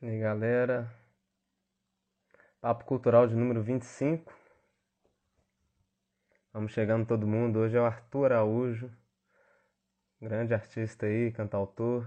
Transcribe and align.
E 0.00 0.06
aí, 0.06 0.20
galera, 0.20 0.88
Papo 2.60 2.84
Cultural 2.84 3.26
de 3.26 3.34
número 3.34 3.60
25. 3.60 4.32
Vamos 6.52 6.70
chegando 6.70 7.04
todo 7.04 7.26
mundo. 7.26 7.58
Hoje 7.58 7.76
é 7.76 7.80
o 7.80 7.84
Arthur 7.84 8.26
Araújo, 8.26 8.92
grande 10.20 10.54
artista 10.54 11.06
aí, 11.06 11.32
cantautor, 11.32 12.06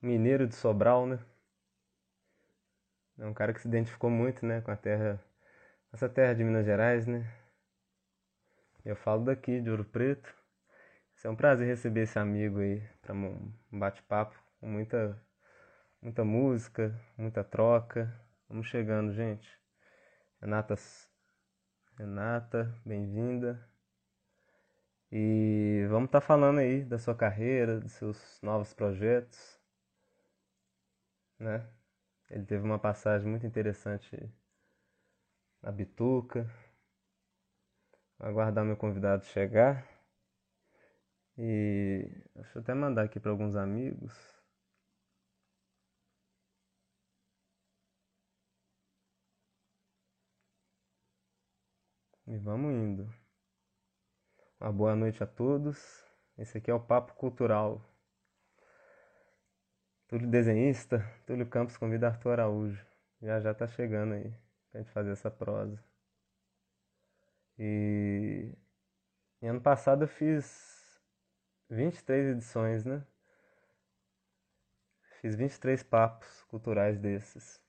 mineiro 0.00 0.48
de 0.48 0.56
Sobral, 0.56 1.06
né? 1.06 1.24
É 3.18 3.24
um 3.24 3.34
cara 3.34 3.52
que 3.54 3.60
se 3.60 3.68
identificou 3.68 4.10
muito, 4.10 4.44
né, 4.44 4.60
com 4.62 4.72
a 4.72 4.76
terra, 4.76 5.24
essa 5.92 6.08
terra 6.08 6.34
de 6.34 6.42
Minas 6.42 6.66
Gerais, 6.66 7.06
né? 7.06 7.24
Eu 8.84 8.96
falo 8.96 9.24
daqui, 9.26 9.60
de 9.60 9.70
Ouro 9.70 9.84
Preto. 9.84 10.34
É 11.22 11.30
um 11.30 11.36
prazer 11.36 11.68
receber 11.68 12.00
esse 12.02 12.18
amigo 12.18 12.58
aí 12.58 12.82
para 13.00 13.14
um 13.14 13.52
bate-papo 13.70 14.36
com 14.58 14.66
muita 14.66 15.16
muita 16.02 16.24
música, 16.24 16.92
muita 17.16 17.44
troca. 17.44 18.12
Vamos 18.48 18.66
chegando, 18.66 19.12
gente. 19.12 19.48
Renata, 20.40 20.74
Renata, 21.96 22.74
bem-vinda. 22.84 23.64
E 25.12 25.86
vamos 25.88 26.08
estar 26.08 26.20
tá 26.20 26.26
falando 26.26 26.58
aí 26.58 26.82
da 26.84 26.98
sua 26.98 27.14
carreira, 27.14 27.78
dos 27.78 27.92
seus 27.92 28.40
novos 28.42 28.74
projetos, 28.74 29.60
né? 31.38 31.64
Ele 32.30 32.44
teve 32.46 32.64
uma 32.64 32.78
passagem 32.78 33.28
muito 33.28 33.46
interessante 33.46 34.18
na 35.62 35.70
Bituca. 35.70 36.50
Vou 38.18 38.28
aguardar 38.28 38.64
meu 38.64 38.76
convidado 38.76 39.24
chegar. 39.26 39.86
E 41.38 42.10
deixa 42.34 42.58
eu 42.58 42.62
até 42.62 42.74
mandar 42.74 43.04
aqui 43.04 43.20
para 43.20 43.30
alguns 43.30 43.54
amigos. 43.54 44.31
E 52.32 52.38
vamos 52.38 52.72
indo. 52.72 53.14
Uma 54.58 54.72
boa 54.72 54.96
noite 54.96 55.22
a 55.22 55.26
todos. 55.26 56.02
Esse 56.38 56.56
aqui 56.56 56.70
é 56.70 56.74
o 56.74 56.80
Papo 56.80 57.12
Cultural. 57.12 57.84
Túlio 60.08 60.26
Desenhista, 60.26 61.04
Túlio 61.26 61.46
Campos 61.46 61.76
convida 61.76 62.06
Arthur 62.06 62.30
Araújo. 62.32 62.82
Já 63.20 63.38
já 63.38 63.52
tá 63.52 63.66
chegando 63.66 64.14
aí 64.14 64.34
pra 64.70 64.80
gente 64.80 64.90
fazer 64.92 65.10
essa 65.10 65.30
prosa. 65.30 65.78
E, 67.58 68.56
e 69.42 69.46
ano 69.46 69.60
passado 69.60 70.04
eu 70.04 70.08
fiz 70.08 70.98
23 71.68 72.36
edições, 72.36 72.82
né? 72.82 73.06
Fiz 75.20 75.36
23 75.36 75.82
papos 75.82 76.44
culturais 76.44 76.98
desses. 76.98 77.60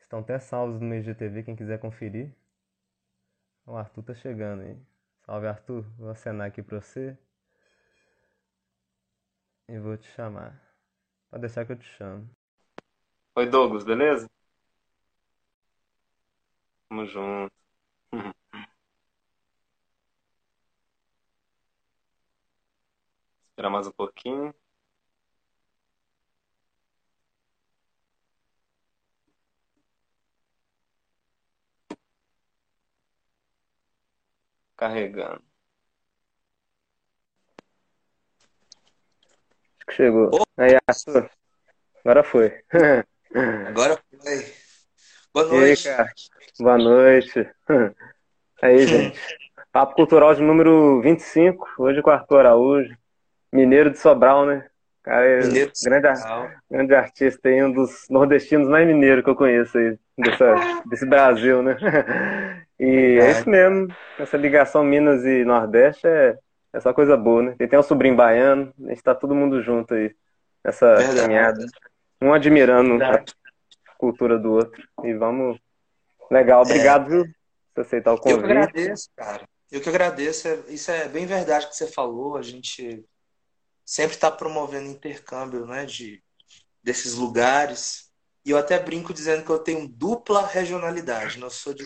Estão 0.00 0.18
até 0.18 0.40
salvos 0.40 0.80
no 0.80 0.92
IGTV, 0.96 1.44
quem 1.44 1.54
quiser 1.54 1.78
conferir. 1.78 2.39
O 3.70 3.76
Arthur 3.76 4.02
tá 4.02 4.12
chegando 4.14 4.62
aí. 4.62 4.76
Salve 5.24 5.46
Arthur, 5.46 5.84
vou 5.96 6.10
acenar 6.10 6.48
aqui 6.48 6.60
pra 6.60 6.80
você. 6.80 7.16
E 9.68 9.78
vou 9.78 9.96
te 9.96 10.08
chamar. 10.08 10.60
Pode 11.30 11.42
deixar 11.42 11.64
que 11.64 11.70
eu 11.70 11.78
te 11.78 11.84
chamo. 11.84 12.28
Oi 13.36 13.48
Douglas, 13.48 13.84
beleza? 13.84 14.28
Tamo 16.88 17.06
junto. 17.06 17.54
Esperar 23.50 23.70
mais 23.70 23.86
um 23.86 23.92
pouquinho. 23.92 24.52
Carregando. 34.80 35.42
Acho 39.76 39.86
que 39.86 39.92
chegou. 39.92 40.30
Oh. 40.32 40.42
Aí, 40.56 40.74
Arthur. 40.88 41.30
Agora 42.02 42.24
foi. 42.24 42.64
Agora 43.68 43.98
foi. 44.08 44.54
Boa 45.34 45.46
noite. 45.48 45.86
Aí, 45.86 45.96
cara. 45.96 46.12
Boa 46.58 46.78
noite. 46.78 47.50
Aí, 48.62 48.86
gente. 48.86 49.20
Papo 49.70 49.94
Cultural 49.94 50.34
de 50.34 50.40
número 50.40 51.02
25, 51.02 51.68
hoje 51.78 52.00
com 52.00 52.08
o 52.08 52.12
Arthur 52.14 52.38
Araújo, 52.38 52.96
mineiro 53.52 53.90
de 53.90 53.98
Sobral, 53.98 54.46
né? 54.46 54.66
Cara, 55.02 55.26
é 55.26 55.40
mineiro 55.42 55.72
grande, 55.84 56.08
grande 56.70 56.94
artista 56.94 57.48
aí, 57.50 57.62
um 57.62 57.70
dos 57.70 58.06
nordestinos 58.08 58.66
mais 58.66 58.86
mineiros 58.86 59.22
que 59.22 59.30
eu 59.30 59.36
conheço 59.36 59.76
aí, 59.76 59.98
dessa, 60.18 60.82
desse 60.86 61.06
Brasil, 61.06 61.62
né? 61.62 61.76
E 62.80 63.18
é. 63.20 63.26
é 63.26 63.30
isso 63.32 63.48
mesmo, 63.48 63.94
essa 64.18 64.38
ligação 64.38 64.82
Minas 64.82 65.22
e 65.22 65.44
Nordeste 65.44 66.06
é, 66.06 66.38
é 66.72 66.80
só 66.80 66.94
coisa 66.94 67.14
boa, 67.14 67.42
né? 67.42 67.54
Tem 67.58 67.66
até 67.66 67.78
um 67.78 67.82
sobrinho 67.82 68.16
baiano, 68.16 68.72
a 68.86 68.88
gente 68.88 69.02
tá 69.02 69.14
todo 69.14 69.34
mundo 69.34 69.62
junto 69.62 69.92
aí, 69.92 70.16
nessa 70.64 70.94
Verdade. 70.94 71.20
caminhada. 71.20 71.66
Um 72.22 72.32
admirando 72.32 72.96
Verdade. 72.96 73.34
a 73.86 73.94
cultura 73.98 74.38
do 74.38 74.52
outro. 74.52 74.82
E 75.04 75.12
vamos. 75.12 75.60
Legal, 76.30 76.62
obrigado, 76.62 77.06
é. 77.06 77.08
viu? 77.10 77.34
Por 77.74 77.82
aceitar 77.82 78.14
o 78.14 78.18
convite. 78.18 78.40
Eu 78.40 78.46
que 78.46 78.52
agradeço, 78.52 79.10
cara. 79.14 79.48
Eu 79.70 79.80
que 79.82 79.88
agradeço. 79.90 80.48
É, 80.48 80.54
isso 80.68 80.90
é 80.90 81.06
bem 81.06 81.26
verdade 81.26 81.68
que 81.68 81.76
você 81.76 81.86
falou. 81.86 82.38
A 82.38 82.42
gente 82.42 83.04
sempre 83.84 84.14
está 84.14 84.30
promovendo 84.30 84.88
intercâmbio 84.88 85.66
né, 85.66 85.84
de, 85.84 86.22
desses 86.82 87.14
lugares. 87.14 88.10
E 88.42 88.50
eu 88.50 88.56
até 88.56 88.78
brinco 88.78 89.12
dizendo 89.12 89.44
que 89.44 89.50
eu 89.50 89.58
tenho 89.58 89.86
dupla 89.86 90.46
regionalidade. 90.46 91.38
Né? 91.38 91.44
Eu 91.44 91.50
sou 91.50 91.74
de 91.74 91.84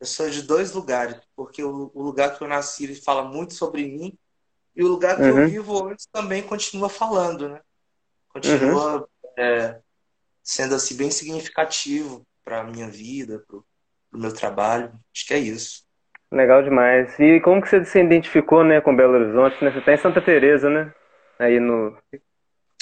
eu 0.00 0.06
sou 0.06 0.28
de 0.28 0.42
dois 0.42 0.72
lugares, 0.72 1.16
porque 1.34 1.62
o, 1.62 1.90
o 1.94 2.02
lugar 2.02 2.36
que 2.36 2.42
eu 2.42 2.48
nasci 2.48 2.94
fala 2.94 3.22
muito 3.22 3.54
sobre 3.54 3.86
mim 3.86 4.16
e 4.74 4.84
o 4.84 4.88
lugar 4.88 5.16
que 5.16 5.22
uhum. 5.22 5.40
eu 5.40 5.48
vivo 5.48 5.84
hoje 5.84 6.06
também 6.12 6.42
continua 6.42 6.88
falando, 6.88 7.48
né? 7.48 7.60
Continua 8.28 9.00
uhum. 9.00 9.06
é, 9.38 9.80
sendo 10.42 10.74
assim 10.74 10.96
bem 10.96 11.10
significativo 11.10 12.26
para 12.44 12.60
a 12.60 12.64
minha 12.64 12.88
vida, 12.88 13.42
para 13.46 13.56
o 13.56 13.64
meu 14.12 14.34
trabalho. 14.34 14.92
Acho 15.14 15.26
que 15.26 15.34
é 15.34 15.38
isso. 15.38 15.86
Legal 16.30 16.62
demais. 16.62 17.18
E 17.18 17.40
como 17.40 17.62
que 17.62 17.68
você 17.68 17.84
se 17.84 17.98
identificou, 17.98 18.62
né, 18.62 18.80
com 18.80 18.94
Belo 18.94 19.14
Horizonte? 19.14 19.64
Né? 19.64 19.70
Você 19.70 19.78
está 19.78 19.94
em 19.94 19.98
Santa 19.98 20.20
Teresa, 20.20 20.68
né? 20.68 20.92
Aí 21.38 21.58
no 21.58 21.96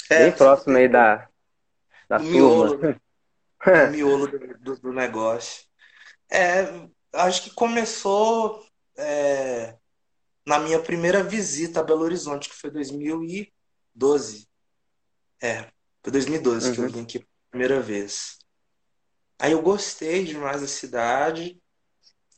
é, 0.09 0.25
bem 0.25 0.31
próximo 0.33 0.77
aí 0.77 0.87
da 0.89 1.27
da 2.09 2.17
turma. 2.17 2.31
Miolo, 2.31 2.77
né? 2.77 2.95
o 3.87 3.91
miolo 3.91 4.27
do, 4.27 4.39
do, 4.59 4.79
do 4.79 4.93
negócio. 4.93 5.63
É, 6.29 6.63
acho 7.15 7.43
que 7.43 7.49
começou 7.51 8.65
é, 8.97 9.77
na 10.45 10.59
minha 10.59 10.81
primeira 10.81 11.23
visita 11.23 11.79
a 11.79 11.83
Belo 11.83 12.03
Horizonte, 12.03 12.49
que 12.49 12.55
foi 12.55 12.69
2012. 12.69 14.47
É, 15.41 15.71
foi 16.03 16.11
2012 16.11 16.67
uhum. 16.67 16.73
que 16.73 16.79
eu 16.79 16.83
uhum. 16.85 16.91
vim 16.91 17.03
aqui 17.03 17.19
pela 17.19 17.31
primeira 17.49 17.81
vez. 17.81 18.37
Aí 19.39 19.51
eu 19.51 19.61
gostei 19.61 20.23
demais 20.23 20.61
da 20.61 20.67
cidade. 20.67 21.61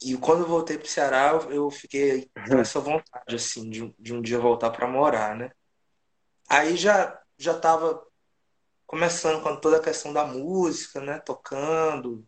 E 0.01 0.16
quando 0.17 0.41
eu 0.41 0.47
voltei 0.47 0.77
para 0.77 0.85
o 0.85 0.89
Ceará, 0.89 1.31
eu 1.49 1.71
fiquei 1.71 2.29
com 2.33 2.53
uhum. 2.53 2.59
essa 2.59 2.79
vontade, 2.79 3.35
assim, 3.35 3.69
de, 3.69 3.93
de 3.97 4.13
um 4.13 4.21
dia 4.21 4.39
voltar 4.39 4.69
para 4.69 4.87
morar, 4.87 5.35
né? 5.35 5.51
Aí 6.47 6.77
já 6.77 7.19
já 7.39 7.55
estava 7.55 8.03
começando 8.87 9.43
com 9.43 9.55
toda 9.59 9.77
a 9.77 9.83
questão 9.83 10.11
da 10.13 10.25
música, 10.25 11.01
né? 11.01 11.19
Tocando, 11.19 12.27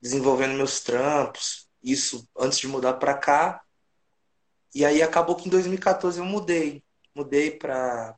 desenvolvendo 0.00 0.54
meus 0.54 0.80
trampos 0.80 1.69
isso 1.82 2.28
antes 2.38 2.58
de 2.58 2.68
mudar 2.68 2.94
para 2.94 3.14
cá. 3.14 3.62
E 4.74 4.84
aí 4.84 5.02
acabou 5.02 5.36
que 5.36 5.48
em 5.48 5.50
2014 5.50 6.18
eu 6.18 6.24
mudei. 6.24 6.82
Mudei 7.14 7.50
para 7.50 8.16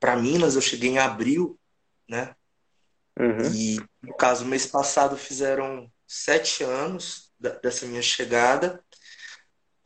para 0.00 0.16
Minas, 0.16 0.54
eu 0.54 0.60
cheguei 0.60 0.90
em 0.90 0.98
abril, 0.98 1.58
né? 2.08 2.34
Uhum. 3.18 3.52
E, 3.52 3.78
no 4.00 4.14
caso, 4.16 4.44
mês 4.44 4.64
passado 4.64 5.16
fizeram 5.16 5.90
sete 6.06 6.62
anos 6.62 7.32
da, 7.38 7.50
dessa 7.50 7.84
minha 7.84 8.00
chegada. 8.00 8.82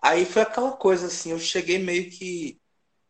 Aí 0.02 0.26
foi 0.26 0.43
aquela 0.43 0.72
coisa 0.72 1.06
assim, 1.06 1.31
eu 1.31 1.38
cheguei 1.38 1.78
meio 1.78 2.11
que 2.11 2.61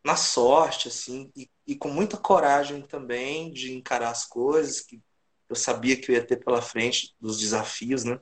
na 0.03 0.15
sorte, 0.15 0.87
assim, 0.87 1.31
e, 1.35 1.49
e 1.67 1.75
com 1.75 1.89
muita 1.89 2.17
coragem 2.17 2.81
também 2.81 3.51
de 3.51 3.73
encarar 3.73 4.09
as 4.09 4.25
coisas 4.25 4.79
que 4.79 5.01
eu 5.49 5.55
sabia 5.55 5.99
que 5.99 6.11
eu 6.11 6.15
ia 6.15 6.25
ter 6.25 6.37
pela 6.37 6.61
frente, 6.61 7.13
dos 7.19 7.39
desafios, 7.39 8.03
né? 8.03 8.19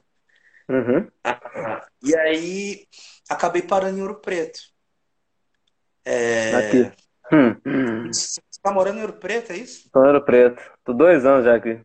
Uhum. 0.71 1.07
E 2.01 2.15
aí 2.15 2.87
acabei 3.29 3.61
parando 3.61 3.99
em 3.99 4.01
Ouro 4.01 4.15
Preto. 4.15 4.59
É... 6.05 6.55
Aqui. 6.55 6.91
Hum, 7.31 7.55
hum. 7.65 8.07
Você 8.07 8.41
tá 8.61 8.71
morando 8.71 8.99
em 8.99 9.01
Ouro 9.01 9.13
Preto, 9.13 9.51
é 9.51 9.57
isso? 9.57 9.89
Tô 9.91 10.03
em 10.03 10.07
Ouro 10.07 10.23
Preto. 10.23 10.61
Tô 10.83 10.93
dois 10.93 11.25
anos 11.25 11.45
já 11.45 11.55
aqui. 11.55 11.79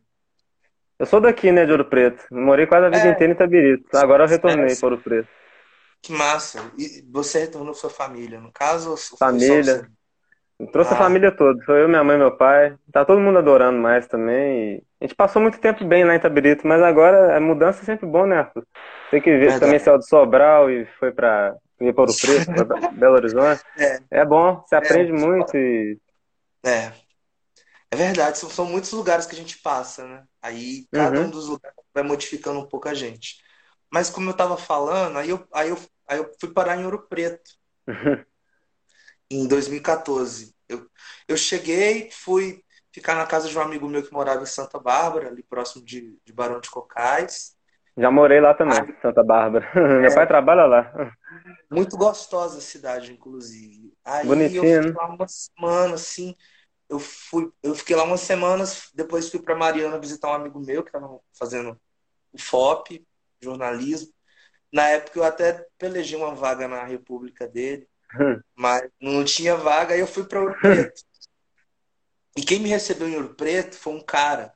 Eu 0.98 1.06
sou 1.06 1.20
daqui, 1.20 1.52
né, 1.52 1.66
de 1.66 1.72
Ouro 1.72 1.84
Preto. 1.84 2.24
Morei 2.30 2.66
quase 2.66 2.86
a 2.86 2.90
vida 2.90 3.08
é... 3.08 3.10
inteira 3.10 3.32
em 3.32 3.34
Itabirito. 3.34 3.96
Agora 3.96 4.24
eu 4.24 4.28
retornei 4.28 4.72
é... 4.72 4.76
para 4.76 4.88
Ouro 4.88 5.02
Preto. 5.02 5.28
Que 6.00 6.12
massa. 6.12 6.70
E 6.78 7.04
você 7.10 7.40
retornou 7.40 7.74
sua 7.74 7.90
família, 7.90 8.40
no 8.40 8.52
caso? 8.52 8.96
Família. 9.18 9.90
Trouxe 10.72 10.92
ah. 10.92 10.94
a 10.94 10.98
família 10.98 11.30
toda, 11.30 11.62
foi 11.64 11.82
eu, 11.82 11.88
minha 11.88 12.02
mãe, 12.02 12.16
meu 12.16 12.34
pai. 12.34 12.74
Tá 12.90 13.04
todo 13.04 13.20
mundo 13.20 13.38
adorando 13.38 13.78
mais 13.78 14.06
também. 14.06 14.82
a 15.00 15.04
gente 15.04 15.14
passou 15.14 15.42
muito 15.42 15.60
tempo 15.60 15.84
bem 15.84 16.04
lá 16.04 16.14
em 16.14 16.20
Tabirito, 16.20 16.66
mas 16.66 16.82
agora 16.82 17.36
a 17.36 17.40
mudança 17.40 17.82
é 17.82 17.84
sempre 17.84 18.06
bom, 18.06 18.26
né, 18.26 18.38
Arthur? 18.38 18.66
Tem 19.10 19.20
que 19.20 19.36
ver, 19.36 19.60
também 19.60 19.78
saiu 19.78 19.98
do 19.98 20.06
Sobral 20.06 20.70
e 20.70 20.86
foi 20.98 21.12
pra 21.12 21.54
ir 21.80 21.92
para 21.92 22.10
o 22.10 22.16
Preto, 22.16 22.66
para 22.66 22.88
Belo 22.92 23.16
Horizonte. 23.16 23.62
É. 23.78 23.98
é 24.10 24.24
bom, 24.24 24.62
você 24.66 24.76
aprende 24.76 25.10
é. 25.10 25.14
muito 25.14 25.56
e. 25.56 25.98
É. 26.64 26.92
É 27.90 27.96
verdade, 27.96 28.38
são, 28.38 28.50
são 28.50 28.64
muitos 28.64 28.90
lugares 28.92 29.26
que 29.26 29.34
a 29.34 29.38
gente 29.38 29.58
passa, 29.58 30.06
né? 30.06 30.24
Aí 30.42 30.86
cada 30.90 31.20
uhum. 31.20 31.26
um 31.26 31.30
dos 31.30 31.48
lugares 31.48 31.76
vai 31.94 32.02
modificando 32.02 32.58
um 32.58 32.66
pouco 32.66 32.88
a 32.88 32.94
gente. 32.94 33.36
Mas 33.92 34.10
como 34.10 34.28
eu 34.28 34.32
estava 34.32 34.56
falando, 34.56 35.18
aí 35.18 35.30
eu, 35.30 35.46
aí, 35.52 35.68
eu, 35.68 35.78
aí 36.08 36.18
eu 36.18 36.30
fui 36.40 36.52
parar 36.52 36.76
em 36.76 36.84
Ouro 36.84 37.06
Preto. 37.08 37.50
Em 39.31 39.46
2014. 39.46 40.55
Eu, 40.69 40.88
eu 41.28 41.37
cheguei, 41.37 42.11
fui 42.11 42.62
ficar 42.93 43.14
na 43.14 43.26
casa 43.26 43.49
de 43.49 43.58
um 43.58 43.61
amigo 43.61 43.88
meu 43.88 44.02
que 44.02 44.12
morava 44.12 44.43
em 44.43 44.46
Santa 44.46 44.78
Bárbara, 44.78 45.28
ali 45.28 45.43
próximo 45.43 45.84
de, 45.84 46.19
de 46.25 46.32
Barão 46.32 46.61
de 46.61 46.70
Cocais. 46.70 47.56
Já 47.96 48.11
morei 48.11 48.40
lá 48.40 48.55
também, 48.55 48.78
ah, 48.78 49.02
Santa 49.02 49.23
Bárbara. 49.23 49.67
É, 49.75 50.00
Meu 50.00 50.14
pai 50.14 50.26
trabalha 50.26 50.64
lá. 50.67 50.93
Muito 51.70 51.96
gostosa 51.96 52.58
a 52.58 52.61
cidade, 52.61 53.12
inclusive. 53.12 53.93
Aí 54.05 54.26
Bonitinho, 54.26 54.64
eu 54.64 54.82
fiquei 54.82 54.93
lá 54.93 55.06
uma 55.08 55.28
semana, 55.28 55.94
assim. 55.94 56.34
Eu, 56.88 56.99
fui, 56.99 57.50
eu 57.62 57.75
fiquei 57.75 57.96
lá 57.96 58.05
umas 58.05 58.20
semanas, 58.20 58.90
depois 58.94 59.28
fui 59.28 59.40
para 59.40 59.56
Mariana 59.56 59.99
visitar 59.99 60.28
um 60.31 60.34
amigo 60.34 60.61
meu 60.61 60.82
que 60.82 60.90
estava 60.90 61.19
fazendo 61.37 61.78
o 62.32 62.38
FOP, 62.38 63.05
jornalismo. 63.40 64.12
Na 64.73 64.88
época 64.88 65.19
eu 65.19 65.25
até 65.25 65.67
pelejei 65.78 66.19
uma 66.19 66.34
vaga 66.34 66.69
na 66.69 66.84
República 66.84 67.49
dele, 67.49 67.88
hum. 68.20 68.40
mas 68.56 68.88
não 69.00 69.24
tinha 69.24 69.56
vaga, 69.56 69.94
aí 69.94 70.00
eu 70.00 70.06
fui 70.06 70.24
para 70.24 70.40
Ouro 70.40 70.58
Preto. 70.60 71.02
E 72.36 72.42
quem 72.42 72.60
me 72.60 72.68
recebeu 72.68 73.08
em 73.08 73.16
Ouro 73.16 73.34
Preto 73.34 73.76
foi 73.76 73.94
um 73.94 74.04
cara 74.04 74.52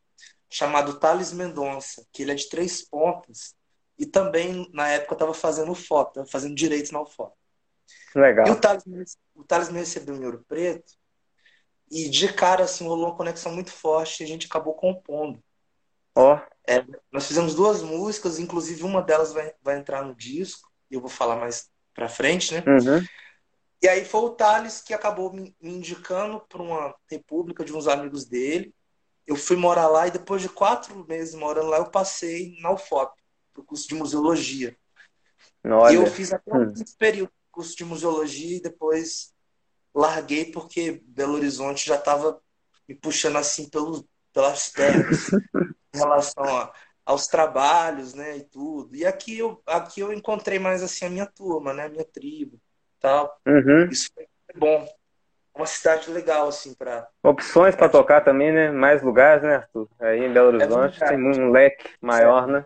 chamado 0.50 0.98
Thales 0.98 1.32
Mendonça, 1.32 2.06
que 2.12 2.22
ele 2.22 2.32
é 2.32 2.34
de 2.34 2.48
Três 2.48 2.82
Pontas 2.82 3.54
e 3.98 4.06
também, 4.06 4.68
na 4.72 4.88
época, 4.88 5.14
estava 5.14 5.34
fazendo 5.34 5.74
foto, 5.74 6.24
fazendo 6.26 6.54
direito 6.54 6.92
na 6.92 7.04
foto. 7.04 7.36
Legal. 8.14 8.46
E 8.46 8.50
o 8.50 8.56
Thales, 8.56 8.84
o 9.34 9.44
Thales 9.44 9.68
me 9.68 9.78
recebeu 9.78 10.16
em 10.16 10.24
Ouro 10.24 10.44
Preto 10.48 10.92
e 11.90 12.08
de 12.08 12.32
cara, 12.32 12.64
assim, 12.64 12.86
rolou 12.86 13.08
uma 13.08 13.16
conexão 13.16 13.52
muito 13.52 13.70
forte 13.70 14.22
e 14.22 14.24
a 14.24 14.26
gente 14.26 14.46
acabou 14.46 14.74
compondo. 14.74 15.42
Ó. 16.14 16.34
Oh. 16.34 16.50
É, 16.66 16.84
nós 17.10 17.26
fizemos 17.26 17.54
duas 17.54 17.82
músicas, 17.82 18.38
inclusive 18.38 18.84
uma 18.84 19.02
delas 19.02 19.32
vai, 19.32 19.52
vai 19.62 19.76
entrar 19.76 20.04
no 20.04 20.14
disco, 20.14 20.70
e 20.90 20.94
eu 20.94 21.00
vou 21.00 21.10
falar 21.10 21.36
mais 21.36 21.68
pra 21.92 22.08
frente, 22.08 22.54
né? 22.54 22.62
Uhum. 22.66 23.04
E 23.82 23.88
aí 23.88 24.04
foi 24.04 24.20
o 24.20 24.30
Thales 24.30 24.82
que 24.82 24.92
acabou 24.92 25.32
me, 25.32 25.56
indicando 25.60 26.40
para 26.48 26.62
uma 26.62 26.94
república 27.10 27.64
de 27.64 27.72
uns 27.72 27.88
amigos 27.88 28.26
dele, 28.26 28.74
eu 29.26 29.36
fui 29.36 29.56
morar 29.56 29.88
lá 29.88 30.06
e 30.06 30.10
depois 30.10 30.42
de 30.42 30.48
quatro 30.48 31.06
meses 31.06 31.34
morando 31.34 31.68
lá, 31.68 31.78
eu 31.78 31.90
passei 31.90 32.56
na 32.60 32.72
UFOP, 32.72 33.14
para 33.52 33.62
o 33.62 33.64
curso 33.64 33.88
de 33.88 33.94
museologia. 33.94 34.76
Olha. 35.64 35.92
E 35.92 35.96
eu 35.96 36.06
fiz 36.06 36.32
até 36.32 36.52
um 36.52 36.74
período 36.98 37.32
curso 37.50 37.76
de 37.76 37.84
museologia 37.84 38.56
e 38.56 38.62
depois 38.62 39.32
larguei 39.94 40.46
porque 40.46 41.02
Belo 41.06 41.34
Horizonte 41.34 41.86
já 41.86 41.96
estava 41.96 42.40
me 42.88 42.94
puxando 42.94 43.36
assim 43.36 43.68
pelo, 43.68 44.06
pelas 44.32 44.68
pernas 44.68 45.30
em 45.94 45.98
relação 45.98 46.44
a, 46.44 46.72
aos 47.04 47.26
trabalhos, 47.26 48.14
né, 48.14 48.38
e 48.38 48.44
tudo. 48.44 48.94
E 48.96 49.06
aqui 49.06 49.38
eu, 49.38 49.62
aqui 49.66 50.00
eu 50.00 50.12
encontrei 50.12 50.58
mais 50.58 50.82
assim 50.82 51.04
a 51.06 51.10
minha 51.10 51.26
turma, 51.26 51.72
né, 51.72 51.84
a 51.84 51.88
minha 51.88 52.04
tribo, 52.04 52.60
tal. 53.00 53.40
Uhum. 53.46 53.88
Isso 53.90 54.10
foi 54.14 54.26
bom 54.54 54.88
uma 55.54 55.66
cidade 55.66 56.10
legal, 56.10 56.48
assim, 56.48 56.74
para 56.74 57.06
Opções 57.22 57.76
para 57.76 57.88
tocar 57.88 58.22
também, 58.22 58.52
né? 58.52 58.70
Mais 58.70 59.02
lugares, 59.02 59.42
né, 59.42 59.56
Arthur? 59.56 59.88
Aí 60.00 60.24
em 60.24 60.32
Belo 60.32 60.60
é 60.60 60.64
Horizonte 60.64 61.02
é 61.02 61.08
tem 61.08 61.18
um 61.18 61.50
leque 61.50 61.90
maior, 62.00 62.46
né? 62.46 62.64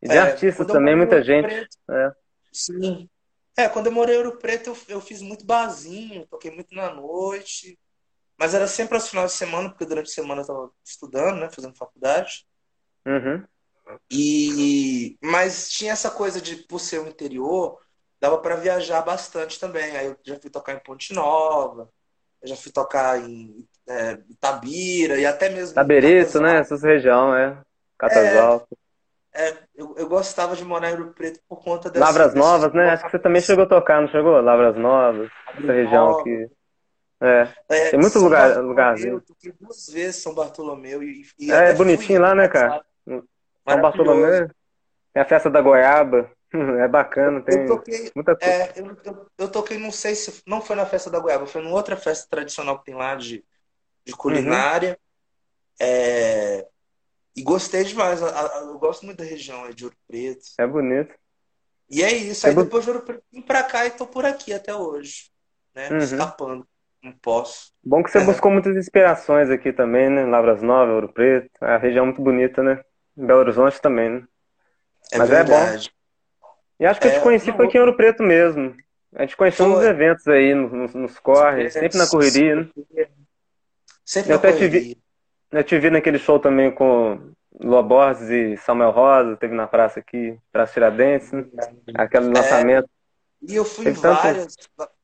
E 0.00 0.08
de 0.08 0.16
é, 0.16 0.20
artistas 0.20 0.66
também, 0.66 0.94
muita 0.94 1.22
gente. 1.22 1.48
Preto, 1.48 1.76
é. 1.90 2.12
Sim. 2.52 3.08
É, 3.56 3.68
quando 3.68 3.86
eu 3.86 3.92
morei 3.92 4.16
em 4.16 4.18
Ouro 4.18 4.36
Preto, 4.36 4.70
eu, 4.70 4.76
eu 4.88 5.00
fiz 5.00 5.22
muito 5.22 5.44
barzinho, 5.44 6.26
toquei 6.26 6.50
muito 6.50 6.74
na 6.74 6.92
noite. 6.92 7.78
Mas 8.36 8.52
era 8.52 8.66
sempre 8.66 8.94
aos 8.94 9.08
finais 9.08 9.32
de 9.32 9.38
semana, 9.38 9.70
porque 9.70 9.86
durante 9.86 10.10
a 10.10 10.14
semana 10.14 10.40
eu 10.40 10.42
estava 10.42 10.70
estudando, 10.84 11.38
né? 11.38 11.48
Fazendo 11.50 11.76
faculdade. 11.76 12.46
Uhum. 13.06 13.44
E... 14.10 15.16
Mas 15.22 15.70
tinha 15.70 15.92
essa 15.92 16.10
coisa 16.10 16.40
de, 16.40 16.56
por 16.56 16.80
ser 16.80 16.98
o 16.98 17.08
interior, 17.08 17.80
dava 18.24 18.38
para 18.38 18.56
viajar 18.56 19.02
bastante 19.02 19.60
também. 19.60 19.96
Aí 19.96 20.06
eu 20.06 20.16
já 20.22 20.38
fui 20.40 20.50
tocar 20.50 20.72
em 20.72 20.78
Ponte 20.78 21.12
Nova, 21.12 21.90
eu 22.42 22.48
já 22.48 22.56
fui 22.56 22.72
tocar 22.72 23.20
em 23.20 23.66
é, 23.86 24.18
Itabira 24.30 25.18
e 25.18 25.26
até 25.26 25.50
mesmo. 25.50 25.74
Taberito, 25.74 26.40
né? 26.40 26.58
Essa 26.58 26.76
região, 26.76 27.36
é. 27.36 27.58
Catas 27.98 28.24
é. 28.24 28.60
É, 29.36 29.52
eu, 29.74 29.94
eu 29.98 30.08
gostava 30.08 30.54
de 30.54 30.64
morar 30.64 30.92
em 30.92 30.94
Rio 30.94 31.12
Preto 31.12 31.40
por 31.48 31.62
conta 31.62 31.90
dessa. 31.90 32.04
Lavras 32.04 32.34
Novas, 32.34 32.72
né? 32.72 32.90
Acho 32.90 33.04
que 33.04 33.10
você 33.10 33.18
também 33.18 33.42
chegou 33.42 33.64
a 33.64 33.68
tocar, 33.68 34.00
não 34.00 34.08
chegou? 34.08 34.40
Lavras 34.40 34.76
Novas, 34.76 35.28
essa 35.58 35.72
região 35.72 36.18
aqui. 36.18 36.48
É. 37.20 37.48
é. 37.68 37.90
Tem 37.90 37.98
muito 37.98 38.18
lugar, 38.20 38.56
lugarzinho. 38.58 39.14
Eu 39.14 39.20
toquei 39.20 39.52
duas 39.60 39.86
vezes 39.88 40.22
São 40.22 40.34
Bartolomeu. 40.34 41.02
E, 41.02 41.26
e 41.38 41.52
é, 41.52 41.70
é 41.70 41.74
bonitinho 41.74 42.20
lá, 42.20 42.34
né, 42.34 42.48
cara? 42.48 42.84
São 43.06 43.80
Bartolomeu. 43.82 44.48
É 45.14 45.20
a 45.20 45.24
festa 45.24 45.50
da 45.50 45.60
goiaba. 45.60 46.30
É 46.84 46.88
bacana, 46.88 47.42
tem 47.42 47.62
eu 47.62 47.66
toquei, 47.66 48.12
muita 48.14 48.36
coisa. 48.36 48.54
É, 48.54 48.72
eu, 48.76 48.96
eu, 49.04 49.26
eu, 49.38 49.48
toquei, 49.48 49.78
não 49.78 49.90
sei 49.90 50.14
se 50.14 50.42
não 50.46 50.60
foi 50.60 50.76
na 50.76 50.86
festa 50.86 51.10
da 51.10 51.18
goiaba, 51.18 51.46
foi 51.46 51.62
numa 51.62 51.74
outra 51.74 51.96
festa 51.96 52.28
tradicional 52.30 52.78
que 52.78 52.86
tem 52.86 52.94
lá 52.94 53.14
de, 53.16 53.44
de 54.04 54.12
culinária. 54.12 54.90
Uhum. 54.90 55.86
É, 55.86 56.66
e 57.36 57.42
gostei 57.42 57.84
demais. 57.84 58.20
Eu, 58.20 58.28
eu, 58.28 58.78
gosto 58.78 59.04
muito 59.04 59.18
da 59.18 59.24
região 59.24 59.68
de 59.70 59.84
Ouro 59.84 59.96
Preto. 60.06 60.44
É 60.58 60.66
bonito. 60.66 61.14
E 61.90 62.02
é 62.02 62.12
isso. 62.12 62.46
Aí 62.46 62.52
é 62.52 62.56
depois 62.56 62.84
de 62.84 62.90
Ouro 62.90 63.02
Preto, 63.02 63.24
vim 63.32 63.42
pra 63.42 63.62
cá 63.62 63.86
e 63.86 63.90
tô 63.90 64.06
por 64.06 64.24
aqui 64.24 64.52
até 64.52 64.74
hoje. 64.74 65.30
Né? 65.74 65.90
Uhum. 65.90 65.98
Escapando. 65.98 66.66
Não 67.02 67.12
posso. 67.12 67.72
Bom 67.84 68.02
que 68.02 68.10
você 68.10 68.18
é. 68.18 68.24
buscou 68.24 68.50
muitas 68.50 68.74
inspirações 68.76 69.50
aqui 69.50 69.72
também, 69.72 70.08
né? 70.08 70.24
Lavras 70.24 70.62
Novas, 70.62 70.94
Ouro 70.94 71.12
Preto. 71.12 71.50
A 71.60 71.76
região 71.76 72.04
é 72.04 72.06
muito 72.06 72.22
bonita, 72.22 72.62
né? 72.62 72.82
Belo 73.14 73.40
Horizonte 73.40 73.80
também, 73.80 74.08
né? 74.08 74.24
É 75.12 75.18
Mas 75.18 75.28
verdade. 75.28 75.88
é 75.88 75.90
bom. 75.90 75.94
E 76.78 76.86
acho 76.86 77.00
que 77.00 77.06
eu 77.06 77.12
te 77.12 77.16
é, 77.18 77.20
conheci 77.20 77.48
não, 77.48 77.56
foi 77.56 77.66
aqui 77.66 77.76
em 77.76 77.80
Ouro 77.80 77.96
Preto 77.96 78.22
mesmo. 78.22 78.74
A 79.14 79.22
gente 79.22 79.36
conheceu 79.36 79.68
nos 79.68 79.84
eventos 79.84 80.26
aí, 80.26 80.54
nos, 80.54 80.92
nos 80.92 81.18
corres, 81.18 81.72
sempre 81.72 81.96
na 81.96 82.06
correria, 82.06 82.56
né? 82.56 82.68
Sempre 84.04 84.32
eu 84.32 84.34
na 84.34 84.38
até 84.38 84.52
correria. 84.52 84.80
Te 84.80 84.88
vi, 84.88 84.98
eu 85.52 85.64
te 85.64 85.78
vi 85.78 85.90
naquele 85.90 86.18
show 86.18 86.40
também 86.40 86.72
com 86.72 87.32
Lua 87.60 87.82
Borges 87.82 88.28
e 88.28 88.56
Samuel 88.56 88.90
Rosa, 88.90 89.36
teve 89.36 89.54
na 89.54 89.66
praça 89.66 90.00
aqui, 90.00 90.36
Praça 90.50 90.72
Tiradentes, 90.72 91.30
né? 91.30 91.46
aquele 91.94 92.26
é, 92.26 92.32
lançamento. 92.32 92.88
E 93.40 93.54
eu 93.54 93.64
fui 93.64 93.88
em 93.88 93.92
vários, 93.92 94.56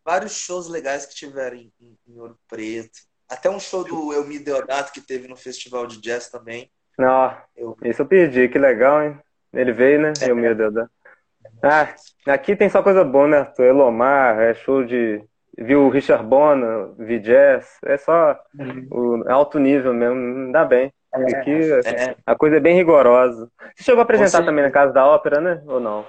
vários 0.04 0.32
shows 0.32 0.68
legais 0.68 1.06
que 1.06 1.14
tiveram 1.14 1.56
em, 1.56 1.72
em, 1.80 2.18
Ouro 2.18 2.36
Preto. 2.48 2.98
Até 3.28 3.48
um 3.48 3.60
show 3.60 3.84
do 3.84 4.12
Elmi 4.12 4.40
Deodato 4.40 4.92
que 4.92 5.00
teve 5.00 5.28
no 5.28 5.36
Festival 5.36 5.86
de 5.86 6.00
Jazz 6.00 6.28
também. 6.28 6.68
Não, 6.98 7.36
eu... 7.56 7.76
isso 7.84 8.02
eu 8.02 8.06
perdi, 8.06 8.48
que 8.48 8.58
legal, 8.58 9.02
hein? 9.02 9.18
Ele 9.52 9.72
veio, 9.72 10.00
né? 10.00 10.12
É, 10.20 10.28
Elmi 10.28 10.52
Deodato. 10.52 10.90
Ah, 11.62 11.94
aqui 12.26 12.56
tem 12.56 12.68
só 12.68 12.82
coisa 12.82 13.04
boa, 13.04 13.28
né, 13.28 13.38
Arthur? 13.38 13.64
Elomar, 13.64 14.40
é 14.40 14.52
show 14.54 14.84
de. 14.84 15.24
Viu 15.58 15.82
o 15.82 15.90
Richard 15.90 16.24
Bona, 16.24 16.94
vi 16.98 17.18
jazz, 17.18 17.76
é 17.84 17.98
só 17.98 18.38
uhum. 18.58 18.88
o 18.90 19.30
alto 19.30 19.58
nível 19.58 19.92
mesmo, 19.92 20.50
dá 20.52 20.64
bem. 20.64 20.90
É, 21.12 21.36
aqui 21.36 21.50
é. 21.84 22.16
a 22.24 22.36
coisa 22.36 22.56
é 22.56 22.60
bem 22.60 22.76
rigorosa. 22.76 23.50
Você 23.74 23.82
chegou 23.82 24.00
a 24.00 24.04
apresentar 24.04 24.44
também 24.44 24.62
na 24.64 24.70
Casa 24.70 24.92
da 24.92 25.04
Ópera, 25.06 25.40
né? 25.40 25.60
Ou 25.66 25.80
não? 25.80 26.06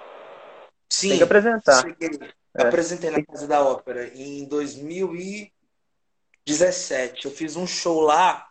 Sim. 0.87 1.09
Tem 1.09 1.17
que 1.17 1.23
apresentar. 1.23 1.81
Cheguei. 1.81 2.11
É. 2.57 2.63
Apresentei 2.63 3.09
na 3.09 3.25
Casa 3.25 3.47
da 3.47 3.63
Ópera 3.63 4.11
em 4.13 4.45
2017. 4.47 7.25
Eu 7.25 7.31
fiz 7.31 7.55
um 7.55 7.65
show 7.65 8.01
lá, 8.01 8.45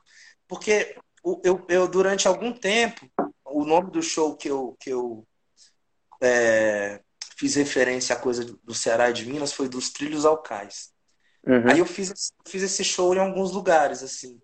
porque 0.49 0.97
eu, 1.45 1.65
eu 1.69 1.87
durante 1.87 2.27
algum 2.27 2.53
tempo, 2.53 3.07
o 3.45 3.65
nome 3.65 3.91
do 3.91 4.03
show 4.03 4.35
que 4.37 4.49
eu, 4.49 4.77
que 4.81 4.91
eu 4.91 5.25
é, 6.21 7.01
fiz 7.37 7.55
referência 7.55 8.15
à 8.15 8.19
coisa 8.19 8.45
do 8.45 8.75
Ceará 8.75 9.11
e 9.11 9.15
de 9.15 9.27
Minas 9.27 9.53
foi 9.53 9.69
dos 9.69 9.91
Trilhos 9.91 10.25
Alcais. 10.25 10.93
Uhum. 11.47 11.71
Aí 11.71 11.79
eu 11.79 11.87
fiz, 11.87 12.33
fiz 12.47 12.63
esse 12.63 12.85
show 12.85 13.15
em 13.15 13.19
alguns 13.19 13.53
lugares, 13.53 14.03
assim. 14.03 14.41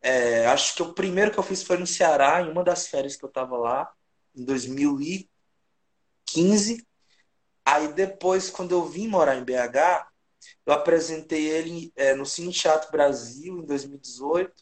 É, 0.00 0.46
acho 0.46 0.76
que 0.76 0.82
o 0.82 0.94
primeiro 0.94 1.32
que 1.32 1.38
eu 1.38 1.42
fiz 1.42 1.62
foi 1.62 1.76
no 1.76 1.86
Ceará, 1.86 2.40
em 2.42 2.50
uma 2.50 2.62
das 2.62 2.86
férias 2.86 3.16
que 3.16 3.24
eu 3.24 3.28
tava 3.28 3.56
lá, 3.56 3.92
em 4.34 4.44
2015. 4.44 6.86
Aí 7.64 7.92
depois, 7.92 8.50
quando 8.50 8.72
eu 8.72 8.84
vim 8.84 9.08
morar 9.08 9.36
em 9.36 9.44
BH, 9.44 10.06
eu 10.64 10.72
apresentei 10.72 11.48
ele 11.48 11.92
é, 11.96 12.14
no 12.14 12.24
Cine 12.24 12.52
Teatro 12.52 12.92
Brasil, 12.92 13.58
em 13.58 13.66
2018. 13.66 14.52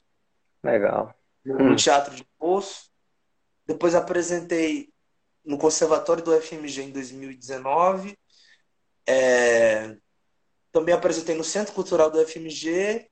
Legal. 0.65 1.15
No 1.45 1.73
hum. 1.73 1.77
Teatro 1.77 2.15
de 2.15 2.25
Poço. 2.39 2.91
Depois 3.67 3.95
apresentei 3.95 4.91
no 5.47 5.57
Conservatório 5.57 6.23
do 6.23 6.38
FMG 6.38 6.83
em 6.83 6.91
2019. 6.91 8.19
É, 9.09 9.97
também 10.73 10.95
apresentei 10.95 11.37
no 11.37 11.45
Centro 11.45 11.73
Cultural 11.73 12.11
do 12.11 12.26
FMG 12.26 13.09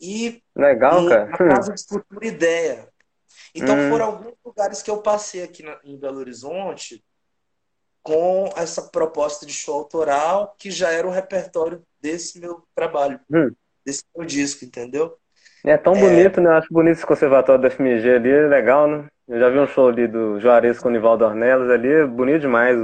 e 0.00 0.42
Legal, 0.56 1.06
cara. 1.08 1.26
na 1.26 1.36
Casa 1.36 1.74
de 1.74 1.84
Futura 1.84 2.26
Ideia. 2.26 2.88
Então 3.54 3.76
hum. 3.76 3.90
foram 3.90 4.04
alguns 4.06 4.34
lugares 4.44 4.80
que 4.80 4.90
eu 4.90 5.02
passei 5.02 5.42
aqui 5.42 5.62
na, 5.62 5.78
em 5.84 5.98
Belo 5.98 6.18
Horizonte 6.18 7.04
com 8.02 8.50
essa 8.56 8.82
proposta 8.82 9.44
de 9.44 9.52
show 9.52 9.74
autoral 9.74 10.54
que 10.56 10.70
já 10.70 10.90
era 10.90 11.06
o 11.06 11.10
repertório 11.10 11.82
desse 12.00 12.38
meu 12.40 12.62
trabalho, 12.74 13.20
hum. 13.30 13.50
desse 13.84 14.04
meu 14.16 14.24
disco, 14.24 14.64
entendeu? 14.64 15.18
É 15.64 15.76
tão 15.76 15.94
é... 15.94 16.00
bonito, 16.00 16.40
né? 16.40 16.50
Eu 16.50 16.54
acho 16.54 16.68
bonito 16.70 16.96
esse 16.96 17.06
conservatório 17.06 17.60
da 17.60 17.70
FMG 17.70 18.10
ali, 18.10 18.30
é 18.30 18.46
legal, 18.46 18.86
né? 18.86 19.08
Eu 19.28 19.38
já 19.38 19.50
vi 19.50 19.58
um 19.58 19.66
show 19.66 19.88
ali 19.88 20.08
do 20.08 20.40
Juarez 20.40 20.78
com 20.78 20.88
o 20.88 20.90
Nivaldo 20.90 21.24
Ornelas 21.24 21.70
ali, 21.70 21.88
é 21.88 22.06
bonito 22.06 22.40
demais, 22.40 22.76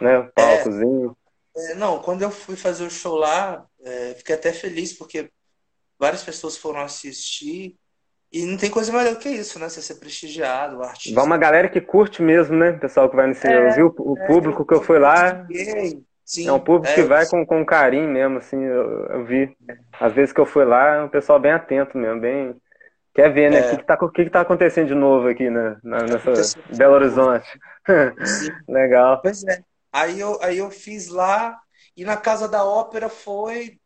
né? 0.00 0.18
O 0.18 0.32
palcozinho. 0.34 1.16
É, 1.56 1.72
é, 1.72 1.74
não, 1.74 2.00
quando 2.00 2.22
eu 2.22 2.30
fui 2.30 2.54
fazer 2.54 2.84
o 2.84 2.90
show 2.90 3.16
lá, 3.16 3.64
é, 3.82 4.14
fiquei 4.14 4.34
até 4.34 4.52
feliz 4.52 4.92
porque 4.92 5.30
várias 5.98 6.22
pessoas 6.22 6.56
foram 6.56 6.80
assistir 6.80 7.76
e 8.30 8.44
não 8.44 8.58
tem 8.58 8.68
coisa 8.68 8.92
melhor 8.92 9.16
que 9.16 9.28
isso, 9.28 9.58
né? 9.58 9.68
Você 9.68 9.80
ser 9.80 9.94
prestigiado, 9.94 10.78
o 10.78 10.82
artista. 10.82 11.14
Vai 11.14 11.24
uma 11.24 11.38
galera 11.38 11.68
que 11.68 11.80
curte 11.80 12.20
mesmo, 12.20 12.56
né? 12.56 12.72
Pessoal 12.72 13.08
que 13.08 13.16
vai 13.16 13.28
nesse. 13.28 13.46
É, 13.46 13.68
eu 13.68 13.72
vi 13.72 13.82
o, 13.82 14.18
é, 14.18 14.26
público 14.26 14.66
que 14.66 14.74
eu 14.74 14.82
fui 14.82 14.98
lá. 14.98 15.46
Sim, 16.24 16.48
é 16.48 16.52
um 16.52 16.58
público 16.58 16.88
é, 16.88 16.94
que 16.94 17.02
vai 17.02 17.26
com, 17.26 17.44
com 17.44 17.64
carinho 17.64 18.08
mesmo, 18.08 18.38
assim, 18.38 18.60
eu, 18.60 19.06
eu 19.06 19.24
vi. 19.24 19.54
Às 20.00 20.12
vezes 20.12 20.32
que 20.32 20.40
eu 20.40 20.46
fui 20.46 20.64
lá, 20.64 20.96
é 20.96 21.02
um 21.02 21.08
pessoal 21.08 21.38
bem 21.38 21.52
atento 21.52 21.98
mesmo, 21.98 22.20
bem. 22.20 22.56
Quer 23.14 23.32
ver, 23.32 23.50
né? 23.50 23.60
O 23.60 23.64
é. 23.64 23.70
que, 23.70 23.76
que, 23.76 23.84
tá, 23.84 23.96
que, 23.96 24.24
que 24.24 24.30
tá 24.30 24.40
acontecendo 24.40 24.88
de 24.88 24.94
novo 24.94 25.28
aqui 25.28 25.48
né? 25.48 25.78
Na, 25.82 25.98
nessa 26.02 26.58
Belo 26.76 26.94
Horizonte. 26.94 27.46
Legal. 28.68 29.20
Pois 29.22 29.44
é. 29.44 29.62
Aí 29.92 30.18
eu, 30.18 30.42
aí 30.42 30.58
eu 30.58 30.70
fiz 30.70 31.06
lá, 31.08 31.56
e 31.96 32.04
na 32.04 32.16
Casa 32.16 32.48
da 32.48 32.64
Ópera 32.64 33.08
foi 33.08 33.78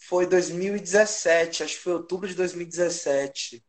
foi 0.00 0.26
2017, 0.26 1.64
acho 1.64 1.76
que 1.76 1.82
foi 1.82 1.94
outubro 1.94 2.28
de 2.28 2.34
2017. 2.36 3.64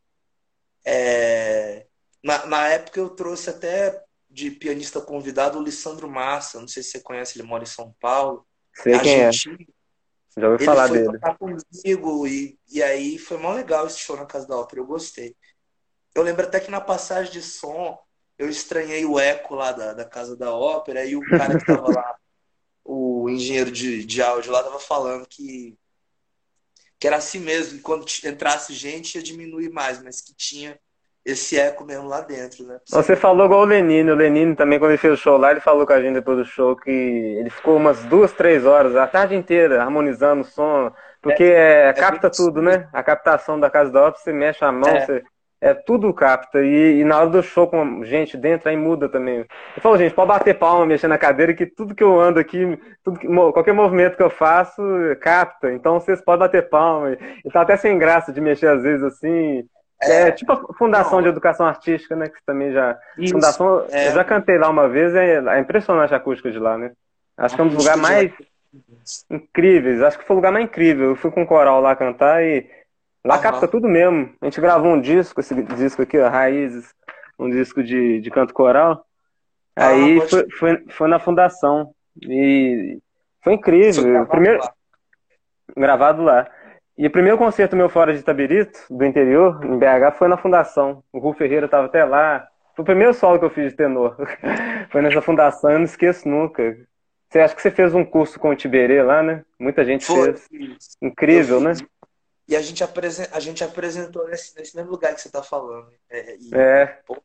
É, 0.84 1.86
na, 2.22 2.46
na 2.46 2.68
época 2.68 3.00
eu 3.00 3.10
trouxe 3.10 3.50
até 3.50 4.00
de 4.30 4.50
pianista 4.52 5.00
convidado 5.00 5.58
o 5.58 5.62
Lissandro 5.62 6.08
Massa, 6.08 6.60
não 6.60 6.68
sei 6.68 6.84
se 6.84 6.90
você 6.90 7.00
conhece, 7.00 7.36
ele 7.36 7.48
mora 7.48 7.64
em 7.64 7.66
São 7.66 7.92
Paulo. 8.00 8.46
Sei 8.72 8.96
quem 9.00 9.22
é. 9.22 9.30
Já 10.36 10.48
ouvi 10.48 10.62
ele 10.62 10.64
falar 10.64 10.88
foi 10.88 10.98
dele. 10.98 11.12
tocar 11.12 11.38
comigo 11.38 12.26
e, 12.26 12.58
e 12.68 12.82
aí 12.82 13.18
foi 13.18 13.36
mó 13.36 13.52
legal 13.52 13.86
esse 13.86 13.98
show 13.98 14.16
na 14.16 14.26
Casa 14.26 14.46
da 14.46 14.56
Ópera, 14.56 14.80
eu 14.80 14.86
gostei. 14.86 15.36
Eu 16.14 16.22
lembro 16.22 16.44
até 16.44 16.60
que 16.60 16.70
na 16.70 16.80
passagem 16.80 17.32
de 17.32 17.42
som 17.42 17.98
eu 18.38 18.48
estranhei 18.48 19.04
o 19.04 19.18
eco 19.18 19.54
lá 19.54 19.72
da, 19.72 19.92
da 19.92 20.04
Casa 20.04 20.36
da 20.36 20.54
Ópera 20.54 21.04
e 21.04 21.16
o 21.16 21.20
cara 21.20 21.58
que 21.58 21.66
tava 21.66 21.90
lá, 21.92 22.16
o 22.84 23.28
engenheiro 23.28 23.70
de, 23.70 24.04
de 24.04 24.22
áudio 24.22 24.52
lá, 24.52 24.62
tava 24.62 24.80
falando 24.80 25.26
que 25.26 25.76
que 26.98 27.06
era 27.06 27.16
assim 27.16 27.38
mesmo, 27.38 27.78
que 27.78 27.82
quando 27.82 28.04
entrasse 28.24 28.74
gente 28.74 29.14
ia 29.14 29.22
diminuir 29.22 29.70
mais, 29.70 30.02
mas 30.02 30.20
que 30.20 30.34
tinha 30.34 30.78
esse 31.24 31.58
eco 31.58 31.84
mesmo 31.84 32.08
lá 32.08 32.20
dentro, 32.20 32.64
né? 32.64 32.78
Você 32.88 33.14
falou 33.14 33.46
igual 33.46 33.60
o 33.60 33.64
Lenine, 33.64 34.10
o 34.10 34.14
Lenine 34.14 34.56
também, 34.56 34.78
quando 34.78 34.92
ele 34.92 34.98
fez 34.98 35.14
o 35.14 35.22
show 35.22 35.36
lá, 35.36 35.50
ele 35.50 35.60
falou 35.60 35.86
com 35.86 35.92
a 35.92 36.00
gente 36.00 36.14
depois 36.14 36.38
do 36.38 36.44
show 36.44 36.74
que 36.74 36.90
ele 36.90 37.50
ficou 37.50 37.76
umas 37.76 38.02
duas, 38.04 38.32
três 38.32 38.64
horas, 38.64 38.96
a 38.96 39.06
tarde 39.06 39.34
inteira, 39.34 39.82
harmonizando 39.82 40.42
o 40.42 40.44
som, 40.44 40.90
porque 41.20 41.44
é, 41.44 41.88
é 41.88 41.92
capta 41.92 42.28
é 42.28 42.30
tudo, 42.30 42.62
né? 42.62 42.88
A 42.92 43.02
captação 43.02 43.60
da 43.60 43.68
casa 43.68 43.90
da 43.90 44.00
ópera, 44.00 44.22
você 44.22 44.32
mexe 44.32 44.64
a 44.64 44.72
mão, 44.72 44.88
é. 44.88 45.00
você 45.04 45.22
é 45.60 45.74
tudo 45.74 46.12
capta. 46.14 46.64
E, 46.64 47.00
e, 47.00 47.04
na 47.04 47.18
hora 47.18 47.28
do 47.28 47.42
show 47.42 47.68
com 47.68 48.02
gente 48.04 48.36
dentro, 48.36 48.68
aí 48.68 48.76
muda 48.76 49.08
também. 49.08 49.38
Eu 49.38 49.82
falo, 49.82 49.98
gente, 49.98 50.14
pode 50.14 50.28
bater 50.28 50.58
palma, 50.58 50.86
mexer 50.86 51.06
na 51.06 51.18
cadeira, 51.18 51.52
que 51.52 51.66
tudo 51.66 51.94
que 51.94 52.02
eu 52.02 52.18
ando 52.18 52.40
aqui, 52.40 52.78
tudo 53.04 53.18
que, 53.18 53.26
qualquer 53.28 53.74
movimento 53.74 54.16
que 54.16 54.22
eu 54.22 54.30
faço, 54.30 54.82
capta. 55.20 55.70
Então 55.72 56.00
vocês 56.00 56.22
podem 56.22 56.40
bater 56.40 56.68
palma. 56.70 57.12
E 57.44 57.50
tá 57.50 57.60
até 57.60 57.76
sem 57.76 57.98
graça 57.98 58.32
de 58.32 58.40
mexer 58.40 58.68
às 58.68 58.82
vezes 58.82 59.04
assim. 59.04 59.68
É, 60.02 60.28
é 60.28 60.32
tipo 60.32 60.52
a 60.52 60.74
Fundação 60.74 61.18
Não. 61.18 61.22
de 61.22 61.28
Educação 61.28 61.66
Artística, 61.66 62.16
né? 62.16 62.28
Que 62.28 62.42
também 62.44 62.72
já. 62.72 62.98
Isso, 63.18 63.34
Fundação, 63.34 63.86
é. 63.90 64.08
eu 64.08 64.12
já 64.12 64.24
cantei 64.24 64.58
lá 64.58 64.68
uma 64.68 64.88
vez, 64.88 65.14
é, 65.14 65.36
é 65.36 65.58
impressionante 65.58 66.14
a 66.14 66.16
acústica 66.16 66.50
de 66.50 66.58
lá, 66.58 66.78
né? 66.78 66.92
Acho 67.36 67.54
que 67.54 67.60
é 67.60 67.64
um 67.64 67.68
dos 67.68 67.78
lugares 67.78 68.00
mais 68.00 68.32
incríveis. 69.30 70.02
Acho 70.02 70.18
que 70.18 70.24
foi 70.24 70.34
o 70.34 70.38
lugar 70.38 70.52
mais 70.52 70.64
incrível. 70.64 71.10
Eu 71.10 71.16
fui 71.16 71.30
com 71.30 71.42
um 71.42 71.46
coral 71.46 71.80
lá 71.80 71.96
cantar 71.96 72.42
e 72.42 72.66
Lá 73.24 73.36
uhum. 73.36 73.42
capta 73.42 73.68
tudo 73.68 73.88
mesmo. 73.88 74.32
A 74.40 74.46
gente 74.46 74.60
gravou 74.60 74.92
um 74.92 75.00
disco, 75.00 75.40
esse 75.40 75.54
disco 75.62 76.02
aqui, 76.02 76.18
ó, 76.18 76.28
Raízes, 76.28 76.94
um 77.38 77.50
disco 77.50 77.82
de, 77.82 78.20
de 78.20 78.30
canto 78.30 78.54
coral. 78.54 79.04
Ah, 79.76 79.88
Aí 79.88 80.20
foi, 80.28 80.50
foi, 80.50 80.84
foi, 80.88 81.08
na 81.08 81.18
fundação. 81.18 81.94
E 82.22 82.98
foi 83.42 83.54
incrível. 83.54 84.02
Foi 84.02 84.10
gravado 84.10 84.30
primeiro... 84.30 84.58
lá. 84.58 84.72
Gravado 85.76 86.22
lá. 86.22 86.50
E 86.98 87.06
o 87.06 87.10
primeiro 87.10 87.38
concerto 87.38 87.76
meu 87.76 87.88
fora 87.88 88.12
de 88.12 88.20
Itabirito, 88.20 88.78
do 88.90 89.04
interior, 89.04 89.64
em 89.64 89.78
BH, 89.78 90.16
foi 90.18 90.28
na 90.28 90.36
fundação. 90.36 91.02
O 91.12 91.18
Rui 91.18 91.34
Ferreira 91.34 91.66
estava 91.66 91.86
até 91.86 92.04
lá. 92.04 92.46
Foi 92.74 92.82
o 92.82 92.86
primeiro 92.86 93.14
solo 93.14 93.38
que 93.38 93.44
eu 93.44 93.50
fiz 93.50 93.70
de 93.70 93.76
tenor. 93.76 94.16
foi 94.90 95.00
nessa 95.02 95.22
fundação, 95.22 95.70
eu 95.70 95.78
não 95.78 95.84
esqueço 95.84 96.28
nunca. 96.28 96.76
Você 97.30 97.38
acha 97.38 97.54
que 97.54 97.62
você 97.62 97.70
fez 97.70 97.94
um 97.94 98.04
curso 98.04 98.38
com 98.38 98.50
o 98.50 98.56
Tiberê 98.56 99.02
lá, 99.02 99.22
né? 99.22 99.44
Muita 99.58 99.84
gente 99.84 100.04
foi. 100.04 100.34
fez. 100.34 100.96
Incrível, 101.00 101.60
né? 101.60 101.72
E 102.48 102.56
a 102.56 102.60
gente, 102.60 102.82
apresen 102.82 103.28
a 103.30 103.38
gente 103.38 103.62
apresentou 103.62 104.26
nesse, 104.26 104.58
nesse 104.58 104.74
mesmo 104.74 104.90
lugar 104.90 105.14
que 105.14 105.20
você 105.20 105.28
está 105.28 105.40
falando. 105.40 105.86
É, 106.10 106.36
e, 106.36 106.50
é. 106.52 106.86
Pô, 107.06 107.22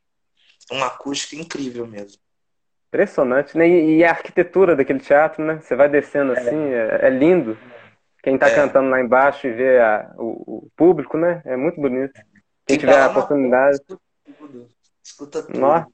uma 0.72 0.86
acústica 0.88 1.36
incrível 1.36 1.88
mesmo. 1.88 2.22
Impressionante, 2.89 3.57
né? 3.57 3.67
E, 3.67 3.98
e, 3.98 4.03
a 4.03 4.12
arquitetura 4.12 4.75
daquele 4.75 5.00
teatro, 5.00 5.43
né? 5.43 5.60
Você 5.62 5.75
vai 5.75 5.89
descendo 5.89 6.34
é. 6.34 6.39
assim, 6.39 6.74
é, 6.74 7.00
é 7.07 7.10
lindo. 7.10 7.57
Quem 8.25 8.34
está 8.34 8.50
é. 8.50 8.55
cantando 8.55 8.89
lá 8.89 9.00
embaixo 9.00 9.46
e 9.46 9.51
vê 9.51 9.79
a, 9.79 10.12
o, 10.17 10.63
o, 10.65 10.70
público, 10.75 11.15
né? 11.15 11.44
É 11.46 11.55
muito 11.55 11.79
bonito. 11.79 12.12
Quem, 12.12 12.24
Quem 12.65 12.79
tiver 12.79 12.94
tá 12.94 13.05
a 13.05 13.10
oportunidade. 13.12 13.75
Escuta 13.75 14.00
tudo. 14.39 14.67
Escuta 15.03 15.44
tudo. 15.44 15.60
Nossa, 15.60 15.88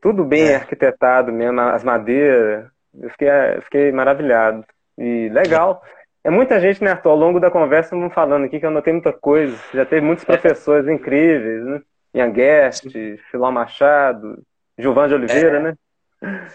tudo 0.00 0.24
bem 0.24 0.48
é. 0.48 0.56
arquitetado 0.56 1.30
mesmo, 1.30 1.60
as 1.60 1.84
madeiras. 1.84 2.70
Eu 2.98 3.10
fiquei, 3.10 3.28
fiquei 3.64 3.92
maravilhado. 3.92 4.64
E 4.96 5.28
legal. 5.28 5.82
É 6.24 6.30
muita 6.30 6.58
gente, 6.58 6.82
né, 6.82 6.92
Arthur? 6.92 7.10
Ao 7.10 7.16
longo 7.16 7.38
da 7.38 7.50
conversa, 7.50 7.94
vamos 7.94 8.14
falando 8.14 8.46
aqui 8.46 8.58
que 8.58 8.64
eu 8.64 8.70
anotei 8.70 8.94
muita 8.94 9.12
coisa. 9.12 9.54
Já 9.74 9.84
teve 9.84 10.00
muitos 10.00 10.24
professores 10.24 10.88
incríveis, 10.88 11.66
né? 11.66 11.82
Ian 12.14 12.30
Guest, 12.30 12.86
Filó 13.30 13.52
Machado, 13.52 14.42
Gilvan 14.78 15.06
de 15.06 15.14
Oliveira, 15.14 15.58
é. 15.58 15.62
né? 15.62 16.48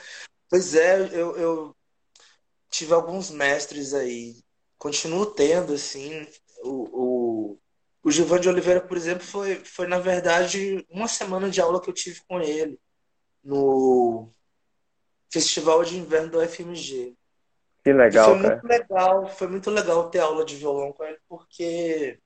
Pois 0.49 0.73
é, 0.73 1.01
eu, 1.13 1.37
eu 1.37 1.75
tive 2.67 2.93
alguns 2.95 3.29
mestres 3.29 3.93
aí. 3.93 4.33
Continuo 4.81 5.27
tendo, 5.27 5.75
assim. 5.75 6.27
O, 6.63 6.71
o, 7.53 7.59
o 8.03 8.09
Gilvan 8.09 8.39
de 8.39 8.49
Oliveira, 8.49 8.81
por 8.81 8.97
exemplo, 8.97 9.23
foi, 9.23 9.63
foi, 9.63 9.85
na 9.85 9.99
verdade, 9.99 10.83
uma 10.89 11.07
semana 11.07 11.51
de 11.51 11.61
aula 11.61 11.79
que 11.79 11.87
eu 11.87 11.93
tive 11.93 12.19
com 12.27 12.41
ele 12.41 12.79
no 13.43 14.27
Festival 15.31 15.83
de 15.83 15.99
Inverno 15.99 16.31
do 16.31 16.41
FMG. 16.41 17.15
Que 17.83 17.93
legal, 17.93 18.31
foi 18.31 18.41
cara. 18.41 18.55
muito 18.55 18.67
legal, 18.67 19.29
foi 19.29 19.47
muito 19.47 19.69
legal 19.69 20.09
ter 20.09 20.17
aula 20.17 20.43
de 20.43 20.55
violão 20.55 20.91
com 20.91 21.03
ele, 21.03 21.19
porque 21.29 22.19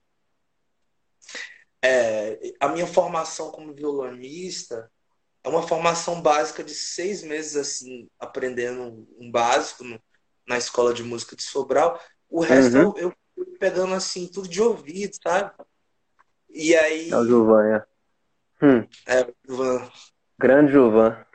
é, 1.84 2.54
a 2.58 2.68
minha 2.68 2.86
formação 2.86 3.50
como 3.50 3.74
violonista 3.74 4.90
é 5.44 5.48
uma 5.50 5.68
formação 5.68 6.22
básica 6.22 6.64
de 6.64 6.74
seis 6.74 7.22
meses, 7.22 7.54
assim, 7.54 8.08
aprendendo 8.18 9.06
um 9.18 9.30
básico 9.30 9.84
no, 9.84 10.02
na 10.48 10.56
escola 10.56 10.94
de 10.94 11.02
música 11.02 11.36
de 11.36 11.42
Sobral. 11.42 12.00
O 12.28 12.40
resto 12.40 12.76
uhum. 12.76 12.82
eu, 12.82 12.94
eu 12.96 13.14
fui 13.34 13.46
pegando, 13.58 13.94
assim, 13.94 14.26
tudo 14.26 14.48
de 14.48 14.60
ouvido, 14.60 15.16
sabe? 15.22 15.52
E 16.50 16.74
aí... 16.74 17.10
É 17.10 17.16
o 17.16 17.24
Gilvan, 17.24 17.76
é. 17.76 17.86
Hum. 18.62 18.86
É, 19.06 19.20
o 19.22 19.34
Gilvan. 19.46 19.90
Grande 20.38 20.72
Gilvan. 20.72 21.26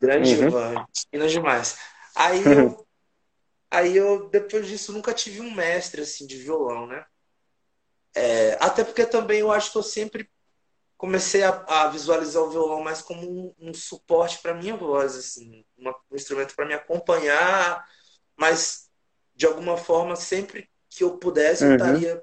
Grande 0.00 0.30
uhum. 0.30 0.36
Gilvan. 0.36 0.86
demais. 1.28 1.78
Aí 2.14 2.42
eu 2.44 2.86
Aí 3.70 3.96
eu, 3.96 4.28
depois 4.28 4.66
disso, 4.66 4.92
nunca 4.92 5.14
tive 5.14 5.40
um 5.40 5.54
mestre 5.54 6.02
assim 6.02 6.26
de 6.26 6.36
violão, 6.36 6.86
né? 6.86 7.06
É, 8.12 8.58
até 8.60 8.82
porque 8.82 9.06
também 9.06 9.40
eu 9.40 9.52
acho 9.52 9.70
que 9.70 9.78
eu 9.78 9.82
sempre 9.82 10.28
comecei 10.96 11.44
a, 11.44 11.64
a 11.68 11.88
visualizar 11.88 12.42
o 12.42 12.50
violão 12.50 12.82
mais 12.82 13.00
como 13.00 13.22
um, 13.22 13.54
um 13.58 13.72
suporte 13.72 14.40
para 14.42 14.54
minha 14.54 14.76
voz, 14.76 15.14
assim, 15.14 15.64
uma, 15.78 15.94
um 16.10 16.16
instrumento 16.16 16.54
para 16.56 16.66
me 16.66 16.74
acompanhar, 16.74 17.86
mas 18.36 18.89
de 19.40 19.46
alguma 19.46 19.78
forma 19.78 20.16
sempre 20.16 20.68
que 20.90 21.02
eu 21.02 21.12
pudesse 21.12 21.64
uhum. 21.64 21.70
eu 21.70 21.76
estaria 21.76 22.22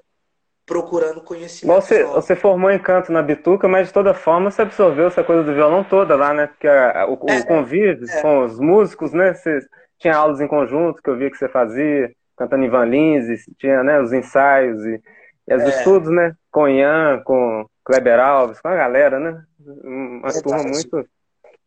procurando 0.64 1.20
conhecimento. 1.20 1.74
Você, 1.74 2.04
você 2.04 2.36
formou 2.36 2.70
em 2.70 2.78
canto 2.78 3.10
na 3.10 3.20
Bituca, 3.20 3.66
mas 3.66 3.88
de 3.88 3.92
toda 3.92 4.14
forma 4.14 4.52
você 4.52 4.62
absorveu 4.62 5.08
essa 5.08 5.24
coisa 5.24 5.42
do 5.42 5.52
violão 5.52 5.82
toda 5.82 6.14
lá, 6.14 6.32
né? 6.32 6.46
Porque 6.46 6.68
a, 6.68 7.06
o, 7.08 7.18
é, 7.28 7.40
o 7.40 7.46
convívio 7.46 8.08
é. 8.08 8.22
com 8.22 8.44
os 8.44 8.60
músicos, 8.60 9.12
né? 9.12 9.34
Você, 9.34 9.58
tinha 9.98 10.14
aulas 10.14 10.40
em 10.40 10.46
conjunto 10.46 11.02
que 11.02 11.10
eu 11.10 11.16
via 11.16 11.28
que 11.28 11.36
você 11.36 11.48
fazia, 11.48 12.12
cantando 12.36 12.64
Ivan 12.64 12.84
Lins, 12.84 13.26
tinha 13.58 13.82
né, 13.82 14.00
os 14.00 14.12
ensaios 14.12 14.80
e, 14.84 15.02
e 15.48 15.54
os 15.56 15.62
é. 15.62 15.68
estudos, 15.70 16.12
né? 16.12 16.36
Com 16.52 16.68
Ian, 16.68 17.20
com 17.24 17.66
Kleber 17.84 18.20
Alves, 18.20 18.60
com 18.60 18.68
a 18.68 18.76
galera, 18.76 19.18
né? 19.18 19.42
Uma 19.58 20.32
turma 20.40 20.62
muito 20.62 21.04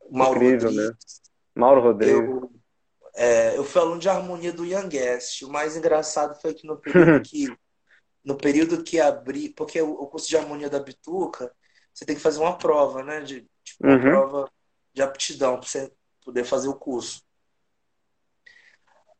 Mauro 0.09 0.37
incrível, 0.37 0.71
né? 0.71 0.83
Rodrigues. 0.83 0.87
né? 0.87 0.93
Mauro 1.53 1.81
Rodrigues. 1.81 2.29
Eu, 2.29 2.60
é, 3.21 3.55
eu 3.55 3.63
fui 3.63 3.79
aluno 3.79 3.99
de 3.99 4.09
harmonia 4.09 4.51
do 4.51 4.65
Ian 4.65 4.89
Guest. 4.89 5.43
O 5.43 5.49
mais 5.51 5.77
engraçado 5.77 6.33
foi 6.41 6.55
que 6.55 6.65
no 6.65 6.75
período 6.77 7.21
que, 7.21 7.55
no 8.25 8.35
período 8.35 8.83
que 8.83 8.99
abri, 8.99 9.49
porque 9.49 9.79
o, 9.79 10.07
curso 10.07 10.27
de 10.27 10.37
harmonia 10.37 10.71
da 10.71 10.79
Bituca, 10.79 11.53
você 11.93 12.03
tem 12.03 12.15
que 12.15 12.21
fazer 12.21 12.39
uma 12.39 12.57
prova, 12.57 13.03
né? 13.03 13.21
De, 13.21 13.47
tipo, 13.63 13.85
uma 13.85 13.93
uhum. 13.93 14.01
prova 14.01 14.51
de 14.91 15.03
aptidão 15.03 15.59
para 15.59 15.67
você 15.67 15.93
poder 16.25 16.45
fazer 16.45 16.67
o 16.67 16.73
curso. 16.73 17.21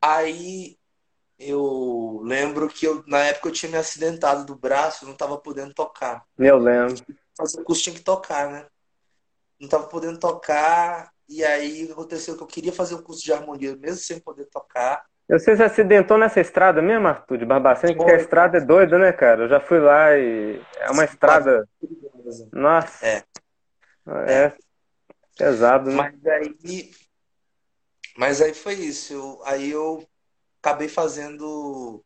Aí 0.02 0.80
eu 1.38 2.22
lembro 2.24 2.70
que 2.70 2.88
eu, 2.88 3.04
na 3.06 3.20
época 3.20 3.50
eu 3.50 3.54
tinha 3.54 3.72
me 3.72 3.78
acidentado 3.78 4.46
do 4.46 4.56
braço, 4.56 5.06
não 5.06 5.14
estava 5.14 5.38
podendo 5.38 5.76
tocar. 5.76 6.26
Eu 6.40 6.58
lembro. 6.58 6.96
Fazer 7.38 7.62
o 7.62 7.64
curso 7.64 7.84
tinha 7.84 7.96
que 7.96 8.02
tocar, 8.02 8.50
né? 8.50 8.68
Não 9.60 9.66
estava 9.66 9.86
podendo 9.86 10.18
tocar, 10.18 11.11
e 11.32 11.46
aí 11.46 11.90
aconteceu 11.90 12.36
que 12.36 12.44
eu 12.44 12.48
queria 12.48 12.74
fazer 12.74 12.96
o 12.96 13.02
curso 13.02 13.24
de 13.24 13.32
harmonia, 13.32 13.76
mesmo 13.78 13.98
sem 13.98 14.20
poder 14.20 14.46
tocar. 14.46 15.06
Você 15.30 15.56
se 15.56 15.64
acidentou 15.64 16.18
nessa 16.18 16.42
estrada 16.42 16.82
mesmo, 16.82 17.08
Arthur, 17.08 17.38
de 17.38 17.46
Barbacena? 17.46 17.96
Porque 17.96 18.12
a 18.12 18.18
estrada 18.18 18.58
é 18.58 18.62
doida, 18.62 19.00
né, 19.00 19.14
cara? 19.14 19.44
Eu 19.44 19.50
já 19.50 19.62
fui 19.62 19.80
lá 19.80 20.18
e 20.18 20.62
é 20.78 20.92
uma 20.92 21.06
estrada. 21.06 21.66
Nossa. 22.52 23.06
É. 23.06 23.24
É. 24.28 24.34
é. 24.34 24.58
Pesado, 25.38 25.90
né? 25.90 25.96
Mas 25.96 26.26
aí. 26.26 26.92
Mas 28.18 28.42
aí 28.42 28.54
foi 28.54 28.74
isso. 28.74 29.14
Eu... 29.14 29.42
Aí 29.46 29.72
eu 29.72 30.06
acabei 30.62 30.90
fazendo 30.90 32.04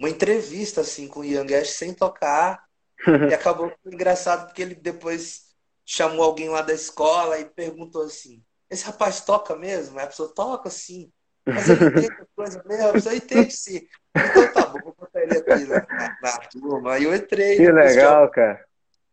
uma 0.00 0.08
entrevista 0.08 0.80
assim 0.80 1.06
com 1.06 1.20
o 1.20 1.24
Ian 1.24 1.44
Guest 1.44 1.76
sem 1.76 1.92
tocar. 1.92 2.64
e 3.30 3.34
acabou 3.34 3.70
engraçado 3.84 4.46
porque 4.46 4.62
ele 4.62 4.74
depois 4.74 5.54
chamou 5.84 6.24
alguém 6.24 6.48
lá 6.48 6.62
da 6.62 6.72
escola 6.72 7.38
e 7.38 7.44
perguntou 7.44 8.02
assim: 8.02 8.42
Esse 8.74 8.84
rapaz 8.86 9.20
toca 9.20 9.54
mesmo? 9.54 9.98
Aí 9.98 10.04
a 10.04 10.08
pessoa 10.08 10.32
toca 10.34 10.68
sim. 10.68 11.10
Mas 11.46 11.68
ele 11.68 11.86
entende 11.86 12.16
coisa 12.34 12.62
mesmo, 12.66 12.88
a 12.88 12.92
pessoa 12.92 13.14
entende 13.14 13.52
sim. 13.52 13.80
Então 14.16 14.52
tá 14.52 14.66
bom, 14.66 14.80
vou 14.82 14.96
botar 14.98 15.22
ele 15.22 15.38
aqui 15.38 15.64
na, 15.66 15.76
na, 15.76 16.16
na 16.22 16.38
turma. 16.50 16.92
Aí 16.94 17.04
eu 17.04 17.14
entrei. 17.14 17.56
Que 17.56 17.70
legal, 17.70 18.28
cara. 18.30 18.60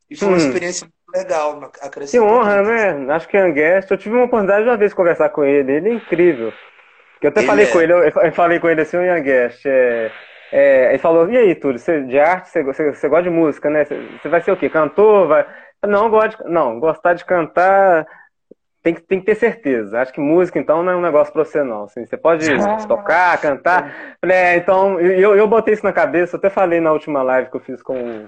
E 0.10 0.16
foi 0.16 0.28
uma 0.30 0.38
hum. 0.38 0.40
experiência 0.40 0.88
muito 0.88 1.18
legal. 1.18 1.72
Que 2.10 2.20
honra, 2.20 2.64
né? 2.64 3.14
Acho 3.14 3.28
que 3.28 3.38
Anguest, 3.38 3.92
eu 3.92 3.98
tive 3.98 4.16
uma 4.16 4.26
oportunidade 4.26 4.64
de 4.64 4.70
uma 4.70 4.78
vez 4.78 4.94
conversar 4.94 5.30
com 5.30 5.44
ele. 5.44 5.74
Ele 5.74 5.90
é 5.90 5.94
incrível. 5.94 6.52
Eu 7.22 7.30
até 7.30 7.42
ele 7.42 7.48
falei 7.48 7.66
é... 7.66 7.72
com 7.72 7.82
ele, 7.82 7.94
eu 7.94 8.32
falei 8.34 8.60
com 8.60 8.68
ele 8.68 8.82
assim, 8.82 8.98
o 8.98 9.04
Ian 9.04 9.22
Guest, 9.22 9.64
é, 9.68 10.12
é, 10.52 10.90
ele 10.90 10.98
falou, 10.98 11.30
e 11.30 11.38
aí, 11.38 11.54
Túlio, 11.54 11.78
você, 11.78 12.02
de 12.02 12.18
arte, 12.20 12.50
você, 12.50 12.64
você, 12.64 12.94
você, 12.94 13.08
gosta 13.08 13.24
de 13.24 13.30
música, 13.30 13.70
né? 13.70 13.86
Você, 13.86 13.96
você 14.20 14.28
vai 14.28 14.42
ser 14.42 14.52
o 14.52 14.58
quê? 14.58 14.70
Cantor? 14.70 15.28
Vai... 15.28 15.46
Não, 15.88 16.10
gosto 16.10 16.44
de, 16.44 16.50
não, 16.50 16.80
gostar 16.80 17.14
de 17.14 17.24
cantar 17.24 18.08
tem 18.82 18.94
que, 18.94 19.02
tem 19.02 19.20
que 19.20 19.26
ter 19.26 19.36
certeza. 19.36 20.00
Acho 20.00 20.14
que 20.14 20.20
música, 20.20 20.60
então, 20.60 20.82
não 20.84 20.92
é 20.92 20.96
um 20.96 21.02
negócio 21.02 21.32
profissional. 21.32 21.84
Assim, 21.84 22.06
você 22.06 22.18
pode 22.18 22.50
ah, 22.52 22.78
tocar, 22.88 23.40
cantar. 23.40 24.16
É, 24.22 24.56
então, 24.56 25.00
eu, 25.00 25.36
eu 25.36 25.48
botei 25.48 25.74
isso 25.74 25.86
na 25.86 25.94
cabeça, 25.94 26.38
até 26.38 26.50
falei 26.50 26.80
na 26.80 26.92
última 26.92 27.22
live 27.22 27.50
que 27.50 27.58
eu 27.58 27.62
fiz 27.62 27.82
com. 27.82 28.26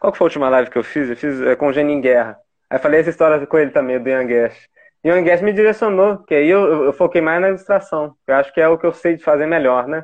Qual 0.00 0.12
que 0.12 0.18
foi 0.18 0.24
a 0.24 0.28
última 0.28 0.48
live 0.48 0.70
que 0.70 0.78
eu 0.78 0.84
fiz? 0.84 1.08
Eu 1.08 1.16
fiz 1.16 1.40
é, 1.40 1.54
com 1.54 1.68
o 1.68 1.72
Genin 1.72 2.00
Guerra. 2.00 2.36
Aí 2.68 2.78
falei 2.78 3.00
essa 3.00 3.10
história 3.10 3.46
com 3.46 3.58
ele 3.58 3.70
também, 3.70 4.00
do 4.00 4.08
Ian 4.08 4.26
Guest. 4.26 4.68
E 5.04 5.12
o 5.12 5.22
Guest 5.22 5.42
me 5.44 5.52
direcionou, 5.52 6.18
que 6.18 6.34
aí 6.34 6.48
eu, 6.48 6.64
eu, 6.64 6.84
eu, 6.86 6.92
foquei 6.94 7.20
mais 7.20 7.38
na 7.38 7.48
ilustração. 7.48 8.16
Eu 8.26 8.36
acho 8.36 8.52
que 8.54 8.60
é 8.60 8.66
o 8.66 8.78
que 8.78 8.86
eu 8.86 8.92
sei 8.92 9.16
de 9.16 9.22
fazer 9.22 9.44
melhor, 9.44 9.86
né? 9.86 10.02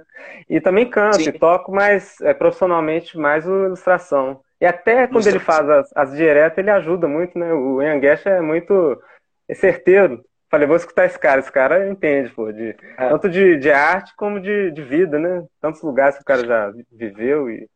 E 0.49 0.61
também 0.61 0.89
canto 0.89 1.23
Sim. 1.23 1.31
e 1.31 1.33
toco, 1.33 1.73
mas 1.73 2.21
é, 2.21 2.35
profissionalmente 2.35 3.17
mais 3.17 3.49
o 3.49 3.65
ilustração. 3.65 4.41
E 4.61 4.67
até 4.67 5.07
quando 5.07 5.27
ele 5.27 5.39
faz 5.39 5.69
as, 5.71 5.91
as 5.97 6.13
diretas, 6.15 6.59
ele 6.59 6.71
ajuda 6.71 7.09
muito, 7.09 7.39
né? 7.39 7.51
O 7.51 7.81
Ian 7.81 7.99
Guest 7.99 8.27
é 8.27 8.43
muito 8.43 9.01
é 9.51 9.55
certeiro. 9.55 10.25
Falei, 10.51 10.67
vou 10.67 10.77
escutar 10.77 11.07
esse 11.07 11.19
cara. 11.19 11.41
Esse 11.41 11.53
cara 11.53 11.89
entende, 11.89 12.31
pô, 12.33 12.51
de, 12.53 12.77
é. 12.99 13.09
tanto 13.09 13.29
de, 13.29 13.57
de 13.59 13.71
arte 13.71 14.15
como 14.17 14.41
de, 14.41 14.71
de 14.71 14.83
vida, 14.83 15.19
né? 15.19 15.47
Tantos 15.61 15.83
lugares 15.83 16.17
que 16.17 16.23
o 16.23 16.25
cara 16.25 16.47
já 16.47 16.73
viveu 16.91 17.51
e, 17.51 17.69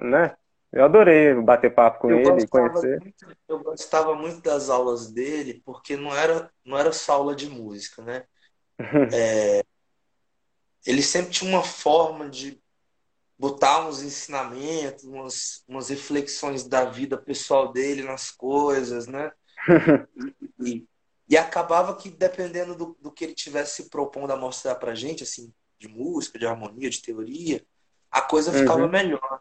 né? 0.00 0.34
Eu 0.72 0.84
adorei 0.84 1.34
bater 1.34 1.72
papo 1.72 2.00
com 2.00 2.10
eu 2.10 2.18
ele 2.18 2.42
e 2.42 2.48
conhecer. 2.48 3.00
Muito, 3.00 3.26
eu 3.48 3.58
gostava 3.60 4.14
muito 4.14 4.40
das 4.40 4.68
aulas 4.68 5.12
dele, 5.12 5.62
porque 5.64 5.96
não 5.96 6.14
era, 6.14 6.50
não 6.64 6.76
era 6.76 6.92
só 6.92 7.12
aula 7.12 7.34
de 7.34 7.48
música, 7.48 8.02
né? 8.02 8.24
é, 9.14 9.62
ele 10.84 11.00
sempre 11.00 11.30
tinha 11.30 11.48
uma 11.48 11.62
forma 11.62 12.28
de 12.28 12.60
botar 13.38 13.86
uns 13.86 14.02
ensinamentos, 14.02 15.04
umas, 15.04 15.62
umas 15.68 15.90
reflexões 15.90 16.66
da 16.66 16.84
vida 16.84 17.16
pessoal 17.16 17.72
dele 17.72 18.02
nas 18.02 18.30
coisas, 18.30 19.06
né? 19.06 19.30
e, 20.58 20.84
e 21.28 21.36
acabava 21.36 21.96
que, 21.96 22.10
dependendo 22.10 22.74
do, 22.74 22.96
do 23.00 23.10
que 23.10 23.24
ele 23.24 23.34
tivesse 23.34 23.82
se 23.82 23.90
propondo 23.90 24.32
a 24.32 24.36
mostrar 24.36 24.74
pra 24.74 24.94
gente, 24.94 25.22
assim, 25.22 25.52
de 25.78 25.88
música, 25.88 26.38
de 26.38 26.46
harmonia, 26.46 26.90
de 26.90 27.00
teoria, 27.00 27.64
a 28.10 28.20
coisa 28.20 28.52
ficava 28.52 28.82
uhum. 28.82 28.88
melhor. 28.88 29.40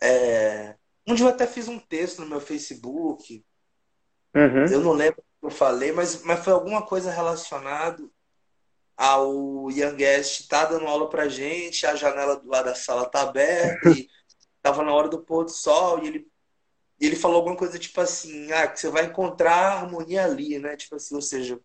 É... 0.00 0.76
Um 1.06 1.14
dia 1.14 1.26
eu 1.26 1.30
até 1.30 1.46
fiz 1.46 1.66
um 1.66 1.78
texto 1.78 2.20
no 2.20 2.28
meu 2.28 2.40
Facebook. 2.40 3.44
Uhum. 4.34 4.66
Eu 4.66 4.80
não 4.80 4.92
lembro 4.92 5.20
o 5.20 5.40
que 5.40 5.46
eu 5.46 5.50
falei, 5.50 5.92
mas, 5.92 6.22
mas 6.22 6.44
foi 6.44 6.52
alguma 6.52 6.82
coisa 6.82 7.10
relacionada 7.10 8.02
ao 9.00 9.70
Young 9.70 9.96
Guest 9.96 10.46
tá 10.46 10.66
dando 10.66 10.86
aula 10.86 11.08
pra 11.08 11.26
gente, 11.26 11.86
a 11.86 11.96
janela 11.96 12.36
do 12.36 12.46
lado 12.46 12.66
da 12.66 12.74
sala 12.74 13.06
tá 13.06 13.22
aberta 13.22 13.88
e 13.96 14.06
tava 14.60 14.82
na 14.82 14.92
hora 14.92 15.08
do 15.08 15.24
pôr 15.24 15.44
do 15.44 15.50
sol 15.50 16.04
e 16.04 16.06
ele 16.06 16.29
e 17.00 17.06
ele 17.06 17.16
falou 17.16 17.38
alguma 17.38 17.56
coisa 17.56 17.78
tipo 17.78 18.00
assim, 18.00 18.52
ah, 18.52 18.68
que 18.68 18.78
você 18.78 18.90
vai 18.90 19.06
encontrar 19.06 19.54
a 19.54 19.80
harmonia 19.80 20.24
ali, 20.24 20.58
né? 20.58 20.76
Tipo 20.76 20.96
assim, 20.96 21.14
ou 21.14 21.22
seja, 21.22 21.58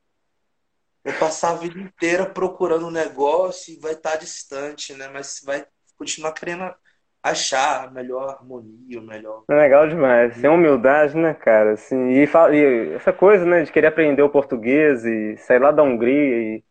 vai 1.04 1.14
passar 1.20 1.52
a 1.52 1.56
vida 1.56 1.78
inteira 1.78 2.26
procurando 2.26 2.88
um 2.88 2.92
negócio 2.92 3.74
e 3.74 3.80
vai 3.80 3.94
estar 3.94 4.16
distante, 4.16 4.94
né? 4.94 5.10
Mas 5.10 5.42
vai 5.46 5.66
continuar 5.98 6.32
querendo 6.32 6.74
achar 7.22 7.86
a 7.86 7.92
melhor 7.92 8.30
harmonia, 8.30 9.00
o 9.00 9.04
melhor. 9.04 9.44
É 9.50 9.56
legal 9.56 9.90
demais. 9.90 10.40
Tem 10.40 10.50
humildade, 10.50 11.18
né, 11.18 11.34
cara? 11.34 11.74
Assim, 11.74 12.12
e, 12.12 12.24
e, 12.24 12.94
essa 12.94 13.12
coisa, 13.12 13.44
né, 13.44 13.64
de 13.64 13.72
querer 13.72 13.88
aprender 13.88 14.22
o 14.22 14.30
português 14.30 15.04
e 15.04 15.36
sair 15.38 15.60
lá 15.60 15.72
da 15.72 15.84
Hungria 15.84 16.56
e 16.56 16.64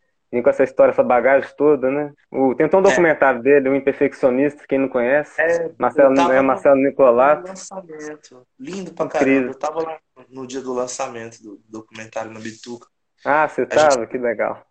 Com 0.43 0.51
essa 0.51 0.65
história, 0.65 0.91
essa 0.91 1.03
bagagem 1.03 1.49
toda, 1.57 1.91
né? 1.91 2.13
O, 2.31 2.55
tem 2.55 2.67
um 2.67 2.79
é. 2.79 2.83
documentário 2.83 3.41
é. 3.41 3.43
dele, 3.43 3.69
O 3.69 3.75
Imperfeccionista, 3.75 4.65
quem 4.69 4.79
não 4.79 4.89
conhece. 4.89 5.41
É, 5.41 5.71
Marcelo, 5.79 6.33
é 6.33 6.41
Marcelo 6.41 6.77
Nicolato. 6.77 7.49
lançamento. 7.49 8.47
Lindo 8.59 8.93
pra 8.93 9.07
Incrível. 9.07 9.35
caramba. 9.35 9.51
Eu 9.53 9.59
tava 9.59 9.83
lá 9.83 9.99
no 10.29 10.47
dia 10.47 10.61
do 10.61 10.73
lançamento 10.73 11.43
do 11.43 11.61
documentário 11.69 12.31
na 12.31 12.41
Bituca. 12.41 12.87
Ah, 13.25 13.49
você 13.49 13.65
tava? 13.65 14.01
Gente... 14.01 14.09
Que 14.09 14.19
legal. 14.19 14.65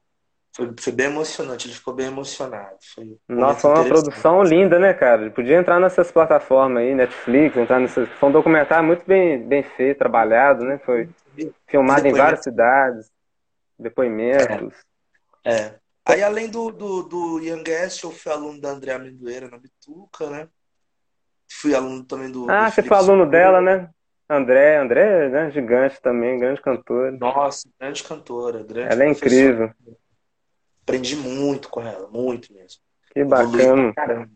Foi, 0.55 0.71
foi, 0.79 0.93
bem 0.93 1.07
emocionante, 1.07 1.67
ele 1.67 1.73
ficou 1.73 1.95
bem 1.95 2.05
emocionado. 2.05 2.77
Foi 2.93 3.17
Nossa, 3.27 3.61
foi 3.61 3.71
uma 3.71 3.85
produção 3.85 4.43
linda, 4.43 4.77
né, 4.77 4.93
cara? 4.93 5.23
Ele 5.23 5.31
podia 5.31 5.57
entrar 5.57 5.79
nessas 5.79 6.11
plataformas 6.11 6.83
aí, 6.83 6.93
Netflix, 6.93 7.57
entrar 7.57 7.79
nessas. 7.79 8.07
Foi 8.19 8.29
um 8.29 8.31
documentário 8.31 8.85
muito 8.85 9.03
bem, 9.03 9.41
bem 9.41 9.63
feito, 9.63 9.97
trabalhado, 9.97 10.63
né? 10.63 10.79
Foi 10.85 11.09
filmado 11.65 12.07
em 12.07 12.13
várias 12.13 12.43
cidades, 12.43 13.11
depoimentos. 13.79 14.75
É. 14.75 14.92
É. 15.45 15.75
Aí, 16.05 16.21
além 16.21 16.49
do, 16.49 16.71
do, 16.71 17.03
do 17.03 17.39
Young 17.39 17.63
Guest, 17.63 18.03
eu 18.03 18.11
fui 18.11 18.31
aluno 18.31 18.59
da 18.59 18.69
André 18.69 18.93
Amendoeira 18.93 19.49
na 19.49 19.57
Bituca, 19.57 20.29
né? 20.29 20.49
Fui 21.49 21.73
aluno 21.73 22.03
também 22.03 22.29
do. 22.31 22.49
Ah, 22.49 22.69
do 22.69 22.75
você 22.75 22.83
foi 22.83 22.97
aluno 22.97 23.29
dela, 23.29 23.61
né? 23.61 23.89
André, 24.29 24.77
André, 24.77 25.29
né? 25.29 25.51
Gigante 25.51 26.01
também, 26.01 26.39
grande 26.39 26.61
cantora. 26.61 27.11
Nossa, 27.11 27.69
grande 27.79 28.03
cantora. 28.03 28.63
Grande 28.63 28.93
ela 28.93 29.03
é 29.03 29.09
incrível. 29.09 29.71
Aprendi 30.81 31.15
muito 31.15 31.69
com 31.69 31.81
ela, 31.81 32.07
muito 32.09 32.51
mesmo. 32.53 32.81
Que 33.11 33.23
bacana. 33.23 33.93
Caramba. 33.93 34.29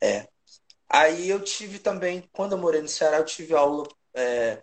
É. 0.00 0.26
Aí 0.88 1.28
eu 1.28 1.40
tive 1.40 1.78
também, 1.78 2.28
quando 2.32 2.52
eu 2.52 2.58
morei 2.58 2.80
no 2.80 2.88
Ceará, 2.88 3.18
eu 3.18 3.24
tive 3.24 3.54
aula 3.54 3.86
é, 4.14 4.62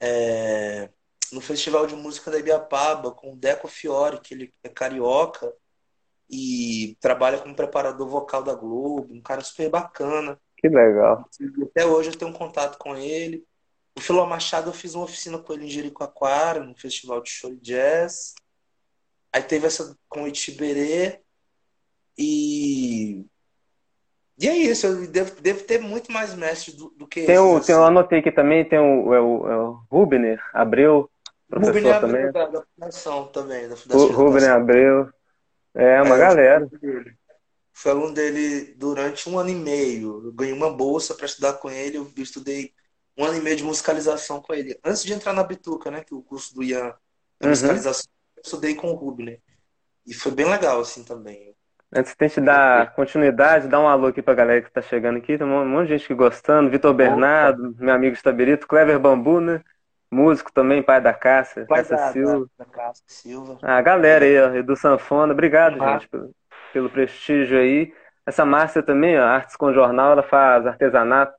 é, 0.00 0.88
no 1.30 1.40
Festival 1.40 1.86
de 1.86 1.94
Música 1.94 2.30
da 2.30 2.38
Ibiapaba 2.38 3.10
com 3.10 3.32
o 3.32 3.36
Deco 3.36 3.68
Fiore, 3.68 4.20
que 4.20 4.34
ele 4.34 4.52
é 4.62 4.68
carioca 4.68 5.52
e 6.30 6.96
trabalha 7.00 7.38
como 7.38 7.54
preparador 7.54 8.08
vocal 8.08 8.42
da 8.42 8.54
Globo, 8.54 9.12
um 9.12 9.20
cara 9.20 9.42
super 9.42 9.68
bacana. 9.68 10.40
Que 10.56 10.68
legal. 10.68 11.28
Até 11.62 11.84
hoje 11.84 12.10
eu 12.10 12.16
tenho 12.16 12.30
um 12.30 12.34
contato 12.34 12.78
com 12.78 12.96
ele. 12.96 13.44
O 13.96 14.00
Filó 14.00 14.24
Machado 14.26 14.70
eu 14.70 14.74
fiz 14.74 14.94
uma 14.94 15.04
oficina 15.04 15.38
com 15.38 15.52
ele 15.52 15.66
em 15.66 15.70
Jericoacoara, 15.70 16.64
no 16.64 16.74
Festival 16.74 17.20
de 17.20 17.30
Show 17.30 17.54
Jazz. 17.56 18.34
Aí 19.30 19.42
teve 19.42 19.66
essa 19.66 19.96
com 20.08 20.22
o 20.22 20.28
Itiberê. 20.28 21.20
E. 22.16 23.26
E 24.38 24.48
é 24.48 24.56
isso, 24.56 24.86
eu 24.86 25.06
devo, 25.06 25.40
devo 25.40 25.62
ter 25.64 25.78
muito 25.78 26.10
mais 26.10 26.34
mestre 26.34 26.74
do, 26.74 26.90
do 26.96 27.06
que 27.06 27.26
tem 27.26 27.38
o, 27.38 27.58
assim. 27.58 27.66
tem, 27.66 27.76
Eu 27.76 27.84
anotei 27.84 28.18
aqui 28.18 28.32
também, 28.32 28.66
tem 28.66 28.78
o, 28.78 29.14
é 29.14 29.20
o, 29.20 29.48
é 29.48 29.56
o 29.56 29.72
Rubner, 29.90 30.42
Abreu, 30.52 31.08
Professor 31.52 32.00
também. 32.00 32.32
Da, 32.32 32.46
da 32.46 32.62
Fundação 32.62 33.26
também. 33.26 33.68
Da 33.68 33.76
Fundação 33.76 34.12
Rubem 34.12 34.46
Abreu. 34.46 35.10
É, 35.74 36.00
uma 36.00 36.16
é, 36.16 36.18
galera. 36.18 36.68
Fui 37.74 37.90
aluno 37.90 38.14
dele 38.14 38.74
durante 38.76 39.28
um 39.28 39.38
ano 39.38 39.50
e 39.50 39.54
meio. 39.54 40.26
Eu 40.26 40.32
ganhei 40.32 40.54
uma 40.54 40.72
bolsa 40.72 41.14
para 41.14 41.26
estudar 41.26 41.54
com 41.54 41.70
ele. 41.70 41.98
Eu 41.98 42.10
estudei 42.16 42.72
um 43.16 43.24
ano 43.24 43.36
e 43.36 43.40
meio 43.40 43.56
de 43.56 43.64
musicalização 43.64 44.40
com 44.40 44.54
ele. 44.54 44.78
Antes 44.82 45.04
de 45.04 45.12
entrar 45.12 45.34
na 45.34 45.44
Bituca, 45.44 45.90
né? 45.90 46.02
Que 46.02 46.14
é 46.14 46.16
o 46.16 46.22
curso 46.22 46.54
do 46.54 46.62
Ian, 46.62 46.94
uhum. 47.42 47.50
musicalização, 47.50 48.10
eu 48.36 48.42
estudei 48.42 48.74
com 48.74 48.90
o 48.90 48.94
Rubner. 48.94 49.38
E 50.06 50.14
foi 50.14 50.32
bem 50.32 50.48
legal, 50.48 50.80
assim, 50.80 51.04
também. 51.04 51.54
Antes 51.94 52.14
de 52.18 52.28
te 52.30 52.40
dar 52.40 52.94
continuidade, 52.94 53.68
dá 53.68 53.78
um 53.78 53.86
alô 53.86 54.06
aqui 54.06 54.22
pra 54.22 54.32
galera 54.32 54.62
que 54.62 54.72
tá 54.72 54.80
chegando 54.80 55.18
aqui. 55.18 55.36
Tem 55.36 55.46
um 55.46 55.68
monte 55.68 55.88
de 55.88 55.98
gente 55.98 56.06
que 56.06 56.14
gostando. 56.14 56.70
Vitor 56.70 56.94
Bernardo, 56.94 57.76
meu 57.78 57.94
amigo 57.94 58.16
Estabelito, 58.16 58.66
Clever 58.66 58.98
Bambu, 58.98 59.40
né? 59.40 59.62
Músico 60.12 60.52
também, 60.52 60.82
pai 60.82 61.00
da 61.00 61.14
Cássia, 61.14 61.64
pai 61.66 61.78
Cássia 61.78 61.96
da, 61.96 62.12
Silva. 62.12 62.46
Da, 62.58 62.64
da 62.66 62.70
Cássia 62.70 63.04
Silva. 63.06 63.58
A 63.62 63.80
galera 63.80 64.22
aí, 64.26 64.38
ó, 64.38 64.62
do 64.62 64.76
Sanfona. 64.76 65.32
Obrigado, 65.32 65.82
ah. 65.82 65.94
gente, 65.94 66.06
pelo, 66.06 66.30
pelo 66.70 66.90
prestígio 66.90 67.58
aí. 67.58 67.94
Essa 68.26 68.44
Márcia 68.44 68.82
também, 68.82 69.18
ó, 69.18 69.24
Artes 69.24 69.56
com 69.56 69.72
Jornal, 69.72 70.12
ela 70.12 70.22
faz 70.22 70.66
artesanato, 70.66 71.32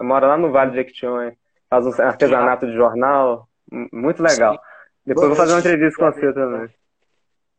mora 0.00 0.26
lá 0.26 0.36
no 0.36 0.50
Vale 0.50 0.72
de 0.72 0.78
Jequitinhonha, 0.78 1.36
faz 1.70 1.86
um 1.86 2.02
artesanato 2.02 2.66
de 2.66 2.72
jornal, 2.72 3.48
muito 3.92 4.20
legal. 4.20 4.54
Sim. 4.54 4.60
Depois 5.06 5.28
Boa 5.28 5.28
vou 5.28 5.36
fazer 5.36 5.52
uma 5.52 5.60
entrevista 5.60 5.96
com 5.96 6.12
você 6.12 6.32
também. 6.32 6.68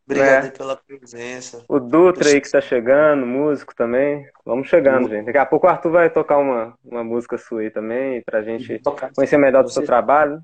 Obrigado 0.06 0.47
é. 0.47 0.51
pela 0.51 0.75
presença. 0.75 1.63
O 1.69 1.80
Dutra 1.80 2.27
aí 2.27 2.41
que 2.41 2.51
tá 2.51 2.60
chegando, 2.60 3.25
músico 3.25 3.73
também. 3.73 4.27
Vamos 4.45 4.67
chegando, 4.67 5.08
gente. 5.08 5.27
Daqui 5.27 5.38
a 5.38 5.45
pouco 5.45 5.65
o 5.65 5.69
Arthur 5.69 5.91
vai 5.91 6.10
tocar 6.10 6.38
uma, 6.38 6.73
uma 6.84 7.06
música 7.06 7.38
sua 7.38 7.62
aí 7.62 7.69
também, 7.69 8.21
pra 8.21 8.41
gente 8.41 8.82
conhecer 9.15 9.38
melhor 9.38 9.63
do 9.63 9.69
seu 9.69 9.86
trabalho. 9.86 10.41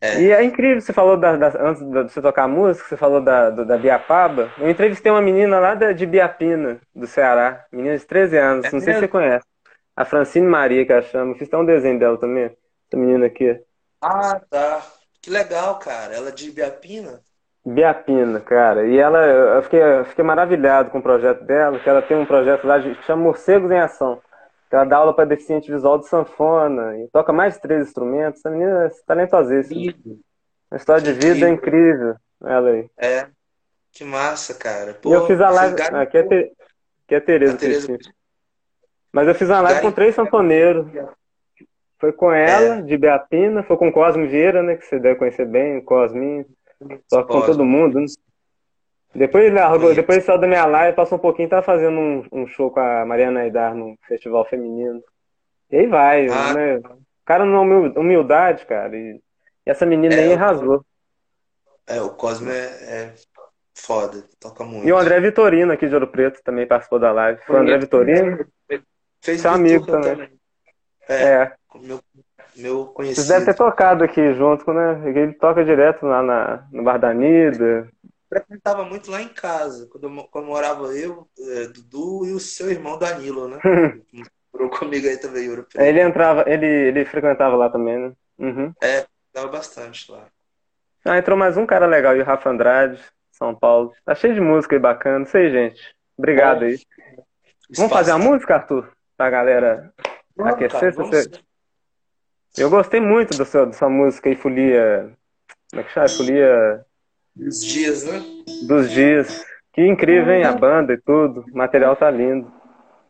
É. 0.00 0.20
E 0.20 0.32
é 0.32 0.42
incrível, 0.42 0.80
você 0.80 0.92
falou 0.92 1.16
da, 1.16 1.36
da, 1.36 1.46
antes 1.60 1.82
de 1.82 2.02
você 2.02 2.20
tocar 2.20 2.46
música, 2.46 2.88
você 2.88 2.96
falou 2.96 3.20
da, 3.20 3.50
da 3.50 3.78
Biapaba. 3.78 4.50
Eu 4.58 4.68
entrevistei 4.68 5.10
uma 5.10 5.22
menina 5.22 5.58
lá 5.58 5.74
de 5.74 6.04
Biapina, 6.04 6.78
do 6.94 7.06
Ceará, 7.06 7.64
menina 7.72 7.96
de 7.96 8.04
13 8.04 8.36
anos, 8.36 8.64
é 8.66 8.68
não 8.68 8.74
mesmo? 8.74 8.80
sei 8.80 8.94
se 8.94 9.00
você 9.00 9.08
conhece. 9.08 9.46
A 9.96 10.04
Francine 10.04 10.46
Maria, 10.46 10.84
que 10.84 10.92
ela 10.92 11.02
chama. 11.02 11.34
Fiz 11.36 11.48
até 11.48 11.56
um 11.56 11.64
desenho 11.64 11.98
dela 11.98 12.18
também, 12.18 12.44
essa 12.44 12.96
menina 12.96 13.26
aqui. 13.26 13.58
Ah, 14.02 14.40
tá. 14.50 14.82
Que 15.22 15.30
legal, 15.30 15.78
cara. 15.78 16.14
Ela 16.14 16.28
é 16.28 16.32
de 16.32 16.50
Biapina? 16.50 17.20
Biapina, 17.64 18.40
cara. 18.40 18.86
E 18.86 18.98
ela, 18.98 19.24
eu 19.24 19.62
fiquei, 19.62 19.82
eu 19.82 20.04
fiquei 20.04 20.22
maravilhado 20.22 20.90
com 20.90 20.98
o 20.98 21.02
projeto 21.02 21.44
dela, 21.44 21.78
que 21.78 21.88
ela 21.88 22.02
tem 22.02 22.16
um 22.16 22.26
projeto 22.26 22.66
lá 22.66 22.78
que 22.78 22.94
chama 23.04 23.22
Morcegos 23.22 23.70
em 23.70 23.78
Ação. 23.78 24.20
Ela 24.74 24.84
dá 24.84 24.96
aula 24.96 25.14
para 25.14 25.24
deficiente 25.24 25.70
visual 25.70 25.98
de 25.98 26.08
sanfona 26.08 26.98
e 26.98 27.08
toca 27.12 27.32
mais 27.32 27.54
de 27.54 27.60
três 27.60 27.86
instrumentos. 27.86 28.40
Essa 28.40 28.50
menina 28.50 28.86
é 28.86 28.90
talentosíssima. 29.06 29.94
Uma 30.68 30.76
história 30.76 31.00
de 31.00 31.12
vida 31.12 31.48
incrível. 31.48 32.16
Ela 32.42 32.70
aí. 32.70 32.90
É. 32.98 33.28
Que 33.92 34.02
massa, 34.02 34.52
cara. 34.52 34.94
Pô, 34.94 35.10
e 35.10 35.12
eu 35.12 35.28
fiz 35.28 35.40
a 35.40 35.48
live. 35.48 35.76
Gar... 35.76 35.94
Aqui, 35.94 36.18
é 36.18 36.22
te... 36.24 36.34
aqui 36.34 37.14
é 37.14 37.16
a 37.16 37.20
Tereza. 37.20 37.56
Tereza... 37.56 37.98
Mas 39.12 39.28
eu 39.28 39.34
fiz 39.36 39.48
uma 39.48 39.60
live 39.60 39.80
com 39.80 39.92
três 39.92 40.12
sanfoneiros. 40.12 40.86
Foi 42.00 42.12
com 42.12 42.32
ela, 42.32 42.78
é. 42.78 42.82
de 42.82 42.96
Beatina, 42.98 43.62
foi 43.62 43.76
com 43.76 43.92
Cosme 43.92 44.26
Vieira, 44.26 44.60
né? 44.60 44.74
Que 44.74 44.84
você 44.84 44.98
deve 44.98 45.20
conhecer 45.20 45.46
bem, 45.46 45.80
Cosminho. 45.84 46.44
Só 47.08 47.22
com 47.22 47.42
todo 47.42 47.64
mundo. 47.64 48.00
Né? 48.00 48.06
Depois 49.14 49.44
ele 49.44 49.54
largou, 49.54 49.94
depois 49.94 50.24
saiu 50.24 50.38
da 50.38 50.46
minha 50.46 50.66
live, 50.66 50.96
passou 50.96 51.18
um 51.18 51.20
pouquinho, 51.20 51.48
tava 51.48 51.62
fazendo 51.62 51.98
um, 51.98 52.24
um 52.32 52.46
show 52.46 52.70
com 52.70 52.80
a 52.80 53.04
Mariana 53.04 53.40
Aidar 53.40 53.74
no 53.74 53.96
festival 54.08 54.44
feminino. 54.44 55.02
E 55.70 55.76
aí 55.76 55.86
vai, 55.86 56.26
ah. 56.28 56.52
né? 56.52 56.76
O 56.78 57.24
cara 57.24 57.44
não 57.44 57.62
humildade, 57.96 58.66
cara. 58.66 58.96
E, 58.96 59.20
e 59.66 59.70
essa 59.70 59.86
menina 59.86 60.14
é, 60.14 60.24
aí 60.24 60.32
arrasou. 60.32 60.84
É, 61.86 62.00
o 62.00 62.10
Cosme 62.10 62.50
é, 62.50 62.54
é, 62.54 63.14
foda, 63.74 64.24
toca 64.40 64.64
muito. 64.64 64.86
E 64.86 64.92
o 64.92 64.98
André 64.98 65.20
Vitorino 65.20 65.72
aqui 65.72 65.86
de 65.86 65.94
Ouro 65.94 66.08
Preto 66.08 66.42
também 66.42 66.66
participou 66.66 66.98
da 66.98 67.12
live. 67.12 67.40
Foi 67.46 67.56
o 67.56 67.60
André 67.60 67.78
Vitorino. 67.78 68.44
Fez 69.22 69.40
seu 69.40 69.52
amigo 69.52 69.86
também. 69.86 70.10
também. 70.12 70.30
É. 71.08 71.24
é. 71.24 71.52
Meu 71.80 72.00
meu 72.56 72.86
conhecido. 72.86 73.16
Vocês 73.16 73.28
devem 73.28 73.46
ter 73.46 73.54
tocado 73.54 74.04
aqui 74.04 74.32
junto, 74.34 74.72
né? 74.72 75.02
Ele 75.06 75.32
toca 75.32 75.64
direto 75.64 76.06
lá 76.06 76.22
na, 76.22 76.66
no 76.70 76.82
Bar 76.82 76.98
da 76.98 77.12
Nida. 77.12 77.88
Frequentava 78.40 78.84
muito 78.84 79.10
lá 79.10 79.22
em 79.22 79.28
casa, 79.28 79.86
quando, 79.86 80.24
quando 80.28 80.46
morava 80.46 80.86
eu, 80.96 81.28
é, 81.38 81.68
Dudu 81.68 82.26
e 82.26 82.32
o 82.32 82.40
seu 82.40 82.70
irmão 82.70 82.98
Danilo, 82.98 83.48
né? 83.48 83.58
Morou 84.52 84.70
comigo 84.70 85.06
aí 85.06 85.16
também, 85.16 85.46
europeu. 85.46 85.80
Ele 85.80 86.00
entrava, 86.00 86.44
ele, 86.46 86.66
ele 86.66 87.04
frequentava 87.04 87.56
lá 87.56 87.70
também, 87.70 87.98
né? 87.98 88.12
Uhum. 88.38 88.72
É, 88.82 89.06
dava 89.32 89.48
bastante 89.48 90.10
lá. 90.10 90.26
Ah, 91.04 91.18
entrou 91.18 91.36
mais 91.36 91.56
um 91.56 91.66
cara 91.66 91.86
legal, 91.86 92.16
e 92.16 92.20
o 92.20 92.24
Rafa 92.24 92.50
Andrade, 92.50 93.00
São 93.30 93.54
Paulo. 93.54 93.92
Tá 94.04 94.14
cheio 94.14 94.34
de 94.34 94.40
música 94.40 94.74
aí 94.74 94.80
bacana. 94.80 95.18
Não 95.20 95.26
sei, 95.26 95.50
gente. 95.50 95.94
Obrigado 96.16 96.64
é. 96.64 96.68
aí. 96.68 96.80
Vamos 97.76 97.92
fazer 97.92 98.12
a 98.12 98.18
música, 98.18 98.54
Arthur? 98.54 98.90
Pra 99.16 99.30
galera 99.30 99.92
aquecer? 100.38 100.94
Cara, 100.94 101.06
você... 101.06 101.30
Eu 102.56 102.70
gostei 102.70 103.00
muito 103.00 103.36
do 103.36 103.44
seu, 103.44 103.66
da 103.66 103.72
sua 103.72 103.88
música 103.88 104.28
aí, 104.28 104.36
Folia. 104.36 105.12
Como 105.70 105.82
é 105.82 105.84
que 105.84 105.90
chama? 105.90 106.08
Folia. 106.08 106.86
Dos 107.34 107.64
dias, 107.64 108.04
né? 108.04 108.22
Dos 108.66 108.90
dias. 108.90 109.44
Que 109.72 109.82
incrível, 109.84 110.32
hein? 110.32 110.44
A 110.44 110.52
banda 110.52 110.92
e 110.92 110.98
tudo. 110.98 111.44
O 111.52 111.56
material 111.56 111.96
tá 111.96 112.10
lindo. 112.10 112.50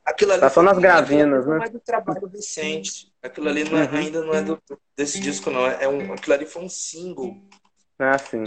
Aquilo 0.05 0.33
ali 0.33 0.41
tá 0.41 0.51
só 0.51 0.63
nas 0.63 0.79
gravinas, 0.79 1.47
né? 1.47 1.57
Não 1.57 1.65
é 1.65 1.69
do 1.69 1.81
trabalho 1.81 2.27
recente. 2.27 3.13
Aquilo 3.23 3.49
ali 3.49 3.65
não 3.65 3.79
é, 3.79 3.85
uhum. 3.85 3.97
ainda 3.97 4.23
não 4.23 4.35
é 4.35 4.43
do, 4.43 4.61
desse 4.97 5.19
disco, 5.19 5.51
não. 5.51 5.67
É 5.67 5.89
um, 5.89 6.13
aquilo 6.13 6.35
ali 6.35 6.47
foi 6.47 6.63
um 6.63 6.69
single. 6.69 7.37
Ah, 7.99 8.19
sim. 8.19 8.45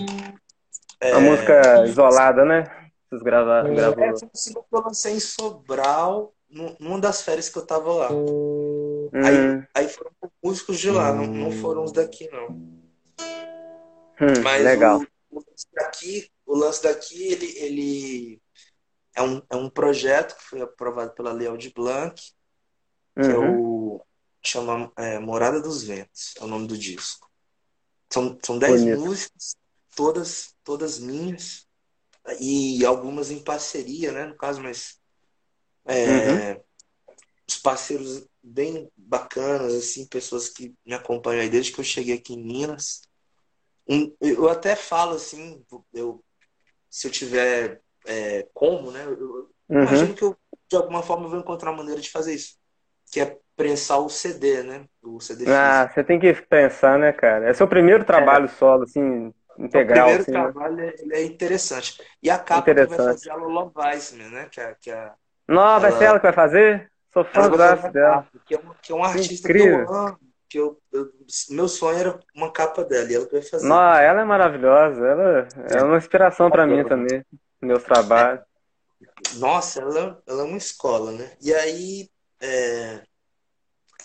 É... 0.99 1.15
Uma 1.15 1.31
música 1.31 1.85
isolada, 1.85 2.45
né? 2.45 2.63
Vocês 3.09 3.23
gravaram. 3.23 3.73
É, 3.73 3.93
foi 3.93 4.27
um 4.27 4.35
single 4.35 4.65
que 4.69 4.75
eu 4.75 4.81
lancei 4.81 5.13
em 5.13 5.19
Sobral, 5.19 6.33
numa 6.79 6.99
das 6.99 7.21
férias 7.21 7.49
que 7.49 7.57
eu 7.57 7.65
tava 7.65 7.91
lá. 7.91 8.09
Aí, 8.09 9.39
hum. 9.39 9.63
aí 9.73 9.87
foram 9.87 10.11
músicos 10.43 10.77
de 10.79 10.91
lá, 10.91 11.11
hum. 11.11 11.15
não, 11.15 11.27
não 11.27 11.51
foram 11.51 11.83
os 11.83 11.91
daqui, 11.91 12.29
não. 12.31 12.49
Hum, 14.19 14.41
Mas 14.43 14.63
legal. 14.63 14.99
O, 14.99 15.07
lance 15.57 15.67
daqui, 15.73 16.31
o 16.45 16.55
lance 16.55 16.83
daqui 16.83 17.23
ele, 17.23 17.57
ele 17.57 18.41
é, 19.15 19.21
um, 19.21 19.41
é 19.49 19.55
um 19.55 19.69
projeto 19.69 20.37
que 20.37 20.43
foi 20.43 20.61
aprovado 20.61 21.13
pela 21.13 21.33
Lei 21.33 21.55
de 21.57 21.71
Blanc, 21.73 22.21
que 23.15 23.21
uhum. 23.21 23.31
é 23.31 23.49
o 23.49 24.01
chama 24.45 24.91
é, 24.95 25.19
Morada 25.19 25.59
dos 25.59 25.83
Ventos, 25.83 26.35
é 26.37 26.43
o 26.43 26.47
nome 26.47 26.67
do 26.67 26.77
disco. 26.77 27.29
São, 28.09 28.37
são 28.41 28.57
dez 28.57 28.81
Bonito. 28.81 28.99
músicas, 29.01 29.57
todas, 29.93 30.55
todas 30.63 30.99
minhas, 30.99 31.67
e 32.39 32.85
algumas 32.85 33.31
em 33.31 33.43
parceria, 33.43 34.11
né, 34.11 34.25
no 34.25 34.35
caso, 34.35 34.61
mas 34.61 34.99
é, 35.85 36.53
uhum. 36.53 36.63
os 37.49 37.57
parceiros 37.57 38.25
bem 38.41 38.89
bacanas, 38.95 39.73
assim, 39.73 40.05
pessoas 40.05 40.47
que 40.47 40.73
me 40.85 40.93
acompanham 40.93 41.41
aí 41.41 41.49
desde 41.49 41.71
que 41.71 41.79
eu 41.79 41.83
cheguei 41.83 42.15
aqui 42.15 42.33
em 42.33 42.43
Minas. 42.43 43.01
Um, 43.89 44.13
eu 44.19 44.49
até 44.49 44.75
falo 44.75 45.15
assim, 45.15 45.63
eu, 45.93 46.23
se 46.89 47.07
eu 47.07 47.11
tiver 47.11 47.81
é, 48.05 48.47
como, 48.53 48.91
né? 48.91 49.03
Eu, 49.05 49.49
uhum. 49.69 49.81
imagino 49.83 50.13
que 50.13 50.23
eu, 50.23 50.35
de 50.69 50.75
alguma 50.75 51.01
forma, 51.01 51.29
vou 51.29 51.39
encontrar 51.39 51.71
uma 51.71 51.77
maneira 51.77 52.01
de 52.01 52.09
fazer 52.09 52.33
isso. 52.33 52.55
Que 53.11 53.21
é 53.21 53.37
prensar 53.55 53.99
o 53.99 54.09
CD, 54.09 54.63
né? 54.63 54.85
O 55.01 55.19
CD 55.19 55.45
ah, 55.47 55.89
você 55.91 56.03
tem 56.03 56.19
que 56.19 56.33
pensar, 56.33 56.99
né, 56.99 57.11
cara? 57.11 57.49
É 57.49 57.53
seu 57.53 57.67
primeiro 57.67 58.03
trabalho 58.03 58.45
é. 58.45 58.49
solo, 58.49 58.83
assim, 58.83 59.33
integral. 59.57 60.09
O 60.09 60.13
primeiro 60.13 60.21
assim, 60.21 60.31
né? 60.31 60.41
trabalho 60.43 60.75
né? 60.75 60.93
é, 61.11 61.23
interessante. 61.23 62.01
E 62.21 62.29
a 62.29 62.37
capa 62.37 62.63
que 62.63 62.85
vai 62.85 62.97
fazer 62.97 63.31
a 63.31 63.35
Lolo 63.35 63.71
Weissman, 63.75 64.29
né? 64.29 64.47
Que 64.51 64.61
é, 64.61 64.75
que 64.79 64.91
é, 64.91 65.11
Não, 65.47 65.61
ela... 65.61 65.79
vai 65.79 65.91
ser 65.93 66.03
ela 66.05 66.19
que 66.19 66.25
vai 66.25 66.33
fazer? 66.33 66.91
Sou 67.11 67.25
fã 67.25 67.49
dela. 67.49 68.27
Que 68.45 68.55
é, 68.55 68.59
uma, 68.59 68.75
que 68.75 68.91
é 68.91 68.95
um 68.95 69.03
artista 69.03 69.47
Incrível. 69.47 69.85
que 69.85 69.91
eu 69.91 69.95
amo. 69.95 70.19
Que 70.49 70.59
eu, 70.59 70.79
eu, 70.91 71.11
meu 71.49 71.67
sonho 71.67 71.97
era 71.97 72.19
uma 72.35 72.51
capa 72.51 72.83
dela 72.83 73.11
e 73.11 73.15
ela 73.15 73.27
vai 73.29 73.41
fazer. 73.41 73.67
Não, 73.67 73.93
ela 73.95 74.21
é 74.21 74.25
maravilhosa. 74.25 75.05
Ela 75.05 75.47
é 75.69 75.83
uma 75.83 75.97
inspiração 75.97 76.49
para 76.49 76.65
mim 76.65 76.83
também. 76.85 77.25
Meus 77.61 77.83
trabalhos. 77.83 78.43
Nossa, 79.35 79.81
ela, 79.81 80.21
ela 80.25 80.41
é 80.41 80.45
uma 80.45 80.57
escola, 80.57 81.11
né? 81.11 81.31
E 81.41 81.53
aí. 81.53 82.09
É... 82.41 83.01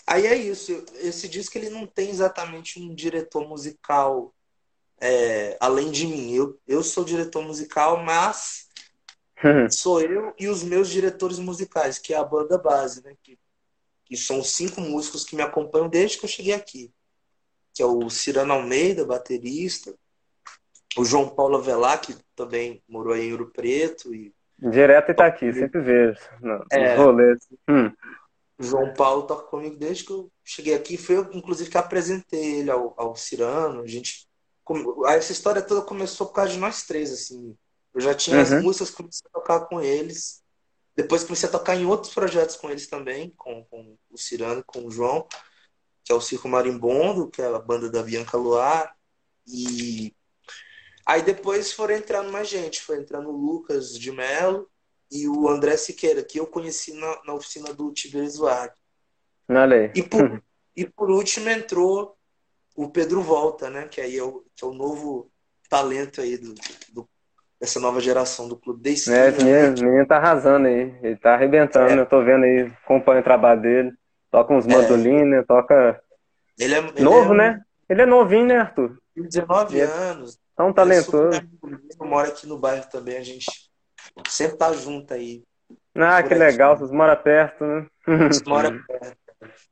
Aí 0.07 0.27
é 0.27 0.35
isso. 0.35 0.85
Esse 1.01 1.29
disco 1.29 1.57
ele 1.57 1.71
não 1.71 1.87
tem 1.87 2.11
exatamente 2.11 2.81
um 2.81 2.93
diretor 2.95 3.49
musical 3.49 4.35
é, 5.03 5.57
além 5.61 5.91
de 5.91 6.07
mim. 6.07 6.33
Eu, 6.33 6.59
eu 6.67 6.83
sou 6.83 7.05
diretor 7.05 7.43
musical, 7.43 8.03
mas 8.05 8.69
sou 9.71 10.01
eu 10.01 10.33
e 10.39 10.47
os 10.47 10.63
meus 10.63 10.89
diretores 10.89 11.41
musicais, 11.41 11.99
que 11.99 12.15
é 12.15 12.17
a 12.17 12.25
banda 12.25 12.57
base, 12.57 13.03
né? 13.03 13.17
Que, 13.21 13.37
que 14.13 14.17
são 14.19 14.45
cinco 14.45 14.79
músicos 14.83 15.25
que 15.25 15.35
me 15.35 15.41
acompanham 15.41 15.89
desde 15.89 16.19
que 16.19 16.27
eu 16.27 16.29
cheguei 16.29 16.53
aqui. 16.53 16.93
Que 17.73 17.83
é 17.83 17.87
o 17.87 18.11
Cirano 18.11 18.53
Almeida, 18.53 19.07
baterista, 19.07 19.95
o 20.99 21.05
João 21.05 21.31
Paulo 21.31 21.57
Avelar, 21.57 21.99
que 21.99 22.15
também 22.37 22.83
morou 22.87 23.15
aí 23.15 23.29
em 23.29 23.33
Ouro 23.33 23.51
Preto. 23.51 24.15
E... 24.15 24.35
Direto 24.59 25.13
e 25.13 25.15
tá 25.15 25.27
aqui, 25.27 25.51
sempre 25.51 25.81
vejo. 25.81 26.21
Nos 26.43 26.67
é, 26.71 26.95
rolês. 26.95 27.39
Hum. 27.67 27.91
O 28.59 28.63
João 28.63 28.93
Paulo 28.93 29.23
toca 29.23 29.47
comigo 29.47 29.77
desde 29.77 30.05
que 30.05 30.13
eu 30.13 30.31
cheguei 30.45 30.75
aqui. 30.75 30.99
Foi 30.99 31.17
eu, 31.17 31.31
inclusive, 31.33 31.71
que 31.71 31.79
apresentei 31.79 32.59
ele 32.59 32.71
ao, 32.71 32.93
ao 32.99 33.17
Cirano. 33.17 33.81
A 33.81 33.87
gente. 33.87 34.29
Essa 35.07 35.33
história 35.33 35.63
toda 35.63 35.81
começou 35.81 36.27
por 36.27 36.35
causa 36.35 36.53
de 36.53 36.59
nós 36.59 36.83
três, 36.83 37.11
assim. 37.11 37.57
Eu 37.95 38.01
já 38.03 38.15
tinha 38.15 38.37
uhum. 38.37 38.43
as 38.43 38.63
músicas, 38.63 38.91
comecei 38.91 39.27
a 39.33 39.39
tocar 39.41 39.61
com 39.61 39.81
eles. 39.81 40.42
Depois 40.95 41.25
comecei 41.25 41.49
a 41.49 41.53
tocar 41.53 41.75
em 41.77 41.87
outros 41.87 42.13
projetos 42.13 42.57
com 42.57 42.71
eles 42.71 42.87
também, 42.87 43.31
com, 43.37 43.65
com 43.65 43.97
o 44.11 44.19
Cirano, 44.19 44.63
com 44.67 44.85
o 44.85 44.91
João, 44.91 45.27
que 46.05 46.13
é 46.13 46.15
o 46.15 46.21
Circo 46.21 46.49
Marimbondo, 46.49 47.31
que 47.31 47.41
é 47.41 47.47
a 47.47 47.59
banda 47.59 47.91
da 47.91 48.03
Bianca 48.03 48.37
Luar. 48.37 48.95
E 49.47 50.15
aí 51.07 51.23
depois 51.23 51.73
foram 51.73 51.95
entrando 51.95 52.31
mais 52.31 52.49
gente, 52.49 52.83
foi 52.83 52.99
entrando 52.99 53.31
o 53.31 53.37
Lucas 53.37 53.99
de 53.99 54.13
Mello 54.13 54.69
e 55.11 55.29
o 55.29 55.49
André 55.49 55.77
Siqueira, 55.77 56.23
que 56.23 56.39
eu 56.39 56.47
conheci 56.47 56.93
na, 56.95 57.23
na 57.25 57.35
oficina 57.35 57.73
do 57.73 57.93
Tiberias 57.93 58.35
Duarte. 58.35 58.77
E 59.95 60.03
por, 60.03 60.43
e 60.77 60.87
por 60.87 61.11
último 61.11 61.49
entrou 61.49 62.17
o 62.75 62.89
Pedro 62.91 63.23
Volta, 63.23 63.71
né? 63.71 63.89
Que 63.89 64.01
aí 64.01 64.17
é 64.17 64.23
o, 64.23 64.45
que 64.55 64.65
é 64.65 64.67
o 64.67 64.73
novo 64.73 65.31
talento 65.69 66.21
aí 66.21 66.37
do, 66.37 66.55
do 66.91 67.09
dessa 67.63 67.79
nova 67.79 68.01
geração 68.01 68.49
do 68.49 68.57
Clube 68.57 68.83
de 68.83 68.91
Esquina. 68.91 69.19
É, 69.19 69.29
esse 69.29 69.45
menino, 69.45 69.89
menino 69.89 70.07
tá 70.07 70.17
arrasando 70.17 70.67
aí. 70.67 70.93
Ele 71.01 71.17
tá 71.17 71.35
arrebentando, 71.35 71.93
é. 71.93 72.01
eu 72.01 72.07
tô 72.07 72.21
vendo 72.21 72.43
aí, 72.43 72.73
acompanho 72.83 73.21
o 73.21 73.23
trabalho 73.23 73.63
dele. 73.63 73.93
Toca 74.33 74.53
uns 74.53 74.67
mandolinas, 74.67 75.39
é. 75.39 75.43
toca. 75.45 76.03
Ele 76.59 76.75
é 76.75 76.79
ele 76.79 77.03
novo, 77.03 77.35
é... 77.35 77.37
né? 77.37 77.63
Ele 77.89 78.03
é 78.03 78.07
novinho, 78.07 78.47
né, 78.47 78.57
Arthur? 78.59 78.99
19 79.15 79.79
é 79.79 79.85
anos. 79.85 80.41
Tão 80.57 80.73
talentoso. 80.73 81.41
Eu 82.01 82.07
moro 82.07 82.27
aqui 82.27 82.49
no 82.49 82.59
bairro 82.59 82.85
também, 82.91 83.17
a 83.17 83.23
gente 83.23 83.47
sempre 84.27 84.57
tá 84.57 84.73
junto 84.73 85.15
aí. 85.15 85.45
Ah, 85.95 86.21
que 86.21 86.35
legal, 86.35 86.77
vocês 86.77 86.91
moram 86.91 87.17
perto, 87.17 87.65
né? 87.65 87.87
Vocês 88.05 88.43
moram 88.43 88.77
perto. 88.89 89.17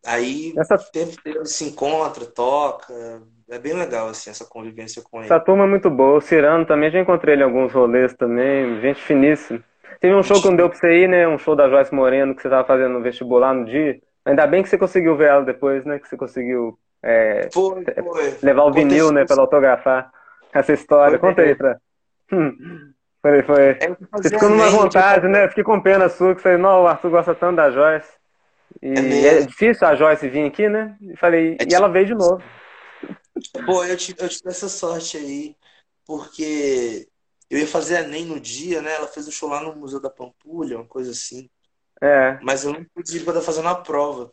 Aí 0.04 0.52
essa... 0.56 0.76
tempo 0.78 1.12
tempo 1.22 1.44
se 1.46 1.64
encontra, 1.64 2.24
toca. 2.24 2.92
É 3.50 3.58
bem 3.58 3.74
legal, 3.74 4.08
assim, 4.08 4.30
essa 4.30 4.44
convivência 4.44 5.02
com 5.02 5.18
ele. 5.18 5.26
Essa 5.26 5.40
turma 5.40 5.64
é 5.64 5.68
muito 5.68 5.90
boa. 5.90 6.18
O 6.18 6.20
Cirano 6.20 6.64
também, 6.64 6.90
já 6.90 7.00
encontrei 7.00 7.34
ele 7.34 7.42
em 7.42 7.46
alguns 7.46 7.72
rolês 7.72 8.14
também. 8.14 8.80
Gente 8.80 9.02
finíssima. 9.02 9.62
Teve 10.00 10.14
um 10.14 10.22
show 10.22 10.40
que 10.40 10.48
não 10.48 10.56
deu 10.56 10.68
pra 10.68 10.78
você 10.78 11.02
ir, 11.02 11.08
né? 11.08 11.28
Um 11.28 11.36
show 11.36 11.54
da 11.54 11.68
Joyce 11.68 11.94
Moreno 11.94 12.34
que 12.34 12.42
você 12.42 12.48
tava 12.48 12.66
fazendo 12.66 12.92
no 12.92 13.02
vestibular 13.02 13.52
no 13.52 13.64
dia. 13.64 14.00
Ainda 14.24 14.46
bem 14.46 14.62
que 14.62 14.68
você 14.68 14.78
conseguiu 14.78 15.16
ver 15.16 15.28
ela 15.28 15.44
depois, 15.44 15.84
né? 15.84 15.98
Que 15.98 16.08
você 16.08 16.16
conseguiu 16.16 16.78
é, 17.02 17.48
foi, 17.52 17.84
foi. 17.84 18.36
levar 18.42 18.64
o 18.64 18.72
vinil, 18.72 19.10
né? 19.10 19.24
Pra 19.24 19.40
autografar 19.40 20.10
essa 20.52 20.72
história. 20.72 21.18
Foi, 21.18 21.28
Conta 21.28 21.42
aí 21.42 21.54
pra. 21.54 21.76
Foi, 23.22 23.42
foi. 23.42 23.62
É, 23.72 23.94
você 24.12 24.30
ficou 24.30 24.48
numa 24.48 24.70
vontade, 24.70 25.28
né? 25.28 25.46
Fiquei 25.48 25.62
com 25.62 25.78
pena 25.78 26.08
sua, 26.08 26.34
que 26.34 26.40
você, 26.40 26.56
não, 26.56 26.84
o 26.84 26.86
Arthur 26.86 27.10
gosta 27.10 27.34
tanto 27.34 27.56
da 27.56 27.70
Joyce. 27.70 28.08
E 28.82 29.26
é, 29.26 29.40
é 29.40 29.46
difícil 29.46 29.86
a 29.86 29.94
Joyce 29.94 30.28
vir 30.28 30.46
aqui, 30.46 30.68
né? 30.68 30.96
E 31.00 31.16
falei, 31.16 31.56
é 31.60 31.64
e 31.68 31.74
ela 31.74 31.88
veio 31.88 32.06
de 32.06 32.14
novo. 32.14 32.42
Pô, 33.64 33.84
eu 33.84 33.96
tive, 33.96 34.22
eu 34.22 34.28
tive 34.28 34.48
essa 34.48 34.68
sorte 34.68 35.16
aí, 35.16 35.56
porque 36.06 37.06
eu 37.50 37.58
ia 37.58 37.66
fazer 37.66 38.04
Enem 38.04 38.26
no 38.26 38.38
dia, 38.38 38.80
né? 38.80 38.94
Ela 38.94 39.06
fez 39.06 39.26
o 39.26 39.32
show 39.32 39.48
lá 39.48 39.60
no 39.60 39.74
Museu 39.76 40.00
da 40.00 40.10
Pampulha, 40.10 40.76
uma 40.76 40.86
coisa 40.86 41.10
assim. 41.10 41.48
É. 42.00 42.38
Mas 42.42 42.64
eu 42.64 42.72
não 42.72 42.84
pude 42.94 43.16
ir 43.16 43.24
pra 43.24 43.40
fazer 43.40 43.66
a 43.66 43.74
prova. 43.74 44.32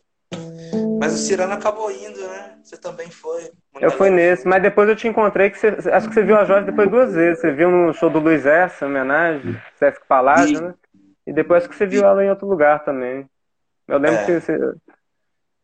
Mas 1.00 1.14
o 1.14 1.18
Cirano 1.18 1.52
acabou 1.52 1.90
indo, 1.90 2.20
né? 2.20 2.58
Você 2.62 2.76
também 2.76 3.10
foi. 3.10 3.50
Eu 3.80 3.90
fui 3.90 4.10
nesse, 4.10 4.46
mas 4.46 4.62
depois 4.62 4.88
eu 4.88 4.96
te 4.96 5.06
encontrei 5.06 5.50
que 5.50 5.58
você. 5.58 5.68
Acho 5.90 6.08
que 6.08 6.14
você 6.14 6.22
viu 6.22 6.36
a 6.36 6.44
Joyce 6.44 6.66
depois 6.66 6.90
duas 6.90 7.14
vezes. 7.14 7.40
Você 7.40 7.52
viu 7.52 7.70
no 7.70 7.94
show 7.94 8.10
do 8.10 8.18
Luiz 8.18 8.44
Essa, 8.44 8.86
homenagem, 8.86 9.60
Sesc 9.76 10.04
Palácio, 10.06 10.56
e... 10.56 10.60
né? 10.60 10.74
E 11.26 11.32
depois 11.32 11.66
que 11.66 11.74
você 11.74 11.86
viu 11.86 12.04
ela 12.04 12.24
em 12.24 12.30
outro 12.30 12.48
lugar 12.48 12.84
também. 12.84 13.28
Eu 13.88 13.98
lembro 13.98 14.20
é. 14.20 14.24
que 14.26 14.40
você. 14.40 14.74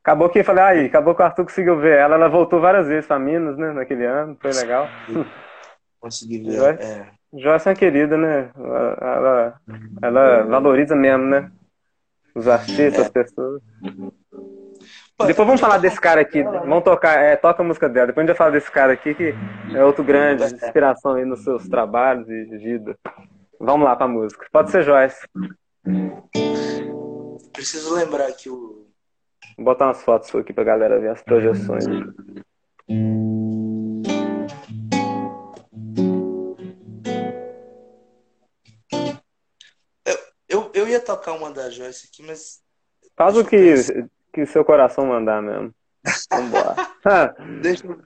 Acabou 0.02 0.28
que 0.28 0.38
eu 0.38 0.44
falei, 0.44 0.64
aí, 0.64 0.86
acabou 0.86 1.14
que 1.14 1.22
o 1.22 1.24
Arthur 1.24 1.44
conseguiu 1.44 1.78
ver 1.78 1.98
ela. 1.98 2.16
Ela 2.16 2.28
voltou 2.28 2.60
várias 2.60 2.86
vezes 2.86 3.06
pra 3.06 3.18
Minas, 3.18 3.56
né? 3.56 3.72
Naquele 3.72 4.04
ano, 4.04 4.36
foi 4.40 4.52
legal. 4.52 4.88
Consegui 6.00 6.42
ver. 6.42 6.52
Joyce, 6.52 6.82
é. 6.82 7.06
Joyce 7.32 7.68
é 7.68 7.70
uma 7.70 7.76
querida, 7.76 8.16
né? 8.16 8.50
Ela, 8.56 8.98
ela, 9.00 9.60
ela 10.02 10.42
valoriza 10.42 10.94
mesmo, 10.94 11.24
né? 11.24 11.50
Os 12.34 12.48
artistas, 12.48 12.98
é. 12.98 13.02
as 13.02 13.08
pessoas. 13.08 13.62
Depois 15.26 15.46
vamos 15.46 15.60
falar 15.60 15.78
desse 15.78 16.00
cara 16.00 16.20
aqui. 16.20 16.42
Vamos 16.42 16.84
tocar, 16.84 17.18
é, 17.18 17.36
toca 17.36 17.62
a 17.62 17.64
música 17.64 17.88
dela. 17.88 18.08
Depois 18.08 18.24
a 18.24 18.26
gente 18.26 18.36
vai 18.36 18.36
falar 18.36 18.50
desse 18.50 18.70
cara 18.70 18.92
aqui, 18.92 19.14
que 19.14 19.34
é 19.74 19.84
outro 19.84 20.04
grande 20.04 20.44
inspiração 20.44 21.14
aí 21.14 21.24
nos 21.24 21.44
seus 21.44 21.68
trabalhos 21.68 22.28
e 22.28 22.44
vida. 22.58 22.96
Vamos 23.58 23.86
lá 23.86 23.96
pra 23.96 24.08
música. 24.08 24.46
Pode 24.52 24.70
ser 24.70 24.82
Joyce. 24.82 25.26
Preciso 27.54 27.94
lembrar 27.94 28.32
que 28.32 28.50
o. 28.50 28.84
Vou 29.56 29.64
botar 29.64 29.86
umas 29.86 30.02
fotos 30.02 30.34
aqui 30.34 30.52
pra 30.52 30.64
galera 30.64 30.98
ver 30.98 31.10
as 31.10 31.22
projeções. 31.22 31.84
Eu, 40.04 40.18
eu, 40.48 40.70
eu 40.74 40.88
ia 40.88 40.98
tocar 40.98 41.32
uma 41.32 41.52
da 41.52 41.70
Joyce 41.70 42.08
aqui, 42.12 42.24
mas. 42.24 42.60
Faz 43.16 43.36
o 43.36 43.44
que 43.44 43.74
que 44.32 44.44
seu 44.46 44.64
coração 44.64 45.06
mandar 45.06 45.40
mesmo. 45.40 45.72
Vambora. 46.28 46.74
Deixa 47.62 47.86
eu... 47.86 48.02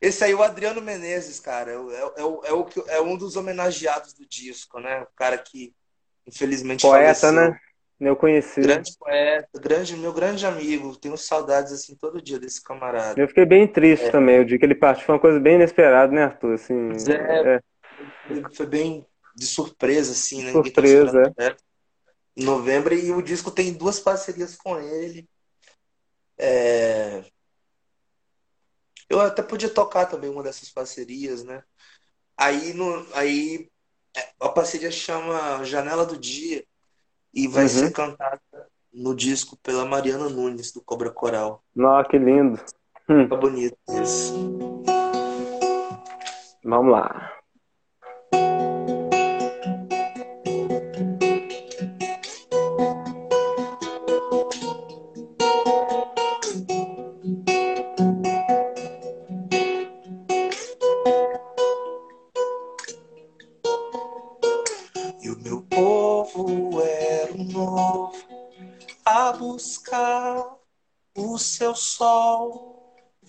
Esse 0.00 0.22
aí, 0.22 0.34
o 0.34 0.42
Adriano 0.42 0.80
Menezes, 0.80 1.40
cara, 1.40 1.72
é, 1.72 1.74
é, 1.74 2.20
é, 2.20 2.52
o, 2.52 2.68
é, 2.88 3.00
um 3.00 3.16
dos 3.16 3.36
homenageados 3.36 4.12
do 4.12 4.24
disco, 4.24 4.78
né? 4.78 5.02
O 5.02 5.08
cara 5.16 5.36
que, 5.36 5.74
infelizmente, 6.26 6.82
Poeta, 6.82 7.14
faleceu. 7.14 7.32
né? 7.32 7.58
Eu 8.08 8.16
conheci. 8.16 8.60
Grande 8.60 8.96
poeta, 8.98 9.60
grande, 9.60 9.96
meu 9.96 10.12
grande 10.12 10.44
amigo. 10.44 10.96
Tenho 10.96 11.16
saudades, 11.16 11.72
assim, 11.72 11.94
todo 11.94 12.20
dia 12.20 12.38
desse 12.38 12.62
camarada. 12.62 13.20
Eu 13.20 13.26
fiquei 13.26 13.46
bem 13.46 13.66
triste 13.66 14.06
é. 14.06 14.10
também. 14.10 14.40
O 14.40 14.44
dia 14.44 14.58
que 14.58 14.64
ele 14.64 14.74
partiu 14.74 15.06
foi 15.06 15.14
uma 15.14 15.20
coisa 15.20 15.40
bem 15.40 15.54
inesperada, 15.54 16.12
né, 16.12 16.24
Arthur? 16.24 16.54
Assim, 16.54 16.90
é, 17.10 17.60
Foi 18.52 18.66
bem 18.66 19.06
de 19.34 19.46
surpresa, 19.46 20.12
assim, 20.12 20.44
né? 20.44 20.52
Surpresa, 20.52 21.34
é. 21.38 21.56
Em 22.36 22.44
novembro, 22.44 22.94
e 22.94 23.12
o 23.12 23.22
disco 23.22 23.50
tem 23.50 23.72
duas 23.72 23.98
parcerias 23.98 24.56
com 24.56 24.78
ele. 24.78 25.28
É... 26.38 27.24
Eu 29.08 29.20
até 29.20 29.42
podia 29.42 29.68
tocar 29.68 30.06
também 30.06 30.28
uma 30.28 30.42
dessas 30.42 30.68
parcerias, 30.68 31.44
né? 31.44 31.62
Aí, 32.36 32.72
no, 32.72 33.06
aí 33.14 33.68
é, 34.16 34.28
a 34.40 34.48
parceria 34.48 34.90
chama 34.90 35.62
Janela 35.64 36.04
do 36.04 36.16
Dia 36.16 36.64
e 37.34 37.48
vai 37.48 37.64
uhum. 37.64 37.68
ser 37.68 37.92
cantada 37.92 38.40
no 38.92 39.14
disco 39.14 39.56
pela 39.62 39.84
Mariana 39.84 40.28
Nunes, 40.28 40.72
do 40.72 40.80
Cobra 40.80 41.10
Coral. 41.10 41.62
Nossa, 41.74 42.08
que 42.08 42.18
lindo. 42.18 42.60
Tá 43.28 43.36
bonito 43.36 43.76
isso. 44.02 44.32
Vamos 46.64 46.92
lá. 46.92 47.33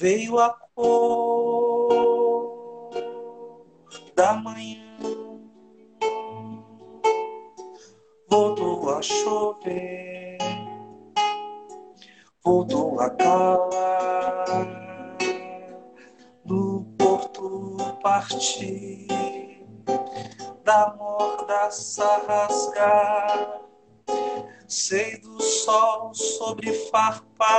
Veio 0.05 0.37
a 0.37 0.51
cor 0.75 1.89
da 4.15 4.33
manhã. 4.33 4.99
Voltou 8.29 8.91
a 8.91 9.01
chover, 9.01 10.37
voltou 12.43 12.99
a 12.99 13.09
calar 13.09 14.67
do 16.45 16.85
porto 16.99 17.75
partir, 18.03 19.07
da 20.63 20.93
mordaça 20.99 22.21
rasgar. 22.27 23.61
Sei 24.67 25.17
do 25.17 25.41
sol 25.41 26.13
sobre 26.13 26.71
farpas 26.91 27.54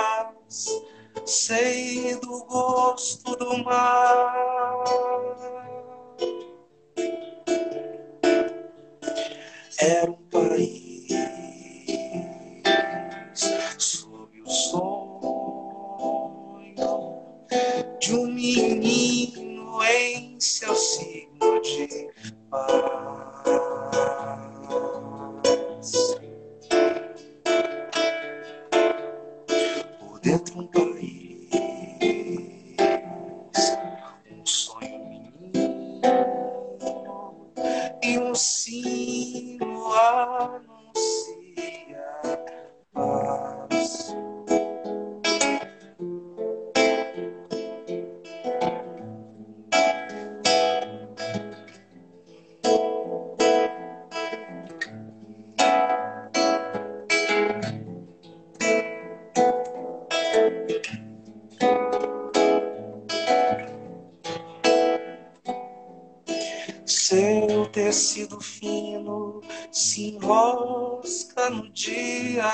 Seu 67.08 67.66
tecido 67.70 68.40
fino 68.40 69.40
se 69.70 70.16
enrosca 70.16 71.48
no 71.50 71.70
dia 71.70 72.50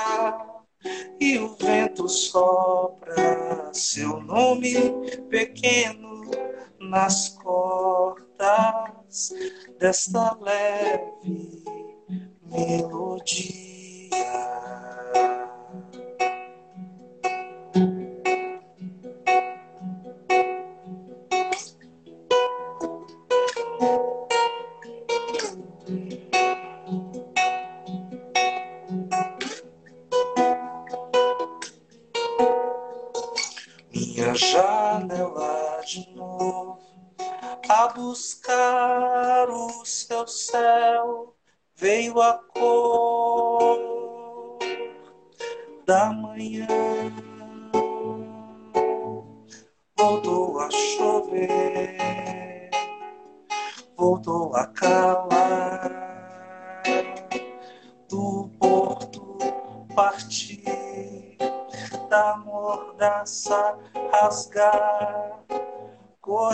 e 1.19 1.39
o 1.39 1.55
vento 1.55 2.07
sopra 2.07 3.71
seu 3.73 4.21
nome 4.21 4.75
pequeno 5.27 6.29
nas 6.79 7.29
cordas 7.29 9.33
desta 9.79 10.37
leve 10.39 11.63
melodia. 12.45 13.73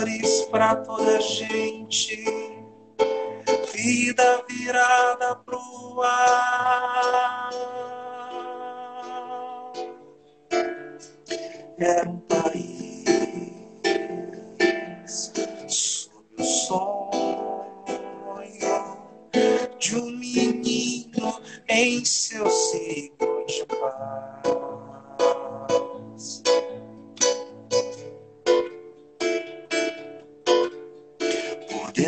Cores 0.00 0.46
pra 0.50 0.76
toda 0.76 1.20
gente 1.20 2.24
vida 3.72 4.44
virada 4.48 5.36
pro 5.36 6.02
ar. 6.02 7.50
Era 11.78 12.08
um 12.08 12.18
país 12.20 13.04
sob 15.06 16.26
o 16.38 16.44
sonho 16.44 17.80
de 19.78 19.96
um 19.96 20.10
menino 20.18 21.42
em 21.68 22.04
seu 22.04 22.48
ciclo 22.50 23.44
de 23.46 23.66
paz. 23.66 24.59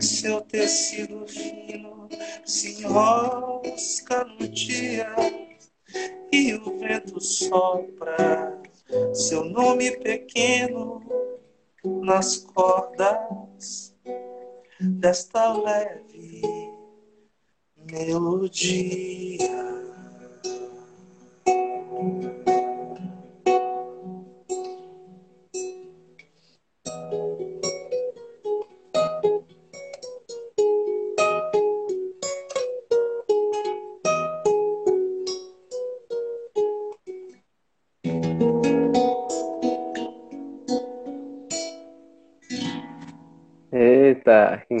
Seu 0.00 0.40
tecido 0.42 1.26
fino 1.26 2.08
se 2.44 2.82
enrosca 2.82 4.24
no 4.24 4.46
dia 4.48 5.12
e 6.32 6.54
o 6.54 6.78
vento 6.78 7.20
sopra 7.20 8.56
seu 9.12 9.44
nome 9.44 9.90
pequeno 9.98 11.02
nas 11.84 12.36
cordas 12.36 13.96
desta 14.80 15.52
leve 15.52 16.42
melodia. 17.76 19.50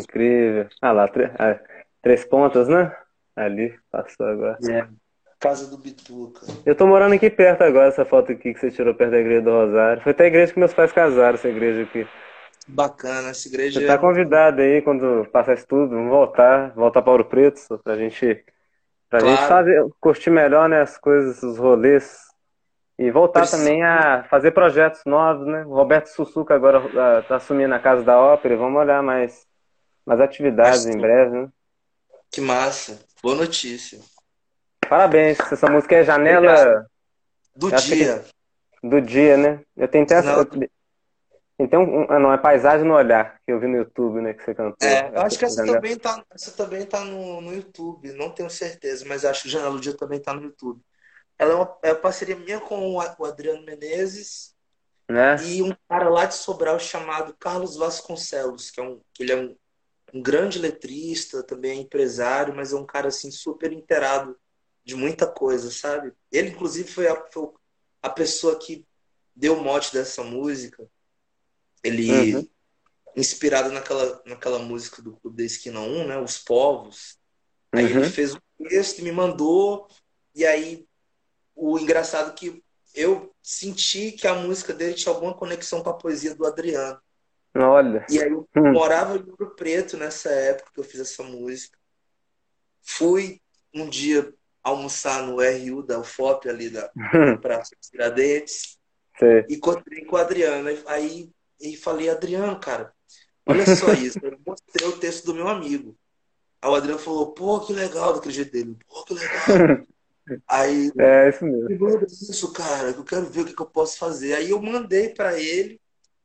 Incrível. 0.04 0.68
Ah 0.80 0.92
lá, 0.92 1.10
ah, 1.38 1.58
três 2.02 2.24
pontas, 2.24 2.68
né? 2.68 2.94
Ali, 3.36 3.78
passou 3.90 4.26
agora. 4.26 4.58
É, 4.68 4.86
casa 5.40 5.70
do 5.70 5.78
Bituca. 5.78 6.46
Eu 6.66 6.74
tô 6.74 6.86
morando 6.86 7.14
aqui 7.14 7.30
perto 7.30 7.62
agora, 7.62 7.88
essa 7.88 8.04
foto 8.04 8.32
aqui 8.32 8.52
que 8.52 8.60
você 8.60 8.70
tirou 8.70 8.94
perto 8.94 9.12
da 9.12 9.18
igreja 9.18 9.42
do 9.42 9.50
Rosário. 9.50 10.02
Foi 10.02 10.12
até 10.12 10.24
a 10.24 10.28
igreja 10.28 10.52
que 10.52 10.58
meus 10.58 10.74
pais 10.74 10.92
casaram, 10.92 11.34
essa 11.34 11.48
igreja 11.48 11.82
aqui. 11.82 12.06
Bacana, 12.68 13.30
essa 13.30 13.48
igreja. 13.48 13.80
Você 13.80 13.86
tá 13.86 13.94
é 13.94 13.98
convidado 13.98 14.60
aí 14.60 14.82
quando 14.82 15.26
passar 15.32 15.54
isso 15.54 15.66
tudo, 15.66 15.96
vamos 15.96 16.10
voltar, 16.10 16.72
voltar 16.74 17.00
para 17.00 17.10
Ouro 17.10 17.24
Preto, 17.24 17.60
pra 17.82 17.96
gente, 17.96 18.44
pra 19.08 19.20
claro. 19.20 19.36
gente 19.36 19.48
fazer, 19.48 19.86
curtir 19.98 20.30
melhor, 20.30 20.68
né, 20.68 20.82
as 20.82 20.98
coisas, 20.98 21.42
os 21.42 21.58
rolês. 21.58 22.28
E 22.98 23.10
voltar 23.10 23.40
Preciso. 23.40 23.62
também 23.62 23.82
a 23.82 24.24
fazer 24.24 24.50
projetos 24.50 25.00
novos, 25.06 25.46
né? 25.46 25.64
O 25.64 25.70
Roberto 25.70 26.08
Sussuca 26.08 26.54
agora 26.54 26.82
está 27.20 27.36
assumindo 27.36 27.74
a 27.74 27.78
Casa 27.78 28.02
da 28.02 28.20
Ópera. 28.20 28.58
Vamos 28.58 28.78
olhar 28.78 29.02
mais, 29.02 29.46
mais 30.10 30.20
atividades 30.20 30.86
em 30.86 30.98
breve, 30.98 31.42
né? 31.42 31.48
Que 32.32 32.40
massa. 32.40 32.98
Boa 33.22 33.36
notícia. 33.36 34.00
Parabéns. 34.88 35.38
Essa 35.38 35.70
música 35.70 35.94
é 35.94 36.02
Janela... 36.02 36.84
Obrigado. 37.54 37.80
Do 37.80 37.82
dia. 37.86 38.24
Que... 38.80 38.88
Do 38.88 39.00
dia, 39.00 39.36
né? 39.36 39.60
Eu 39.76 39.86
tentei... 39.86 40.16
Essa... 40.16 40.44
Então, 41.60 41.84
um... 41.84 42.10
Ah, 42.10 42.18
não, 42.18 42.32
é 42.32 42.38
Paisagem 42.38 42.84
no 42.84 42.94
Olhar, 42.94 43.38
que 43.46 43.52
eu 43.52 43.60
vi 43.60 43.68
no 43.68 43.76
YouTube, 43.76 44.20
né? 44.20 44.34
Que 44.34 44.42
você 44.42 44.52
cantou. 44.52 44.88
É, 44.88 45.12
eu 45.14 45.20
acho 45.20 45.38
que 45.38 45.44
essa 45.44 45.64
também 45.64 45.96
tá, 45.96 46.24
essa 46.34 46.50
também 46.50 46.84
tá 46.84 47.04
no, 47.04 47.40
no 47.40 47.54
YouTube. 47.54 48.12
Não 48.14 48.30
tenho 48.30 48.50
certeza, 48.50 49.04
mas 49.06 49.24
acho 49.24 49.44
que 49.44 49.48
Janela 49.48 49.74
do 49.74 49.80
Dia 49.80 49.96
também 49.96 50.18
tá 50.18 50.34
no 50.34 50.42
YouTube. 50.42 50.80
Ela 51.38 51.52
é 51.52 51.54
uma, 51.54 51.78
é 51.84 51.92
uma 51.92 52.00
parceria 52.00 52.34
minha 52.34 52.58
com 52.58 52.94
o 52.94 53.24
Adriano 53.24 53.64
Menezes 53.64 54.56
né? 55.08 55.36
e 55.44 55.62
um 55.62 55.72
cara 55.88 56.08
lá 56.08 56.24
de 56.24 56.34
Sobral 56.34 56.80
chamado 56.80 57.32
Carlos 57.38 57.76
Vasconcelos, 57.76 58.72
que 58.72 58.80
é 58.80 58.82
um, 58.82 59.00
ele 59.20 59.32
é 59.32 59.36
um, 59.36 59.56
um 60.12 60.22
grande 60.22 60.58
letrista, 60.58 61.42
também 61.42 61.72
é 61.72 61.82
empresário, 61.82 62.54
mas 62.54 62.72
é 62.72 62.76
um 62.76 62.86
cara 62.86 63.08
assim 63.08 63.30
super 63.30 63.72
inteirado 63.72 64.36
de 64.84 64.94
muita 64.94 65.26
coisa, 65.26 65.70
sabe? 65.70 66.12
Ele 66.32 66.50
inclusive 66.50 66.90
foi 66.90 67.06
a, 67.06 67.26
foi 67.30 67.48
a 68.02 68.10
pessoa 68.10 68.58
que 68.58 68.86
deu 69.34 69.54
o 69.54 69.62
mote 69.62 69.92
dessa 69.92 70.22
música. 70.22 70.88
Ele 71.82 72.36
uhum. 72.36 72.48
inspirado 73.16 73.70
naquela, 73.70 74.22
naquela 74.26 74.58
música 74.58 75.00
do 75.00 75.16
Clube 75.16 75.36
da 75.36 75.44
Esquina 75.44 75.80
1, 75.80 76.08
né? 76.08 76.18
Os 76.18 76.38
Povos. 76.38 77.18
Aí 77.72 77.84
uhum. 77.84 78.00
ele 78.00 78.10
fez 78.10 78.34
um 78.34 78.68
texto 78.68 78.98
e 78.98 79.02
me 79.02 79.12
mandou, 79.12 79.88
e 80.34 80.44
aí 80.44 80.86
o 81.54 81.78
engraçado 81.78 82.30
é 82.30 82.34
que 82.34 82.62
eu 82.94 83.32
senti 83.42 84.12
que 84.12 84.26
a 84.26 84.34
música 84.34 84.74
dele 84.74 84.94
tinha 84.94 85.14
alguma 85.14 85.34
conexão 85.34 85.82
com 85.82 85.90
a 85.90 85.96
poesia 85.96 86.34
do 86.34 86.46
Adriano. 86.46 87.00
Olha. 87.54 88.06
E 88.08 88.20
aí 88.20 88.30
eu 88.30 88.48
hum. 88.56 88.72
morava 88.72 89.16
em 89.16 89.28
Ouro 89.28 89.54
Preto 89.56 89.96
nessa 89.96 90.30
época 90.30 90.70
que 90.72 90.80
eu 90.80 90.84
fiz 90.84 91.00
essa 91.00 91.22
música. 91.22 91.78
Fui 92.82 93.40
um 93.74 93.88
dia 93.88 94.32
almoçar 94.62 95.22
no 95.22 95.36
RU 95.40 95.82
da 95.82 95.98
UFOP 95.98 96.48
ali 96.48 96.70
da 96.70 96.90
hum. 96.96 97.36
Praça 97.38 97.74
dos 97.78 97.88
Tiradentes. 97.88 98.78
E 99.48 99.54
encontrei 99.54 100.04
com 100.04 100.16
o 100.16 100.18
Adriano. 100.18 100.68
Aí 100.86 101.30
e 101.60 101.76
falei, 101.76 102.08
Adriano, 102.08 102.58
cara, 102.58 102.92
olha 103.44 103.66
só 103.76 103.92
isso. 103.92 104.18
Eu 104.22 104.38
mostrei 104.46 104.88
o 104.88 104.98
texto 104.98 105.26
do 105.26 105.34
meu 105.34 105.46
amigo. 105.46 105.96
Aí 106.62 106.70
o 106.70 106.74
Adriano 106.74 106.98
falou, 106.98 107.32
pô, 107.32 107.60
que 107.60 107.72
legal 107.72 108.14
daquele 108.14 108.34
jeito 108.34 108.52
dele. 108.52 108.76
Pô, 108.88 109.04
que 109.04 109.14
legal. 109.14 109.86
Aí, 110.46 110.92
é 110.98 111.28
isso 111.28 111.44
mesmo. 111.44 112.06
Isso, 112.06 112.52
cara, 112.52 112.90
eu 112.90 113.02
quero 113.02 113.26
ver 113.26 113.40
o 113.40 113.44
que, 113.46 113.54
que 113.54 113.62
eu 113.62 113.66
posso 113.66 113.98
fazer. 113.98 114.34
Aí 114.34 114.50
eu 114.50 114.62
mandei 114.62 115.08
para 115.08 115.40
ele, 115.40 115.79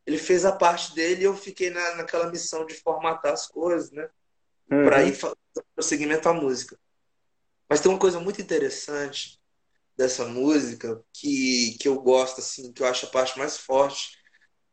ele 0.05 0.17
fez 0.17 0.45
a 0.45 0.51
parte 0.51 0.93
dele 0.93 1.21
e 1.21 1.25
eu 1.25 1.35
fiquei 1.35 1.69
na, 1.69 1.95
naquela 1.95 2.29
missão 2.29 2.65
de 2.65 2.75
formatar 2.75 3.33
as 3.33 3.47
coisas, 3.47 3.91
né? 3.91 4.07
Uhum. 4.71 4.85
Para 4.85 5.03
ir 5.03 5.17
prosseguimento 5.73 6.29
à 6.29 6.33
música. 6.33 6.77
Mas 7.69 7.81
tem 7.81 7.91
uma 7.91 7.99
coisa 7.99 8.19
muito 8.19 8.41
interessante 8.41 9.39
dessa 9.97 10.25
música 10.25 11.01
que, 11.13 11.77
que 11.79 11.87
eu 11.87 11.99
gosto, 12.01 12.39
assim, 12.39 12.71
que 12.71 12.83
eu 12.83 12.87
acho 12.87 13.05
a 13.05 13.09
parte 13.09 13.37
mais 13.39 13.57
forte, 13.57 14.17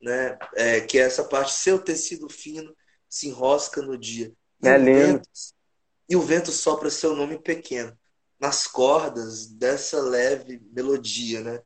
né? 0.00 0.36
É, 0.54 0.80
que 0.80 0.98
é 0.98 1.02
essa 1.02 1.24
parte, 1.24 1.52
seu 1.52 1.78
tecido 1.78 2.28
fino 2.28 2.76
se 3.08 3.28
enrosca 3.28 3.80
no 3.80 3.96
dia. 3.96 4.32
E 4.62 4.68
é 4.68 4.76
lindo. 4.76 5.18
Vento, 5.18 5.28
e 6.08 6.16
o 6.16 6.20
vento 6.20 6.50
sopra 6.50 6.90
seu 6.90 7.16
nome 7.16 7.38
pequeno, 7.38 7.96
nas 8.38 8.66
cordas 8.66 9.46
dessa 9.46 10.00
leve 10.00 10.60
melodia, 10.72 11.40
né? 11.40 11.62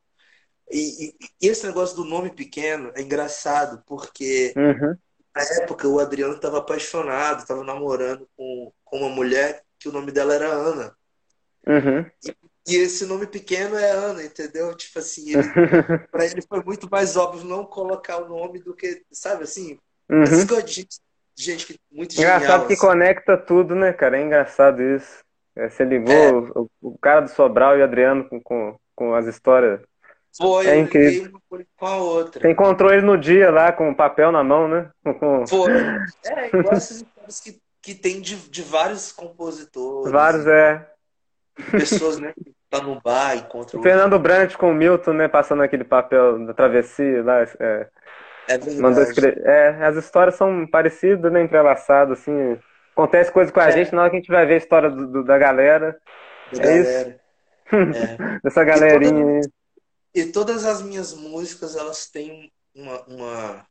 E, 0.71 1.15
e, 1.41 1.47
esse 1.47 1.65
negócio 1.65 1.95
do 1.95 2.03
nome 2.03 2.29
pequeno 2.29 2.91
é 2.95 3.01
engraçado, 3.01 3.81
porque 3.85 4.53
uhum. 4.55 4.95
na 5.35 5.41
época 5.63 5.87
o 5.87 5.99
Adriano 5.99 6.35
estava 6.35 6.59
apaixonado, 6.59 7.39
estava 7.39 7.63
namorando 7.63 8.27
com, 8.35 8.71
com 8.83 8.99
uma 8.99 9.09
mulher 9.09 9.63
que 9.79 9.87
o 9.87 9.91
nome 9.91 10.11
dela 10.11 10.33
era 10.33 10.47
Ana. 10.47 10.95
Uhum. 11.65 12.05
E, 12.25 12.73
e 12.73 12.75
esse 12.75 13.05
nome 13.05 13.27
pequeno 13.27 13.77
é 13.77 13.91
Ana, 13.91 14.23
entendeu? 14.23 14.75
Tipo 14.75 14.99
assim, 14.99 15.29
ele, 15.31 15.43
para 16.11 16.25
ele 16.25 16.41
foi 16.41 16.61
muito 16.63 16.89
mais 16.89 17.15
óbvio 17.15 17.47
não 17.47 17.65
colocar 17.65 18.17
o 18.17 18.27
nome 18.27 18.59
do 18.59 18.75
que, 18.75 19.03
sabe 19.11 19.43
assim? 19.43 19.79
Uhum. 20.09 20.25
Gente, 20.65 20.87
gente 21.35 21.65
que 21.65 21.79
muito 21.91 22.13
Engraçado 22.13 22.41
genial, 22.41 22.67
que 22.67 22.73
assim. 22.73 22.81
conecta 22.81 23.37
tudo, 23.37 23.73
né, 23.73 23.93
cara? 23.93 24.17
É 24.17 24.21
engraçado 24.21 24.81
isso. 24.81 25.23
É, 25.55 25.69
você 25.69 25.83
ligou 25.83 26.13
É. 26.13 26.31
o, 26.31 26.69
o 26.81 26.97
cara 26.97 27.21
do 27.21 27.29
Sobral 27.29 27.77
e 27.77 27.81
o 27.81 27.83
Adriano 27.83 28.27
com, 28.27 28.41
com, 28.41 28.77
com 28.95 29.13
as 29.15 29.27
histórias. 29.27 29.81
Foi, 30.37 30.67
É 30.67 30.77
incrível. 30.77 31.31
uma 31.49 31.63
com 31.77 31.85
a 31.85 31.95
outra. 31.97 32.41
Você 32.41 32.51
encontrou 32.51 32.91
ele 32.93 33.01
no 33.05 33.17
dia 33.17 33.49
lá 33.51 33.71
com 33.71 33.89
o 33.89 33.95
papel 33.95 34.31
na 34.31 34.43
mão, 34.43 34.67
né? 34.67 34.89
Foi. 35.47 35.71
É, 36.25 36.47
igual 36.47 36.73
essas 36.73 36.97
histórias 37.01 37.39
que, 37.39 37.59
que 37.81 37.95
tem 37.95 38.21
de, 38.21 38.35
de 38.35 38.61
vários 38.61 39.11
compositores. 39.11 40.11
vários, 40.11 40.45
é. 40.47 40.85
Pessoas, 41.71 42.19
né, 42.19 42.33
que 42.35 42.53
tá 42.69 42.81
no 42.81 43.01
bar, 43.01 43.35
encontram. 43.35 43.79
O 43.79 43.83
Fernando 43.83 44.19
Brant 44.19 44.55
com 44.55 44.71
o 44.71 44.75
Milton, 44.75 45.13
né? 45.13 45.27
Passando 45.27 45.63
aquele 45.63 45.83
papel 45.83 46.45
da 46.45 46.53
travessia 46.53 47.23
lá. 47.23 47.41
É, 47.41 47.87
É 48.47 48.57
verdade. 48.57 48.79
mandou 48.79 49.01
escrever. 49.03 49.41
É, 49.45 49.69
as 49.85 49.95
histórias 49.95 50.35
são 50.35 50.67
parecidas, 50.67 51.31
né? 51.31 51.41
Entrelaçadas, 51.41 52.19
assim. 52.19 52.59
Acontece 52.93 53.31
coisa 53.31 53.51
com 53.51 53.59
a 53.59 53.69
É. 53.69 53.71
gente, 53.71 53.93
na 53.95 54.01
hora 54.01 54.09
que 54.11 54.17
a 54.17 54.19
gente 54.19 54.31
vai 54.31 54.45
ver 54.45 54.55
a 54.55 54.57
história 54.57 54.89
do- 54.89 55.07
do- 55.07 55.23
da 55.23 55.37
galera, 55.37 55.97
Da 56.53 56.63
é 56.63 56.77
isso. 56.77 56.91
galera. 56.91 57.19
É. 58.37 58.39
dessa 58.43 58.63
galerinha 58.63 59.25
aí. 59.39 59.41
E 60.17 60.31
todas 60.31 60.65
as 60.65 60.81
minhas 60.81 61.13
músicas, 61.13 61.75
elas 61.75 62.09
têm 62.09 62.51
uma, 62.73 63.01
uma, 63.03 63.67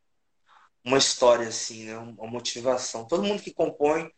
uma 0.85 0.97
história, 0.97 1.49
assim, 1.49 1.87
né? 1.87 1.99
Uma 1.99 2.29
motivação. 2.29 3.05
Todo 3.05 3.25
mundo 3.25 3.43
que 3.43 3.53
compõe 3.53 4.09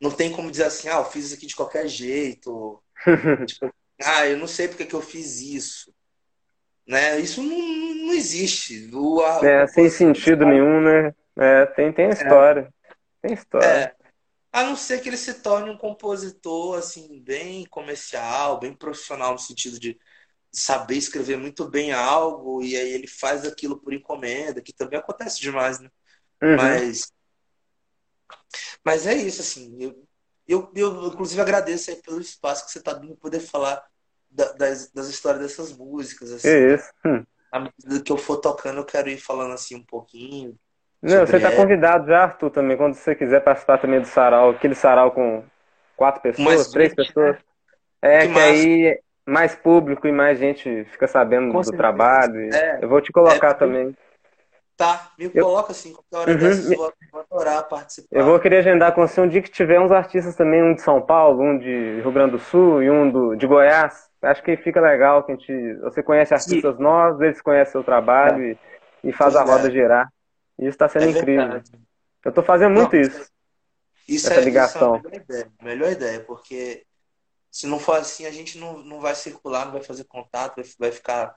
não 0.00 0.10
tem 0.10 0.32
como 0.32 0.50
dizer 0.50 0.64
assim, 0.64 0.88
ah, 0.88 0.96
eu 0.96 1.04
fiz 1.04 1.26
isso 1.26 1.34
aqui 1.34 1.46
de 1.46 1.54
qualquer 1.54 1.86
jeito. 1.86 2.82
Tipo, 3.46 3.70
ah, 4.02 4.26
eu 4.26 4.38
não 4.38 4.46
sei 4.46 4.66
porque 4.66 4.86
que 4.86 4.94
eu 4.94 5.02
fiz 5.02 5.42
isso. 5.42 5.94
Né? 6.86 7.20
Isso 7.20 7.42
não, 7.42 7.94
não 8.06 8.12
existe. 8.14 8.90
O, 8.90 9.20
a, 9.22 9.46
É, 9.46 9.66
sem 9.66 9.90
sentido 9.90 10.46
nenhum, 10.46 10.80
né? 10.80 11.14
É, 11.36 11.66
tem, 11.66 11.92
tem 11.92 12.08
história. 12.08 12.72
Tem 13.20 13.34
história. 13.34 13.66
É. 13.66 13.94
A 14.50 14.62
não 14.62 14.74
ser 14.74 15.00
que 15.00 15.08
ele 15.08 15.16
se 15.18 15.34
torne 15.34 15.68
um 15.68 15.76
compositor, 15.76 16.78
assim, 16.78 17.20
bem 17.20 17.66
comercial, 17.66 18.58
bem 18.58 18.72
profissional, 18.72 19.32
no 19.32 19.38
sentido 19.38 19.78
de 19.78 19.98
saber 20.54 20.96
escrever 20.96 21.36
muito 21.38 21.68
bem 21.68 21.92
algo, 21.92 22.62
e 22.62 22.76
aí 22.76 22.92
ele 22.92 23.06
faz 23.08 23.44
aquilo 23.46 23.80
por 23.80 23.92
encomenda, 23.92 24.62
que 24.62 24.72
também 24.72 24.98
acontece 24.98 25.40
demais, 25.40 25.80
né? 25.80 25.90
Uhum. 26.42 26.56
Mas, 26.56 27.12
mas 28.84 29.06
é 29.06 29.14
isso, 29.14 29.40
assim. 29.40 29.76
Eu, 29.80 30.06
eu, 30.46 30.72
eu, 30.74 31.06
inclusive, 31.08 31.40
agradeço 31.40 31.90
aí 31.90 31.96
pelo 31.96 32.20
espaço 32.20 32.66
que 32.66 32.72
você 32.72 32.78
está 32.78 32.92
dando 32.92 33.16
poder 33.16 33.40
falar 33.40 33.82
da- 34.30 34.52
das, 34.52 34.90
das 34.92 35.08
histórias 35.08 35.42
dessas 35.42 35.72
músicas, 35.72 36.32
assim. 36.32 36.48
É 36.48 36.74
isso. 36.74 36.92
À 37.50 37.60
medida 37.60 38.02
que 38.02 38.12
eu 38.12 38.18
for 38.18 38.38
tocando, 38.38 38.78
eu 38.80 38.84
quero 38.84 39.08
ir 39.08 39.18
falando, 39.18 39.52
assim, 39.54 39.76
um 39.76 39.84
pouquinho. 39.84 40.58
Não, 41.02 41.26
você 41.26 41.38
tá 41.38 41.48
ela. 41.48 41.56
convidado 41.56 42.06
já, 42.08 42.22
Arthur, 42.24 42.50
também, 42.50 42.76
quando 42.76 42.94
você 42.94 43.14
quiser 43.14 43.42
participar 43.44 43.78
também 43.78 44.00
do 44.00 44.06
sarau, 44.06 44.50
aquele 44.50 44.74
sarau 44.74 45.12
com 45.12 45.44
quatro 45.96 46.22
pessoas, 46.22 46.46
Mais 46.46 46.68
três 46.68 46.94
pessoas. 46.94 47.36
É, 48.02 48.26
Que 48.26 48.32
que 48.32 48.40
aí 48.40 49.00
mais 49.26 49.54
público 49.54 50.06
e 50.06 50.12
mais 50.12 50.38
gente 50.38 50.84
fica 50.86 51.06
sabendo 51.06 51.50
Com 51.52 51.58
do 51.58 51.64
certeza. 51.64 51.76
trabalho. 51.76 52.40
e 52.40 52.54
É. 52.54 52.78
Eu 52.82 52.88
vou 52.88 53.00
te 53.00 53.10
colocar 53.10 53.50
É, 53.50 53.54
também. 53.54 53.96
Tá, 54.76 55.12
me 55.16 55.30
Eu- 55.32 55.44
coloca 55.44 55.70
assim, 55.70 55.92
qualquer 55.92 56.16
hora 56.16 56.32
Uhum. 56.32 56.38
dessas, 56.38 56.70
eu 56.70 56.76
vou, 56.76 56.92
vou 57.12 57.20
adorar 57.30 57.68
participar. 57.68 58.08
Eu 58.18 58.24
vou 58.24 58.40
querer 58.40 58.58
agendar 58.58 58.92
com 58.92 59.06
você 59.06 59.20
um 59.20 59.28
dia 59.28 59.40
que 59.40 59.50
tiver 59.50 59.80
uns 59.80 59.92
artistas 59.92 60.34
também, 60.34 60.62
um 60.62 60.74
de 60.74 60.82
São 60.82 61.00
Paulo, 61.00 61.42
um 61.42 61.56
de 61.56 62.00
Rio 62.00 62.12
Grande 62.12 62.32
do 62.32 62.38
Sul 62.38 62.82
e 62.82 62.90
um 62.90 63.08
do, 63.10 63.36
de 63.36 63.46
Goiás. 63.46 64.10
Acho 64.20 64.42
que 64.42 64.56
fica 64.56 64.80
legal 64.80 65.22
que 65.22 65.32
a 65.32 65.36
gente, 65.36 65.74
você 65.74 66.02
conhece 66.02 66.34
artistas 66.34 66.78
novos, 66.78 67.20
eles 67.20 67.40
conhecem 67.40 67.72
seu 67.72 67.84
trabalho 67.84 68.42
e, 68.42 68.58
e 69.04 69.12
faz 69.12 69.34
a 69.36 69.38
Verdade. 69.38 69.58
roda 69.58 69.70
girar. 69.70 70.08
Isso 70.58 70.68
está 70.70 70.88
sendo 70.88 71.06
É 71.06 71.10
incrível. 71.10 71.46
verdade. 71.46 71.70
Eu 72.24 72.32
tô 72.32 72.42
fazendo 72.42 72.74
muito 72.74 72.94
Não, 72.96 73.00
isso. 73.00 73.30
Isso 74.08 74.26
essa 74.26 74.40
é, 74.40 74.44
ligação. 74.44 74.96
isso 74.96 75.06
é 75.06 75.08
a 75.08 75.12
melhor 75.12 75.22
ideia, 75.24 75.52
melhor 75.62 75.92
ideia, 75.92 76.20
porque 76.20 76.84
se 77.54 77.68
não 77.68 77.78
for 77.78 77.98
assim, 77.98 78.26
a 78.26 78.32
gente 78.32 78.58
não, 78.58 78.78
não 78.78 79.00
vai 79.00 79.14
circular, 79.14 79.64
não 79.66 79.72
vai 79.74 79.82
fazer 79.82 80.02
contato, 80.04 80.56
vai, 80.56 80.64
vai 80.76 80.90
ficar 80.90 81.36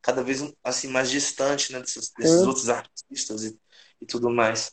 cada 0.00 0.22
vez 0.22 0.40
assim 0.62 0.86
mais 0.86 1.10
distante, 1.10 1.72
né, 1.72 1.80
desses, 1.80 2.12
desses 2.16 2.42
Sim. 2.42 2.46
outros 2.46 2.68
artistas 2.68 3.42
e, 3.42 3.58
e 4.00 4.06
tudo 4.06 4.30
mais. 4.30 4.70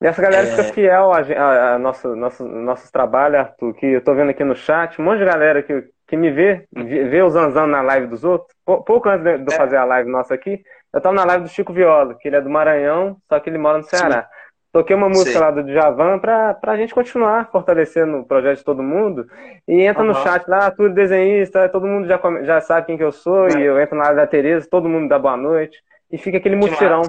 E 0.00 0.06
essa 0.06 0.22
galera 0.22 0.46
É. 0.46 0.50
fica 0.50 0.72
fiel 0.72 1.12
a, 1.12 1.18
a, 1.18 1.74
a 1.74 1.78
nosso, 1.80 2.14
nosso, 2.14 2.44
nossos 2.44 2.92
trabalhos, 2.92 3.40
Arthur, 3.40 3.74
que 3.74 3.86
eu 3.86 4.04
tô 4.04 4.14
vendo 4.14 4.30
aqui 4.30 4.44
no 4.44 4.54
chat, 4.54 5.00
um 5.00 5.04
monte 5.04 5.18
de 5.18 5.24
galera 5.24 5.64
que, 5.64 5.90
que 6.06 6.16
me 6.16 6.30
vê, 6.30 6.64
vê, 6.72 7.20
o 7.20 7.30
Zanzan 7.30 7.66
na 7.66 7.82
live 7.82 8.06
dos 8.06 8.22
outros. 8.22 8.56
Pou- 8.64 8.84
Pouco 8.84 9.08
antes 9.08 9.24
de 9.24 9.50
eu 9.50 9.52
É. 9.52 9.56
fazer 9.56 9.78
a 9.78 9.84
live 9.84 10.08
nossa 10.08 10.32
aqui, 10.32 10.62
eu 10.94 11.00
tava 11.00 11.16
na 11.16 11.24
live 11.24 11.42
do 11.42 11.50
Chico 11.50 11.72
Viola, 11.72 12.14
que 12.14 12.28
ele 12.28 12.36
é 12.36 12.40
do 12.40 12.48
Maranhão, 12.48 13.20
só 13.28 13.40
que 13.40 13.50
ele 13.50 13.58
mora 13.58 13.78
no 13.78 13.84
Ceará. 13.84 14.30
Toquei 14.78 14.94
uma 14.94 15.08
música 15.08 15.32
Sei. 15.32 15.40
lá 15.40 15.50
do 15.50 15.64
Djavan 15.64 16.20
pra, 16.20 16.54
pra 16.54 16.76
gente 16.76 16.94
continuar 16.94 17.50
fortalecendo 17.50 18.18
o 18.18 18.24
projeto 18.24 18.58
de 18.58 18.64
todo 18.64 18.80
mundo. 18.80 19.26
E 19.66 19.82
entra 19.82 20.04
no 20.04 20.12
Aham. 20.12 20.22
chat 20.22 20.46
lá, 20.48 20.66
Arthur 20.66 20.90
desenhista, 20.90 21.68
todo 21.68 21.84
mundo 21.84 22.06
já, 22.06 22.20
já 22.44 22.60
sabe 22.60 22.86
quem 22.86 22.96
que 22.96 23.02
eu 23.02 23.10
sou, 23.10 23.48
É. 23.48 23.54
e 23.58 23.62
eu 23.64 23.80
entro 23.80 23.96
na 23.98 24.04
live 24.04 24.20
da 24.20 24.26
Tereza, 24.28 24.68
todo 24.70 24.88
mundo 24.88 25.08
dá 25.08 25.18
boa 25.18 25.36
noite. 25.36 25.82
E 26.12 26.16
fica 26.16 26.38
aquele 26.38 26.56
Que 26.56 26.70
mutirão. 26.70 27.02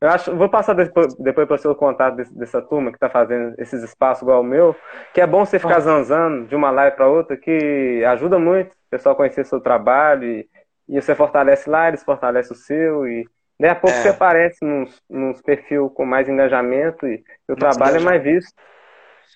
Eu 0.00 0.10
acho, 0.10 0.36
vou 0.36 0.48
passar 0.48 0.74
depois, 0.74 1.12
depois 1.16 1.48
para 1.48 1.72
o 1.72 1.74
contato 1.74 2.14
desse- 2.14 2.38
dessa 2.38 2.62
turma 2.62 2.92
que 2.92 2.98
tá 3.00 3.08
fazendo 3.10 3.52
esses 3.58 3.82
espaços 3.82 4.22
igual 4.22 4.40
o 4.40 4.44
meu, 4.44 4.76
que 5.12 5.20
é 5.20 5.26
bom 5.26 5.44
você 5.44 5.58
ficar 5.58 5.78
Ah. 5.78 5.80
zanzando 5.80 6.46
de 6.46 6.54
uma 6.54 6.70
live 6.70 6.94
para 6.94 7.08
outra, 7.08 7.36
que 7.36 8.04
ajuda 8.04 8.38
muito 8.38 8.68
o 8.70 8.90
pessoal 8.90 9.14
a 9.14 9.16
conhecer 9.16 9.44
seu 9.44 9.58
trabalho 9.60 10.22
e, 10.22 10.48
e 10.88 11.02
você 11.02 11.16
fortalece 11.16 11.68
lá, 11.68 11.88
eles 11.88 12.04
fortalecem 12.04 12.52
o 12.56 12.60
seu 12.60 13.08
e 13.08 13.26
daí 13.58 13.70
a 13.70 13.74
pouco 13.74 13.96
É. 13.96 14.02
você 14.02 14.08
aparece 14.08 14.64
nos, 14.64 15.02
nos 15.08 15.40
perfil 15.42 15.90
com 15.90 16.04
mais 16.04 16.28
engajamento 16.28 17.06
e 17.06 17.24
o 17.48 17.56
Mais 17.56 17.60
trabalho 17.60 17.96
é 17.96 18.00
mais 18.00 18.22
visto. 18.22 18.52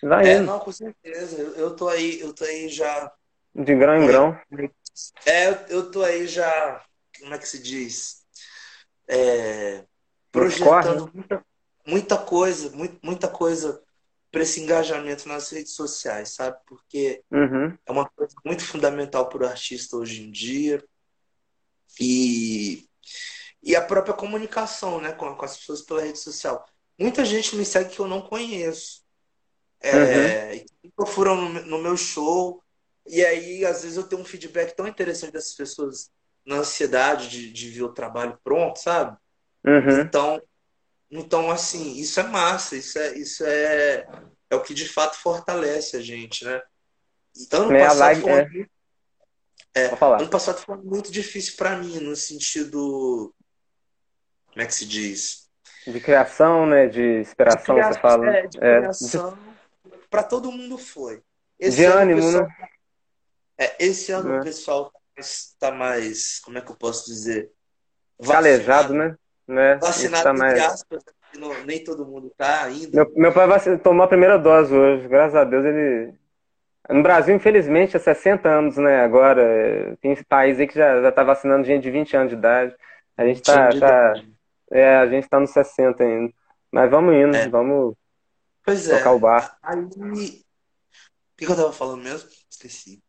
Vai 0.02 0.28
É, 0.28 0.38
indo, 0.38 0.46
não, 0.46 0.58
com 0.58 0.72
certeza. 0.72 1.40
Eu, 1.40 1.54
eu 1.54 1.76
tô 1.76 1.88
aí, 1.88 2.20
eu 2.20 2.32
tô 2.32 2.44
aí 2.44 2.68
já. 2.68 3.12
de 3.54 3.74
grão 3.74 4.02
em 4.02 4.06
grão. 4.06 4.36
É, 5.26 5.48
eu, 5.48 5.54
eu 5.68 5.90
tô 5.90 6.02
aí 6.02 6.26
já. 6.26 6.84
Como 7.20 7.34
é 7.34 7.38
que 7.38 7.48
se 7.48 7.62
diz? 7.62 8.22
É, 9.08 9.84
projetando 10.30 11.10
muita, 11.12 11.44
muita 11.86 12.18
coisa, 12.18 12.70
muito, 12.70 12.98
muita 13.02 13.28
coisa 13.28 13.82
para 14.30 14.42
esse 14.42 14.60
engajamento 14.60 15.28
nas 15.28 15.50
redes 15.50 15.74
sociais, 15.74 16.30
sabe? 16.30 16.56
Porque 16.66 17.22
Uhum. 17.30 17.76
é 17.86 17.92
uma 17.92 18.08
coisa 18.10 18.34
muito 18.44 18.64
fundamental 18.64 19.28
para 19.28 19.44
o 19.44 19.46
artista 19.46 19.96
hoje 19.96 20.22
em 20.22 20.30
dia. 20.30 20.82
E, 22.00 22.88
e 23.62 23.76
a 23.76 23.80
própria 23.82 24.14
comunicação, 24.14 25.00
né, 25.00 25.12
com, 25.12 25.34
com 25.34 25.44
as 25.44 25.56
pessoas 25.56 25.82
pela 25.82 26.02
rede 26.02 26.18
social. 26.18 26.66
Muita 26.98 27.24
gente 27.24 27.54
me 27.56 27.64
segue 27.64 27.90
que 27.90 28.00
eu 28.00 28.08
não 28.08 28.20
conheço. 28.20 29.02
É, 29.80 30.58
que 30.58 30.90
procuram 30.94 31.36
no, 31.36 31.62
no 31.62 31.78
meu 31.78 31.96
show. 31.96 32.62
E 33.06 33.24
aí, 33.24 33.64
às 33.64 33.82
vezes, 33.82 33.96
eu 33.96 34.04
tenho 34.04 34.22
um 34.22 34.24
feedback 34.24 34.76
tão 34.76 34.86
interessante 34.86 35.32
dessas 35.32 35.54
pessoas 35.54 36.10
na 36.46 36.56
ansiedade 36.56 37.28
de, 37.28 37.52
de 37.52 37.68
ver 37.70 37.82
o 37.82 37.92
trabalho 37.92 38.38
pronto, 38.44 38.78
sabe? 38.78 39.16
Uhum. 39.64 40.00
Então, 40.00 40.42
então, 41.10 41.50
assim, 41.50 41.96
isso 41.96 42.18
é 42.20 42.22
massa, 42.22 42.76
isso 42.76 42.98
é, 42.98 43.18
isso 43.18 43.44
é, 43.44 44.06
é 44.50 44.56
o 44.56 44.62
que 44.62 44.72
de 44.72 44.88
fato 44.88 45.16
fortalece 45.18 45.96
a 45.96 46.00
gente, 46.00 46.44
né? 46.44 46.60
Então, 47.36 47.64
ano 47.64 47.76
É, 47.76 47.86
passado 47.86 48.20
foi 48.20 48.32
é. 48.32 49.82
é, 49.82 49.90
ano 50.20 50.28
passado 50.30 50.58
foi 50.58 50.76
muito 50.78 51.12
difícil 51.12 51.54
para 51.56 51.76
mim, 51.76 51.98
no 51.98 52.16
sentido, 52.16 53.34
como 54.52 54.62
é 54.62 54.66
que 54.66 54.74
se 54.74 54.86
diz? 54.86 55.48
De 55.86 55.98
criação, 56.00 56.66
né? 56.66 56.86
De 56.86 57.20
inspiração, 57.20 57.76
você 57.76 57.98
fala. 57.98 58.28
É, 58.28 58.46
de 58.46 58.58
É, 58.58 58.78
criação, 58.78 59.38
para 60.10 60.22
todo 60.22 60.52
mundo 60.52 60.78
foi. 60.78 61.22
de 61.58 61.84
ano, 61.84 61.98
ânimo, 61.98 62.20
pessoal- 62.20 62.42
né? 62.44 62.68
É, 63.58 63.76
esse 63.84 64.12
ano 64.12 64.34
é. 64.34 64.40
o 64.40 64.42
pessoal 64.44 64.92
está 65.16 65.70
mais, 65.70 66.40
como 66.40 66.58
é 66.58 66.60
que 66.60 66.70
eu 66.70 66.76
posso 66.76 67.06
dizer? 67.06 67.50
Calejado, 68.26 68.94
né? 68.94 69.16
né? 69.46 69.76
Vacinado, 69.76 70.24
tá 70.24 70.32
mais... 70.32 70.60
aspas, 70.60 71.02
não, 71.36 71.64
nem 71.64 71.82
todo 71.82 72.06
mundo 72.06 72.32
tá 72.36 72.64
ainda. 72.64 72.90
Meu, 72.94 73.12
meu 73.16 73.32
pai 73.32 73.46
vai 73.46 73.78
tomar 73.78 74.04
a 74.04 74.08
primeira 74.08 74.38
dose 74.38 74.74
hoje, 74.74 75.08
graças 75.08 75.34
a 75.34 75.44
Deus 75.44 75.64
ele. 75.64 76.14
No 76.88 77.02
Brasil, 77.02 77.34
infelizmente, 77.34 77.96
é 77.96 78.00
60 78.00 78.48
anos, 78.48 78.76
né? 78.76 79.02
Agora, 79.02 79.96
tem 80.00 80.16
país 80.24 80.58
aí 80.58 80.66
que 80.66 80.74
já, 80.74 81.00
já 81.00 81.12
tá 81.12 81.22
vacinando 81.22 81.64
gente 81.64 81.82
de 81.82 81.90
20 81.90 82.16
anos 82.16 82.30
de 82.30 82.36
idade. 82.36 82.74
A 83.16 83.24
gente 83.24 83.40
tá. 83.40 83.68
tá 83.78 84.14
é, 84.72 84.96
a 84.96 85.06
gente 85.06 85.28
tá 85.28 85.38
nos 85.38 85.50
60 85.50 86.02
ainda. 86.02 86.32
Mas 86.70 86.90
vamos 86.90 87.14
indo, 87.14 87.36
é. 87.36 87.48
vamos 87.48 87.94
pois 88.64 88.88
é. 88.88 88.98
tocar 88.98 89.12
o 89.12 89.18
bar. 89.18 89.58
Aí. 89.62 89.84
O 89.84 91.36
que, 91.36 91.46
que 91.46 91.52
eu 91.52 91.56
tava 91.56 91.72
falando 91.72 92.02
mesmo? 92.02 92.28
Esqueci. 92.50 93.02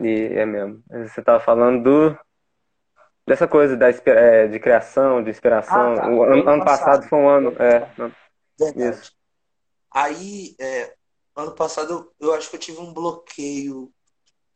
E 0.00 0.32
é 0.34 0.44
mesmo. 0.44 0.82
Você 0.88 1.22
tava 1.22 1.40
falando 1.40 1.82
do 1.82 2.18
dessa 3.26 3.48
coisa 3.48 3.76
da, 3.76 3.88
é, 3.88 4.46
de 4.46 4.60
criação, 4.60 5.22
de 5.22 5.30
inspiração. 5.30 5.92
Ah, 5.92 5.96
tá. 5.96 6.08
O 6.08 6.22
ano, 6.22 6.48
ano 6.48 6.64
passado, 6.64 6.84
passado, 6.84 7.08
foi 7.08 7.18
um 7.18 7.28
ano. 7.28 7.56
É, 7.60 8.12
Verdade. 8.58 8.96
Isso. 8.96 9.12
Aí, 9.90 10.54
é, 10.60 10.94
ano 11.34 11.54
passado, 11.54 12.12
eu, 12.20 12.28
eu, 12.28 12.34
acho 12.34 12.50
que 12.50 12.56
eu 12.56 12.60
tive 12.60 12.78
um 12.78 12.92
bloqueio, 12.92 13.92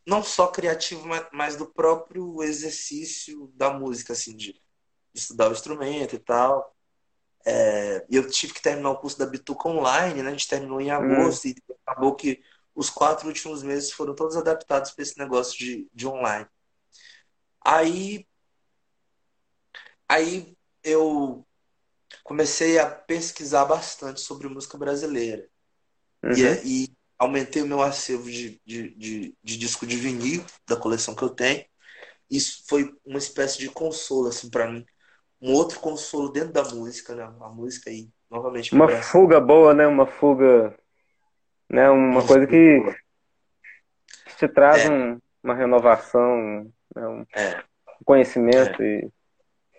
não 0.07 0.23
só 0.23 0.49
criativo, 0.49 1.07
mas, 1.07 1.27
mas 1.33 1.57
do 1.57 1.67
próprio 1.67 2.43
exercício 2.43 3.51
da 3.55 3.71
música, 3.71 4.13
assim, 4.13 4.37
de, 4.37 4.55
de 5.13 5.21
estudar 5.21 5.49
o 5.49 5.53
instrumento 5.53 6.15
e 6.15 6.19
tal. 6.19 6.75
É, 7.45 8.05
eu 8.11 8.29
tive 8.31 8.53
que 8.53 8.63
terminar 8.63 8.91
o 8.91 8.99
curso 8.99 9.19
da 9.19 9.27
Bituca 9.27 9.69
online, 9.69 10.23
né? 10.23 10.29
A 10.29 10.33
gente 10.33 10.49
terminou 10.49 10.81
em 10.81 10.91
hum. 10.91 10.95
agosto 10.95 11.47
hum. 11.47 11.51
e 11.51 11.75
acabou 11.87 12.15
que 12.15 12.43
os 12.75 12.91
quatro 12.91 13.29
últimos 13.29 13.63
meses 13.63 13.93
foram 13.93 14.15
todos 14.15 14.37
adaptados 14.37 14.91
para 14.93 15.03
esse 15.03 15.19
negócio 15.19 15.59
de, 15.59 15.89
de 15.93 16.07
online. 16.07 16.47
Aí 17.65 18.27
Aí 20.11 20.57
eu 20.83 21.47
comecei 22.25 22.81
a 22.81 22.91
pesquisar 22.91 23.65
bastante 23.65 24.21
sobre 24.21 24.49
música 24.49 24.77
brasileira. 24.77 25.49
Uhum. 26.25 26.33
E, 26.65 26.85
e, 26.85 26.89
aumentei 27.17 27.63
o 27.63 27.67
meu 27.67 27.81
acervo 27.81 28.29
de, 28.29 28.61
de, 28.67 28.91
de, 28.97 29.35
de, 29.41 29.57
disco 29.57 29.87
de 29.87 29.97
vinil 29.97 30.45
da 30.67 30.77
coleção 30.77 31.15
que 31.15 31.23
eu 31.23 31.29
tenho. 31.29 31.65
Isso 32.29 32.65
foi 32.69 32.93
uma 33.05 33.19
espécie 33.19 33.59
de 33.59 33.69
consolo, 33.69 34.27
assim, 34.27 34.51
para 34.51 34.69
mim. 34.69 34.85
Um 35.41 35.53
outro 35.55 35.81
consolo 35.81 36.31
dentro 36.31 36.53
da 36.53 36.65
música, 36.65 37.15
né? 37.15 37.23
A 37.23 37.49
música 37.49 37.91
aí, 37.91 38.09
novamente. 38.31 38.75
Uma 38.75 38.89
fuga 39.03 39.41
boa, 39.41 39.73
né? 39.73 39.87
Uma 39.87 40.07
fuga. 40.07 40.77
Né? 41.69 41.89
Uma 41.89 42.27
coisa 42.27 42.47
que 42.47 42.83
te 44.37 44.49
traz 44.49 44.85
é. 44.85 44.91
um, 44.91 45.19
uma 45.43 45.55
renovação, 45.55 46.71
né? 46.95 47.07
um 47.07 47.27
é. 47.35 47.63
conhecimento 48.05 48.83
é. 48.83 49.01
e 49.01 49.11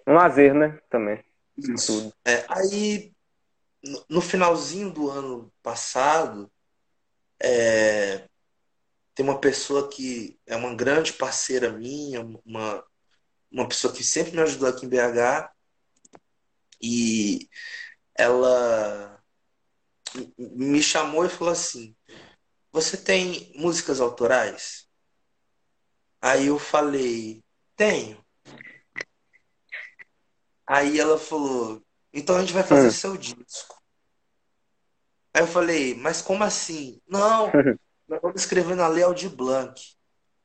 um 0.07 0.13
lazer, 0.13 0.53
né? 0.53 0.79
Também. 0.89 1.23
Isso. 1.57 2.13
É, 2.25 2.45
aí, 2.47 3.11
no 4.09 4.21
finalzinho 4.21 4.89
do 4.89 5.09
ano 5.09 5.51
passado, 5.61 6.49
é, 7.41 8.23
tem 9.13 9.25
uma 9.25 9.39
pessoa 9.39 9.89
que 9.89 10.39
é 10.45 10.55
uma 10.55 10.73
grande 10.73 11.13
parceira 11.13 11.71
minha, 11.71 12.21
uma, 12.45 12.83
uma 13.51 13.67
pessoa 13.67 13.93
que 13.93 14.03
sempre 14.03 14.31
me 14.31 14.41
ajudou 14.41 14.69
aqui 14.69 14.85
em 14.85 14.89
BH, 14.89 15.51
e 16.81 17.49
ela 18.15 19.21
me 20.37 20.81
chamou 20.81 21.25
e 21.25 21.29
falou 21.29 21.53
assim: 21.53 21.95
Você 22.71 22.97
tem 22.97 23.51
músicas 23.55 23.99
autorais? 23.99 24.87
Aí 26.21 26.47
eu 26.47 26.57
falei: 26.57 27.43
Tenho. 27.75 28.23
Aí 30.65 30.99
ela 30.99 31.19
falou: 31.19 31.83
então 32.13 32.35
a 32.35 32.41
gente 32.41 32.53
vai 32.53 32.63
fazer 32.63 32.87
hum. 32.87 32.91
seu 32.91 33.17
disco. 33.17 33.81
Aí 35.33 35.41
eu 35.41 35.47
falei: 35.47 35.95
mas 35.95 36.21
como 36.21 36.43
assim? 36.43 37.01
Não, 37.07 37.51
nós 38.07 38.21
vamos 38.21 38.41
escrever 38.41 38.75
na 38.75 38.87
Lei 38.87 39.03
Aldir 39.03 39.29
Blanc. 39.29 39.81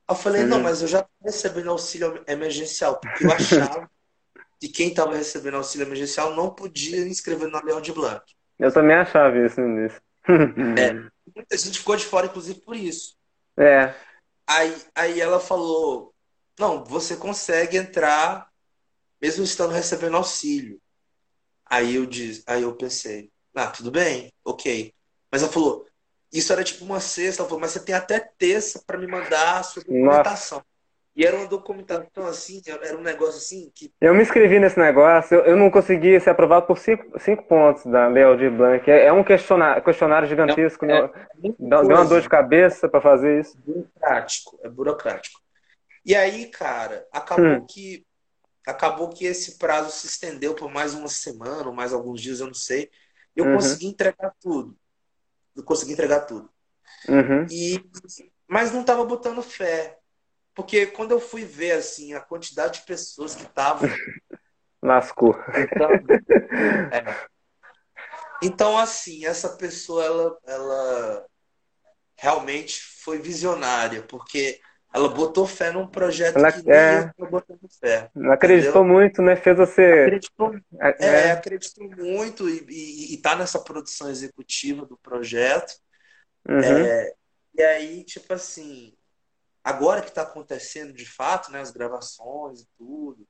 Eu 0.09 0.15
falei: 0.15 0.43
não, 0.43 0.59
mas 0.59 0.81
eu 0.81 0.87
já 0.87 1.01
tô 1.01 1.09
recebendo 1.23 1.69
auxílio 1.69 2.23
emergencial, 2.27 2.99
porque 2.99 3.25
eu 3.25 3.31
achava 3.31 3.89
que 4.59 4.69
quem 4.69 4.89
estava 4.89 5.15
recebendo 5.15 5.57
auxílio 5.57 5.85
emergencial 5.85 6.35
não 6.35 6.49
podia 6.49 7.07
inscrever 7.07 7.49
na 7.49 7.61
Lei 7.61 7.73
Aldir 7.73 7.93
Blanc. 7.93 8.23
Eu 8.57 8.71
também 8.71 8.95
achava 8.95 9.37
isso 9.37 9.59
no 9.59 9.67
início. 9.67 10.01
é, 10.77 10.93
muita 11.35 11.57
gente 11.57 11.79
ficou 11.79 11.95
de 11.95 12.05
fora, 12.05 12.27
inclusive, 12.27 12.59
por 12.61 12.75
isso. 12.75 13.15
É. 13.57 13.93
Aí, 14.47 14.75
aí 14.95 15.21
ela 15.21 15.39
falou: 15.39 16.13
não, 16.59 16.83
você 16.83 17.15
consegue 17.15 17.77
entrar 17.77 18.49
mesmo 19.21 19.43
estando 19.43 19.73
recebendo 19.73 20.17
auxílio. 20.17 20.79
Aí 21.65 21.95
eu 21.95 22.05
disse, 22.05 22.43
aí 22.47 22.61
eu 22.61 22.75
pensei, 22.75 23.29
ah, 23.55 23.67
tudo 23.67 23.91
bem, 23.91 24.31
ok. 24.45 24.93
Mas 25.31 25.43
ela 25.43 25.51
falou, 25.51 25.85
isso 26.31 26.51
era 26.51 26.63
tipo 26.63 26.83
uma 26.83 26.99
sexta, 26.99 27.41
ela 27.41 27.49
falou, 27.49 27.61
mas 27.61 27.71
você 27.71 27.79
tem 27.79 27.95
até 27.95 28.19
terça 28.19 28.81
para 28.85 28.97
me 28.97 29.07
mandar 29.07 29.59
a 29.59 29.63
sua 29.63 29.83
documentação. 29.83 30.57
Nossa. 30.57 30.77
E 31.15 31.25
era 31.25 31.35
uma 31.35 31.47
documentação 31.47 32.27
assim, 32.27 32.61
era 32.67 32.95
um 32.95 33.01
negócio 33.01 33.37
assim 33.37 33.71
que. 33.73 33.91
Eu 33.99 34.13
me 34.13 34.21
inscrevi 34.21 34.59
nesse 34.59 34.77
negócio, 34.77 35.33
eu, 35.33 35.45
eu 35.45 35.55
não 35.55 35.71
consegui 35.71 36.19
ser 36.19 36.29
aprovado 36.29 36.67
por 36.67 36.77
cinco, 36.77 37.19
cinco 37.19 37.43
pontos 37.43 37.83
da 37.87 38.07
Lei 38.07 38.23
Aldir 38.23 38.51
Blanc. 38.51 38.89
É, 38.89 39.05
é 39.05 39.11
um 39.11 39.23
questionário, 39.23 39.83
questionário 39.83 40.27
gigantesco, 40.27 40.85
é, 40.85 40.99
é 40.99 41.09
deu 41.57 41.81
uma 41.81 42.05
dor 42.05 42.21
de 42.21 42.29
cabeça 42.29 42.87
para 42.87 43.01
fazer 43.01 43.39
isso. 43.39 43.57
Burocrático, 43.65 44.59
é 44.61 44.69
burocrático. 44.69 45.41
E 46.05 46.13
aí, 46.13 46.45
cara, 46.51 47.07
acabou 47.11 47.45
hum. 47.45 47.65
que 47.65 48.05
acabou 48.67 49.09
que 49.09 49.25
esse 49.25 49.57
prazo 49.57 49.89
se 49.89 50.05
estendeu 50.05 50.53
por 50.53 50.69
mais 50.69 50.93
uma 50.93 51.07
semana, 51.07 51.67
ou 51.67 51.73
mais 51.73 51.93
alguns 51.93 52.21
dias, 52.21 52.41
eu 52.41 52.47
não 52.47 52.53
sei. 52.53 52.91
Eu 53.35 53.45
uhum. 53.45 53.53
consegui 53.55 53.87
entregar 53.87 54.33
tudo. 54.39 54.77
Eu 55.57 55.63
consegui 55.63 55.93
entregar 55.93 56.21
tudo. 56.21 56.49
Uhum. 57.09 57.45
E, 57.49 57.83
mas 58.47 58.71
não 58.71 58.81
estava 58.81 59.03
botando 59.03 59.41
fé. 59.41 59.97
Porque 60.53 60.87
quando 60.87 61.11
eu 61.11 61.19
fui 61.19 61.43
ver 61.43 61.71
assim 61.73 62.13
a 62.13 62.21
quantidade 62.21 62.79
de 62.79 62.85
pessoas 62.85 63.35
que 63.35 63.43
estavam. 63.43 63.89
Lascou. 64.81 65.35
Então, 65.55 65.89
é. 66.93 67.27
então, 68.41 68.77
assim, 68.77 69.25
essa 69.25 69.49
pessoa, 69.49 70.05
ela, 70.05 70.39
ela 70.45 71.25
realmente 72.15 72.81
foi 72.81 73.19
visionária, 73.19 74.03
porque 74.03 74.61
ela 74.93 75.09
botou 75.09 75.45
fé 75.45 75.71
num 75.71 75.87
projeto 75.87 76.37
ela, 76.37 76.51
que 76.51 76.69
é, 76.71 77.11
eu 77.17 77.29
botando 77.29 77.59
fé. 77.79 78.09
Ela 78.15 78.33
acreditou 78.33 78.83
entendeu? 78.83 78.99
muito, 78.99 79.21
né? 79.21 79.35
Fez 79.35 79.57
você. 79.57 79.83
Acreditou, 79.83 80.55
é, 80.79 81.05
é, 81.05 81.31
acreditou 81.31 81.89
muito 81.89 82.49
e, 82.49 82.65
e, 82.69 83.13
e 83.13 83.17
tá 83.17 83.35
nessa 83.35 83.59
produção 83.59 84.09
executiva 84.09 84.85
do 84.85 84.97
projeto. 84.97 85.73
Uhum. 86.47 86.59
É, 86.59 87.13
e 87.53 87.61
aí, 87.61 88.03
tipo 88.03 88.33
assim, 88.33 88.93
agora 89.63 90.01
que 90.01 90.11
tá 90.11 90.21
acontecendo 90.21 90.93
de 90.93 91.05
fato, 91.05 91.51
né? 91.51 91.59
As 91.59 91.71
gravações 91.71 92.61
e 92.61 92.67
tudo, 92.77 93.27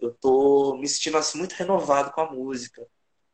eu 0.00 0.12
tô 0.14 0.76
me 0.76 0.88
sentindo 0.88 1.18
assim, 1.18 1.38
muito 1.38 1.52
renovado 1.52 2.10
com 2.12 2.22
a 2.22 2.32
música. 2.32 2.84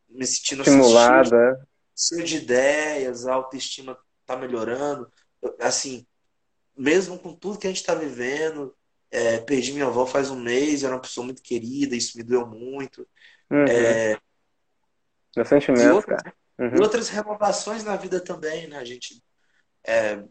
Me 0.09 0.26
sentindo 0.26 0.62
estimulada. 0.62 1.53
Assim, 1.94 2.16
cheio 2.16 2.26
de 2.26 2.36
ideias, 2.36 3.26
a 3.26 3.34
autoestima 3.34 3.97
tá 4.24 4.36
melhorando. 4.36 5.11
Assim, 5.61 6.07
mesmo 6.77 7.18
com 7.18 7.35
tudo 7.35 7.59
que 7.59 7.66
a 7.66 7.70
gente 7.70 7.81
está 7.81 7.95
vivendo, 7.95 8.74
é, 9.11 9.39
perdi 9.39 9.72
minha 9.72 9.87
avó 9.87 10.07
faz 10.07 10.31
um 10.31 10.39
mês, 10.39 10.83
era 10.83 10.95
uma 10.95 11.01
pessoa 11.01 11.24
muito 11.24 11.43
querida, 11.43 11.97
isso 11.97 12.16
me 12.16 12.24
doeu 12.24 12.47
muito. 12.47 13.07
Uhum. 13.51 13.64
É, 13.64 14.18
Meu 15.35 15.45
sentimento, 15.45 15.83
e 15.83 15.91
outras, 15.91 16.22
cara. 16.22 16.37
Uhum. 16.59 16.77
E 16.77 16.81
outras 16.81 17.09
renovações 17.09 17.85
na 17.85 17.97
vida 17.97 18.20
também, 18.20 18.66
né? 18.66 18.79
A 18.79 18.85
gente 18.85 19.22
é, 19.85 20.22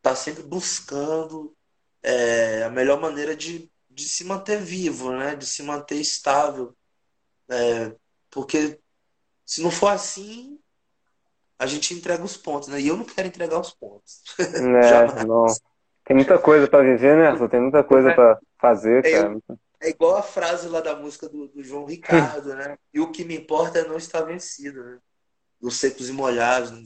tá 0.00 0.14
sempre 0.14 0.42
buscando 0.42 1.54
é, 2.02 2.62
a 2.62 2.70
melhor 2.70 3.00
maneira 3.00 3.36
de, 3.36 3.70
de 3.90 4.08
se 4.08 4.24
manter 4.24 4.60
vivo, 4.60 5.12
né? 5.12 5.34
De 5.34 5.46
se 5.46 5.62
manter 5.62 5.96
estável. 5.96 6.76
É, 7.48 7.94
porque 8.30 8.80
se 9.44 9.62
não 9.62 9.70
for 9.70 9.88
assim, 9.88 10.58
a 11.58 11.66
gente 11.66 11.94
entrega 11.94 12.22
os 12.22 12.36
pontos, 12.36 12.68
né? 12.68 12.80
E 12.80 12.88
eu 12.88 12.96
não 12.96 13.04
quero 13.04 13.28
entregar 13.28 13.58
os 13.58 13.70
pontos. 13.70 14.22
É, 14.38 14.44
não. 15.24 15.46
Tem 16.04 16.16
muita 16.16 16.38
coisa 16.38 16.68
para 16.68 16.84
viver, 16.84 17.16
né? 17.16 17.36
Só 17.36 17.48
tem 17.48 17.60
muita 17.60 17.82
coisa 17.82 18.10
é. 18.10 18.14
para 18.14 18.38
fazer, 18.58 19.04
é, 19.04 19.10
cara. 19.10 19.38
É 19.80 19.88
igual 19.90 20.16
a 20.16 20.22
frase 20.22 20.68
lá 20.68 20.80
da 20.80 20.94
música 20.96 21.28
do, 21.28 21.48
do 21.48 21.62
João 21.62 21.86
Ricardo, 21.86 22.54
né? 22.54 22.76
E 22.92 23.00
o 23.00 23.10
que 23.10 23.24
me 23.24 23.36
importa 23.36 23.78
é 23.78 23.88
não 23.88 23.96
estar 23.96 24.22
vencido, 24.22 24.82
né? 24.82 24.98
Os 25.60 25.78
secos 25.78 26.08
e 26.08 26.12
molhados. 26.12 26.72
Né? 26.72 26.82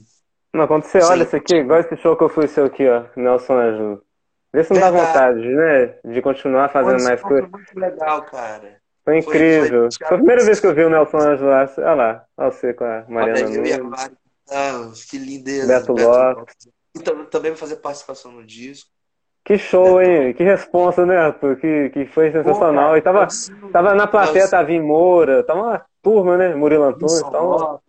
Não, 0.53 0.67
quando 0.67 0.83
você 0.83 0.99
olha 0.99 1.23
isso 1.23 1.35
aqui, 1.35 1.55
igual 1.55 1.79
esse 1.79 1.95
show 1.97 2.15
que 2.15 2.23
eu 2.23 2.29
fui 2.29 2.47
seu 2.47 2.65
aqui, 2.65 2.87
ó, 2.87 3.05
Nelson 3.15 3.53
Ângelo. 3.53 4.03
Vê 4.51 4.63
se 4.63 4.73
não 4.73 4.79
dá 4.79 4.89
vontade, 4.89 5.39
né? 5.39 5.95
De 6.03 6.21
continuar 6.21 6.69
fazendo 6.69 7.03
mais 7.03 7.21
coisas. 7.21 7.49
Foi 7.49 7.59
muito 7.59 7.79
legal, 7.79 8.23
cara. 8.23 8.81
Foi 9.05 9.17
incrível. 9.17 9.81
Foi, 9.83 9.91
foi, 9.91 10.07
foi, 10.07 10.15
a 10.15 10.17
primeira 10.17 10.43
vez 10.43 10.59
que 10.59 10.67
eu 10.67 10.73
vi 10.73 10.83
o 10.83 10.89
Nelson 10.89 11.17
Ângelo 11.17 11.49
lá. 11.49 11.69
Olha 11.77 11.93
lá, 11.93 12.25
olha 12.37 12.51
você 12.51 12.73
com 12.73 12.83
a 12.83 13.05
Mariana 13.07 13.49
Nunes. 13.49 14.11
Ah, 14.51 14.91
que 15.09 15.17
lindeza. 15.17 15.67
Beto, 15.67 15.93
Beto 15.93 16.09
Lopes. 16.09 16.55
Também 17.29 17.51
vai 17.51 17.59
fazer 17.59 17.77
participação 17.77 18.31
no 18.31 18.45
disco. 18.45 18.89
Que 19.43 19.57
show, 19.57 20.01
hein? 20.01 20.33
Que 20.33 20.43
responsa, 20.43 21.05
né, 21.05 21.17
Arthur? 21.17 21.55
Que, 21.55 21.89
que 21.89 22.05
foi 22.07 22.31
sensacional. 22.31 22.91
Pô, 22.91 22.97
e 22.97 23.01
tava, 23.01 23.27
tava 23.71 23.95
na 23.95 24.05
plateia, 24.05 24.47
tava 24.47 24.71
em 24.71 24.81
Moura, 24.81 25.43
tava 25.43 25.61
uma 25.61 25.85
turma, 26.01 26.37
né? 26.37 26.53
Murilo 26.53 26.83
Antônio. 26.83 27.17
Então, 27.17 27.81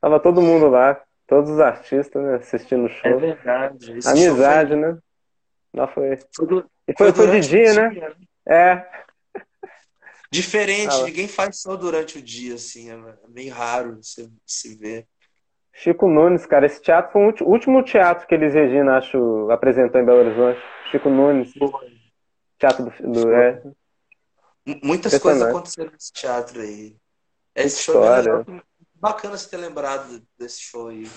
tava 0.00 0.20
todo 0.20 0.40
mundo 0.40 0.68
lá, 0.68 1.00
todos 1.26 1.50
os 1.50 1.60
artistas, 1.60 2.22
né? 2.22 2.36
Assistindo 2.36 2.86
o 2.86 2.88
show. 2.88 3.10
É 3.10 3.16
verdade. 3.16 3.98
Esse 3.98 4.08
Amizade, 4.08 4.70
foi... 4.70 4.78
né? 4.78 4.98
Não 5.74 5.88
foi. 5.88 6.18
foi 6.34 6.46
do... 6.46 6.70
E 6.88 6.94
foi, 6.96 7.12
foi, 7.12 7.26
foi 7.26 7.40
de 7.40 7.48
dia, 7.48 7.74
né? 7.74 7.88
dia, 7.90 8.08
né? 8.08 8.14
É. 8.46 9.02
Diferente, 10.30 10.94
ah, 10.94 11.02
ninguém 11.02 11.28
faz 11.28 11.60
só 11.60 11.76
durante 11.76 12.16
o 12.16 12.22
dia, 12.22 12.54
assim, 12.54 12.90
é 12.90 12.98
meio 13.28 13.52
raro 13.52 13.98
você 14.02 14.30
se 14.46 14.74
ver. 14.74 15.06
Chico 15.72 16.06
Nunes, 16.06 16.44
cara, 16.46 16.66
esse 16.66 16.80
teatro 16.80 17.12
foi 17.12 17.22
o 17.22 17.48
último 17.48 17.82
teatro 17.82 18.26
que 18.26 18.34
eles, 18.34 18.54
Regina, 18.54 18.98
acho, 18.98 19.50
apresentou 19.50 20.00
em 20.00 20.04
Belo 20.04 20.18
Horizonte. 20.18 20.60
Chico 20.90 21.08
Nunes. 21.08 21.52
Teatro 22.58 22.84
do. 22.84 23.12
do 23.12 23.32
é. 23.32 23.62
Muitas 24.82 25.18
coisas 25.18 25.42
aconteceram 25.42 25.90
nesse 25.90 26.12
teatro 26.12 26.60
aí. 26.60 26.94
Esse 27.54 27.82
show 27.82 28.04
é 28.04 28.20
legal. 28.20 28.44
Bacana 28.94 29.36
você 29.36 29.50
ter 29.50 29.56
lembrado 29.56 30.22
desse 30.38 30.60
show 30.60 30.88
aí. 30.88 31.10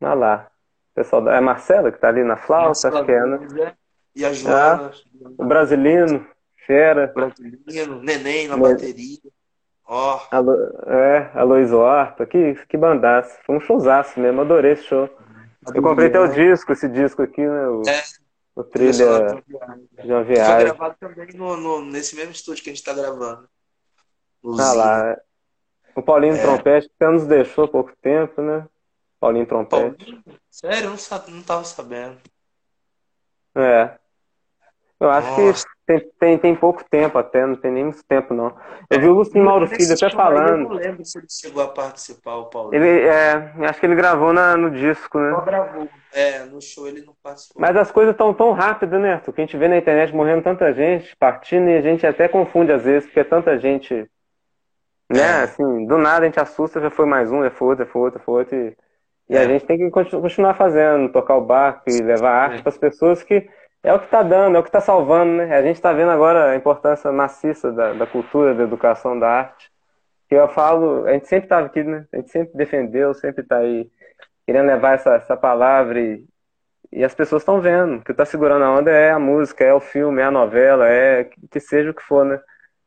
Olha 0.00 0.14
lá. 0.14 0.50
Pessoal, 0.94 1.28
é 1.28 1.40
Marcela 1.40 1.92
que 1.92 1.98
tá 1.98 2.08
ali 2.08 2.22
na 2.24 2.36
flauta, 2.36 2.88
acho 2.88 3.04
que 3.04 3.12
é, 3.12 3.26
né? 3.26 3.76
E 4.14 4.24
a 4.24 4.32
Joana. 4.32 4.90
Ah, 4.92 5.28
o 5.38 5.44
Brasilino, 5.44 6.26
Fera. 6.66 7.12
Brasilino, 7.14 8.02
Neném 8.02 8.48
na 8.48 8.56
bateria. 8.56 9.18
Ó. 9.86 10.20
Oh. 10.32 10.90
É, 10.90 11.30
a 11.34 11.42
Luiz 11.42 11.72
Horta, 11.72 12.26
que, 12.26 12.54
que 12.68 12.76
bandaça. 12.76 13.38
Foi 13.44 13.56
um 13.56 13.60
showzaço 13.60 14.18
mesmo, 14.18 14.40
adorei 14.40 14.72
esse 14.72 14.84
show. 14.84 15.08
Eu 15.74 15.82
comprei 15.82 16.08
até 16.08 16.20
o 16.20 16.28
disco, 16.28 16.72
esse 16.72 16.88
disco 16.88 17.22
aqui, 17.22 17.40
né? 17.40 17.68
O, 17.68 17.82
é. 17.86 18.02
o 18.54 18.64
trilha 18.64 19.42
de 20.02 20.12
uma 20.12 20.22
viagem. 20.22 20.54
Foi 20.54 20.64
gravado 20.64 20.96
também 20.98 21.28
no, 21.34 21.56
no, 21.56 21.84
nesse 21.84 22.16
mesmo 22.16 22.32
estúdio 22.32 22.62
que 22.62 22.70
a 22.70 22.74
gente 22.74 22.84
tá 22.84 22.92
gravando. 22.92 23.48
Ah 24.58 24.72
lá. 24.72 25.16
O 25.96 26.02
Paulinho 26.02 26.34
é. 26.34 26.42
Trompete, 26.42 26.90
que 26.98 27.06
nos 27.06 27.26
deixou 27.26 27.64
há 27.64 27.68
pouco 27.68 27.92
tempo, 28.02 28.42
né? 28.42 28.66
Paulinho 29.20 29.46
Trompete. 29.46 30.04
Paulinho? 30.04 30.24
Sério, 30.50 30.90
eu 30.90 30.90
não, 30.90 31.34
não 31.36 31.42
tava 31.42 31.64
sabendo. 31.64 32.18
É. 33.54 33.98
Eu 35.00 35.10
acho 35.10 35.28
Nossa. 35.28 35.66
que 35.66 35.73
tem, 35.86 36.10
tem, 36.18 36.38
tem 36.38 36.54
pouco 36.54 36.82
tempo 36.88 37.18
até, 37.18 37.44
não 37.44 37.56
tem 37.56 37.70
nem 37.70 37.84
muito 37.84 38.02
tempo, 38.04 38.32
não. 38.32 38.56
Eu 38.88 39.00
vi 39.00 39.06
o 39.06 39.12
Lucinho 39.12 39.44
Mauro 39.44 39.66
Filho 39.66 39.92
até 39.92 40.08
falando. 40.08 40.48
Eu 40.48 40.68
não 40.68 40.70
lembro 40.70 41.04
se 41.04 41.18
ele 41.18 41.26
chegou 41.28 41.62
a 41.62 41.68
participar, 41.68 42.36
o 42.36 42.46
Paulo. 42.46 42.74
Ele, 42.74 43.00
é, 43.06 43.52
acho 43.66 43.80
que 43.80 43.86
ele 43.86 43.94
gravou 43.94 44.32
na, 44.32 44.56
no 44.56 44.70
disco, 44.70 45.18
né? 45.18 45.30
Só 45.30 45.40
gravou. 45.42 45.88
É, 46.12 46.44
no 46.44 46.60
show 46.60 46.88
ele 46.88 47.02
não 47.04 47.14
participou. 47.22 47.60
Mas 47.60 47.76
as 47.76 47.90
coisas 47.90 48.12
estão 48.12 48.32
tão 48.32 48.52
rápidas, 48.52 48.98
né, 48.98 49.14
Arthur? 49.14 49.34
Que 49.34 49.42
a 49.42 49.44
gente 49.44 49.56
vê 49.58 49.68
na 49.68 49.76
internet 49.76 50.14
morrendo 50.14 50.42
tanta 50.42 50.72
gente, 50.72 51.14
partindo, 51.16 51.68
e 51.68 51.76
a 51.76 51.82
gente 51.82 52.06
até 52.06 52.28
confunde 52.28 52.72
às 52.72 52.84
vezes, 52.84 53.04
porque 53.04 53.20
é 53.20 53.24
tanta 53.24 53.58
gente. 53.58 54.08
Né, 55.12 55.20
é. 55.20 55.42
assim, 55.42 55.86
do 55.86 55.98
nada 55.98 56.22
a 56.22 56.24
gente 56.24 56.40
assusta, 56.40 56.80
já 56.80 56.88
foi 56.88 57.04
mais 57.04 57.30
um, 57.30 57.42
já 57.42 57.50
foi 57.50 57.68
outro, 57.68 57.84
já 57.84 57.90
foi 57.90 58.02
outro, 58.02 58.18
já 58.18 58.24
foi 58.24 58.34
outro. 58.34 58.56
E, 58.56 58.76
e 59.28 59.36
é. 59.36 59.40
a 59.40 59.44
gente 59.46 59.66
tem 59.66 59.76
que 59.76 59.90
continuar 59.90 60.54
fazendo, 60.54 61.12
tocar 61.12 61.36
o 61.36 61.44
barco 61.44 61.82
e 61.90 62.00
levar 62.00 62.30
arte 62.30 62.60
é. 62.60 62.62
para 62.62 62.70
as 62.70 62.78
pessoas 62.78 63.22
que 63.22 63.46
é 63.84 63.92
o 63.92 63.98
que 63.98 64.06
está 64.06 64.22
dando, 64.22 64.56
é 64.56 64.58
o 64.58 64.62
que 64.62 64.70
está 64.70 64.80
salvando, 64.80 65.32
né? 65.36 65.54
A 65.54 65.62
gente 65.62 65.76
está 65.76 65.92
vendo 65.92 66.10
agora 66.10 66.50
a 66.50 66.56
importância 66.56 67.12
maciça 67.12 67.70
da, 67.70 67.92
da, 67.92 68.06
cultura, 68.06 68.54
da 68.54 68.62
educação, 68.62 69.18
da 69.18 69.28
arte. 69.28 69.70
Que 70.26 70.34
eu 70.34 70.48
falo, 70.48 71.04
a 71.06 71.12
gente 71.12 71.28
sempre 71.28 71.44
estava 71.46 71.66
aqui, 71.66 71.84
né? 71.84 72.06
A 72.10 72.16
gente 72.16 72.30
sempre 72.30 72.56
defendeu, 72.56 73.12
sempre 73.12 73.42
está 73.42 73.58
aí 73.58 73.90
querendo 74.46 74.66
levar 74.68 74.94
essa, 74.94 75.14
essa 75.16 75.36
palavra 75.36 76.00
e, 76.00 76.24
e 76.90 77.04
as 77.04 77.14
pessoas 77.14 77.42
estão 77.42 77.60
vendo. 77.60 77.96
O 77.98 78.02
que 78.02 78.12
está 78.12 78.24
segurando 78.24 78.64
a 78.64 78.72
onda 78.72 78.90
é 78.90 79.10
a 79.10 79.18
música, 79.18 79.62
é 79.64 79.74
o 79.74 79.80
filme, 79.80 80.22
é 80.22 80.24
a 80.24 80.30
novela, 80.30 80.88
é 80.88 81.24
que 81.50 81.60
seja 81.60 81.90
o 81.90 81.94
que 81.94 82.02
for, 82.02 82.24
né? 82.24 82.40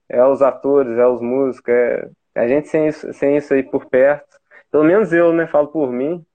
É 0.09 0.23
os 0.25 0.41
atores, 0.41 0.97
é 0.97 1.05
os 1.05 1.21
músicos, 1.21 1.73
é 1.73 2.09
a 2.35 2.47
gente 2.47 2.69
sem 2.69 2.87
isso, 2.87 3.13
sem 3.13 3.37
isso 3.37 3.53
aí 3.53 3.61
por 3.61 3.85
perto. 3.85 4.25
Pelo 4.71 4.83
menos 4.83 5.13
eu, 5.13 5.31
né? 5.31 5.45
Falo 5.45 5.67
por 5.67 5.91
mim 5.91 6.25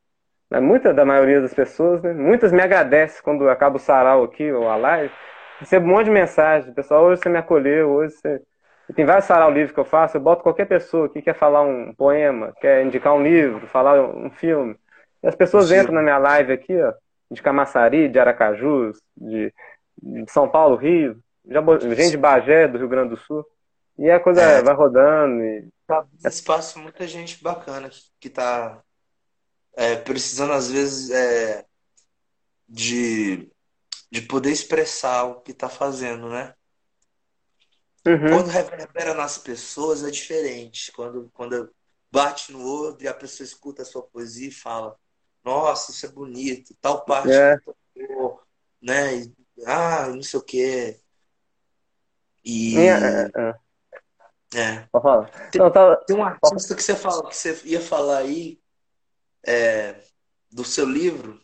né, 0.52 0.60
muita 0.60 0.92
da 0.92 1.04
maioria 1.04 1.40
das 1.40 1.54
pessoas, 1.54 2.02
né? 2.02 2.12
Muitas 2.12 2.52
me 2.52 2.60
agradecem 2.60 3.22
quando 3.22 3.48
acaba 3.48 3.76
o 3.76 3.80
sarau 3.80 4.22
aqui 4.22 4.52
ou 4.52 4.68
a 4.68 4.76
live. 4.76 5.12
Recebo 5.58 5.86
um 5.86 5.90
monte 5.90 6.04
de 6.04 6.10
mensagem. 6.10 6.74
Pessoal, 6.74 7.04
hoje 7.04 7.22
você 7.22 7.28
me 7.30 7.38
acolheu, 7.38 7.90
hoje 7.90 8.14
você. 8.16 8.42
Tem 8.94 9.06
vários 9.06 9.24
sarau 9.24 9.50
livros 9.50 9.72
que 9.72 9.80
eu 9.80 9.84
faço, 9.84 10.18
eu 10.18 10.20
boto 10.20 10.42
qualquer 10.42 10.66
pessoa 10.66 11.08
que 11.08 11.22
quer 11.22 11.34
falar 11.34 11.62
um 11.62 11.94
poema, 11.94 12.52
quer 12.60 12.84
indicar 12.84 13.14
um 13.14 13.22
livro, 13.22 13.66
falar 13.68 13.98
um 14.02 14.30
filme. 14.30 14.76
E 15.22 15.26
as 15.26 15.34
pessoas 15.34 15.68
Sim. 15.68 15.78
entram 15.78 15.94
na 15.94 16.02
minha 16.02 16.18
live 16.18 16.52
aqui, 16.52 16.78
ó, 16.78 16.92
de 17.30 17.40
Camaçari, 17.40 18.10
de 18.10 18.18
Aracajus, 18.18 19.00
de, 19.16 19.54
de 20.02 20.30
São 20.30 20.46
Paulo, 20.46 20.76
Rio, 20.76 21.16
já, 21.46 21.62
gente 21.94 22.10
de 22.10 22.16
Bagé, 22.18 22.68
do 22.68 22.76
Rio 22.76 22.88
Grande 22.88 23.10
do 23.10 23.16
Sul. 23.16 23.46
E 23.98 24.10
a 24.10 24.20
coisa 24.20 24.42
é, 24.42 24.62
vai 24.62 24.74
rodando. 24.74 25.42
E... 25.42 25.68
Tá, 25.86 26.04
espaço, 26.26 26.78
muita 26.78 27.06
gente 27.06 27.42
bacana 27.42 27.88
que 28.20 28.28
tá 28.28 28.78
é, 29.74 29.96
precisando, 29.96 30.52
às 30.52 30.70
vezes, 30.70 31.10
é, 31.10 31.64
de, 32.68 33.50
de 34.10 34.22
poder 34.22 34.50
expressar 34.50 35.24
o 35.24 35.40
que 35.40 35.52
está 35.52 35.68
fazendo, 35.68 36.28
né? 36.28 36.54
Uhum. 38.06 38.30
Quando 38.30 38.48
reverbera 38.48 39.14
nas 39.14 39.38
pessoas 39.38 40.02
é 40.02 40.10
diferente. 40.10 40.90
Quando, 40.92 41.30
quando 41.32 41.72
bate 42.10 42.52
no 42.52 42.64
outro 42.64 43.04
e 43.04 43.08
a 43.08 43.14
pessoa 43.14 43.44
escuta 43.44 43.82
a 43.82 43.84
sua 43.84 44.02
poesia 44.02 44.48
e 44.48 44.52
fala: 44.52 44.96
Nossa, 45.44 45.92
isso 45.92 46.06
é 46.06 46.08
bonito, 46.08 46.74
tal 46.80 47.04
parte 47.04 47.32
é. 47.32 47.56
tocou, 47.58 48.40
né? 48.80 49.16
E, 49.16 49.34
ah, 49.66 50.08
não 50.08 50.22
sei 50.22 50.40
o 50.40 50.42
quê. 50.42 51.00
E. 52.44 52.76
É, 52.76 52.88
é, 52.88 53.30
é. 54.54 54.60
é. 54.60 54.88
Tem, 55.50 55.72
tá- 55.72 55.96
tem, 55.96 56.16
um 56.16 56.24
artista 56.24 56.74
que 56.74 56.82
você 56.82 56.96
fala 56.96 57.28
que 57.28 57.36
você 57.36 57.60
ia 57.64 57.80
falar 57.80 58.18
aí 58.18 58.61
é, 59.46 59.94
do 60.50 60.64
seu 60.64 60.84
livro. 60.86 61.40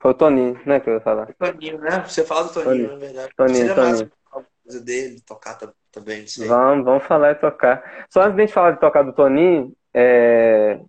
Foi 0.00 0.10
o 0.10 0.14
Toninho, 0.14 0.60
né, 0.66 0.80
que 0.80 0.90
eu 0.90 0.94
ia 0.94 1.00
falar. 1.00 1.30
O 1.30 1.34
Toninho, 1.34 1.78
né? 1.78 2.04
Você 2.06 2.24
fala 2.24 2.44
do 2.44 2.52
Toninho, 2.52 2.88
Toninho. 2.88 2.92
na 2.92 2.96
verdade. 2.96 3.32
Toninho, 3.36 3.56
Seria 3.56 3.74
Toninho. 3.74 4.10
mais 4.32 4.46
coisa 4.64 4.80
dele, 4.80 5.20
tocar 5.26 5.58
também. 5.90 6.24
Vamos, 6.46 6.84
vamos 6.84 7.04
falar 7.04 7.32
e 7.32 7.34
tocar. 7.36 8.06
Só 8.08 8.22
antes 8.22 8.34
de 8.34 8.42
a 8.42 8.46
gente 8.46 8.54
falar 8.54 8.72
de 8.72 8.80
tocar 8.80 9.02
do 9.02 9.12
Toninho, 9.12 9.72
é... 9.94 10.80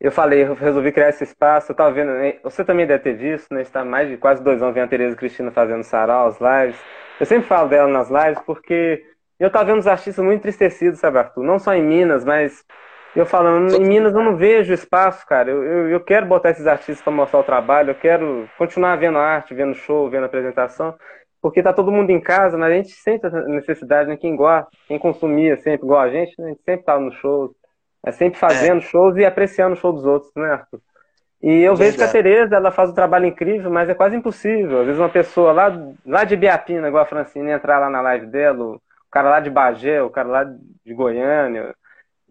eu 0.00 0.10
falei, 0.10 0.42
eu 0.42 0.54
resolvi 0.54 0.92
criar 0.92 1.10
esse 1.10 1.24
espaço, 1.24 1.70
eu 1.70 1.76
tava 1.76 1.92
vendo, 1.92 2.10
você 2.42 2.64
também 2.64 2.86
deve 2.86 3.02
ter 3.02 3.16
visto, 3.16 3.52
né? 3.54 3.62
Está 3.62 3.84
mais 3.84 4.08
de 4.08 4.16
quase 4.16 4.42
dois 4.42 4.60
anos 4.60 4.74
vendo 4.74 4.84
a 4.84 4.88
Tereza 4.88 5.16
Cristina 5.16 5.50
fazendo 5.50 5.84
sarau, 5.84 6.28
as 6.28 6.38
lives. 6.40 6.80
Eu 7.18 7.26
sempre 7.26 7.46
falo 7.46 7.68
dela 7.68 7.88
nas 7.88 8.10
lives 8.10 8.42
porque 8.44 9.04
eu 9.38 9.50
tava 9.50 9.66
vendo 9.66 9.78
os 9.78 9.86
artistas 9.86 10.24
muito 10.24 10.38
entristecidos, 10.40 11.00
sabe, 11.00 11.18
Arthur? 11.18 11.44
Não 11.44 11.58
só 11.58 11.74
em 11.74 11.82
Minas, 11.82 12.24
mas 12.24 12.64
eu 13.14 13.26
falando, 13.26 13.74
em 13.74 13.84
Minas 13.84 14.14
eu 14.14 14.22
não 14.22 14.36
vejo 14.36 14.72
espaço, 14.72 15.26
cara. 15.26 15.50
Eu, 15.50 15.62
eu, 15.64 15.88
eu 15.88 16.00
quero 16.00 16.26
botar 16.26 16.50
esses 16.50 16.66
artistas 16.66 17.02
para 17.02 17.12
mostrar 17.12 17.40
o 17.40 17.44
trabalho, 17.44 17.90
eu 17.90 17.94
quero 17.94 18.48
continuar 18.56 18.96
vendo 18.96 19.18
arte, 19.18 19.54
vendo 19.54 19.74
show, 19.74 20.08
vendo 20.08 20.26
apresentação, 20.26 20.94
porque 21.42 21.62
tá 21.62 21.72
todo 21.72 21.90
mundo 21.90 22.10
em 22.10 22.20
casa, 22.20 22.56
mas 22.56 22.72
a 22.72 22.74
gente 22.76 22.90
sente 22.90 23.26
a 23.26 23.30
necessidade, 23.30 24.08
né? 24.08 24.16
Quem 24.16 24.36
gosta, 24.36 24.70
quem 24.86 24.98
consumia 24.98 25.56
sempre 25.56 25.86
igual 25.86 26.00
a 26.00 26.10
gente, 26.10 26.34
né? 26.38 26.46
a 26.46 26.48
gente 26.50 26.62
sempre 26.62 26.84
tava 26.84 27.00
no 27.00 27.12
show, 27.12 27.54
é 28.04 28.12
sempre 28.12 28.38
fazendo 28.38 28.78
é. 28.78 28.82
shows 28.82 29.16
e 29.16 29.24
apreciando 29.24 29.74
o 29.74 29.78
show 29.78 29.92
dos 29.92 30.04
outros, 30.04 30.32
né, 30.36 30.52
Arthur? 30.52 30.80
E 31.42 31.62
eu 31.62 31.74
vejo 31.74 31.96
que 31.96 32.04
a 32.04 32.08
Tereza, 32.08 32.56
ela 32.56 32.70
faz 32.70 32.90
um 32.90 32.94
trabalho 32.94 33.24
incrível, 33.24 33.70
mas 33.70 33.88
é 33.88 33.94
quase 33.94 34.14
impossível. 34.14 34.80
Às 34.80 34.86
vezes 34.86 35.00
uma 35.00 35.08
pessoa 35.08 35.52
lá, 35.52 35.72
lá 36.04 36.22
de 36.22 36.36
Biapina, 36.36 36.86
igual 36.86 37.02
a 37.02 37.06
Francine, 37.06 37.50
entrar 37.50 37.78
lá 37.78 37.88
na 37.88 38.02
live 38.02 38.26
dela, 38.26 38.62
o 38.62 38.80
cara 39.10 39.30
lá 39.30 39.40
de 39.40 39.48
Bagé, 39.48 40.02
o 40.02 40.10
cara 40.10 40.28
lá 40.28 40.44
de 40.44 40.94
Goiânia, 40.94 41.74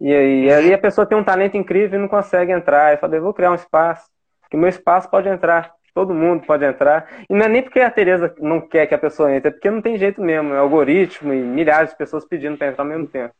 e 0.00 0.14
aí, 0.14 0.50
aí 0.50 0.72
a 0.72 0.78
pessoa 0.78 1.06
tem 1.06 1.18
um 1.18 1.24
talento 1.24 1.56
incrível 1.56 1.98
e 1.98 2.02
não 2.02 2.08
consegue 2.08 2.50
entrar. 2.50 2.92
Eu 2.92 2.98
falei, 2.98 3.20
vou 3.20 3.34
criar 3.34 3.50
um 3.50 3.54
espaço, 3.54 4.08
que 4.50 4.56
meu 4.56 4.68
espaço 4.68 5.10
pode 5.10 5.28
entrar, 5.28 5.74
todo 5.94 6.14
mundo 6.14 6.46
pode 6.46 6.64
entrar. 6.64 7.24
E 7.28 7.34
não 7.34 7.44
é 7.44 7.48
nem 7.48 7.62
porque 7.62 7.80
a 7.80 7.90
Tereza 7.90 8.34
não 8.38 8.60
quer 8.60 8.86
que 8.86 8.94
a 8.94 8.98
pessoa 8.98 9.30
entre, 9.30 9.48
é 9.48 9.52
porque 9.52 9.70
não 9.70 9.82
tem 9.82 9.98
jeito 9.98 10.22
mesmo, 10.22 10.54
é 10.54 10.58
algoritmo 10.58 11.34
e 11.34 11.42
milhares 11.42 11.90
de 11.90 11.98
pessoas 11.98 12.24
pedindo 12.24 12.56
para 12.56 12.68
entrar 12.68 12.82
ao 12.82 12.88
mesmo 12.88 13.06
tempo. 13.06 13.34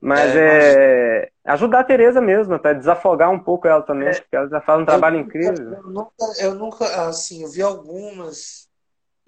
Mas 0.00 0.34
é, 0.34 1.24
é 1.24 1.30
ajudar 1.44 1.80
a 1.80 1.84
Tereza 1.84 2.20
mesmo, 2.20 2.54
até 2.54 2.72
desafogar 2.72 3.30
um 3.30 3.38
pouco 3.38 3.68
ela 3.68 3.82
também, 3.82 4.08
é, 4.08 4.12
porque 4.12 4.34
ela 4.34 4.48
já 4.48 4.60
faz 4.62 4.80
um 4.80 4.86
trabalho 4.86 5.16
eu 5.16 5.20
incrível. 5.20 5.72
Eu 5.74 5.82
nunca, 5.82 6.24
eu 6.40 6.54
nunca, 6.54 7.08
assim, 7.08 7.42
eu 7.42 7.50
vi 7.50 7.60
algumas 7.60 8.68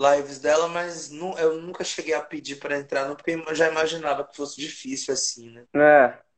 lives 0.01 0.39
dela, 0.39 0.67
mas 0.69 1.11
não, 1.11 1.37
eu 1.39 1.61
nunca 1.61 1.85
cheguei 1.85 2.15
a 2.15 2.23
pedir 2.23 2.57
para 2.57 2.79
entrar, 2.79 3.07
não, 3.07 3.17
porque 3.17 3.33
eu 3.33 3.55
já 3.55 3.69
imaginava 3.69 4.25
que 4.25 4.35
fosse 4.35 4.59
difícil 4.59 5.13
assim, 5.13 5.51
né? 5.51 5.65
É. 5.75 6.30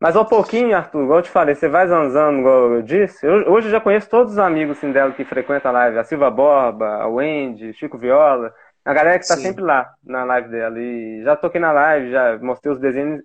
Mas 0.00 0.14
um 0.14 0.24
pouquinho, 0.24 0.76
Arthur, 0.76 1.02
igual 1.02 1.18
eu 1.18 1.22
te 1.22 1.30
falei, 1.30 1.56
você 1.56 1.68
vai 1.68 1.88
zanzando, 1.88 2.38
igual 2.38 2.72
eu 2.74 2.82
disse. 2.82 3.26
Eu, 3.26 3.50
hoje 3.50 3.66
eu 3.66 3.72
já 3.72 3.80
conheço 3.80 4.08
todos 4.08 4.34
os 4.34 4.38
amigos 4.38 4.78
assim, 4.78 4.92
dela 4.92 5.12
que 5.12 5.24
frequentam 5.24 5.70
a 5.70 5.74
live. 5.74 5.98
A 5.98 6.04
Silva 6.04 6.30
Borba, 6.30 7.02
a 7.02 7.08
Wendy, 7.08 7.72
Chico 7.74 7.98
Viola. 7.98 8.54
A 8.84 8.94
galera 8.94 9.18
que 9.18 9.24
está 9.24 9.36
sempre 9.36 9.62
lá 9.62 9.90
na 10.04 10.24
live 10.24 10.48
dela. 10.48 10.78
E 10.78 11.22
já 11.24 11.34
toquei 11.34 11.60
na 11.60 11.72
live, 11.72 12.12
já 12.12 12.38
mostrei 12.38 12.72
os 12.72 12.78
desenhos 12.78 13.22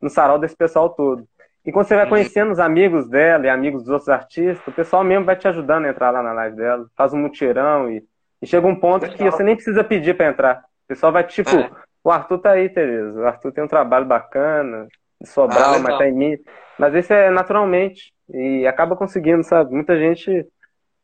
no 0.00 0.08
sarau 0.08 0.38
desse 0.38 0.56
pessoal 0.56 0.88
todo. 0.90 1.24
E 1.64 1.70
quando 1.70 1.86
você 1.86 1.94
vai 1.94 2.04
uhum. 2.04 2.10
conhecendo 2.10 2.52
os 2.52 2.58
amigos 2.58 3.06
dela 3.08 3.44
e 3.44 3.50
amigos 3.50 3.82
dos 3.82 3.90
outros 3.90 4.08
artistas, 4.08 4.66
o 4.66 4.72
pessoal 4.72 5.04
mesmo 5.04 5.26
vai 5.26 5.36
te 5.36 5.46
ajudando 5.46 5.84
a 5.84 5.90
entrar 5.90 6.10
lá 6.10 6.22
na 6.22 6.32
live 6.32 6.56
dela. 6.56 6.86
Faz 6.96 7.12
um 7.12 7.18
mutirão 7.18 7.90
e 7.90 8.02
E 8.40 8.46
chega 8.46 8.66
um 8.66 8.74
ponto 8.74 9.02
Legal. 9.02 9.18
que 9.18 9.24
você 9.24 9.42
nem 9.42 9.54
precisa 9.54 9.84
pedir 9.84 10.16
para 10.16 10.28
entrar. 10.28 10.58
O 10.84 10.88
pessoal 10.88 11.12
vai 11.12 11.24
tipo, 11.24 11.50
é. 11.50 11.70
o 12.02 12.10
Arthur 12.10 12.38
tá 12.38 12.52
aí, 12.52 12.70
Tereza. 12.70 13.20
O 13.20 13.26
Arthur 13.26 13.52
tem 13.52 13.62
um 13.62 13.68
trabalho 13.68 14.06
bacana, 14.06 14.88
Sobral, 15.24 15.74
ah, 15.74 15.78
mas 15.78 15.98
tá 15.98 16.08
em 16.08 16.12
mim. 16.12 16.38
Mas 16.78 16.94
isso 16.94 17.12
é 17.12 17.30
naturalmente. 17.30 18.12
E 18.32 18.66
acaba 18.66 18.96
conseguindo, 18.96 19.42
sabe? 19.42 19.74
Muita 19.74 19.98
gente. 19.98 20.46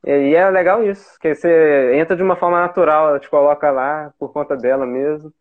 E 0.07 0.35
é 0.35 0.51
legal 0.51 0.85
isso, 0.85 1.19
que 1.19 1.35
você 1.35 1.95
entra 1.95 2.15
de 2.15 2.23
uma 2.23 2.37
forma 2.37 2.61
natural, 2.61 3.09
ela 3.09 3.19
te 3.19 3.29
coloca 3.31 3.71
lá 3.71 4.12
por 4.19 4.33
conta 4.33 4.55
dela 4.55 4.85
mesmo. 4.85 5.33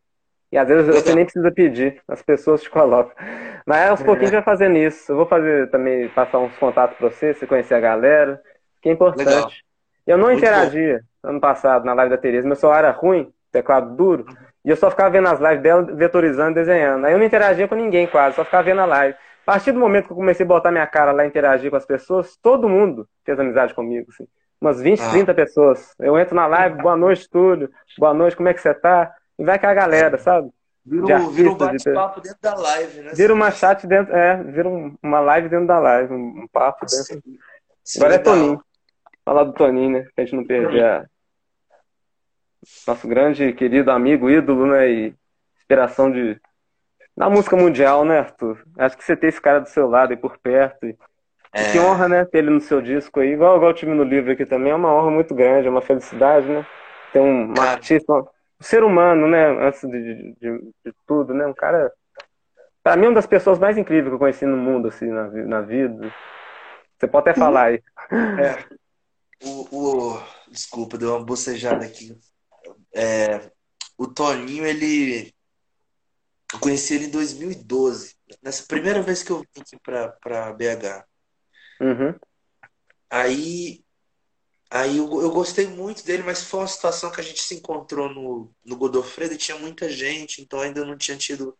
E 0.50 0.58
às 0.58 0.68
vezes 0.68 0.86
você 0.86 1.14
nem 1.14 1.26
precisa 1.26 1.52
pedir, 1.52 2.02
as 2.08 2.22
pessoas 2.22 2.62
te 2.62 2.70
colocam. 2.70 3.12
Mas 3.66 3.90
aos 3.90 4.02
é. 4.02 4.06
pouquinhos 4.06 4.32
vai 4.32 4.42
fazendo 4.42 4.78
isso. 4.78 5.12
Eu 5.12 5.18
vou 5.18 5.26
fazer 5.26 5.70
também, 5.70 6.08
passar 6.10 6.40
uns 6.40 6.56
contatos 6.58 6.98
para 6.98 7.10
você, 7.10 7.34
você 7.34 7.48
conhecer 7.48 7.74
a 7.74 7.80
galera, 7.80 8.42
que 8.82 8.88
é 8.88 8.92
importante. 8.92 9.26
Legal. 9.26 9.50
Eu 10.06 10.18
não 10.18 10.28
Muito 10.28 10.40
interagia 10.40 11.02
bom. 11.24 11.30
ano 11.30 11.40
passado 11.42 11.86
na 11.86 11.94
live 11.94 12.12
da 12.12 12.18
Tereza, 12.18 12.46
meu 12.46 12.56
celular 12.56 12.80
era 12.80 12.92
ruim, 12.92 13.34
teclado 13.52 13.96
duro, 13.96 14.26
e 14.64 14.70
eu 14.70 14.76
só 14.76 14.90
ficava 14.90 15.10
vendo 15.10 15.28
as 15.28 15.40
lives 15.40 15.62
dela, 15.62 15.82
vetorizando, 15.82 16.56
desenhando. 16.56 17.06
Aí 17.06 17.14
eu 17.14 17.18
não 17.18 17.26
interagia 17.26 17.68
com 17.68 17.76
ninguém 17.76 18.08
quase, 18.08 18.36
só 18.36 18.46
ficava 18.46 18.64
vendo 18.64 18.82
a 18.82 18.86
live. 18.86 19.16
A 19.46 19.52
partir 19.52 19.74
do 19.74 19.80
momento 19.80 20.06
que 20.06 20.14
eu 20.14 20.18
comecei 20.18 20.46
a 20.46 20.48
botar 20.48 20.72
minha 20.72 20.88
cara 20.88 21.12
lá 21.12 21.26
e 21.26 21.28
interagir 21.28 21.70
com 21.70 21.76
as 21.76 21.86
pessoas, 21.86 22.38
todo 22.42 22.70
mundo 22.70 23.08
fez 23.26 23.38
amizade 23.38 23.74
comigo, 23.74 24.10
assim. 24.10 24.26
Umas 24.62 24.82
20, 24.82 25.02
ah. 25.02 25.10
30 25.10 25.34
pessoas. 25.34 25.94
Eu 26.00 26.18
entro 26.18 26.34
na 26.34 26.48
live, 26.48 26.82
boa 26.82 26.96
noite, 26.96 27.30
tudo. 27.30 27.70
Boa 27.98 28.14
noite, 28.14 28.38
como 28.38 28.48
é 28.48 28.54
que 28.54 28.62
você 28.62 28.74
tá? 28.74 29.14
E 29.38 29.44
vai 29.44 29.60
com 29.60 29.68
a 29.68 29.74
galera, 29.74 30.18
sabe? 30.18 30.50
Vira, 30.86 31.18
um, 31.18 31.30
vira 31.30 31.52
um 31.52 31.56
bate-papo 31.56 32.22
de... 32.22 32.30
dentro 32.30 32.42
da 32.42 32.56
live, 32.56 33.02
né? 33.02 33.12
Vira 33.14 33.34
uma 33.34 33.52
chat 33.52 33.86
dentro, 33.86 34.16
é, 34.16 34.42
vira 34.44 34.70
uma 34.70 35.20
live 35.20 35.50
dentro 35.50 35.68
da 35.68 35.80
live, 35.80 36.14
um, 36.14 36.48
papo 36.52 36.86
dentro. 36.86 37.04
Sim. 37.04 37.22
Sim, 37.84 38.00
Agora 38.00 38.16
é 38.16 38.18
Toninho. 38.18 38.64
Falar 39.26 39.44
do 39.44 39.54
Toninho, 39.54 39.92
né? 39.92 40.08
Pra 40.16 40.24
gente 40.24 40.36
não 40.36 40.46
perder 40.46 40.84
a... 40.84 41.06
nosso 42.88 43.08
grande, 43.08 43.54
querido 43.54 43.92
amigo, 43.92 44.30
ídolo, 44.30 44.68
né? 44.68 44.90
E 44.90 45.16
inspiração 45.58 46.12
de 46.12 46.40
na 47.16 47.30
música 47.30 47.56
mundial, 47.56 48.04
né, 48.04 48.20
Arthur? 48.20 48.64
Acho 48.78 48.98
que 48.98 49.04
você 49.04 49.16
ter 49.16 49.28
esse 49.28 49.42
cara 49.42 49.60
do 49.60 49.70
seu 49.70 49.88
lado 49.88 50.12
aí 50.12 50.18
por 50.18 50.38
perto. 50.38 50.86
E... 50.86 50.98
É... 51.52 51.72
Que 51.72 51.80
honra, 51.80 52.10
né, 52.10 52.26
ter 52.26 52.40
ele 52.40 52.50
no 52.50 52.60
seu 52.60 52.82
disco 52.82 53.20
aí. 53.20 53.34
Igual, 53.34 53.58
igual 53.58 53.72
o 53.72 53.76
time 53.76 53.94
no 53.94 54.04
livro 54.04 54.32
aqui 54.32 54.46
também, 54.46 54.72
é 54.72 54.76
uma 54.76 54.92
honra 54.92 55.12
muito 55.12 55.36
grande, 55.36 55.68
é 55.68 55.70
uma 55.70 55.82
felicidade, 55.82 56.48
né? 56.48 56.66
Ter 57.12 57.20
um, 57.20 57.54
artista, 57.62 58.12
um 58.12 58.26
ser 58.60 58.84
humano, 58.84 59.28
né, 59.28 59.46
antes 59.68 59.82
de, 59.82 60.34
de, 60.42 60.74
de, 60.84 60.94
tudo, 61.06 61.34
né? 61.34 61.46
Um 61.46 61.54
cara. 61.54 61.92
Pra 62.82 62.96
mim, 62.96 63.06
é 63.06 63.10
uma 63.10 63.16
das 63.16 63.28
pessoas 63.28 63.60
mais 63.60 63.78
incríveis 63.78 64.08
que 64.08 64.16
eu 64.16 64.20
conheci 64.20 64.46
no 64.48 64.58
mundo, 64.58 64.88
assim, 64.88 65.06
na, 65.06 65.30
na 65.30 65.62
vida. 65.62 66.12
Você 66.98 67.08
pode 67.08 67.30
até 67.30 67.40
falar 67.40 67.66
aí. 67.66 67.84
É. 68.12 68.64
O, 69.46 69.68
o, 69.72 70.24
desculpa, 70.50 70.98
deu 70.98 71.16
uma 71.16 71.24
bocejada 71.24 71.86
aqui. 71.86 72.18
É, 72.94 73.52
o 73.98 74.08
Toninho, 74.08 74.66
ele 74.66 75.34
eu 76.54 76.60
conheci 76.60 76.94
ele 76.94 77.06
em 77.06 77.10
2012, 77.10 78.16
nessa 78.42 78.64
primeira 78.68 79.02
vez 79.02 79.24
que 79.24 79.32
eu 79.32 79.40
vim 79.40 79.62
aqui 79.62 79.76
para 79.84 80.54
BH. 80.54 81.04
Uhum. 81.82 82.20
Aí, 83.10 83.84
aí 84.70 84.98
eu, 84.98 85.22
eu, 85.22 85.32
gostei 85.32 85.68
muito 85.68 86.06
dele, 86.06 86.22
mas 86.22 86.44
foi 86.44 86.60
uma 86.60 86.68
situação 86.68 87.12
que 87.12 87.20
a 87.20 87.24
gente 87.24 87.42
se 87.42 87.56
encontrou 87.56 88.08
no, 88.08 88.54
no 88.64 88.76
Godofredo 88.76 89.34
e 89.34 89.38
tinha 89.38 89.58
muita 89.58 89.90
gente, 89.90 90.44
então 90.44 90.60
ainda 90.60 90.86
não 90.86 90.96
tinha 90.96 91.18
tido 91.18 91.58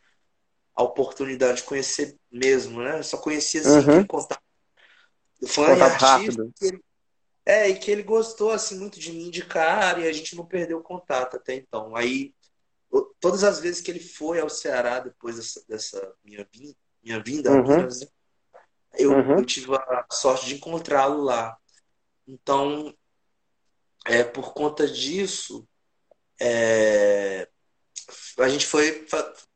a 0.76 0.84
oportunidade 0.84 1.58
de 1.58 1.64
conhecer 1.64 2.16
mesmo, 2.32 2.82
né? 2.82 3.00
Eu 3.00 3.04
só 3.04 3.18
conhecia 3.18 3.62
assim, 3.62 3.90
uhum. 3.90 4.06
contato. 4.06 4.42
Fã 5.48 5.66
contato 5.74 6.02
rápido. 6.02 6.54
Que 6.56 6.66
ele, 6.68 6.84
é, 7.46 7.70
e 7.70 7.78
que 7.78 7.92
ele 7.92 8.04
gostou 8.04 8.52
assim 8.52 8.80
muito 8.80 9.00
de 9.00 9.12
me 9.12 9.28
indicar 9.28 10.00
e 10.00 10.08
a 10.08 10.12
gente 10.14 10.36
não 10.36 10.46
perdeu 10.46 10.80
o 10.80 10.84
contato 10.84 11.36
até 11.36 11.56
então. 11.56 11.96
Aí 11.96 12.34
todas 13.20 13.44
as 13.44 13.60
vezes 13.60 13.82
que 13.82 13.90
ele 13.90 14.00
foi 14.00 14.40
ao 14.40 14.50
Ceará 14.50 15.00
depois 15.00 15.38
dessa, 15.38 15.64
dessa 15.68 16.16
minha, 16.24 16.48
vinda, 16.52 16.76
minha 17.02 17.24
vinda 17.24 17.52
uhum. 17.52 17.90
eu, 18.94 19.12
uhum. 19.12 19.40
eu 19.40 19.46
tive 19.46 19.74
a 19.76 20.06
sorte 20.12 20.46
de 20.46 20.56
encontrá-lo 20.56 21.24
lá. 21.24 21.58
Então, 22.28 22.94
é, 24.06 24.24
por 24.24 24.54
conta 24.54 24.88
disso, 24.88 25.68
é, 26.40 27.50
a 28.40 28.50
gente 28.50 28.66
foi 28.66 29.06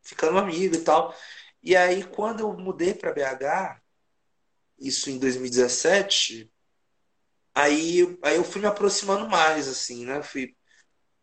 ficando 0.01 0.37
amigo 0.37 0.75
e 0.75 0.81
tal. 0.81 1.15
E 1.61 1.75
aí, 1.75 2.03
quando 2.03 2.41
eu 2.41 2.53
mudei 2.53 2.93
para 2.93 3.13
BH, 3.13 3.81
isso 4.79 5.09
em 5.09 5.19
2017, 5.19 6.51
aí, 7.57 8.17
aí 8.23 8.35
eu 8.35 8.43
fui 8.43 8.61
me 8.61 8.67
aproximando 8.67 9.27
mais, 9.27 9.67
assim, 9.67 10.05
né? 10.05 10.21
Fui 10.21 10.55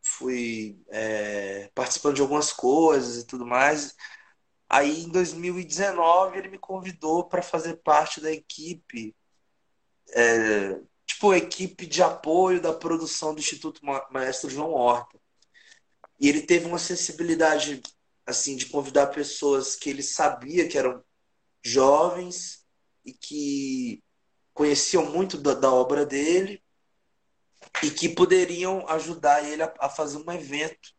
fui 0.03 0.79
é, 0.89 1.71
participando 1.75 2.17
de 2.17 2.21
algumas 2.21 2.53
coisas 2.53 3.23
e 3.23 3.27
tudo 3.27 3.47
mais. 3.47 3.95
Aí 4.69 5.05
em 5.05 5.09
2019 5.09 6.39
ele 6.39 6.49
me 6.49 6.59
convidou 6.59 7.25
para 7.25 7.43
fazer 7.43 7.77
parte 7.77 8.21
da 8.21 8.31
equipe, 8.31 9.17
é, 10.15 10.79
tipo 11.07 11.33
equipe 11.35 11.87
de 11.87 12.03
apoio 12.03 12.61
da 12.61 12.73
produção 12.73 13.35
do 13.35 13.41
Instituto 13.41 13.81
Maestro 14.11 14.51
João 14.51 14.73
Horta. 14.73 15.19
E 16.21 16.29
ele 16.29 16.43
teve 16.43 16.67
uma 16.67 16.79
sensibilidade 16.79 17.83
assim 18.27 18.57
de 18.57 18.67
convidar 18.67 19.09
pessoas 19.09 19.77
que 19.77 19.89
ele 19.89 20.03
sabia 20.03 20.69
que 20.69 20.79
eram 20.79 21.03
jovens 21.63 22.65
e 23.05 23.13
que 23.13 24.04
conheciam 24.55 25.05
muito 25.05 25.37
da, 25.37 25.53
da 25.53 25.71
obra 25.71 26.07
dele 26.07 26.63
e 27.83 27.91
que 27.91 28.09
poderiam 28.09 28.89
ajudar 28.89 29.45
ele 29.45 29.63
a, 29.63 29.75
a, 29.81 29.89
fazer 29.89 30.17
um 30.19 30.33
evento 30.33 30.95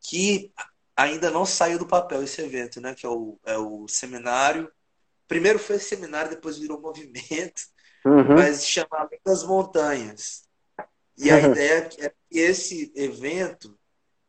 que 0.00 0.52
ainda 0.96 1.30
não 1.30 1.44
saiu 1.44 1.78
do 1.78 1.86
papel 1.86 2.22
esse 2.22 2.40
evento, 2.40 2.80
né? 2.80 2.94
Que 2.94 3.06
é 3.06 3.08
o, 3.08 3.38
é 3.44 3.58
o 3.58 3.86
seminário. 3.86 4.70
Primeiro 5.28 5.58
foi 5.58 5.78
seminário, 5.78 6.30
depois 6.30 6.58
virou 6.58 6.80
movimento, 6.82 7.62
uhum. 8.04 8.34
mas 8.34 8.58
se 8.58 8.66
chama 8.66 8.88
Além 8.92 9.20
das 9.24 9.44
Montanhas. 9.44 10.48
E 11.16 11.30
a 11.30 11.36
uhum. 11.36 11.52
ideia 11.52 11.74
é 11.74 11.82
que 11.82 12.12
esse 12.30 12.90
evento 12.96 13.78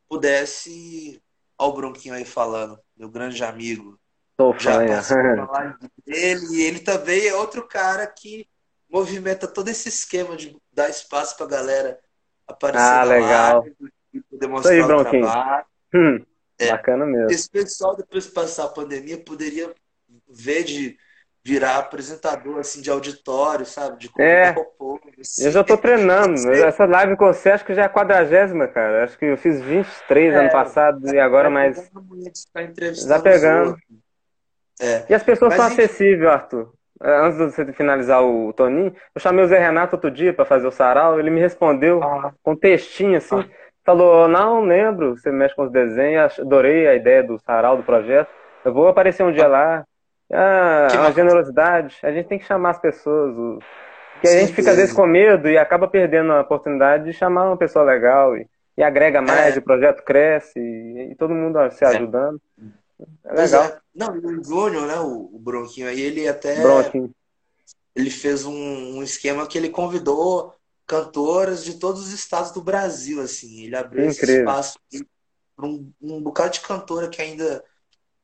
pudesse. 0.09 1.21
Olha 1.57 1.69
o 1.69 1.73
Bronquinho 1.73 2.15
aí 2.15 2.25
falando, 2.25 2.77
meu 2.97 3.09
grande 3.09 3.41
amigo. 3.43 3.97
Tô 4.37 4.57
já 4.57 4.79
na 4.79 5.51
live 5.51 5.75
dele, 6.05 6.45
e 6.51 6.61
ele 6.61 6.79
também 6.79 7.27
é 7.27 7.35
outro 7.35 7.67
cara 7.67 8.07
que 8.07 8.47
movimenta 8.89 9.47
todo 9.47 9.69
esse 9.69 9.89
esquema 9.89 10.35
de 10.35 10.55
dar 10.71 10.89
espaço 10.89 11.37
pra 11.37 11.45
galera 11.45 11.99
aparecer 12.47 12.83
ah, 12.83 13.03
legal. 13.03 13.61
Live, 13.61 13.75
e 14.13 14.21
poder 14.21 14.47
mostrar 14.47 14.71
aí, 14.71 14.81
o 14.81 14.87
trabalho. 14.87 15.65
Hum, 15.93 16.25
é, 16.59 16.71
bacana 16.71 17.05
mesmo. 17.05 17.31
Esse 17.31 17.49
pessoal, 17.49 17.95
depois 17.95 18.25
de 18.25 18.31
passar 18.31 18.65
a 18.65 18.69
pandemia, 18.69 19.17
poderia 19.17 19.73
ver 20.27 20.63
de 20.63 20.97
virar 21.43 21.77
apresentador 21.77 22.59
assim 22.59 22.81
de 22.81 22.89
auditório, 22.89 23.65
sabe? 23.65 23.97
De 23.97 24.11
é, 24.19 24.53
povo, 24.53 24.99
assim. 25.19 25.45
Eu 25.45 25.51
já 25.51 25.63
tô 25.63 25.77
treinando. 25.77 26.33
Essa 26.51 26.85
live 26.85 27.17
com 27.17 27.25
você 27.25 27.51
acho 27.51 27.65
que 27.65 27.73
já 27.73 27.83
é 27.83 27.85
a 27.85 27.89
quadragésima, 27.89 28.67
cara. 28.67 29.03
Acho 29.03 29.17
que 29.17 29.25
eu 29.25 29.37
fiz 29.37 29.59
23 29.61 30.33
é, 30.33 30.37
ano 30.37 30.51
passado 30.51 31.13
e 31.13 31.19
agora 31.19 31.47
é, 31.47 31.51
mais. 31.51 31.91
Já 32.93 33.19
pegando. 33.19 33.77
É. 34.81 35.05
E 35.09 35.13
as 35.13 35.23
pessoas 35.23 35.55
Mas, 35.55 35.61
são 35.61 35.67
acessíveis, 35.67 36.29
Arthur. 36.29 36.71
É, 37.03 37.25
antes 37.25 37.37
de 37.37 37.45
você 37.45 37.73
finalizar 37.73 38.23
o 38.23 38.53
Toninho, 38.53 38.93
eu 39.15 39.21
chamei 39.21 39.43
o 39.43 39.47
Zé 39.47 39.59
Renato 39.59 39.95
outro 39.95 40.11
dia 40.11 40.33
para 40.33 40.45
fazer 40.45 40.67
o 40.67 40.71
sarau, 40.71 41.19
ele 41.19 41.31
me 41.31 41.39
respondeu 41.39 42.01
ah. 42.03 42.31
com 42.43 42.51
um 42.51 42.55
textinho 42.55 43.17
assim, 43.17 43.39
ah. 43.39 43.45
falou, 43.83 44.27
não 44.27 44.63
lembro, 44.63 45.17
você 45.17 45.31
mexe 45.31 45.55
com 45.55 45.63
os 45.63 45.71
desenhos, 45.71 46.39
adorei 46.39 46.87
a 46.87 46.95
ideia 46.95 47.23
do 47.23 47.39
sarau, 47.39 47.75
do 47.75 47.83
projeto, 47.83 48.29
eu 48.63 48.71
vou 48.71 48.87
aparecer 48.87 49.23
um 49.23 49.31
dia 49.31 49.47
lá. 49.47 49.83
Ah, 50.31 50.87
que 50.89 50.97
uma 50.97 51.11
generosidade, 51.11 51.97
a 52.03 52.11
gente 52.11 52.27
tem 52.27 52.39
que 52.39 52.45
chamar 52.45 52.69
as 52.69 52.79
pessoas, 52.79 53.35
o... 53.35 53.59
que 54.21 54.27
a 54.27 54.39
gente 54.39 54.53
fica 54.53 54.69
às 54.69 54.77
vezes 54.77 54.93
com 54.93 55.05
medo 55.05 55.49
e 55.49 55.57
acaba 55.57 55.87
perdendo 55.87 56.31
a 56.31 56.41
oportunidade 56.41 57.03
de 57.03 57.13
chamar 57.13 57.47
uma 57.47 57.57
pessoa 57.57 57.83
legal 57.83 58.37
e, 58.37 58.47
e 58.77 58.83
agrega 58.83 59.21
mais, 59.21 59.57
é. 59.57 59.59
o 59.59 59.63
projeto 59.63 60.03
cresce 60.03 60.57
e, 60.57 61.11
e 61.11 61.15
todo 61.15 61.33
mundo 61.33 61.57
se 61.71 61.83
é. 61.83 61.87
ajudando. 61.87 62.39
É. 62.57 62.80
É 63.23 63.33
legal. 63.33 63.63
É. 63.63 63.81
Não, 63.93 64.17
o 64.17 64.43
Júnior, 64.43 64.87
né, 64.87 64.99
o, 64.99 65.29
o 65.33 65.39
Bronquinho 65.39 65.87
aí, 65.87 65.99
ele 65.99 66.27
até. 66.27 66.61
Bronquinho. 66.61 67.13
Ele 67.95 68.09
fez 68.09 68.45
um, 68.45 68.53
um 68.97 69.03
esquema 69.03 69.45
que 69.45 69.57
ele 69.57 69.69
convidou 69.69 70.53
cantoras 70.87 71.63
de 71.63 71.75
todos 71.75 72.01
os 72.01 72.13
estados 72.13 72.51
do 72.51 72.61
Brasil, 72.61 73.21
assim. 73.21 73.63
Ele 73.63 73.75
abriu 73.75 74.09
Incrível. 74.09 74.23
esse 74.23 74.39
espaço 74.39 74.79
para 75.55 75.65
um, 75.65 75.91
um 76.01 76.21
bocado 76.21 76.53
de 76.53 76.61
cantora 76.61 77.09
que 77.09 77.21
ainda 77.21 77.63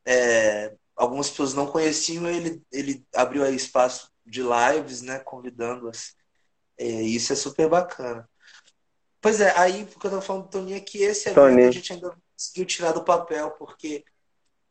é, 0.06 0.74
algumas 0.96 1.30
pessoas 1.30 1.54
não 1.54 1.68
conheciam. 1.68 2.28
Ele, 2.28 2.62
ele 2.72 3.06
abriu 3.14 3.44
aí 3.44 3.56
espaço 3.56 4.12
de 4.26 4.42
lives, 4.42 5.02
né, 5.02 5.20
convidando-as. 5.20 6.16
É, 6.78 6.86
isso 6.86 7.34
é 7.34 7.36
super 7.36 7.70
bacana. 7.70 8.28
Pois 9.22 9.42
é, 9.42 9.52
aí 9.58 9.84
o 9.84 9.88
que 9.88 10.06
eu 10.06 10.12
tava 10.12 10.22
falando 10.22 10.44
do 10.44 10.50
Toninho 10.50 10.78
é 10.78 10.82
que 10.82 11.00
esse 11.00 11.30
evento 11.30 11.36
Toninho. 11.36 11.70
a 11.70 11.72
gente 11.72 11.94
ainda 11.94 12.08
não 12.10 12.18
conseguiu 12.34 12.66
tirar 12.66 12.92
do 12.92 13.04
papel, 13.04 13.52
porque 13.52 14.06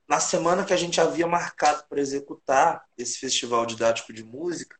na 0.08 0.20
semana 0.20 0.64
que 0.64 0.72
a 0.72 0.76
gente 0.76 1.00
havia 1.00 1.26
marcado 1.26 1.84
para 1.88 2.00
executar 2.00 2.84
esse 2.96 3.18
festival 3.18 3.66
didático 3.66 4.12
de 4.12 4.22
música 4.22 4.76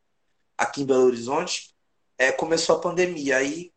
aqui 0.57 0.83
em 0.83 0.87
Belo 0.87 1.05
Horizonte, 1.05 1.75
é, 2.19 2.33
começou 2.33 2.77
a 2.77 2.81
pandemia. 2.81 3.37
Aí 3.37 3.73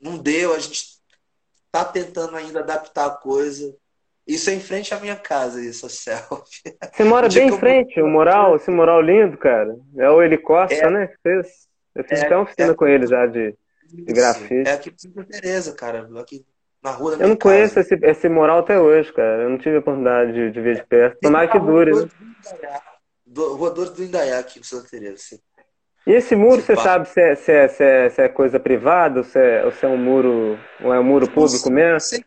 não 0.00 0.18
deu, 0.18 0.54
a 0.54 0.58
gente 0.58 0.94
tá 1.72 1.84
tentando 1.84 2.36
ainda 2.36 2.60
adaptar 2.60 3.06
a 3.06 3.16
coisa. 3.16 3.74
Isso 4.26 4.48
é 4.48 4.54
em 4.54 4.60
frente 4.60 4.94
à 4.94 5.00
minha 5.00 5.16
casa, 5.16 5.62
isso, 5.62 5.88
selfie. 5.90 6.76
Você 6.92 7.04
mora 7.04 7.28
bem 7.28 7.48
em 7.48 7.58
frente, 7.58 8.00
o 8.00 8.06
mural, 8.06 8.56
esse 8.56 8.70
mural 8.70 9.00
lindo, 9.00 9.36
cara. 9.36 9.76
É 9.96 10.08
o 10.08 10.22
Eli 10.22 10.38
Costa, 10.38 10.74
é, 10.74 10.90
né? 10.90 11.14
Fez, 11.22 11.68
eu 11.94 12.04
fiz 12.04 12.20
é, 12.20 12.26
até 12.26 12.36
uma 12.36 12.44
oficina 12.44 12.72
é, 12.72 12.74
com 12.74 12.86
ele 12.86 13.06
já 13.06 13.26
de, 13.26 13.56
de 13.86 14.12
grafite. 14.12 14.68
É 14.68 14.72
aqui 14.72 14.90
em 14.90 14.98
Santa 14.98 15.24
Teresa, 15.24 15.74
cara. 15.74 16.08
Aqui 16.20 16.44
na 16.84 16.90
rua 16.90 17.12
da 17.12 17.16
minha 17.16 17.24
Eu 17.24 17.28
não 17.30 17.36
casa. 17.36 17.54
conheço 17.54 17.80
esse, 17.80 17.94
esse 18.02 18.28
mural 18.28 18.58
até 18.58 18.78
hoje, 18.78 19.10
cara. 19.12 19.44
Eu 19.44 19.50
não 19.50 19.58
tive 19.58 19.76
a 19.76 19.78
oportunidade 19.78 20.32
de, 20.34 20.50
de 20.50 20.60
ver 20.60 20.76
de 20.76 20.86
perto. 20.86 21.18
Tomara 21.20 21.48
que 21.48 21.58
dure. 21.58 21.92
Rua 23.36 23.70
Dores 23.70 23.92
do 23.92 24.04
Indaiá, 24.04 24.38
aqui 24.38 24.60
em 24.60 24.62
Santa 24.62 24.88
Teresa. 24.90 25.14
Assim. 25.14 25.40
E 26.06 26.12
esse 26.12 26.36
muro, 26.36 26.60
você 26.60 26.76
sabe 26.76 27.08
se 27.08 27.18
é, 27.18 27.34
se, 27.34 27.50
é, 27.50 27.66
se, 27.66 27.82
é, 27.82 28.10
se 28.10 28.20
é 28.20 28.28
coisa 28.28 28.60
privada 28.60 29.20
ou 29.20 29.24
se 29.24 29.38
é, 29.38 29.64
ou 29.64 29.72
se 29.72 29.86
é 29.86 29.88
um 29.88 29.96
muro, 29.96 30.58
ou 30.82 30.92
é 30.92 31.00
um 31.00 31.04
muro 31.04 31.26
público 31.30 31.70
mesmo? 31.70 31.96
Eu 31.96 32.00
sei 32.00 32.18
que, 32.20 32.26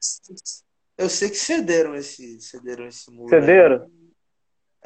eu 0.97 1.09
sei 1.09 1.29
que 1.29 1.35
cederam 1.37 1.93
esse, 1.93 2.41
cederam 2.41 2.87
esse 2.87 3.11
muro. 3.11 3.29
Cederam? 3.29 3.79
Né? 3.79 3.85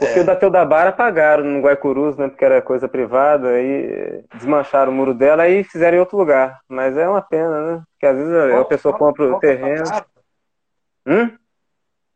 Porque 0.01 0.17
é. 0.17 0.21
o 0.23 0.25
da 0.25 0.35
Teodabara 0.35 0.91
pagaram 0.91 1.43
no 1.43 1.61
Guaicurus, 1.61 2.17
né? 2.17 2.27
Porque 2.27 2.43
era 2.43 2.59
coisa 2.59 2.87
privada, 2.87 3.49
aí 3.49 4.23
desmancharam 4.33 4.91
o 4.91 4.95
muro 4.95 5.13
dela 5.13 5.47
e 5.47 5.63
fizeram 5.63 5.97
em 5.97 5.99
outro 5.99 6.17
lugar. 6.17 6.59
Mas 6.67 6.97
é 6.97 7.07
uma 7.07 7.21
pena, 7.21 7.61
né? 7.61 7.83
Porque 7.91 8.07
às 8.07 8.17
vezes 8.17 8.33
qual, 8.33 8.61
a 8.61 8.65
pessoa 8.65 8.97
qual, 8.97 9.09
compra 9.11 9.35
o 9.35 9.39
terreno. 9.39 9.83
Hum? 11.05 11.37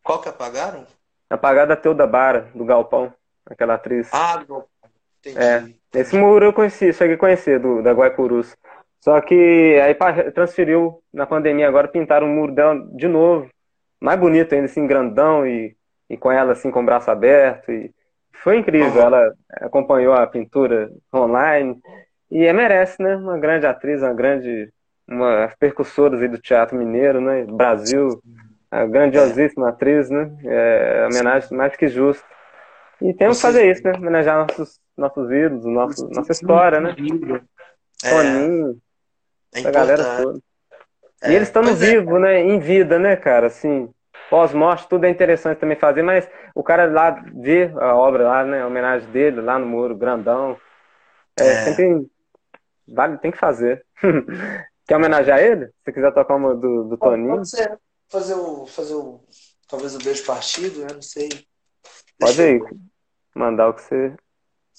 Qual 0.04 0.20
que 0.20 0.28
apagaram? 0.28 0.84
Apagaram 1.30 1.68
da 1.68 1.76
Teodabara, 1.76 2.50
do 2.56 2.66
Galpão, 2.66 3.14
aquela 3.46 3.76
atriz. 3.76 4.10
Ah, 4.12 4.38
do 4.38 4.48
Galpão. 4.48 4.70
Entendi. 5.20 5.38
É. 5.94 6.00
Esse 6.00 6.18
muro 6.18 6.46
eu 6.46 6.54
conheci, 6.54 6.92
cheguei 6.92 7.16
a 7.16 7.20
conhecer, 7.20 7.60
do, 7.60 7.84
da 7.84 7.92
Guaicurus. 7.92 8.58
Só 9.00 9.22
que 9.22 9.80
aí 9.80 9.96
transferiu 10.32 11.04
na 11.14 11.28
pandemia, 11.28 11.68
agora 11.68 11.88
pintaram 11.88 12.26
o 12.26 12.32
muro 12.32 12.52
dela 12.52 12.84
de 12.96 13.08
novo. 13.08 13.48
Mais 14.02 14.20
bonito 14.20 14.56
ainda, 14.56 14.66
assim, 14.66 14.88
grandão 14.88 15.46
e, 15.46 15.78
e 16.10 16.18
com 16.18 16.32
ela 16.32 16.54
assim 16.54 16.72
com 16.72 16.82
o 16.82 16.86
braço 16.86 17.10
aberto. 17.10 17.72
E 17.72 17.94
foi 18.34 18.58
incrível. 18.58 19.02
Ela 19.02 19.34
acompanhou 19.62 20.14
a 20.14 20.26
pintura 20.28 20.92
online 21.14 21.80
e 22.30 22.44
é, 22.44 22.54
merece, 22.54 23.02
né? 23.02 23.16
Uma 23.16 23.38
grande 23.38 23.66
atriz, 23.66 24.02
uma 24.02 24.14
grande. 24.14 24.72
Uma 25.08 25.52
percussora 25.60 26.18
do 26.28 26.38
teatro 26.40 26.76
mineiro, 26.76 27.22
né? 27.22 27.46
Brasil, 27.46 28.20
a 28.72 28.86
grandiosíssima 28.86 29.70
atriz, 29.70 30.10
né? 30.10 30.36
É, 30.44 31.08
homenagem 31.12 31.56
mais 31.56 31.76
que 31.76 31.88
justa. 31.88 32.26
E 33.00 33.14
temos 33.14 33.38
que 33.38 33.44
fazer 33.44 33.70
isso, 33.70 33.84
né? 33.84 33.94
Homenagear 33.96 34.48
nossos 34.48 34.80
nossos 34.98 35.30
ídolos, 35.30 35.66
nosso, 35.66 36.10
nossa 36.10 36.32
história, 36.32 36.80
né? 36.80 36.96
É. 38.04 38.10
Toninho, 38.10 38.78
é 39.54 39.60
essa 39.60 39.72
galera 39.72 40.04
toda. 40.22 40.40
É. 41.22 41.32
E 41.32 41.36
eles 41.36 41.48
estão 41.48 41.62
no 41.62 41.72
é. 41.72 41.74
vivo, 41.74 42.20
né? 42.20 42.42
Em 42.42 42.60
vida, 42.60 42.98
né, 42.98 43.16
cara? 43.16 43.48
Assim, 43.48 43.90
pós-morte, 44.30 44.88
tudo 44.88 45.06
é 45.06 45.10
interessante 45.10 45.60
também 45.60 45.78
fazer, 45.78 46.02
mas 46.02 46.30
o 46.54 46.64
cara 46.64 46.86
lá 46.86 47.12
vê 47.34 47.72
a 47.76 47.96
obra 47.96 48.28
lá, 48.28 48.44
né? 48.44 48.62
A 48.62 48.68
homenagem 48.68 49.10
dele 49.10 49.42
lá 49.42 49.58
no 49.60 49.66
muro, 49.66 49.96
grandão. 49.96 50.60
É, 51.40 51.48
é. 51.48 51.64
sempre 51.64 52.10
vale, 52.88 53.18
tem 53.18 53.32
que 53.32 53.38
fazer. 53.38 53.86
Quer 54.88 54.98
homenagear 54.98 55.40
ele? 55.40 55.72
Se 55.84 55.92
quiser 55.92 56.14
tocar 56.14 56.36
uma 56.36 56.54
do, 56.56 56.84
do 56.84 56.98
Toninho. 56.98 57.36
Pode 57.38 57.50
ser. 57.50 57.80
Fazer 58.08 58.36
o, 58.36 58.68
fazer 58.68 58.94
o. 58.94 59.20
Talvez 59.68 59.96
o 59.96 60.00
beijo 60.00 60.26
partido, 60.26 60.82
né? 60.82 60.88
Não 60.94 61.02
sei. 61.02 61.30
Pode 62.20 62.42
ir. 62.42 62.62
Mandar 63.34 63.70
o 63.70 63.74
que 63.74 63.82
você 63.82 64.16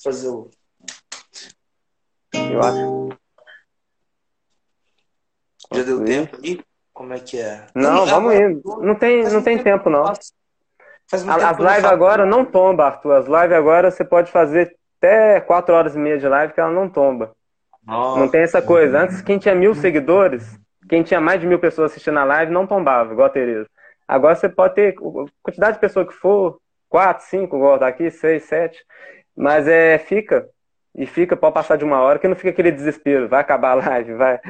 fazer 0.03 0.29
o. 0.29 0.51
Eu 2.35 2.61
acho. 2.61 3.19
Já 5.75 5.83
deu 5.83 6.05
tempo 6.05 6.37
aí? 6.43 6.61
Como 6.97 7.13
é 7.13 7.19
que 7.19 7.39
é? 7.39 7.61
Não, 7.75 8.07
vamos 8.07 8.35
indo. 8.35 8.63
Não 8.81 8.95
tem, 8.95 9.23
não 9.25 9.43
tem 9.43 9.59
tempo, 9.59 9.91
não. 9.91 10.05
As 10.07 11.59
lives 11.59 11.85
agora 11.85 12.25
não 12.25 12.43
tomba, 12.43 12.87
Arthur. 12.87 13.13
As 13.13 13.27
lives 13.27 13.53
agora 13.53 13.91
você 13.91 14.03
pode 14.03 14.33
fazer 14.33 14.75
até 14.97 15.39
4 15.41 15.75
horas 15.75 15.95
e 15.95 15.99
meia 15.99 16.17
de 16.17 16.27
live 16.27 16.55
que 16.55 16.59
ela 16.59 16.71
não 16.71 16.89
tomba. 16.89 17.33
Nossa. 17.87 18.19
Não 18.19 18.29
tem 18.31 18.41
essa 18.41 18.63
coisa. 18.63 18.99
Antes, 18.99 19.21
quem 19.21 19.37
tinha 19.37 19.55
mil 19.55 19.75
seguidores, 19.75 20.59
quem 20.89 21.03
tinha 21.03 21.21
mais 21.21 21.39
de 21.39 21.47
mil 21.47 21.59
pessoas 21.59 21.91
assistindo 21.91 22.19
a 22.19 22.25
live, 22.25 22.51
não 22.51 22.67
tombava, 22.67 23.13
igual 23.13 23.27
a 23.27 23.31
Tereza. 23.31 23.69
Agora 24.09 24.35
você 24.35 24.49
pode 24.49 24.75
ter 24.75 24.95
quantidade 25.43 25.75
de 25.75 25.81
pessoas 25.81 26.09
que 26.09 26.15
for, 26.15 26.59
4, 26.89 27.27
5, 27.27 27.57
igual 27.57 27.79
tá 27.79 27.89
aqui, 27.89 28.11
6, 28.11 28.43
7. 28.43 28.83
Mas 29.37 29.69
é, 29.69 29.99
fica. 29.99 30.49
E 30.95 31.05
fica, 31.05 31.37
pode 31.37 31.53
passar 31.53 31.77
de 31.77 31.85
uma 31.85 32.01
hora, 32.01 32.19
que 32.19 32.27
não 32.27 32.35
fica 32.35 32.49
aquele 32.49 32.73
desespero. 32.73 33.29
Vai 33.29 33.43
acabar 33.43 33.73
a 33.73 33.75
live, 33.75 34.15
vai. 34.15 34.41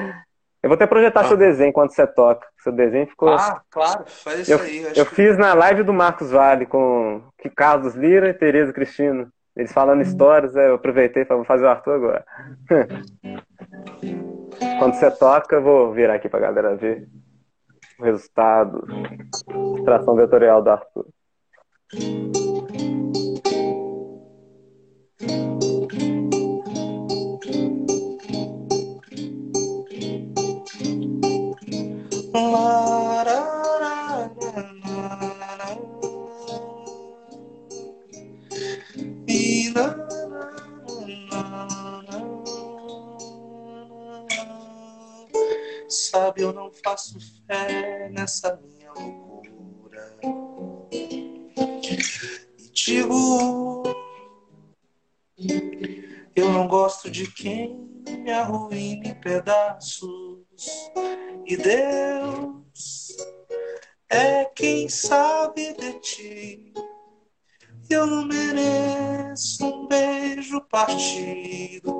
Eu 0.66 0.68
vou 0.68 0.74
até 0.74 0.84
projetar 0.84 1.20
ah. 1.20 1.28
seu 1.28 1.36
desenho 1.36 1.68
enquanto 1.68 1.92
você 1.92 2.04
toca. 2.04 2.44
Seu 2.58 2.72
desenho 2.72 3.06
ficou. 3.06 3.28
Ah, 3.28 3.62
claro, 3.70 4.04
faz 4.08 4.40
isso 4.40 4.52
eu, 4.52 4.58
aí. 4.58 4.82
Eu, 4.82 4.92
eu 4.96 5.06
que... 5.06 5.14
fiz 5.14 5.38
na 5.38 5.54
live 5.54 5.84
do 5.84 5.92
Marcos 5.92 6.32
Vale 6.32 6.66
com 6.66 7.22
Carlos 7.54 7.94
Lira 7.94 8.30
e 8.30 8.34
Tereza 8.34 8.72
Cristina. 8.72 9.28
Eles 9.56 9.72
falando 9.72 10.02
histórias, 10.02 10.56
eu 10.56 10.74
aproveitei 10.74 11.22
e 11.22 11.24
vou 11.24 11.44
fazer 11.44 11.66
o 11.66 11.68
Arthur 11.68 11.92
agora. 11.92 12.26
Quando 14.80 14.94
você 14.94 15.08
toca, 15.12 15.54
eu 15.54 15.62
vou 15.62 15.92
virar 15.92 16.14
aqui 16.14 16.28
pra 16.28 16.40
galera 16.40 16.74
ver 16.74 17.06
o 18.00 18.04
resultado. 18.04 18.84
Tração 19.84 20.16
vetorial 20.16 20.60
do 20.60 20.70
Arthur. 20.70 21.06
Sabe, 45.88 46.42
eu 46.42 46.52
não 46.52 46.70
faço 46.70 47.18
fé 47.46 48.08
nessa 48.10 48.60
minha 48.62 48.92
loucura. 48.92 50.18
E 52.58 52.70
digo, 52.72 53.82
eu 56.34 56.50
não 56.50 56.66
gosto 56.68 57.10
de 57.10 57.30
quem 57.30 57.78
me 58.08 58.30
arruína 58.30 59.08
em 59.08 59.14
pedaços. 59.14 60.45
E 61.46 61.56
Deus 61.56 63.16
é 64.08 64.44
quem 64.46 64.88
sabe 64.88 65.74
de 65.74 65.92
ti. 66.00 66.72
Eu 67.90 68.06
não 68.06 68.24
mereço 68.24 69.64
um 69.64 69.86
beijo 69.86 70.60
partido. 70.62 71.94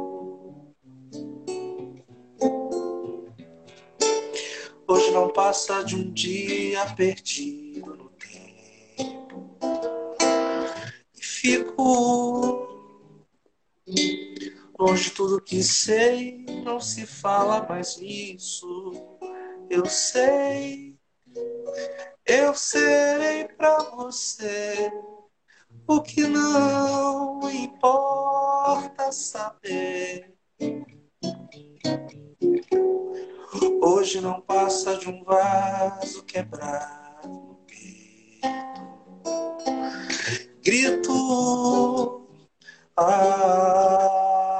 Hoje 4.89 5.11
não 5.11 5.33
passa 5.33 5.83
de 5.85 5.95
um 5.95 6.13
dia 6.13 6.87
perdido 6.97 7.95
no 7.95 8.09
tempo. 8.11 9.59
E 11.15 11.23
fico 11.23 12.67
longe 14.79 15.05
de 15.05 15.11
tudo 15.13 15.41
que 15.41 15.63
sei, 15.63 16.45
não 16.65 16.81
se 16.81 17.07
fala 17.07 17.67
mais 17.67 17.97
nisso. 17.97 18.93
Eu 19.71 19.87
sei, 19.87 20.99
eu 22.25 22.55
serei 22.55 23.45
pra 23.49 23.79
você 23.79 24.93
o 25.87 26.01
que 26.03 26.27
não 26.27 27.51
importa 27.51 29.11
saber. 29.13 30.35
Hoje 33.83 34.21
não 34.21 34.41
passa 34.41 34.97
de 34.97 35.09
um 35.09 35.25
vaso 35.25 36.25
quebrado 36.25 37.29
no 37.29 37.55
peito. 37.67 38.41
Grito. 40.63 42.27
Ah, 42.97 44.56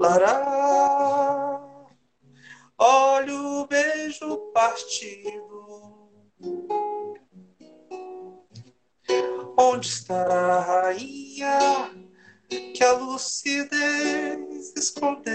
lará, 0.00 1.60
olha 2.78 3.34
o 3.34 3.66
beijo 3.66 4.38
partido. 4.54 6.08
Onde 9.58 9.86
estará 9.88 10.54
a 10.56 10.60
rainha 10.60 11.92
que 12.48 12.82
a 12.82 12.92
lucidez 12.92 14.72
escondeu? 14.74 15.34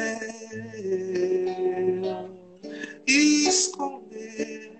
Escondeu. 3.05 4.76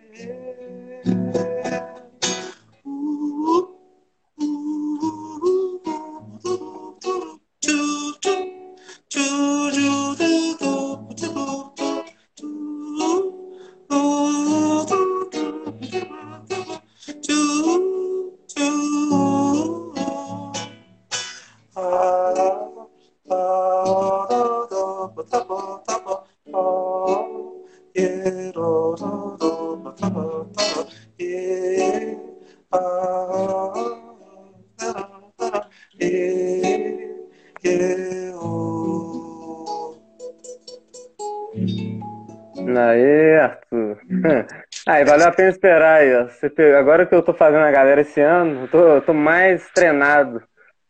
Aí, 45.26 45.30
valeu 45.30 45.30
a 45.30 45.32
pena 45.32 45.50
esperar 45.50 46.02
aí, 46.02 46.14
ó. 46.14 46.80
Agora 46.80 47.06
que 47.06 47.16
eu 47.16 47.24
tô 47.24 47.34
fazendo 47.34 47.64
a 47.64 47.72
galera 47.72 48.02
esse 48.02 48.22
ano, 48.22 48.64
eu 48.64 48.68
tô, 48.68 48.80
eu 48.80 49.02
tô 49.02 49.14
mais 49.14 49.70
treinado, 49.72 50.42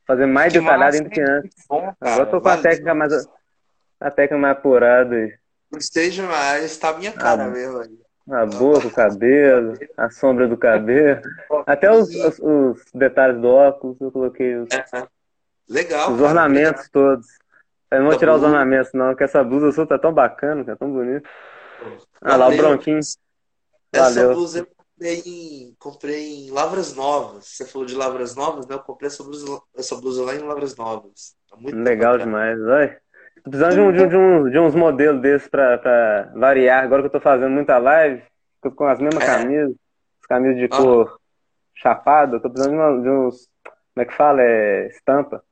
fazendo 0.06 0.34
mais 0.34 0.52
que 0.52 0.60
detalhado 0.60 0.96
ainda 0.96 1.10
que 1.10 1.22
antes. 1.22 1.66
Bom, 1.70 1.94
Agora 2.00 2.24
eu 2.24 2.30
tô 2.32 2.42
com 2.42 2.50
a 2.50 2.58
técnica 2.58 2.94
mais, 2.94 3.28
a 4.00 4.12
técnica 4.12 4.38
mais 4.38 4.58
apurada 4.58 5.16
aí. 5.16 5.34
Gostei 5.72 6.10
demais, 6.10 6.78
tá 6.78 6.94
minha 6.94 7.12
cara 7.12 7.46
a, 7.46 7.48
mesmo 7.48 7.80
aí. 7.80 8.00
A 8.30 8.46
boca, 8.46 8.88
o 8.88 8.92
cabelo, 8.92 9.78
a 9.98 10.10
sombra 10.10 10.48
do 10.48 10.58
cabelo, 10.58 11.22
até 11.66 11.92
os, 11.92 12.10
os, 12.14 12.40
os 12.40 12.84
detalhes 12.94 13.40
do 13.40 13.48
óculos, 13.48 14.00
eu 14.02 14.12
coloquei 14.12 14.56
os, 14.56 14.72
é, 14.72 14.84
legal, 15.70 16.12
os 16.12 16.18
cara, 16.18 16.30
ornamentos 16.30 16.84
legal. 16.84 16.92
todos. 16.92 17.28
Eu 17.92 18.00
não 18.00 18.08
vou 18.10 18.18
tirar 18.18 18.36
os 18.36 18.44
ornamentos, 18.44 18.92
não, 18.94 19.10
porque 19.10 19.24
essa 19.24 19.44
blusa 19.44 19.72
sua 19.72 19.88
tá 19.88 19.98
tão 19.98 20.12
bacana, 20.12 20.66
tá 20.66 20.76
tão 20.76 20.92
bonita. 20.92 21.30
Ah 22.22 22.36
lá, 22.36 22.48
o 22.48 22.58
bronquinho. 22.58 23.00
Essa 23.96 24.22
Valeu. 24.22 24.34
blusa 24.34 24.60
eu 24.60 24.68
comprei 24.76 25.22
em, 25.26 25.76
comprei 25.80 26.48
em 26.48 26.52
Lavras 26.52 26.96
Novas. 26.96 27.46
Você 27.46 27.66
falou 27.66 27.88
de 27.88 27.96
Lavras 27.96 28.36
Novas, 28.36 28.68
né? 28.68 28.76
Eu 28.76 28.80
comprei 28.80 29.08
essa 29.08 29.24
blusa, 29.24 29.62
essa 29.78 29.96
blusa 29.96 30.24
lá 30.24 30.36
em 30.36 30.40
Lavras 30.40 30.76
Novas. 30.76 31.36
Tá 31.50 31.58
muito 31.58 31.78
Legal 31.78 32.14
bacana. 32.14 32.26
demais, 32.26 32.60
vai. 32.60 32.98
Tô 33.44 33.50
precisando 33.52 33.74
de, 33.74 33.80
um, 33.80 33.92
de, 33.92 34.04
um, 34.04 34.08
de, 34.10 34.18
um, 34.18 34.50
de 34.50 34.60
uns 34.60 34.76
modelos 34.76 35.22
desses 35.22 35.48
pra, 35.48 35.78
pra 35.78 36.32
variar. 36.36 36.84
Agora 36.84 37.02
que 37.02 37.08
eu 37.08 37.12
tô 37.12 37.20
fazendo 37.20 37.52
muita 37.52 37.78
live, 37.78 38.24
tô 38.62 38.72
com 38.72 38.86
as 38.86 39.00
mesmas 39.00 39.24
é. 39.24 39.26
camisas, 39.26 39.76
as 40.22 40.28
camisas 40.28 40.58
de 40.58 40.68
cor 40.68 41.14
ah. 41.14 41.20
chapada, 41.76 42.38
eu 42.38 42.42
tô 42.42 42.50
precisando 42.50 42.74
de, 42.74 42.80
uma, 42.80 43.02
de, 43.02 43.10
uns. 43.10 43.48
Como 43.94 44.04
é 44.04 44.06
que 44.06 44.14
fala? 44.14 44.42
É 44.42 44.88
estampa. 44.88 45.44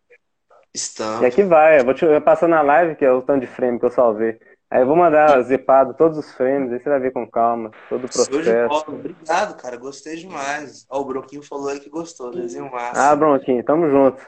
Estampa. 0.73 1.23
E 1.23 1.27
aqui 1.27 1.43
vai, 1.43 1.79
eu 1.79 1.85
vou 1.85 1.93
te, 1.93 2.03
eu 2.03 2.47
na 2.47 2.61
live, 2.61 2.95
que 2.95 3.05
é 3.05 3.11
o 3.11 3.21
tanto 3.21 3.41
de 3.41 3.47
frame 3.47 3.79
que 3.79 3.85
eu 3.85 3.91
salvei. 3.91 4.39
Aí 4.73 4.81
eu 4.81 4.87
vou 4.87 4.95
mandar 4.95 5.39
zipado 5.43 5.93
todos 5.93 6.17
os 6.17 6.33
frames, 6.33 6.73
aí 6.73 6.79
você 6.79 6.89
vai 6.89 6.99
ver 6.99 7.11
com 7.11 7.29
calma 7.29 7.69
todo 7.87 8.05
o 8.05 8.09
processo. 8.09 8.85
Obrigado, 8.87 9.55
cara, 9.55 9.77
gostei 9.77 10.15
demais. 10.15 10.87
Ó, 10.89 10.99
o 10.99 11.05
Bronquinho 11.05 11.43
falou 11.43 11.69
aí 11.69 11.79
que 11.79 11.91
gostou, 11.91 12.31
desenho 12.31 12.71
massa. 12.71 13.11
Ah, 13.11 13.15
Bronquinho, 13.15 13.63
tamo 13.63 13.87
junto. 13.87 14.25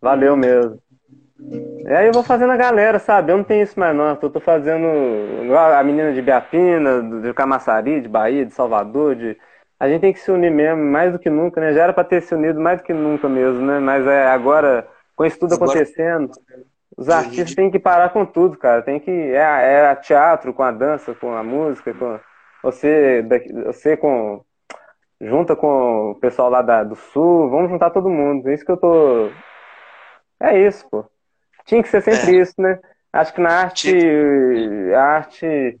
Valeu 0.00 0.36
mesmo. 0.36 0.82
E 1.38 1.92
aí 1.92 2.08
eu 2.08 2.12
vou 2.12 2.24
fazendo 2.24 2.50
a 2.50 2.56
galera, 2.56 2.98
sabe? 2.98 3.30
Eu 3.30 3.36
não 3.36 3.44
tenho 3.44 3.62
isso 3.62 3.78
mais 3.78 3.94
não. 3.94 4.18
Eu 4.20 4.30
tô 4.30 4.40
fazendo 4.40 4.84
a 5.56 5.84
menina 5.84 6.12
de 6.12 6.20
Biapina, 6.20 7.00
de 7.22 7.32
Camaçari, 7.32 8.00
de 8.00 8.08
Bahia, 8.08 8.44
de 8.44 8.52
Salvador, 8.52 9.14
de. 9.14 9.38
A 9.78 9.88
gente 9.88 10.00
tem 10.00 10.12
que 10.12 10.18
se 10.18 10.30
unir 10.32 10.50
mesmo, 10.50 10.82
mais 10.82 11.12
do 11.12 11.20
que 11.20 11.30
nunca, 11.30 11.60
né? 11.60 11.72
Já 11.72 11.84
era 11.84 11.92
pra 11.92 12.02
ter 12.02 12.20
se 12.20 12.34
unido 12.34 12.58
mais 12.58 12.80
do 12.80 12.84
que 12.84 12.92
nunca 12.92 13.28
mesmo, 13.28 13.64
né? 13.64 13.78
Mas 13.78 14.04
é 14.08 14.26
agora, 14.26 14.88
com 15.14 15.24
isso 15.24 15.38
tudo 15.38 15.54
acontecendo. 15.54 16.32
Os 16.96 17.08
artistas 17.08 17.54
têm 17.54 17.70
que 17.70 17.78
parar 17.78 18.10
com 18.10 18.24
tudo, 18.24 18.56
cara. 18.56 18.82
Tem 18.82 19.00
que. 19.00 19.10
É, 19.10 19.90
é 19.90 19.94
teatro 19.96 20.52
com 20.54 20.62
a 20.62 20.70
dança, 20.70 21.14
com 21.14 21.34
a 21.34 21.42
música, 21.42 21.92
com. 21.92 22.18
Você, 22.62 23.24
você 23.66 23.96
com. 23.96 24.44
Junta 25.20 25.56
com 25.56 26.10
o 26.10 26.14
pessoal 26.16 26.50
lá 26.50 26.60
da, 26.60 26.84
do 26.84 26.96
sul, 26.96 27.48
vamos 27.48 27.70
juntar 27.70 27.90
todo 27.90 28.10
mundo. 28.10 28.48
É 28.48 28.54
isso 28.54 28.64
que 28.64 28.72
eu 28.72 28.76
tô. 28.76 29.30
É 30.40 30.58
isso, 30.58 30.86
pô. 30.90 31.04
Tinha 31.64 31.82
que 31.82 31.88
ser 31.88 32.02
sempre 32.02 32.36
é. 32.36 32.40
isso, 32.40 32.54
né? 32.58 32.78
Acho 33.12 33.32
que 33.32 33.40
na 33.40 33.50
arte. 33.50 33.90
A 34.94 35.02
arte. 35.02 35.78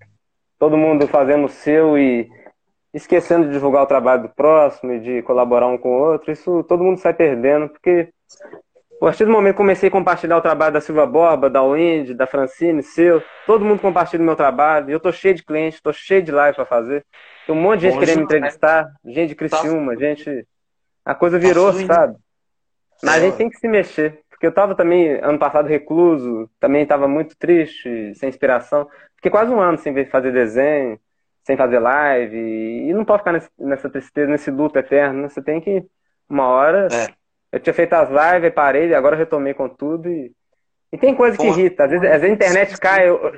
Todo 0.58 0.76
mundo 0.76 1.06
fazendo 1.08 1.44
o 1.44 1.48
seu 1.48 1.98
e 1.98 2.28
esquecendo 2.94 3.46
de 3.46 3.52
divulgar 3.52 3.82
o 3.82 3.88
trabalho 3.88 4.22
do 4.22 4.28
próximo 4.28 4.92
e 4.92 5.00
de 5.00 5.22
colaborar 5.22 5.66
um 5.66 5.76
com 5.76 5.88
o 5.88 6.00
outro, 6.12 6.30
isso 6.30 6.62
todo 6.62 6.84
mundo 6.84 6.98
sai 6.98 7.12
perdendo, 7.12 7.68
porque 7.68 8.08
a 9.00 9.04
partir 9.06 9.24
do 9.24 9.30
momento 9.30 9.54
que 9.54 9.58
comecei 9.58 9.88
a 9.88 9.92
compartilhar 9.92 10.36
o 10.36 10.40
trabalho 10.40 10.72
da 10.72 10.80
Silva 10.80 11.04
Borba, 11.06 11.50
da 11.50 11.62
Wendy, 11.62 12.14
da 12.14 12.26
Francine, 12.26 12.82
seu, 12.82 13.22
todo 13.46 13.64
mundo 13.64 13.80
compartilha 13.80 14.22
o 14.22 14.26
meu 14.26 14.36
trabalho. 14.36 14.90
Eu 14.90 15.00
tô 15.00 15.12
cheio 15.12 15.34
de 15.34 15.44
clientes, 15.44 15.80
tô 15.80 15.92
cheio 15.92 16.22
de 16.22 16.32
live 16.32 16.54
para 16.54 16.64
fazer. 16.64 17.04
Tem 17.46 17.54
um 17.54 17.60
monte 17.60 17.80
de 17.80 17.90
gente 17.90 17.98
querendo 17.98 18.18
me 18.18 18.24
entrevistar, 18.24 18.88
gente 19.04 19.28
de 19.30 19.34
Criciúma, 19.34 19.94
tá. 19.94 19.98
gente. 19.98 20.46
A 21.04 21.14
coisa 21.14 21.38
virou, 21.38 21.72
tá 21.72 21.94
sabe? 21.94 22.16
Mas 23.02 23.14
a 23.16 23.20
gente 23.20 23.36
tem 23.36 23.50
que 23.50 23.58
se 23.58 23.68
mexer. 23.68 24.20
Porque 24.30 24.46
eu 24.46 24.52
tava 24.52 24.74
também, 24.74 25.20
ano 25.20 25.38
passado, 25.38 25.68
recluso, 25.68 26.48
também 26.58 26.86
tava 26.86 27.06
muito 27.06 27.36
triste, 27.36 28.14
sem 28.14 28.28
inspiração. 28.28 28.88
Fiquei 29.16 29.30
quase 29.30 29.52
um 29.52 29.60
ano 29.60 29.76
sem 29.76 30.04
fazer 30.06 30.32
desenho, 30.32 30.98
sem 31.42 31.56
fazer 31.56 31.78
live. 31.78 32.38
E 32.38 32.92
não 32.94 33.04
pode 33.04 33.22
ficar 33.22 33.38
nessa 33.58 33.90
tristeza, 33.90 34.30
nesse 34.30 34.50
luto 34.50 34.78
eterno. 34.78 35.22
Né? 35.22 35.28
Você 35.28 35.42
tem 35.42 35.60
que, 35.60 35.84
uma 36.28 36.48
hora. 36.48 36.88
É 36.90 37.23
eu 37.54 37.60
tinha 37.60 37.72
feito 37.72 37.92
as 37.92 38.08
lives, 38.10 38.52
parei, 38.52 38.92
agora 38.92 39.14
retomei 39.14 39.54
com 39.54 39.68
tudo. 39.68 40.08
E, 40.08 40.32
e 40.92 40.98
tem 40.98 41.14
coisa 41.14 41.38
que 41.38 41.46
irrita. 41.46 41.84
Às 41.84 41.90
vezes, 41.92 42.04
às 42.04 42.20
vezes 42.20 42.30
a 42.30 42.34
internet 42.34 42.80
cai. 42.80 43.08
Eu, 43.08 43.32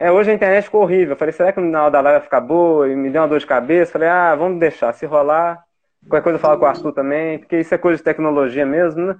é, 0.00 0.10
hoje 0.10 0.32
a 0.32 0.34
internet 0.34 0.64
ficou 0.64 0.82
horrível. 0.82 1.12
Eu 1.12 1.16
falei, 1.16 1.32
será 1.32 1.52
que 1.52 1.60
na 1.60 1.82
hora 1.82 1.90
da 1.92 2.00
live 2.00 2.18
vai 2.18 2.24
ficar 2.24 2.40
boa? 2.40 2.88
E 2.88 2.96
me 2.96 3.08
deu 3.08 3.22
uma 3.22 3.28
dor 3.28 3.38
de 3.38 3.46
cabeça. 3.46 3.92
Falei, 3.92 4.08
ah, 4.08 4.34
vamos 4.34 4.58
deixar. 4.58 4.92
Se 4.92 5.06
rolar, 5.06 5.62
qualquer 6.08 6.24
coisa 6.24 6.36
eu 6.38 6.40
falo 6.40 6.58
com 6.58 6.64
o 6.64 6.68
Arthur 6.68 6.92
também, 6.92 7.38
porque 7.38 7.60
isso 7.60 7.72
é 7.72 7.78
coisa 7.78 7.98
de 7.98 8.02
tecnologia 8.02 8.66
mesmo, 8.66 9.06
né? 9.06 9.16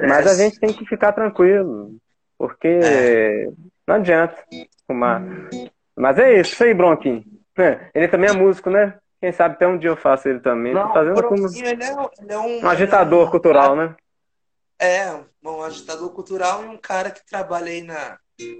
Mas 0.00 0.26
a 0.26 0.34
gente 0.34 0.58
tem 0.58 0.72
que 0.72 0.86
ficar 0.86 1.12
tranquilo. 1.12 1.90
Porque 2.38 2.80
é. 2.82 3.46
não 3.86 3.96
adianta 3.96 4.36
fumar. 4.86 5.22
Mas 5.94 6.18
é 6.18 6.40
isso, 6.40 6.54
isso 6.54 6.64
aí, 6.64 6.72
Bronquinho. 6.72 7.22
Ele 7.94 8.08
também 8.08 8.30
é 8.30 8.32
músico, 8.32 8.70
né? 8.70 8.94
Quem 9.20 9.32
sabe 9.32 9.54
até 9.54 9.66
um 9.66 9.78
dia 9.78 9.90
eu 9.90 9.96
faço 9.96 10.28
ele 10.28 10.40
também. 10.40 10.74
Não, 10.74 10.92
fazendo 10.92 11.22
como... 11.22 11.46
ele 11.48 11.82
é, 11.82 11.90
ele 12.20 12.32
é 12.32 12.38
um, 12.38 12.64
um 12.64 12.68
agitador 12.68 13.24
é 13.24 13.28
um, 13.28 13.30
cultural, 13.30 13.76
né? 13.76 13.96
É, 14.78 15.20
um 15.42 15.62
agitador 15.62 16.10
cultural 16.10 16.64
e 16.64 16.68
um 16.68 16.76
cara 16.76 17.10
que 17.10 17.24
trabalha 17.24 17.68
aí 17.70 17.82
na, 17.82 18.18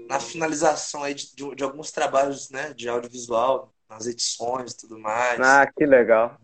na 0.09 0.19
finalização 0.19 1.03
aí 1.03 1.13
de, 1.13 1.35
de, 1.35 1.55
de 1.55 1.63
alguns 1.63 1.91
trabalhos 1.91 2.49
né, 2.49 2.73
de 2.73 2.89
audiovisual, 2.89 3.71
nas 3.89 4.07
edições 4.07 4.71
e 4.71 4.77
tudo 4.77 4.99
mais. 4.99 5.39
Ah, 5.39 5.67
que 5.75 5.85
legal. 5.85 6.37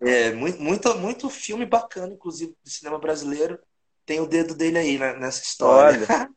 É, 0.00 0.32
muito, 0.32 0.60
muito, 0.60 0.98
muito 0.98 1.30
filme 1.30 1.64
bacana, 1.64 2.12
inclusive, 2.12 2.54
do 2.64 2.70
cinema 2.70 2.98
brasileiro. 2.98 3.58
Tem 4.04 4.20
o 4.20 4.26
dedo 4.26 4.54
dele 4.54 4.78
aí 4.78 4.98
né, 4.98 5.14
nessa 5.14 5.42
história. 5.42 6.04
Olha. 6.10 6.28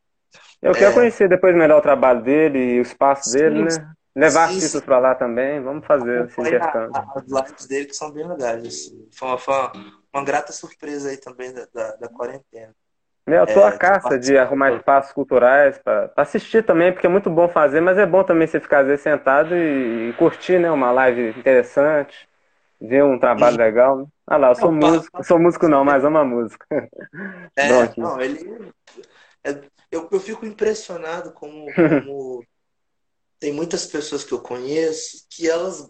Eu 0.61 0.71
é. 0.73 0.78
quero 0.78 0.93
conhecer 0.93 1.28
depois 1.28 1.55
melhor 1.55 1.80
o 1.80 1.82
trabalho 1.82 2.21
dele 2.21 2.59
e 2.59 2.80
o 2.80 2.84
espaço 2.84 3.32
Sim. 3.32 3.38
dele, 3.39 3.63
né? 3.63 3.93
Levar 4.16 4.47
sim, 4.47 4.55
artistas 4.55 4.82
para 4.82 4.97
lá 4.97 5.13
também, 5.13 5.61
vamos 5.61 5.86
fazer 5.86 6.26
esse 6.26 6.39
intercâmbio. 6.39 6.91
As 7.13 7.26
lives 7.26 7.66
dele 7.68 7.86
que 7.86 7.95
são 7.95 8.11
bem 8.11 8.26
legais. 8.26 8.66
Assim. 8.66 9.09
Foi, 9.11 9.28
uma, 9.28 9.38
foi 9.38 9.53
uma, 9.53 9.72
uma, 10.13 10.24
grata 10.24 10.53
surpresa 10.53 11.09
aí 11.09 11.18
também 11.18 11.53
da, 11.53 11.68
da, 11.74 11.95
da 11.97 12.07
quarentena. 12.07 12.74
Eu 13.28 13.45
tô 13.45 13.59
é, 13.59 13.68
a 13.68 13.78
caça 13.78 14.18
de 14.18 14.38
arrumar 14.38 14.72
espaços 14.72 15.11
culturais 15.11 15.78
para 15.80 16.13
assistir 16.16 16.63
também, 16.63 16.93
porque 16.93 17.07
é 17.07 17.09
muito 17.09 17.30
bom 17.30 17.49
fazer, 17.49 17.82
mas 17.82 17.97
é 17.97 18.05
bom 18.05 18.24
também 18.24 18.47
você 18.47 18.59
ficar 18.59 18.82
às 18.82 18.88
vezes, 18.88 19.01
sentado 19.01 19.53
e, 19.53 20.09
e 20.09 20.13
curtir 20.13 20.59
né, 20.59 20.72
uma 20.72 20.91
live 20.91 21.38
interessante, 21.38 22.30
ver 22.80 23.03
um 23.03 23.20
trabalho 23.20 23.55
e... 23.55 23.57
legal. 23.57 24.07
Ah 24.26 24.38
lá, 24.38 24.49
eu 24.49 24.55
sou 24.55 24.72
não, 24.72 24.91
músico, 24.91 25.24
sou 25.26 25.39
músico 25.39 25.68
não, 25.68 25.84
mas 25.84 26.05
amo 26.05 26.20
a 26.20 26.24
música. 26.24 26.66
É, 27.55 27.68
não, 27.97 28.22
ele. 28.22 28.72
É, 29.43 29.59
eu, 29.91 30.07
eu 30.11 30.20
fico 30.20 30.45
impressionado 30.45 31.32
como, 31.32 31.66
como 31.76 32.45
tem 33.45 33.53
muitas 33.53 33.85
pessoas 33.85 34.23
que 34.23 34.33
eu 34.33 34.39
conheço 34.39 35.27
que 35.29 35.47
elas 35.47 35.87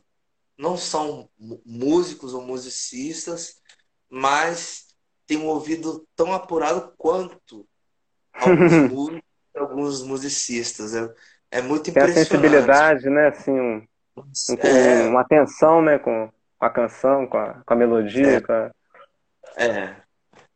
não 0.57 0.75
são 0.75 1.29
músicos 1.65 2.33
ou 2.33 2.41
musicistas, 2.41 3.61
mas 4.09 4.87
têm 5.25 5.37
um 5.37 5.47
ouvido 5.47 6.05
tão 6.17 6.33
apurado 6.33 6.93
quanto 6.97 7.65
alguns, 8.35 8.73
músicos, 8.91 9.23
alguns 9.55 10.03
musicistas. 10.03 10.93
É, 10.93 11.09
é 11.49 11.61
muito 11.61 11.89
impressionante. 11.89 12.13
Tem 12.13 12.23
a 12.23 12.25
sensibilidade, 12.25 13.09
né? 13.09 13.29
Assim, 13.29 13.51
um, 13.51 13.87
um, 14.17 14.55
é... 14.61 15.07
uma 15.07 15.21
atenção 15.21 15.81
né? 15.81 15.97
com 15.97 16.29
a 16.59 16.69
canção, 16.69 17.25
com 17.25 17.37
a, 17.37 17.63
com 17.65 17.73
a 17.73 17.77
melodia. 17.77 18.35
É. 18.35 18.41
Com 18.41 18.51
a... 18.51 18.71
é. 19.55 19.95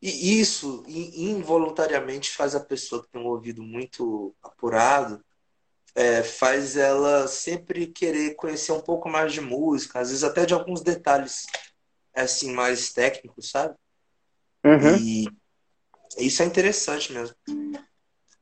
E 0.02 0.38
isso 0.38 0.84
involuntariamente 0.86 2.36
faz 2.36 2.54
a 2.54 2.60
pessoa 2.60 3.02
que 3.02 3.08
tem 3.08 3.22
um 3.22 3.26
ouvido 3.26 3.62
muito 3.62 4.34
apurado 4.42 5.24
é, 5.94 6.22
faz 6.22 6.76
ela 6.76 7.26
sempre 7.26 7.86
querer 7.86 8.34
conhecer 8.34 8.72
um 8.72 8.80
pouco 8.80 9.08
mais 9.08 9.32
de 9.32 9.40
música, 9.40 10.00
às 10.00 10.08
vezes 10.08 10.24
até 10.24 10.46
de 10.46 10.54
alguns 10.54 10.82
detalhes 10.82 11.46
assim 12.14 12.52
mais 12.52 12.92
técnicos, 12.92 13.50
sabe? 13.50 13.74
Uhum. 14.64 14.96
E 14.98 15.28
isso 16.18 16.42
é 16.42 16.46
interessante 16.46 17.12
mesmo. 17.12 17.34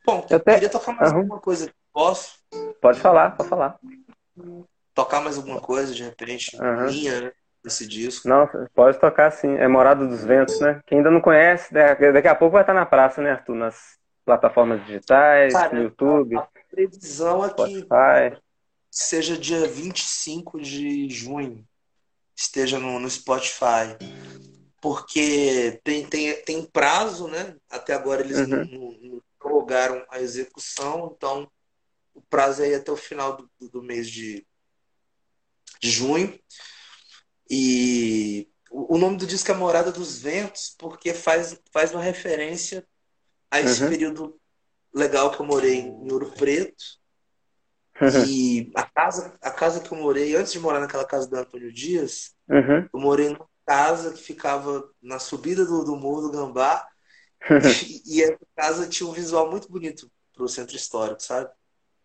Bom, 0.04 0.26
eu 0.30 0.40
te... 0.40 0.52
queria 0.52 0.68
tocar 0.68 0.92
mais 0.92 1.12
uhum. 1.12 1.18
alguma 1.18 1.40
coisa. 1.40 1.72
Posso? 1.92 2.38
Pode 2.80 3.00
falar, 3.00 3.36
pode 3.36 3.48
falar. 3.48 3.78
Tocar 4.94 5.20
mais 5.20 5.36
alguma 5.36 5.60
coisa, 5.60 5.94
de 5.94 6.02
repente, 6.02 6.56
uhum. 6.56 6.86
minha, 6.86 7.20
né? 7.20 7.32
Esse 7.64 7.86
disco. 7.86 8.28
Não, 8.28 8.48
pode 8.72 8.98
tocar 8.98 9.30
sim. 9.30 9.56
É 9.56 9.66
Morada 9.66 10.06
dos 10.06 10.24
Ventos, 10.24 10.58
né? 10.60 10.80
Quem 10.86 10.98
ainda 10.98 11.10
não 11.10 11.20
conhece, 11.20 11.74
daqui 11.74 12.28
a 12.28 12.34
pouco 12.34 12.52
vai 12.52 12.62
estar 12.62 12.72
na 12.72 12.86
praça, 12.86 13.20
né, 13.20 13.32
Arthur? 13.32 13.56
Nas 13.56 13.98
plataformas 14.24 14.84
digitais, 14.86 15.52
Cara, 15.52 15.74
no 15.74 15.82
YouTube. 15.82 16.36
A, 16.36 16.48
previsão 16.70 17.44
é 17.44 17.48
que 17.48 17.80
Spotify. 17.80 18.42
seja 18.90 19.38
dia 19.38 19.66
25 19.66 20.60
de 20.60 21.08
junho. 21.10 21.66
esteja 22.36 22.78
no, 22.78 22.98
no 22.98 23.10
Spotify. 23.10 23.96
Porque 24.80 25.80
tem, 25.82 26.06
tem, 26.06 26.40
tem 26.42 26.64
prazo, 26.64 27.26
né? 27.26 27.56
Até 27.68 27.94
agora 27.94 28.20
eles 28.20 28.38
uhum. 28.38 28.46
não, 28.46 28.92
não 29.10 29.22
prorrogaram 29.38 30.04
a 30.10 30.20
execução, 30.20 31.14
então 31.16 31.50
o 32.14 32.20
prazo 32.22 32.62
é 32.62 32.74
até 32.74 32.90
o 32.90 32.96
final 32.96 33.36
do, 33.36 33.50
do 33.68 33.82
mês 33.82 34.08
de, 34.08 34.46
de 35.80 35.90
junho. 35.90 36.38
E 37.50 38.48
o 38.70 38.98
nome 38.98 39.16
do 39.16 39.26
disco 39.26 39.50
é 39.50 39.54
Morada 39.54 39.90
dos 39.90 40.18
Ventos, 40.18 40.74
porque 40.78 41.14
faz, 41.14 41.58
faz 41.72 41.92
uma 41.92 42.02
referência 42.02 42.86
a 43.50 43.60
esse 43.60 43.82
uhum. 43.82 43.88
período 43.88 44.37
legal 44.98 45.30
que 45.30 45.40
eu 45.40 45.46
morei 45.46 45.76
em 45.80 46.12
Ouro 46.12 46.30
Preto. 46.36 46.98
Uhum. 48.00 48.24
E 48.26 48.70
a 48.76 48.84
casa, 48.84 49.34
a 49.42 49.50
casa 49.50 49.80
que 49.80 49.92
eu 49.92 49.98
morei, 49.98 50.36
antes 50.36 50.52
de 50.52 50.60
morar 50.60 50.78
naquela 50.78 51.04
casa 51.04 51.28
do 51.28 51.36
Antônio 51.36 51.72
Dias, 51.72 52.32
uhum. 52.48 52.88
eu 52.92 53.00
morei 53.00 53.28
numa 53.28 53.46
casa 53.66 54.12
que 54.12 54.22
ficava 54.22 54.88
na 55.02 55.18
subida 55.18 55.64
do, 55.64 55.84
do 55.84 55.96
Morro 55.96 56.22
do 56.22 56.30
Gambá. 56.30 56.86
e, 57.86 58.02
e 58.18 58.22
essa 58.22 58.38
casa 58.56 58.88
tinha 58.88 59.08
um 59.08 59.12
visual 59.12 59.50
muito 59.50 59.70
bonito 59.70 60.10
para 60.34 60.44
o 60.44 60.48
centro 60.48 60.76
histórico, 60.76 61.22
sabe? 61.22 61.50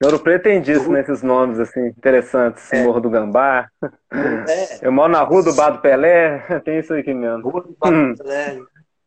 Ouro 0.04 0.20
Preto 0.20 0.44
tem 0.44 0.62
disso, 0.62 0.92
né? 0.92 1.02
Esses 1.02 1.22
nomes 1.22 1.60
assim, 1.60 1.88
interessantes. 1.88 2.72
É. 2.74 2.84
Morro 2.84 3.00
do 3.00 3.10
Gambá. 3.10 3.70
É. 4.12 4.86
Eu 4.86 4.92
moro 4.92 5.12
na 5.12 5.22
Rua 5.22 5.44
do 5.44 5.54
Bar 5.54 5.72
do 5.72 5.82
Pelé. 5.82 6.40
Tem 6.66 6.80
isso 6.80 6.94
aqui 6.94 7.14
mesmo. 7.14 7.50
Rua 7.50 7.62
do 7.62 7.78
Bar 7.80 7.92
do 7.92 7.98
hum. 7.98 8.16
Pelé. 8.16 8.60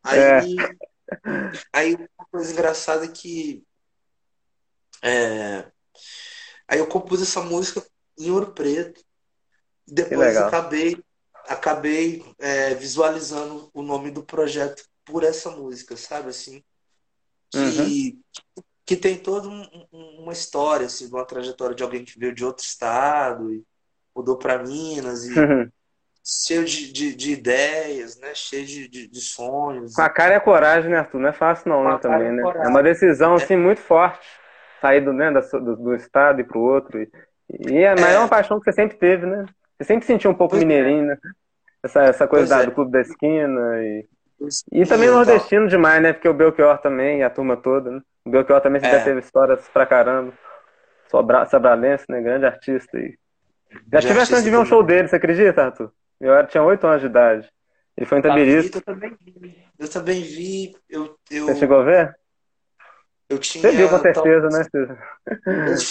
Aí, 0.04 0.18
é. 0.18 0.40
aí 1.72 1.94
uma 1.94 2.26
coisa 2.30 2.52
engraçada 2.52 3.04
é 3.04 3.08
que 3.08 3.65
é, 5.06 5.72
aí 6.68 6.78
eu 6.78 6.86
compus 6.86 7.22
essa 7.22 7.40
música 7.40 7.84
em 8.18 8.30
Ouro 8.30 8.52
Preto. 8.52 9.04
Depois 9.86 10.36
acabei, 10.36 11.02
acabei 11.46 12.24
é, 12.38 12.74
visualizando 12.74 13.70
o 13.72 13.82
nome 13.82 14.10
do 14.10 14.22
projeto 14.22 14.84
por 15.04 15.22
essa 15.22 15.50
música, 15.50 15.96
sabe 15.96 16.30
assim? 16.30 16.62
Que, 17.50 17.58
uhum 17.58 18.22
que 18.86 18.96
tem 18.96 19.18
toda 19.18 19.48
um, 19.48 19.64
uma 20.20 20.32
história, 20.32 20.86
assim, 20.86 21.08
uma 21.08 21.24
trajetória 21.24 21.74
de 21.74 21.82
alguém 21.82 22.04
que 22.04 22.16
veio 22.16 22.32
de 22.32 22.44
outro 22.44 22.64
estado 22.64 23.52
e 23.52 23.64
mudou 24.14 24.38
para 24.38 24.62
Minas 24.62 25.24
e 25.24 25.38
uhum. 25.38 25.68
cheio 26.24 26.64
de, 26.64 26.92
de, 26.92 27.14
de, 27.16 27.32
ideias, 27.32 28.16
né? 28.20 28.32
Cheio 28.32 28.64
de, 28.64 28.88
de, 28.88 29.08
de, 29.08 29.20
sonhos. 29.20 29.92
Com 29.92 30.02
a 30.02 30.08
cara 30.08 30.34
e 30.34 30.36
a 30.36 30.40
coragem, 30.40 30.88
né, 30.88 30.98
Arthur? 30.98 31.18
Não 31.18 31.28
é 31.28 31.32
fácil 31.32 31.68
não, 31.68 31.82
né, 31.82 31.98
também, 32.00 32.30
né? 32.30 32.42
É 32.64 32.68
uma 32.68 32.82
decisão, 32.82 33.32
é. 33.32 33.42
assim, 33.42 33.56
muito 33.56 33.80
forte. 33.80 34.24
Sair 34.86 35.00
do, 35.00 35.12
né, 35.12 35.32
do, 35.32 35.76
do 35.76 35.94
estado 35.94 36.40
e 36.40 36.44
pro 36.44 36.60
outro. 36.60 37.00
E, 37.00 37.08
e 37.68 37.78
é, 37.78 37.90
mas 37.94 38.10
é. 38.10 38.14
é 38.14 38.18
uma 38.18 38.28
paixão 38.28 38.58
que 38.58 38.64
você 38.64 38.72
sempre 38.72 38.96
teve, 38.96 39.26
né? 39.26 39.44
Você 39.78 39.84
sempre 39.84 40.06
sentiu 40.06 40.30
um 40.30 40.34
pouco 40.34 40.52
pois 40.52 40.62
é. 40.62 40.66
mineirinho, 40.66 41.06
né? 41.06 41.18
Essa, 41.82 42.02
essa 42.04 42.26
coisa 42.26 42.48
da, 42.48 42.62
é. 42.62 42.66
do 42.66 42.72
clube 42.72 42.92
da 42.92 43.00
esquina 43.00 43.82
e... 43.82 44.06
E 44.70 44.84
também 44.84 45.08
nordestino 45.08 45.66
demais, 45.66 46.02
né? 46.02 46.12
Porque 46.12 46.28
o 46.28 46.34
Belchior 46.34 46.78
também, 46.78 47.22
a 47.22 47.30
turma 47.30 47.56
toda, 47.56 47.90
né? 47.90 48.00
O 48.24 48.30
Belchior 48.30 48.60
também 48.60 48.82
é. 48.84 48.90
já 48.90 49.02
teve 49.02 49.20
histórias 49.20 49.66
pra 49.68 49.86
caramba. 49.86 50.32
Sobra, 51.08 51.46
Sobralense, 51.46 52.04
né? 52.08 52.20
Grande 52.20 52.44
artista. 52.44 52.98
E... 52.98 53.16
Já 53.90 54.00
tive 54.00 54.20
a 54.20 54.24
chance 54.24 54.44
de 54.44 54.50
ver 54.50 54.58
um 54.58 54.66
show 54.66 54.82
dele, 54.82 55.08
você 55.08 55.16
acredita, 55.16 55.64
Arthur? 55.64 55.90
Eu 56.20 56.34
era, 56.34 56.46
tinha 56.46 56.62
8 56.62 56.86
anos 56.86 57.00
de 57.00 57.06
idade. 57.06 57.48
Ele 57.96 58.06
foi 58.06 58.18
em 58.18 58.22
Tabirito. 58.22 58.78
Eu 58.78 58.82
também 58.82 59.16
vi. 59.24 59.64
Eu 59.78 59.88
também 59.88 60.22
vi. 60.22 60.76
Eu, 60.88 61.16
eu... 61.30 61.46
Você 61.46 61.56
chegou 61.56 61.80
a 61.80 61.82
ver? 61.82 62.16
Eu 63.28 63.38
tinha. 63.38 63.62
Você 63.62 63.76
viu 63.76 63.88
com 63.88 63.98
certeza, 63.98 64.48
talvez... 64.48 64.72
né? 64.72 64.98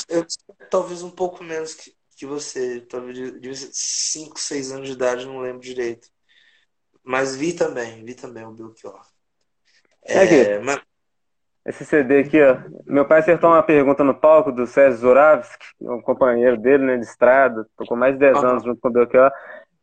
Eu, 0.09 0.17
eu, 0.19 0.25
talvez 0.69 1.03
um 1.03 1.11
pouco 1.11 1.43
menos 1.43 1.73
que, 1.73 1.93
que 2.17 2.25
você. 2.25 2.81
Talvez 2.81 3.39
de 3.39 3.55
5, 3.55 4.39
6 4.39 4.71
anos 4.71 4.87
de 4.87 4.93
idade, 4.93 5.25
não 5.25 5.39
lembro 5.39 5.59
direito. 5.59 6.07
Mas 7.03 7.35
vi 7.35 7.53
também, 7.53 8.03
vi 8.03 8.15
também 8.15 8.45
o 8.45 8.51
Belchior. 8.51 9.01
É, 10.03 10.25
é 10.25 10.59
mas... 10.59 10.81
Esse 11.65 11.83
CD 11.83 12.19
aqui, 12.19 12.39
ó. 12.41 12.57
Meu 12.85 13.05
pai 13.05 13.19
acertou 13.19 13.49
uma 13.49 13.63
pergunta 13.63 14.03
no 14.03 14.13
palco 14.13 14.51
do 14.51 14.67
César 14.67 14.97
Zuravski, 14.97 15.65
um 15.81 15.99
companheiro 15.99 16.57
dele, 16.57 16.83
né, 16.83 16.97
de 16.97 17.05
estrada, 17.05 17.65
tocou 17.75 17.97
mais 17.97 18.13
de 18.13 18.19
10 18.19 18.37
uhum. 18.37 18.49
anos 18.49 18.63
junto 18.63 18.79
com 18.79 18.87
o 18.87 18.91
Belchior. 18.91 19.31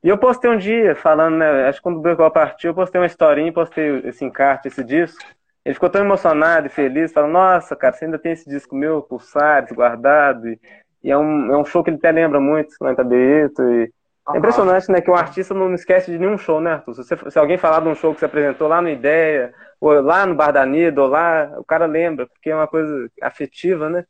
E 0.02 0.08
eu 0.08 0.16
postei 0.16 0.48
um 0.48 0.58
dia 0.58 0.94
falando, 0.94 1.38
né, 1.38 1.68
acho 1.68 1.78
que 1.78 1.82
quando 1.82 1.98
o 1.98 2.00
Belchior 2.00 2.30
partiu, 2.30 2.70
eu 2.70 2.74
postei 2.74 3.00
uma 3.00 3.06
historinha, 3.06 3.52
postei 3.52 3.98
esse 4.04 4.24
encarte, 4.24 4.68
esse 4.68 4.84
disco. 4.84 5.24
Ele 5.64 5.74
ficou 5.74 5.88
tão 5.88 6.04
emocionado 6.04 6.66
e 6.66 6.70
feliz, 6.70 7.12
falando, 7.12 7.32
nossa, 7.32 7.76
cara, 7.76 7.92
você 7.92 8.04
ainda 8.04 8.18
tem 8.18 8.32
esse 8.32 8.48
disco 8.48 8.74
meu, 8.74 9.02
Pulsares, 9.02 9.72
guardado. 9.72 10.48
E, 10.48 10.60
e 11.04 11.10
é, 11.10 11.16
um, 11.16 11.52
é 11.52 11.56
um 11.56 11.64
show 11.64 11.84
que 11.84 11.90
ele 11.90 11.98
até 11.98 12.10
lembra 12.10 12.40
muito, 12.40 12.74
lá 12.80 12.92
em 12.92 12.96
Tabeito. 12.96 13.62
E 13.62 13.92
é 14.30 14.38
impressionante, 14.38 14.90
né, 14.90 15.00
que 15.00 15.10
um 15.10 15.16
artista 15.16 15.52
não 15.54 15.72
esquece 15.74 16.10
de 16.10 16.18
nenhum 16.18 16.38
show, 16.38 16.60
né, 16.60 16.72
Arthur? 16.72 16.94
Se, 16.94 17.04
você, 17.04 17.30
se 17.30 17.38
alguém 17.38 17.58
falar 17.58 17.80
de 17.80 17.88
um 17.88 17.94
show 17.94 18.12
que 18.12 18.20
você 18.20 18.26
apresentou 18.26 18.68
lá 18.68 18.80
no 18.80 18.88
Ideia, 18.88 19.54
ou 19.80 20.00
lá 20.00 20.24
no 20.26 20.34
Bar 20.34 20.52
da 20.52 20.64
ou 20.64 21.08
lá, 21.08 21.52
o 21.58 21.64
cara 21.64 21.86
lembra, 21.86 22.26
porque 22.26 22.50
é 22.50 22.54
uma 22.54 22.68
coisa 22.68 23.10
afetiva, 23.20 23.88
né? 23.88 24.04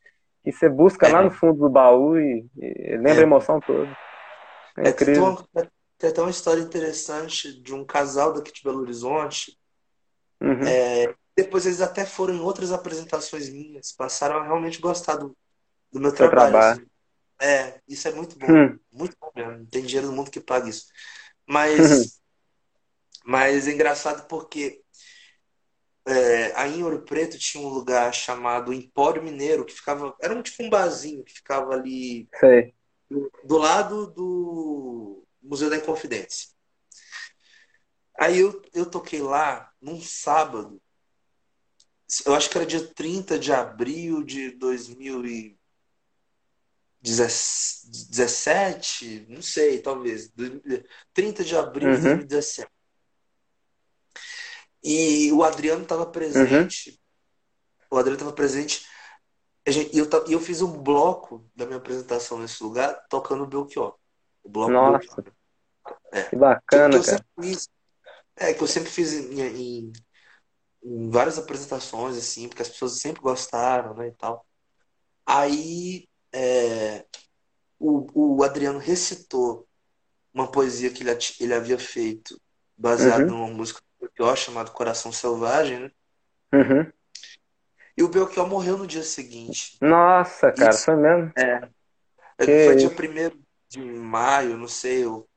Que 0.44 0.53
você 0.53 0.68
busca 0.68 1.07
é. 1.07 1.12
lá 1.12 1.22
no 1.22 1.30
fundo 1.30 1.61
do 1.61 1.70
baú 1.70 2.18
e, 2.18 2.44
e 2.57 2.96
lembra 2.96 3.14
é. 3.14 3.20
a 3.20 3.22
emoção 3.22 3.61
toda. 3.61 3.88
É, 4.76 4.88
é 4.88 4.90
incrível. 4.90 5.38
Tem 5.98 6.11
até 6.11 6.20
uma 6.20 6.30
história 6.30 6.61
interessante 6.61 7.62
de 7.62 7.72
um 7.72 7.84
casal 7.84 8.32
daqui 8.32 8.53
de 8.53 8.62
Belo 8.62 8.80
Horizonte. 8.80 9.57
Uhum. 10.40 10.64
Depois 11.37 11.66
eles 11.66 11.80
até 11.80 12.05
foram 12.05 12.35
em 12.35 12.41
outras 12.41 12.72
apresentações 12.72 13.49
minhas, 13.49 13.93
passaram 13.93 14.37
a 14.37 14.45
realmente 14.45 14.80
gostar 14.80 15.16
do, 15.16 15.37
do 15.91 16.01
meu 16.01 16.14
trabalho. 16.14 16.51
trabalho. 16.51 16.80
Assim. 16.80 16.87
É, 17.41 17.80
isso 17.89 18.07
é 18.07 18.12
muito 18.12 18.39
bom. 18.39 18.53
Hum. 18.53 18.78
Muito 18.93 19.16
bom 19.20 19.30
mesmo. 19.35 19.59
Não 19.59 19.66
tem 19.66 19.83
dinheiro 19.83 20.09
no 20.09 20.12
mundo 20.12 20.30
que 20.30 20.41
pague 20.41 20.70
isso. 20.70 20.87
Mas, 21.47 22.20
mas 23.25 23.67
é 23.67 23.72
engraçado 23.72 24.26
porque 24.29 24.83
é, 26.07 26.53
aí 26.57 26.79
em 26.79 26.83
Ouro 26.83 27.03
Preto 27.03 27.38
tinha 27.38 27.64
um 27.64 27.68
lugar 27.68 28.13
chamado 28.13 28.72
Empório 28.72 29.22
Mineiro, 29.22 29.64
que 29.64 29.72
ficava. 29.75 30.14
Era 30.21 30.34
um 30.34 30.42
tipo 30.42 30.63
um 30.63 30.71
barzinho 30.71 31.25
que 31.25 31.33
ficava 31.33 31.72
ali. 31.72 32.29
Do, 33.09 33.30
do 33.45 33.59
lado 33.59 34.07
do 34.09 35.25
Museu 35.41 35.71
da 35.71 35.76
Inconfidência. 35.76 36.49
Aí 38.18 38.38
eu, 38.38 38.63
eu 38.75 38.87
toquei 38.87 39.21
lá 39.21 39.71
num 39.80 40.00
sábado. 40.00 40.80
Eu 42.26 42.34
acho 42.34 42.51
que 42.51 42.59
era 42.59 42.67
dia 42.67 42.87
30 42.87 43.39
de 43.39 43.53
abril 43.53 44.22
de 44.22 44.51
2000 44.51 45.57
17, 47.03 49.26
não 49.29 49.43
sei, 49.43 49.80
talvez, 49.80 50.33
30 51.13 51.43
de 51.43 51.57
abril 51.57 51.89
uhum. 51.89 51.97
de 51.97 52.03
2017. 52.03 52.71
E 54.84 55.33
o 55.33 55.43
Adriano 55.43 55.83
estava 55.83 56.07
presente. 56.07 56.91
Uhum. 56.91 56.97
O 57.91 57.99
Adriano 57.99 58.18
estava 58.18 58.33
presente. 58.33 58.87
E 59.67 59.99
eu, 59.99 60.09
eu 60.29 60.41
fiz 60.41 60.63
um 60.63 60.83
bloco 60.83 61.49
da 61.55 61.67
minha 61.67 61.79
apresentação 61.79 62.39
nesse 62.39 62.63
lugar 62.63 62.95
tocando 63.09 63.45
o 63.45 63.47
Belchior. 63.47 63.97
O 64.43 64.49
bloco 64.49 64.72
Nossa, 64.72 64.99
Belchior. 64.99 65.33
É. 66.13 66.22
que 66.22 66.37
bacana, 66.37 67.01
que 67.01 67.07
cara. 67.07 67.26
Fiz, 67.41 67.68
é, 68.37 68.55
que 68.55 68.63
eu 68.63 68.67
sempre 68.67 68.91
fiz 68.91 69.13
em, 69.13 69.41
em, 69.41 69.93
em 70.84 71.11
várias 71.11 71.38
apresentações, 71.38 72.17
assim, 72.17 72.49
porque 72.49 72.63
as 72.63 72.68
pessoas 72.68 72.99
sempre 72.99 73.22
gostaram, 73.22 73.95
né, 73.95 74.09
e 74.09 74.13
tal. 74.13 74.45
Aí 75.25 76.09
é, 76.33 77.04
o, 77.79 78.37
o 78.38 78.42
Adriano 78.42 78.79
recitou 78.79 79.67
uma 80.33 80.50
poesia 80.50 80.91
que 80.91 81.03
ele, 81.03 81.17
ele 81.41 81.54
havia 81.54 81.79
feito 81.79 82.41
baseado 82.76 83.22
uhum. 83.22 83.29
numa 83.29 83.49
música 83.49 83.80
do 84.00 84.09
Belchior 84.09 84.37
chamada 84.37 84.71
Coração 84.71 85.13
Selvagem, 85.13 85.80
né? 85.80 85.91
Uhum. 86.54 86.92
E 87.96 88.03
o 88.03 88.09
Belchior 88.09 88.49
morreu 88.49 88.79
no 88.79 88.87
dia 88.87 89.03
seguinte. 89.03 89.76
Nossa, 89.80 90.50
cara, 90.53 90.71
Isso, 90.71 90.84
foi 90.84 90.96
mesmo? 90.96 91.33
É. 91.37 91.68
Que 92.38 92.64
foi 92.64 92.76
dia 92.76 92.88
1 92.88 93.42
de 93.68 93.80
maio, 93.80 94.57
não 94.57 94.68
sei. 94.68 95.04
Eu, 95.04 95.29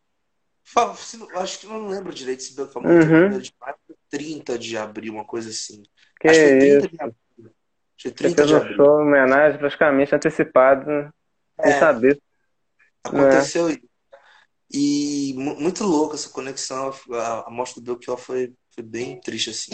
acho 1.35 1.59
que 1.59 1.67
não 1.67 1.87
lembro 1.87 2.13
direito 2.13 2.41
se 2.41 2.55
Belchior 2.55 2.83
morreu 2.83 3.01
uhum. 3.01 3.29
dia 3.29 3.37
1 3.37 3.41
de 3.41 3.53
maio, 3.59 3.75
30 4.09 4.57
de 4.57 4.77
abril, 4.77 5.13
uma 5.13 5.25
coisa 5.25 5.49
assim. 5.49 5.83
Que 6.19 6.27
acho 6.27 6.39
que 6.39 6.47
foi 6.47 6.59
30 6.59 6.77
isso? 6.77 6.89
de 6.89 7.01
abril. 7.01 7.15
Dia 7.97 8.11
30 8.11 8.29
Você 8.29 8.35
fez 8.35 8.51
um 8.51 8.75
show, 8.75 9.01
homenagem 9.01 9.59
praticamente 9.59 10.15
antecipado, 10.15 10.85
né? 10.85 11.09
sem 11.61 11.71
é, 11.71 11.79
saber. 11.79 12.21
Aconteceu 13.03 13.69
é. 13.69 13.77
E 14.71 15.33
muito 15.37 15.83
louco 15.83 16.15
essa 16.15 16.29
conexão. 16.29 16.93
A, 17.13 17.47
a 17.47 17.51
morte 17.51 17.75
do 17.75 17.81
Belchior 17.81 18.17
foi, 18.17 18.53
foi 18.73 18.83
bem 18.83 19.19
triste, 19.21 19.51
assim. 19.51 19.71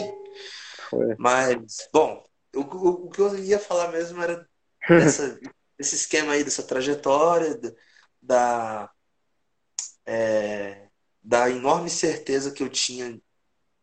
Foi. 0.90 1.16
Mas, 1.18 1.88
bom, 1.92 2.22
o, 2.54 2.60
o, 2.60 2.88
o 3.06 3.10
que 3.10 3.20
eu 3.20 3.36
ia 3.38 3.58
falar 3.58 3.90
mesmo 3.90 4.22
era 4.22 4.46
dessa, 4.88 5.40
desse 5.78 5.96
esquema 5.96 6.32
aí, 6.32 6.44
dessa 6.44 6.62
trajetória, 6.62 7.58
da, 8.20 8.90
é, 10.06 10.88
da 11.22 11.50
enorme 11.50 11.88
certeza 11.88 12.52
que 12.52 12.62
eu 12.62 12.68
tinha 12.68 13.18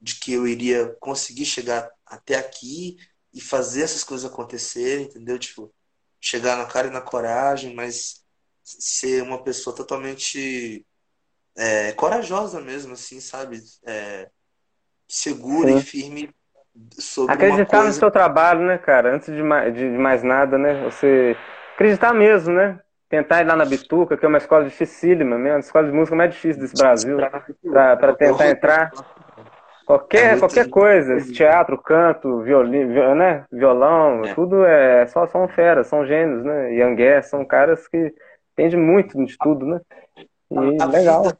de 0.01 0.15
que 0.15 0.33
eu 0.33 0.47
iria 0.47 0.95
conseguir 0.99 1.45
chegar 1.45 1.89
até 2.05 2.35
aqui 2.35 2.97
e 3.33 3.41
fazer 3.41 3.83
essas 3.83 4.03
coisas 4.03 4.29
acontecerem, 4.29 5.05
entendeu? 5.05 5.37
Tipo, 5.37 5.73
chegar 6.19 6.57
na 6.57 6.65
cara 6.65 6.87
e 6.87 6.91
na 6.91 7.01
coragem, 7.01 7.73
mas 7.75 8.23
ser 8.63 9.23
uma 9.23 9.43
pessoa 9.43 9.75
totalmente 9.75 10.85
é, 11.55 11.91
corajosa 11.93 12.61
mesmo, 12.61 12.93
assim, 12.93 13.19
sabe? 13.19 13.61
É, 13.85 14.29
segura 15.07 15.71
Sim. 15.71 15.77
e 15.77 15.81
firme 15.81 16.29
sobre 16.97 17.33
Acreditar 17.33 17.79
coisa... 17.79 17.87
no 17.87 17.93
seu 17.93 18.11
trabalho, 18.11 18.61
né, 18.61 18.77
cara? 18.77 19.15
Antes 19.15 19.33
de 19.33 19.43
mais, 19.43 19.73
de 19.73 19.85
mais 19.85 20.23
nada, 20.23 20.57
né? 20.57 20.83
Você 20.83 21.35
acreditar 21.73 22.13
mesmo, 22.13 22.53
né? 22.53 22.79
Tentar 23.09 23.41
ir 23.41 23.47
lá 23.47 23.55
na 23.55 23.65
Bituca, 23.65 24.15
que 24.15 24.23
é 24.23 24.27
uma 24.27 24.37
escola 24.37 24.65
dificílima 24.65 25.37
mesmo, 25.37 25.57
a 25.57 25.59
escola 25.59 25.87
de 25.87 25.93
música 25.93 26.15
mais 26.15 26.31
difícil 26.31 26.61
desse 26.61 26.75
Brasil, 26.75 27.17
para 27.71 28.13
tentar 28.13 28.49
entrar. 28.49 28.91
Qualquer, 29.89 30.35
é 30.35 30.39
qualquer 30.39 30.69
coisa, 30.69 31.19
teatro, 31.33 31.75
canto, 31.81 32.43
violino, 32.43 33.15
né? 33.15 33.43
violão, 33.51 34.23
é. 34.23 34.35
tudo 34.35 34.63
é 34.63 35.07
só 35.07 35.25
são 35.25 35.47
feras, 35.47 35.87
são 35.87 36.05
gênios, 36.05 36.45
né? 36.45 36.75
Yangué, 36.75 37.19
são 37.23 37.43
caras 37.43 37.87
que 37.87 38.13
entendem 38.53 38.79
muito 38.79 39.17
de 39.25 39.35
tudo, 39.39 39.65
né? 39.65 39.81
E 40.51 40.79
a, 40.79 40.83
a 40.83 40.85
legal. 40.85 41.23
Vida, 41.23 41.39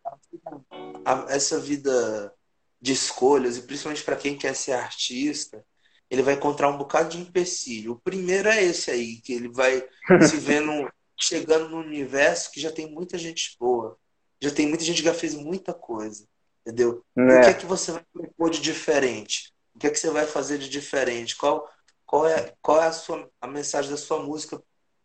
a, 1.06 1.26
essa 1.30 1.60
vida 1.60 2.34
de 2.82 2.92
escolhas, 2.92 3.56
e 3.56 3.62
principalmente 3.62 4.04
para 4.04 4.16
quem 4.16 4.36
quer 4.36 4.56
ser 4.56 4.72
artista, 4.72 5.64
ele 6.10 6.24
vai 6.24 6.34
encontrar 6.34 6.70
um 6.70 6.78
bocado 6.80 7.10
de 7.10 7.20
empecilho. 7.20 7.92
O 7.92 8.00
primeiro 8.00 8.50
é 8.50 8.64
esse 8.64 8.90
aí, 8.90 9.18
que 9.18 9.32
ele 9.32 9.50
vai 9.50 9.86
se 10.28 10.38
vendo 10.38 10.90
chegando 11.20 11.70
no 11.70 11.78
universo 11.78 12.52
que 12.52 12.60
já 12.60 12.72
tem 12.72 12.92
muita 12.92 13.16
gente 13.16 13.56
boa, 13.60 13.96
já 14.42 14.50
tem 14.50 14.68
muita 14.68 14.84
gente 14.84 15.04
que 15.04 15.08
já 15.08 15.14
fez 15.14 15.36
muita 15.36 15.72
coisa. 15.72 16.26
Entendeu? 16.70 17.04
É. 17.18 17.22
O 17.22 17.42
que 17.42 17.50
é 17.50 17.54
que 17.54 17.66
você 17.66 17.92
vai 17.92 18.06
propor 18.14 18.52
de 18.52 18.62
diferente? 18.62 19.52
O 19.74 19.80
que 19.80 19.88
é 19.88 19.90
que 19.90 20.00
você 20.00 20.12
vai 20.12 20.28
fazer 20.28 20.60
de 20.60 20.70
diferente? 20.70 21.36
Qual, 21.36 21.68
qual 22.06 22.28
é, 22.28 22.54
qual 22.62 22.82
é 22.82 22.88
a, 22.88 22.92
sua, 22.92 23.28
a 23.42 23.48
mensagem 23.48 23.90
da 23.90 23.98
sua 23.98 24.22
música 24.22 24.62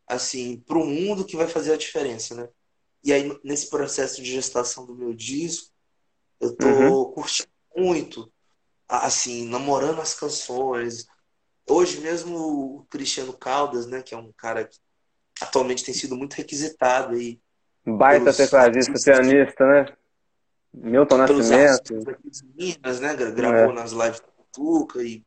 assim 0.06 0.62
para 0.66 0.76
o 0.76 0.84
mundo 0.84 1.24
que 1.24 1.36
vai 1.36 1.48
fazer 1.48 1.72
a 1.72 1.78
diferença, 1.78 2.34
né? 2.34 2.48
E 3.02 3.12
aí 3.12 3.38
nesse 3.42 3.70
processo 3.70 4.22
de 4.22 4.30
gestação 4.30 4.84
do 4.84 4.94
meu 4.94 5.14
disco, 5.14 5.70
eu 6.38 6.54
tô 6.54 6.66
uhum. 6.66 7.12
curtindo 7.12 7.48
muito, 7.74 8.30
assim, 8.86 9.48
namorando 9.48 10.00
as 10.00 10.14
canções. 10.14 11.06
Hoje 11.66 12.00
mesmo 12.00 12.36
o 12.36 12.86
Cristiano 12.90 13.32
Caldas, 13.32 13.86
né, 13.86 14.02
que 14.02 14.14
é 14.14 14.18
um 14.18 14.30
cara 14.36 14.64
que 14.66 14.76
atualmente 15.40 15.84
tem 15.84 15.94
sido 15.94 16.14
muito 16.14 16.34
requisitado 16.34 17.14
aí. 17.14 17.40
Baita 17.86 18.34
tecladista, 18.34 18.92
pianista, 19.02 19.66
né? 19.66 19.96
Milton 20.74 21.18
Nascimento. 21.18 21.94
Minas, 22.56 23.00
né? 23.00 23.14
Gravou 23.14 23.70
é. 23.70 23.72
nas 23.72 23.92
lives 23.92 24.20
do 24.20 24.26
Tuca 24.52 25.02
e, 25.02 25.24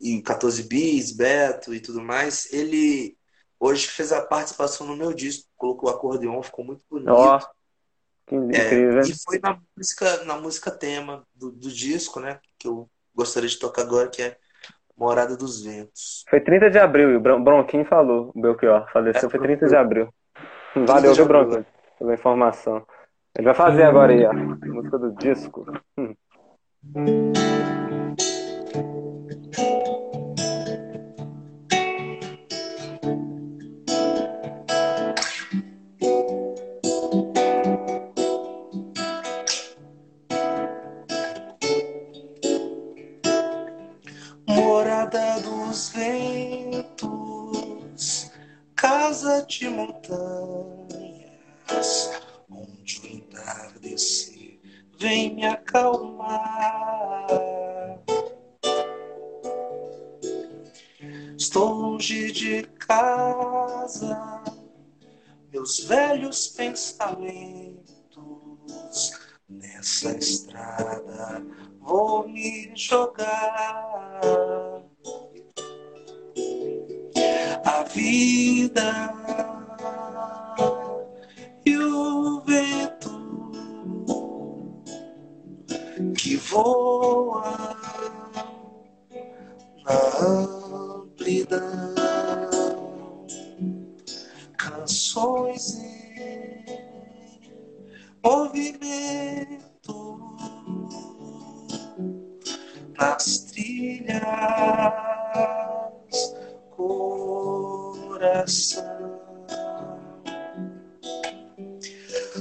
e 0.00 0.22
14 0.22 0.62
Bis, 0.62 1.12
Beto 1.12 1.74
e 1.74 1.80
tudo 1.80 2.00
mais. 2.00 2.52
Ele 2.52 3.16
hoje 3.58 3.88
fez 3.88 4.12
a 4.12 4.22
participação 4.22 4.86
no 4.86 4.96
meu 4.96 5.12
disco, 5.12 5.48
colocou 5.56 5.90
o 5.90 5.92
acordeon, 5.92 6.42
ficou 6.42 6.64
muito 6.64 6.82
bonito. 6.88 7.10
Ó, 7.10 7.36
oh, 7.36 7.40
que 8.26 8.36
incrível. 8.36 9.00
É, 9.00 9.02
e 9.02 9.14
foi 9.24 9.40
na 9.42 9.58
música, 9.76 10.24
na 10.24 10.36
música 10.36 10.70
tema 10.70 11.26
do, 11.34 11.50
do 11.50 11.70
disco, 11.70 12.20
né? 12.20 12.38
Que 12.58 12.68
eu 12.68 12.88
gostaria 13.14 13.48
de 13.48 13.58
tocar 13.58 13.82
agora, 13.82 14.08
que 14.08 14.22
é 14.22 14.36
Morada 14.96 15.36
dos 15.36 15.62
Ventos. 15.62 16.24
Foi 16.28 16.40
30 16.40 16.70
de 16.70 16.78
abril, 16.78 17.10
e 17.10 17.16
o 17.16 17.20
Bronquinho 17.20 17.84
falou, 17.84 18.30
o 18.34 18.40
Belchior, 18.40 18.90
faleceu, 18.92 19.28
é, 19.28 19.30
foi 19.30 19.40
30 19.40 19.66
de 19.66 19.76
abril. 19.76 20.08
Valeu, 20.74 21.14
viu, 21.14 21.26
Bronquinho, 21.26 21.66
pela 21.98 22.14
informação. 22.14 22.86
Ele 23.36 23.44
vai 23.44 23.54
fazer 23.54 23.84
agora 23.84 24.12
aí, 24.12 24.24
ó. 24.24 24.30
A 24.30 24.34
música 24.34 24.98
do 24.98 25.14
disco. 25.16 25.66
vem 54.98 55.34
me 55.34 55.46
acalmar. 55.46 57.26
Estou 61.38 61.68
longe 61.68 62.32
de 62.32 62.62
casa, 62.62 64.42
meus 65.52 65.80
velhos 65.80 66.48
pensamentos 66.48 67.86
nessa 69.48 70.16
estrada 70.16 71.44
vou 71.80 72.26
me 72.28 72.72
jogar. 72.74 74.20
A 77.64 77.82
vida 77.84 79.16
que 86.16 86.36
voa 86.36 87.76
na 89.84 89.92
amplidão, 90.26 91.94
canções 94.56 95.78
em 95.78 96.64
movimento 98.24 99.66
nas 102.98 103.40
trilhas, 103.40 104.22
coração. 106.70 108.96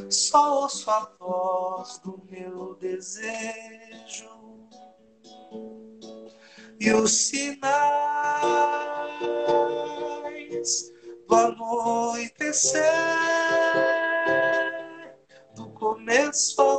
Só 0.09 0.61
ouço 0.61 0.89
a 0.89 1.11
voz 1.19 1.99
do 1.99 2.25
meu 2.29 2.75
desejo 2.75 3.34
e 6.85 6.93
os 6.93 7.29
sinais 7.29 7.65
do 11.27 11.35
anoitecer, 11.35 12.83
do 15.55 15.67
começo 15.71 16.61
ao 16.61 16.74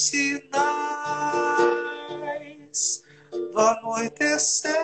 sinais 0.00 1.60
do 3.32 3.58
anoitecer. 3.58 4.74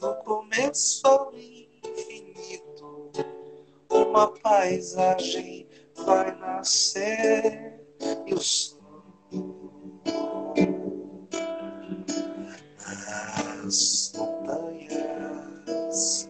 No 0.00 0.14
começo 0.16 1.06
ao 1.06 1.32
infinito 1.34 3.12
uma 3.90 4.28
paisagem 4.40 5.68
vai 6.04 6.36
nascer 6.36 7.80
e 8.26 8.34
o 8.34 8.40
sol 8.40 8.84
nas 13.64 14.12
montanhas 14.14 16.28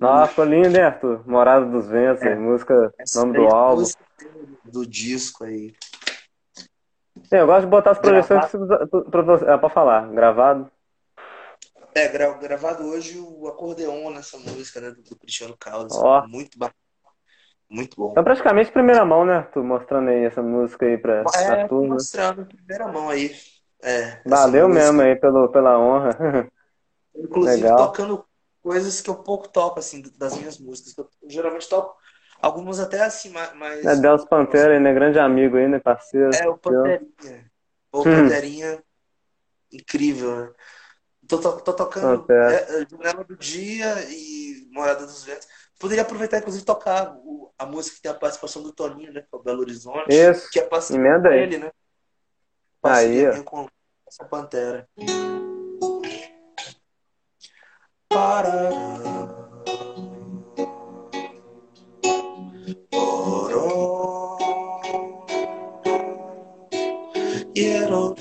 Nossa, 0.00 0.28
ficou 0.28 0.44
lindo, 0.44 0.76
hein, 0.76 0.84
Arthur? 0.84 1.28
Morada 1.28 1.66
dos 1.66 1.88
Ventos, 1.88 2.22
é. 2.22 2.34
música, 2.34 2.92
nome 3.16 3.32
do 3.34 3.44
é 3.44 3.52
álbum. 3.52 3.84
Do 4.64 4.86
disco 4.86 5.44
aí. 5.44 5.74
Sim, 7.24 7.36
eu 7.36 7.46
gosto 7.46 7.62
de 7.62 7.66
botar 7.66 7.90
as 7.92 7.98
projeções 7.98 8.46
para 9.10 9.22
você. 9.22 9.44
É, 9.44 9.56
pra 9.56 9.68
falar, 9.68 10.08
gravado. 10.08 10.70
É, 11.94 12.06
gra 12.08 12.32
gravado 12.34 12.84
hoje 12.84 13.18
o 13.18 13.48
acordeon 13.48 14.10
nessa 14.10 14.38
música, 14.38 14.80
né, 14.80 14.90
do, 14.90 15.02
do 15.02 15.16
Cristiano 15.16 15.56
Caldas. 15.58 15.96
Oh. 15.96 16.26
Muito 16.28 16.56
bacana. 16.56 16.74
Muito 17.68 17.96
bom. 17.96 18.14
É 18.16 18.22
praticamente 18.22 18.72
primeira 18.72 19.04
mão, 19.04 19.26
né, 19.26 19.38
Arthur? 19.38 19.64
Mostrando 19.64 20.08
aí 20.08 20.24
essa 20.24 20.42
música 20.42 20.86
aí 20.86 20.96
pra, 20.96 21.20
é, 21.20 21.22
pra 21.22 21.68
turma. 21.68 21.94
mostrando 21.94 22.46
primeira 22.46 22.88
mão 22.88 23.10
aí. 23.10 23.34
É, 23.82 24.20
Valeu 24.24 24.68
mesmo 24.68 25.02
aí 25.02 25.16
pelo, 25.16 25.48
pela 25.48 25.78
honra. 25.78 26.10
Inclusive 27.14 27.62
Legal. 27.62 27.76
tocando 27.76 28.24
coisas 28.68 29.00
que 29.00 29.08
eu 29.08 29.14
pouco 29.14 29.48
toco, 29.48 29.78
assim, 29.78 30.02
das 30.18 30.36
minhas 30.36 30.58
músicas. 30.58 30.94
Eu, 30.98 31.08
geralmente 31.26 31.66
toco 31.66 31.96
algumas 32.38 32.78
até 32.78 33.00
assim, 33.02 33.30
mas. 33.30 33.82
É 33.82 33.96
Deus 33.96 34.26
Pantera, 34.26 34.78
né? 34.78 34.92
Grande 34.92 35.18
amigo 35.18 35.56
aí, 35.56 35.66
né, 35.66 35.78
parceiro? 35.78 36.30
É, 36.34 36.46
o 36.46 36.58
Panterinha. 36.58 37.50
O 37.90 38.00
hum. 38.00 38.04
Panterinha, 38.04 38.84
incrível, 39.72 40.36
né? 40.36 40.52
Tô, 41.26 41.38
tô, 41.38 41.52
tô 41.60 41.72
tocando 41.72 42.30
é, 42.30 42.86
Janela 42.90 43.24
do 43.24 43.36
Dia 43.36 44.04
e 44.10 44.68
Morada 44.70 45.06
dos 45.06 45.24
Ventos. 45.24 45.48
Poderia 45.78 46.02
aproveitar, 46.02 46.38
inclusive, 46.38 46.64
tocar 46.64 47.16
o, 47.24 47.50
a 47.58 47.64
música 47.64 47.96
que 47.96 48.02
tem 48.02 48.10
a 48.10 48.14
participação 48.14 48.62
do 48.62 48.72
Toninho, 48.72 49.14
né? 49.14 49.22
Que 49.22 49.28
é 49.32 49.36
o 49.36 49.42
Belo 49.42 49.60
Horizonte. 49.60 50.08
Isso. 50.10 50.50
Que 50.50 50.60
é 50.60 50.64
parceria 50.64 51.18
com 51.18 51.28
ele, 51.28 51.56
né? 51.56 51.70
Parceria 52.82 53.32
aí, 53.32 53.42
com 53.42 53.66
essa 54.06 54.24
Pantera. 54.26 54.86
Para. 58.18 58.70
Oro. 62.92 64.36
Quiero 67.54 68.16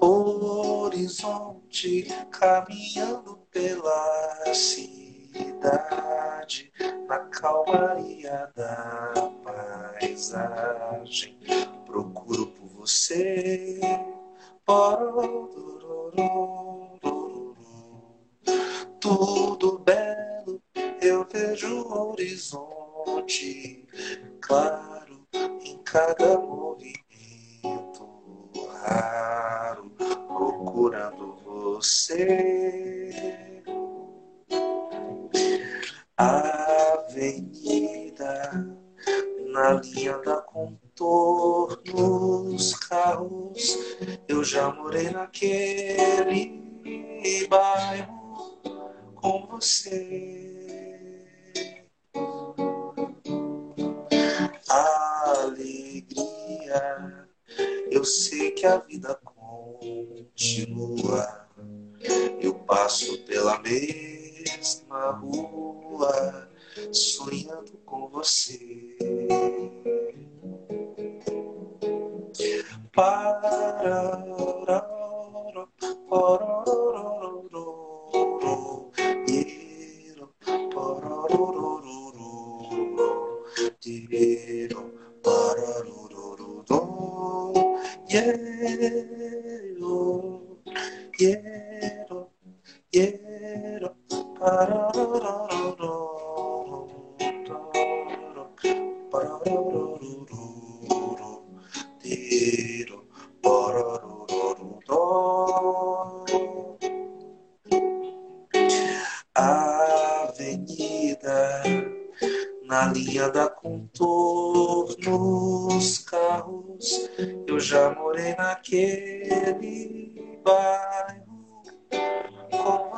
Horizonte 0.00 2.06
caminhando 2.30 3.15
paisagem. 10.98 11.35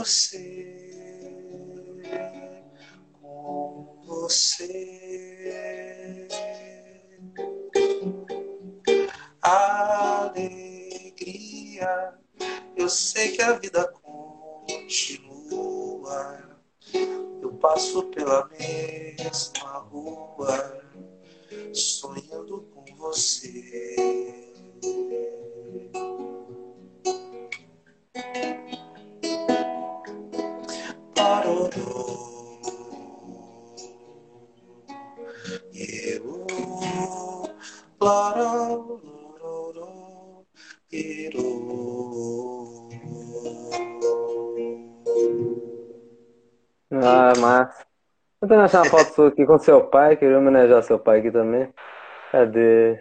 Você, 0.08 0.64
com 3.12 4.02
você. 4.06 4.66
Alegria, 9.42 10.78
eu 12.74 12.88
sei 12.88 13.36
que 13.36 13.42
a 13.42 13.52
vida 13.58 13.86
Eu 48.58 48.68
tenho 48.68 48.82
achar 48.82 48.82
uma 48.82 49.04
foto 49.04 49.22
aqui 49.22 49.46
com 49.46 49.56
seu 49.58 49.86
pai, 49.86 50.16
queria 50.16 50.36
homenagear 50.36 50.82
seu 50.82 50.98
pai 50.98 51.20
aqui 51.20 51.30
também. 51.30 51.72
Cadê? 52.32 53.00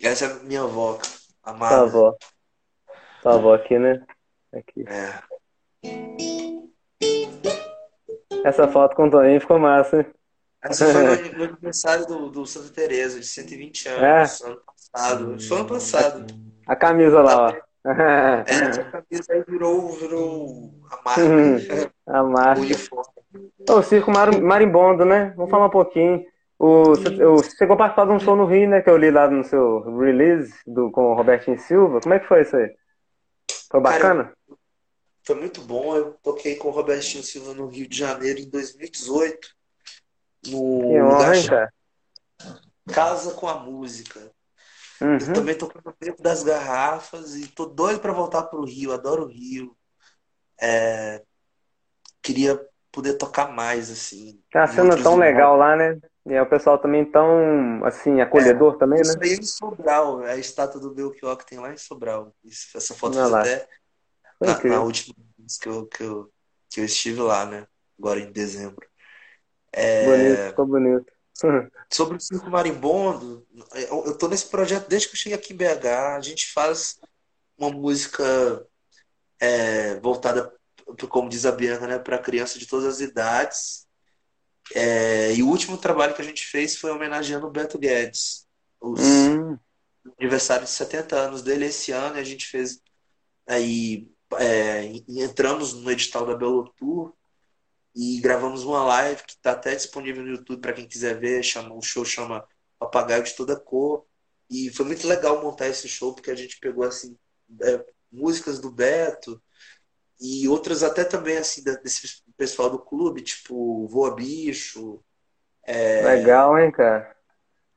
Essa 0.00 0.26
é 0.26 0.34
minha 0.44 0.62
avó, 0.62 1.00
amada. 1.42 1.74
Sua 1.74 1.82
avó. 1.82 2.16
Sua 3.20 3.34
avó 3.34 3.54
aqui, 3.54 3.76
né? 3.76 4.00
Aqui. 4.52 4.84
É. 4.86 5.20
Essa 8.44 8.68
foto 8.68 8.94
com 8.94 9.08
o 9.08 9.10
Toninho 9.10 9.40
ficou 9.40 9.58
massa, 9.58 9.98
hein? 9.98 10.06
Essa 10.62 10.86
foi 10.92 11.32
no, 11.34 11.44
aniversário 11.44 12.06
do, 12.06 12.30
do 12.30 12.46
Santa 12.46 12.72
Teresa, 12.72 13.18
de 13.18 13.26
120 13.26 13.88
anos, 13.88 14.40
ano 14.42 14.60
passado. 14.64 15.40
Foi 15.40 15.58
ano 15.58 15.68
passado. 15.68 16.26
A 16.68 16.76
camisa 16.76 17.20
lá, 17.20 17.48
ó. 17.48 17.68
É, 17.90 18.44
essa 18.46 18.84
camisa 18.84 19.32
aí 19.32 19.42
virou, 19.48 19.90
virou 19.92 20.72
a 20.88 21.02
marca. 21.02 21.92
A 22.06 22.22
marca. 22.22 22.60
O 22.60 22.64
uniforme. 22.64 23.17
O 23.68 23.82
circo 23.82 24.10
Mar- 24.10 24.40
marimbondo, 24.40 25.04
né? 25.04 25.32
Vamos 25.36 25.50
falar 25.50 25.66
um 25.66 25.70
pouquinho. 25.70 26.24
O, 26.58 26.96
você, 26.96 27.56
chegou 27.56 27.74
a 27.74 27.78
participar 27.78 28.06
de 28.06 28.12
um 28.12 28.18
show 28.18 28.34
no 28.34 28.46
Rio, 28.46 28.68
né? 28.68 28.80
Que 28.80 28.90
eu 28.90 28.96
li 28.96 29.10
lá 29.10 29.30
no 29.30 29.44
seu 29.44 29.98
release 29.98 30.54
do, 30.66 30.90
com 30.90 31.12
o 31.12 31.14
Robertinho 31.14 31.58
Silva. 31.58 32.00
Como 32.00 32.14
é 32.14 32.18
que 32.18 32.26
foi 32.26 32.42
isso 32.42 32.56
aí? 32.56 32.74
Foi 33.70 33.80
bacana? 33.80 34.32
Foi 35.24 35.36
muito 35.36 35.60
bom. 35.60 35.94
Eu 35.94 36.14
toquei 36.22 36.56
com 36.56 36.68
o 36.68 36.72
Robertinho 36.72 37.22
Silva 37.22 37.54
no 37.54 37.66
Rio 37.66 37.88
de 37.88 37.96
Janeiro 37.96 38.40
em 38.40 38.48
2018. 38.48 39.48
No 40.48 40.80
Que 40.80 41.02
honra, 41.02 41.36
hein, 41.36 41.46
cara? 41.46 41.72
Casa 42.86 43.34
com 43.34 43.46
a 43.46 43.54
Música. 43.58 44.32
Eu 45.00 45.06
Uhum. 45.06 45.32
também 45.32 45.56
tô 45.56 45.70
no 45.84 45.92
tempo 45.92 46.20
das 46.22 46.42
garrafas 46.42 47.36
e 47.36 47.46
tô 47.46 47.66
doido 47.66 48.00
pra 48.00 48.12
voltar 48.12 48.44
pro 48.44 48.64
Rio. 48.64 48.92
Adoro 48.92 49.24
o 49.24 49.28
Rio. 49.28 49.76
É, 50.60 51.22
queria 52.20 52.60
poder 52.92 53.14
tocar 53.14 53.52
mais, 53.52 53.90
assim. 53.90 54.40
Cena 54.52 54.84
outros 54.84 55.02
tão 55.02 55.14
lugares. 55.14 55.34
legal 55.34 55.56
lá, 55.56 55.76
né? 55.76 55.98
E 56.26 56.34
é 56.34 56.42
o 56.42 56.48
pessoal 56.48 56.78
também 56.78 57.04
tão, 57.04 57.84
assim, 57.84 58.20
acolhedor 58.20 58.76
também, 58.76 59.00
Isso 59.00 59.18
né? 59.18 59.24
aí 59.24 59.30
é 59.30 59.34
em 59.36 59.42
Sobral, 59.42 60.22
é 60.22 60.32
a 60.32 60.36
estátua 60.36 60.80
do 60.80 60.92
Belchior 60.94 61.36
que 61.36 61.46
tem 61.46 61.58
lá 61.58 61.72
em 61.72 61.76
Sobral. 61.76 62.34
Isso- 62.44 62.76
essa 62.76 62.94
foto 62.94 63.18
Olha 63.18 63.26
lá. 63.28 63.40
até 63.40 63.68
Foi 64.38 64.48
na, 64.48 64.64
na 64.64 64.82
última 64.82 65.14
vez 65.38 65.56
que 65.58 65.68
eu, 65.68 65.86
que, 65.86 66.02
eu, 66.02 66.32
que 66.70 66.80
eu 66.80 66.84
estive 66.84 67.20
lá, 67.20 67.46
né? 67.46 67.66
Agora 67.98 68.20
em 68.20 68.30
dezembro. 68.30 68.86
É, 69.72 70.04
Bonito, 70.04 70.48
ficou 70.50 70.66
bonito. 70.66 71.12
Sobre 71.90 72.16
o 72.16 72.20
Circo 72.20 72.50
Marimbondo, 72.50 73.46
eu, 73.74 74.04
eu 74.06 74.18
tô 74.18 74.28
nesse 74.28 74.46
projeto 74.46 74.88
desde 74.88 75.08
que 75.08 75.14
eu 75.14 75.18
cheguei 75.18 75.38
aqui 75.38 75.52
em 75.52 75.56
BH. 75.56 76.16
A 76.16 76.20
gente 76.20 76.52
faz 76.52 76.98
uma 77.58 77.70
música 77.70 78.24
é, 79.40 79.98
voltada, 80.00 80.52
como 81.08 81.28
diz 81.28 81.44
a 81.46 81.52
Bianca, 81.52 81.86
né, 81.86 81.98
para 81.98 82.18
criança 82.18 82.58
de 82.58 82.66
todas 82.66 82.86
as 82.86 83.00
idades. 83.00 83.86
É, 84.74 85.34
e 85.34 85.42
o 85.42 85.48
último 85.48 85.78
trabalho 85.78 86.14
que 86.14 86.22
a 86.22 86.24
gente 86.24 86.44
fez 86.44 86.76
foi 86.76 86.90
homenageando 86.90 87.46
o 87.46 87.50
Beto 87.50 87.78
Guedes. 87.78 88.46
Os, 88.80 89.00
Hum, 89.00 89.58
aniversário 90.18 90.64
de 90.64 90.70
70 90.70 91.16
anos 91.16 91.42
dele 91.42 91.66
esse 91.66 91.92
ano, 91.92 92.16
e 92.16 92.20
a 92.20 92.24
gente 92.24 92.46
fez 92.46 92.80
aí 93.46 94.08
é, 94.36 94.84
e 94.84 95.22
entramos 95.22 95.72
no 95.72 95.90
edital 95.90 96.26
da 96.26 96.36
Belo 96.36 96.68
Tour 96.76 97.14
e 97.94 98.20
gravamos 98.20 98.62
uma 98.64 98.84
live 98.84 99.22
que 99.24 99.32
está 99.32 99.52
até 99.52 99.74
disponível 99.74 100.22
no 100.22 100.30
YouTube 100.30 100.60
para 100.60 100.72
quem 100.72 100.86
quiser 100.86 101.18
ver. 101.18 101.42
Chama, 101.42 101.74
o 101.74 101.82
show 101.82 102.04
chama 102.04 102.46
Papagaio 102.78 103.24
de 103.24 103.34
Toda 103.34 103.58
Cor. 103.58 104.04
E 104.50 104.70
foi 104.70 104.86
muito 104.86 105.06
legal 105.06 105.42
montar 105.42 105.68
esse 105.68 105.88
show, 105.88 106.14
porque 106.14 106.30
a 106.30 106.34
gente 106.34 106.60
pegou 106.60 106.84
assim 106.84 107.16
é, 107.62 107.84
músicas 108.10 108.58
do 108.60 108.70
Beto 108.70 109.42
e 110.20 110.48
outras 110.48 110.82
até 110.82 111.04
também 111.04 111.36
assim 111.38 111.62
desse 111.62 112.22
pessoal 112.36 112.70
do 112.70 112.78
clube, 112.78 113.22
tipo 113.22 113.86
Voa 113.88 114.14
Bicho, 114.14 115.00
é, 115.66 116.02
legal, 116.02 116.58
hein, 116.58 116.70
cara? 116.70 117.14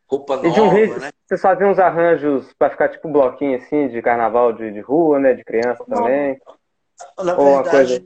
Roupa 0.08 0.36
E 0.44 0.50
de 0.50 0.60
um 0.60 0.66
Nova, 0.66 0.76
ritmo, 0.76 1.00
né? 1.00 1.12
você 1.28 1.38
fazia 1.38 1.68
uns 1.68 1.80
arranjos 1.80 2.52
pra 2.54 2.70
ficar 2.70 2.90
tipo 2.90 3.08
um 3.08 3.12
bloquinho 3.12 3.58
assim 3.58 3.88
de 3.88 4.02
carnaval 4.02 4.52
de, 4.54 4.72
de 4.72 4.80
rua, 4.82 5.20
né? 5.20 5.34
De 5.34 5.44
criança 5.44 5.84
também. 5.86 6.40
Na 7.24 7.36
Ou 7.38 7.46
uma 7.46 7.64
verdade, 7.64 7.94
coisa- 7.94 8.06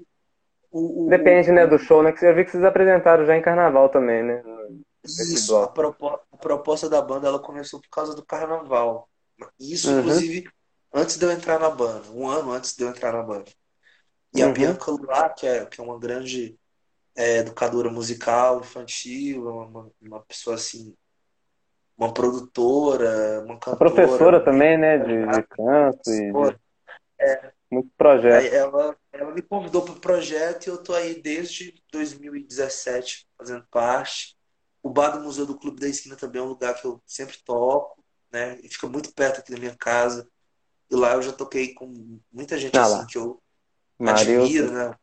o, 0.71 1.05
o- 1.05 1.09
Depende, 1.09 1.51
né, 1.51 1.65
do 1.65 1.79
show, 1.79 2.03
né? 2.03 2.11
Que 2.11 2.19
você 2.19 2.33
viu 2.33 2.43
que 2.45 2.51
vocês 2.51 2.63
apresentaram 2.63 3.25
já 3.25 3.35
em 3.35 3.41
carnaval 3.41 3.89
também, 3.89 4.21
né? 4.23 4.43
Isso, 5.03 5.55
a, 5.57 5.67
propo- 5.67 6.19
a 6.31 6.37
proposta 6.37 6.89
da 6.89 7.01
banda 7.01 7.27
ela 7.27 7.39
começou 7.39 7.79
por 7.79 7.89
causa 7.89 8.15
do 8.15 8.25
carnaval. 8.25 9.07
Isso, 9.59 9.89
Uhum. 9.89 9.99
inclusive, 9.99 10.49
antes 10.93 11.17
de 11.17 11.25
eu 11.25 11.31
entrar 11.31 11.59
na 11.59 11.69
banda, 11.69 12.09
um 12.11 12.27
ano 12.27 12.51
antes 12.51 12.75
de 12.75 12.83
eu 12.83 12.89
entrar 12.89 13.11
na 13.13 13.21
banda. 13.23 13.51
E 14.35 14.41
a 14.41 14.47
Uhum. 14.47 14.53
Bianca 14.53 14.91
Luar, 14.91 15.33
que 15.35 15.47
é, 15.47 15.65
que 15.65 15.79
é 15.79 15.83
uma 15.83 15.99
grande 15.99 16.57
é, 17.15 17.37
educadora 17.37 17.89
musical, 17.89 18.59
infantil, 18.59 19.47
uma, 19.47 19.91
uma 20.01 20.21
pessoa 20.21 20.55
assim, 20.55 20.95
uma 21.97 22.13
produtora, 22.13 23.41
uma 23.45 23.55
A 23.55 23.57
cantora. 23.57 23.77
professora 23.77 24.43
também, 24.43 24.77
né? 24.77 24.97
De, 24.97 25.25
de 25.25 25.43
canto 25.43 26.11
e 26.11 26.31
de 26.31 26.55
muito 27.71 27.89
projeto. 27.97 28.53
Ela, 28.53 28.97
ela 29.11 29.33
me 29.33 29.41
convidou 29.41 29.83
para 29.83 29.93
o 29.93 29.99
projeto 29.99 30.67
e 30.67 30.69
eu 30.69 30.81
tô 30.81 30.93
aí 30.93 31.21
desde 31.21 31.73
2017 31.91 33.27
fazendo 33.37 33.65
parte. 33.69 34.35
O 34.81 34.89
bar 34.89 35.11
do 35.11 35.21
Museu 35.23 35.45
do 35.45 35.57
Clube 35.57 35.79
da 35.79 35.87
Esquina 35.87 36.15
também 36.15 36.41
é 36.41 36.43
um 36.43 36.49
lugar 36.49 36.75
que 36.79 36.85
eu 36.85 37.01
sempre 37.05 37.37
toco, 37.43 38.03
né? 38.31 38.59
E 38.61 38.69
fica 38.69 38.87
muito 38.87 39.13
perto 39.13 39.39
aqui 39.39 39.51
da 39.51 39.57
minha 39.59 39.75
casa. 39.75 40.27
E 40.89 40.95
lá 40.95 41.13
eu 41.13 41.21
já 41.21 41.33
toquei 41.33 41.73
com 41.73 42.19
muita 42.31 42.57
gente 42.57 42.77
Ah 42.77 42.81
assim 42.81 42.99
lá. 42.99 43.05
que 43.07 43.17
eu 43.17 43.41
Marilson. 43.99 44.41
admiro, 44.43 44.71
né? 44.71 44.95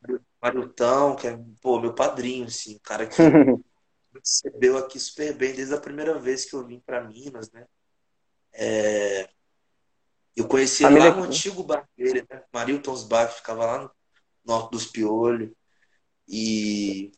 Marilton, 0.43 1.17
que 1.17 1.27
é, 1.29 1.39
pô, 1.61 1.81
meu 1.81 1.95
padrinho, 1.95 2.47
assim, 2.47 2.79
cara 2.83 3.07
que 3.07 3.15
recebeu 4.15 4.79
aqui 4.79 4.99
super 5.01 5.35
bem 5.35 5.55
desde 5.55 5.75
a 5.75 5.81
primeira 5.81 6.19
vez 6.19 6.45
que 6.45 6.55
eu 6.55 6.67
vim 6.67 6.81
para 6.81 7.03
Minas, 7.05 7.51
né? 7.53 7.67
É, 8.53 9.29
Eu 10.35 10.49
conheci 10.49 10.83
Família- 10.83 11.11
lá 11.11 11.17
no 11.17 11.23
antigo 11.25 11.63
bar 11.63 11.87
dele, 11.97 12.27
né? 12.31 12.43
Marilton's 12.53 13.05
Bar, 13.05 13.29
que 13.29 13.37
ficava 13.37 13.65
lá 13.67 13.79
no 13.85 13.91
Norte 14.45 14.71
dos 14.73 14.87
Piolhos. 14.87 15.51
E, 16.29 17.13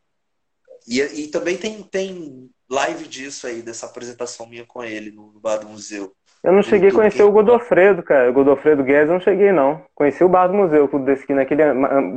e, 0.87 1.01
e 1.01 1.29
também 1.29 1.59
tem, 1.59 1.83
tem 1.85 2.51
live 2.69 3.09
disso 3.09 3.47
aí, 3.47 3.63
dessa 3.63 3.87
apresentação 3.87 4.47
minha 4.47 4.67
com 4.67 4.83
ele 4.85 5.11
no, 5.13 5.33
no 5.33 5.41
bar 5.41 5.59
do 5.59 5.69
museu. 5.69 6.17
Eu 6.45 6.53
não 6.53 6.63
cheguei 6.63 6.91
a 6.91 6.93
conhecer 6.93 7.23
o 7.23 7.33
Godofredo, 7.33 8.03
cara. 8.03 8.31
O 8.31 8.35
Godofredo 8.35 8.85
Guedes 8.85 9.09
eu 9.09 9.15
não 9.15 9.21
cheguei, 9.21 9.51
não. 9.51 9.83
Conheci 9.95 10.23
o 10.23 10.29
bar 10.29 10.47
do 10.47 10.53
museu, 10.53 10.85
o 10.85 10.89
Clube 10.89 11.07
da 11.07 11.15
Esquina. 11.15 11.41
Aquele, 11.41 11.63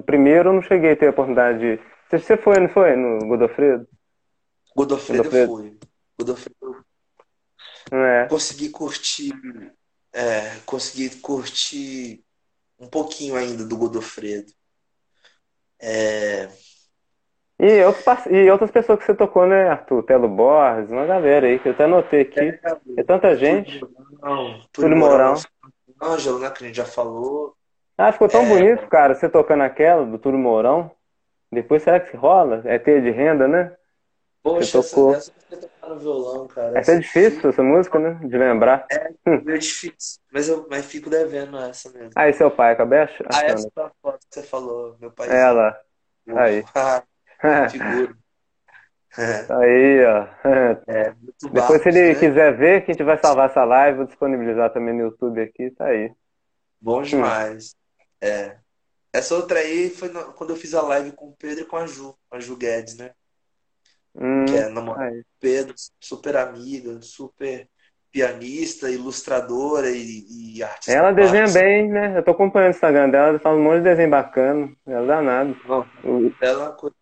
primeiro 0.05 0.49
eu 0.49 0.53
não 0.53 0.61
cheguei 0.61 0.91
a 0.91 0.95
ter 0.97 1.07
a 1.07 1.11
oportunidade 1.11 1.59
de. 1.59 1.79
Você- 2.11 2.35
foi, 2.35 2.59
não 2.59 2.67
foi? 2.67 2.93
No 2.97 3.25
Godofredo? 3.25 3.87
Godofredo 4.75 5.23
Godofredo. 5.23 5.47
foi. 5.47 5.77
Godofredo 6.19 6.85
é? 7.91 8.25
consegui 8.25 8.69
curtir, 8.69 9.33
é, 10.13 10.57
consegui 10.65 11.09
curtir 11.21 12.21
um 12.77 12.87
pouquinho 12.89 13.35
ainda 13.35 13.65
do 13.65 13.77
Godofredo. 13.77 14.51
É, 15.79 16.49
E, 17.59 17.83
outros, 17.83 18.05
e 18.27 18.49
outras 18.51 18.69
pessoas 18.69 18.99
que 18.99 19.05
você 19.05 19.15
tocou, 19.15 19.47
né, 19.47 19.69
Arthur? 19.69 20.03
Telo 20.03 20.27
Borges, 20.27 20.91
uma 20.91 21.05
galera 21.07 21.47
aí, 21.47 21.57
que 21.57 21.69
eu 21.69 21.73
até 21.73 21.85
anotei 21.85 22.21
aqui. 22.21 22.59
É 22.95 23.03
tanta 23.03 23.35
gente. 23.35 23.79
Túlio 24.71 24.95
Mourão. 24.97 25.33
Ângelo, 26.01 26.37
né, 26.39 26.51
que 26.51 26.63
a 26.63 26.67
gente 26.67 26.75
já 26.75 26.85
falou. 26.85 27.55
Ah, 27.97 28.11
ficou 28.11 28.27
tão 28.29 28.43
É. 28.43 28.47
bonito, 28.47 28.87
cara, 28.87 29.15
você 29.15 29.27
tocando 29.27 29.63
aquela 29.63 30.05
do 30.05 30.19
Túlio 30.19 30.37
Mourão. 30.37 30.91
Depois 31.51 31.81
será 31.81 31.99
que 31.99 32.15
rola? 32.15 32.61
É 32.65 32.77
teia 32.77 33.01
de 33.01 33.09
renda, 33.09 33.47
né? 33.47 33.73
Poxa, 34.43 34.81
Você 34.81 34.95
tocou. 34.95 35.15
essa, 35.15 35.31
essa 35.31 35.49
você 35.49 35.67
tocar 35.67 35.89
no 35.89 35.99
violão, 35.99 36.47
cara. 36.47 36.77
Essa 36.77 36.91
é 36.91 36.99
difícil, 36.99 37.49
essa 37.49 37.63
música, 37.63 37.97
né? 37.97 38.19
De 38.23 38.37
lembrar. 38.37 38.85
É 38.91 39.09
meio 39.43 39.57
difícil, 39.57 40.21
mas 40.31 40.47
eu 40.47 40.67
mas 40.69 40.85
fico 40.85 41.09
devendo 41.09 41.57
essa 41.57 41.89
mesmo. 41.89 42.11
Aí, 42.15 42.31
seu 42.33 42.51
pai, 42.51 42.73
acabei 42.73 42.99
Ah, 42.99 43.03
essa 43.03 43.23
achando. 43.29 43.71
foi 43.73 43.83
a 43.83 43.91
foto 44.01 44.19
que 44.19 44.35
você 44.35 44.43
falou, 44.43 44.95
meu 45.01 45.09
pai. 45.11 45.29
Ela. 45.31 45.79
aí. 46.35 46.63
É, 49.17 49.51
Aí, 49.51 50.05
ó. 50.05 50.27
é, 50.85 51.11
muito 51.11 51.49
Depois, 51.51 51.81
se 51.81 51.89
ele 51.89 52.13
né? 52.13 52.19
quiser 52.19 52.55
ver, 52.55 52.85
que 52.85 52.91
a 52.91 52.93
gente 52.93 53.03
vai 53.03 53.17
salvar 53.17 53.49
essa 53.49 53.63
live, 53.63 53.97
vou 53.97 54.05
disponibilizar 54.05 54.71
também 54.71 54.93
no 54.93 55.05
YouTube 55.05 55.41
aqui, 55.41 55.71
tá 55.71 55.85
aí. 55.85 56.11
Bom 56.79 57.01
demais. 57.01 57.75
É. 58.21 58.57
Essa 59.11 59.33
outra 59.33 59.57
aí 59.57 59.89
foi 59.89 60.09
quando 60.09 60.51
eu 60.51 60.55
fiz 60.55 60.75
a 60.75 60.83
live 60.83 61.11
com 61.13 61.29
o 61.29 61.35
Pedro 61.35 61.63
e 61.63 61.65
com 61.65 61.77
a 61.77 61.87
Ju, 61.87 62.15
a 62.29 62.39
Ju 62.39 62.55
Guedes, 62.55 62.95
né? 62.95 63.11
Hum, 64.13 64.45
que 64.45 64.55
é 64.55 64.69
namorada 64.69 65.15
do 65.15 65.25
Pedro, 65.39 65.73
super 65.99 66.37
amiga, 66.37 67.01
super 67.01 67.67
pianista, 68.11 68.89
ilustradora 68.89 69.89
e, 69.89 70.55
e 70.55 70.63
artista. 70.63 70.91
Ela 70.91 71.11
desenha 71.11 71.47
bem, 71.47 71.89
né? 71.89 72.17
Eu 72.17 72.23
tô 72.23 72.31
acompanhando 72.31 72.73
o 72.73 72.75
Instagram 72.75 73.09
dela, 73.09 73.29
ela 73.29 73.39
faz 73.39 73.57
um 73.57 73.63
monte 73.63 73.77
de 73.77 73.83
desenho 73.83 74.11
bacana. 74.11 74.71
Ela 74.85 75.03
é 75.03 75.07
danado. 75.07 75.57
Ela 75.65 76.29
é 76.41 76.57
uma 76.57 76.71
coisa 76.73 76.95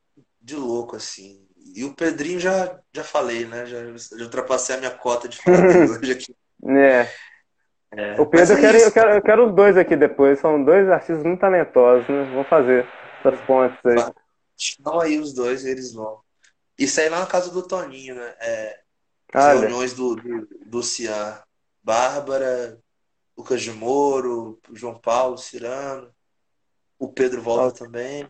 de 0.45 0.55
louco, 0.55 0.95
assim. 0.95 1.43
E 1.75 1.83
o 1.83 1.95
Pedrinho 1.95 2.39
já, 2.39 2.79
já 2.93 3.03
falei, 3.03 3.45
né? 3.45 3.65
Já, 3.65 3.79
já 3.97 4.23
ultrapassei 4.23 4.75
a 4.75 4.77
minha 4.77 4.91
cota 4.91 5.27
de 5.27 5.37
falar 5.41 5.89
hoje 5.89 6.11
aqui. 6.11 6.35
É. 6.63 7.09
É, 7.91 8.19
o 8.19 8.25
Pedro, 8.25 8.55
eu 8.55 8.59
quero, 8.59 8.77
eu, 8.77 8.91
quero, 8.91 9.09
eu 9.11 9.21
quero 9.21 9.47
os 9.47 9.55
dois 9.55 9.77
aqui 9.77 9.95
depois. 9.95 10.39
São 10.39 10.63
dois 10.63 10.87
artistas 10.89 11.23
muito 11.23 11.39
talentosos, 11.39 12.07
né? 12.07 12.31
Vão 12.33 12.43
fazer 12.43 12.85
essas 13.19 13.39
pontes 13.41 13.79
aí. 13.85 14.13
Não 14.79 14.99
aí 14.99 15.19
os 15.19 15.33
dois, 15.33 15.65
eles 15.65 15.93
vão. 15.93 16.19
Isso 16.77 17.01
aí 17.01 17.09
lá 17.09 17.21
na 17.21 17.25
casa 17.25 17.49
do 17.51 17.65
Toninho, 17.65 18.15
né? 18.15 18.35
É, 18.39 18.79
as 19.33 19.61
reuniões 19.61 19.93
do, 19.93 20.15
do, 20.15 20.47
do 20.65 20.83
Cian. 20.83 21.41
Bárbara, 21.81 22.79
Lucas 23.37 23.61
de 23.61 23.71
Moro, 23.71 24.59
João 24.73 24.99
Paulo, 24.99 25.37
Cirano. 25.37 26.11
O 26.99 27.11
Pedro 27.11 27.41
volta 27.41 27.85
também. 27.85 28.27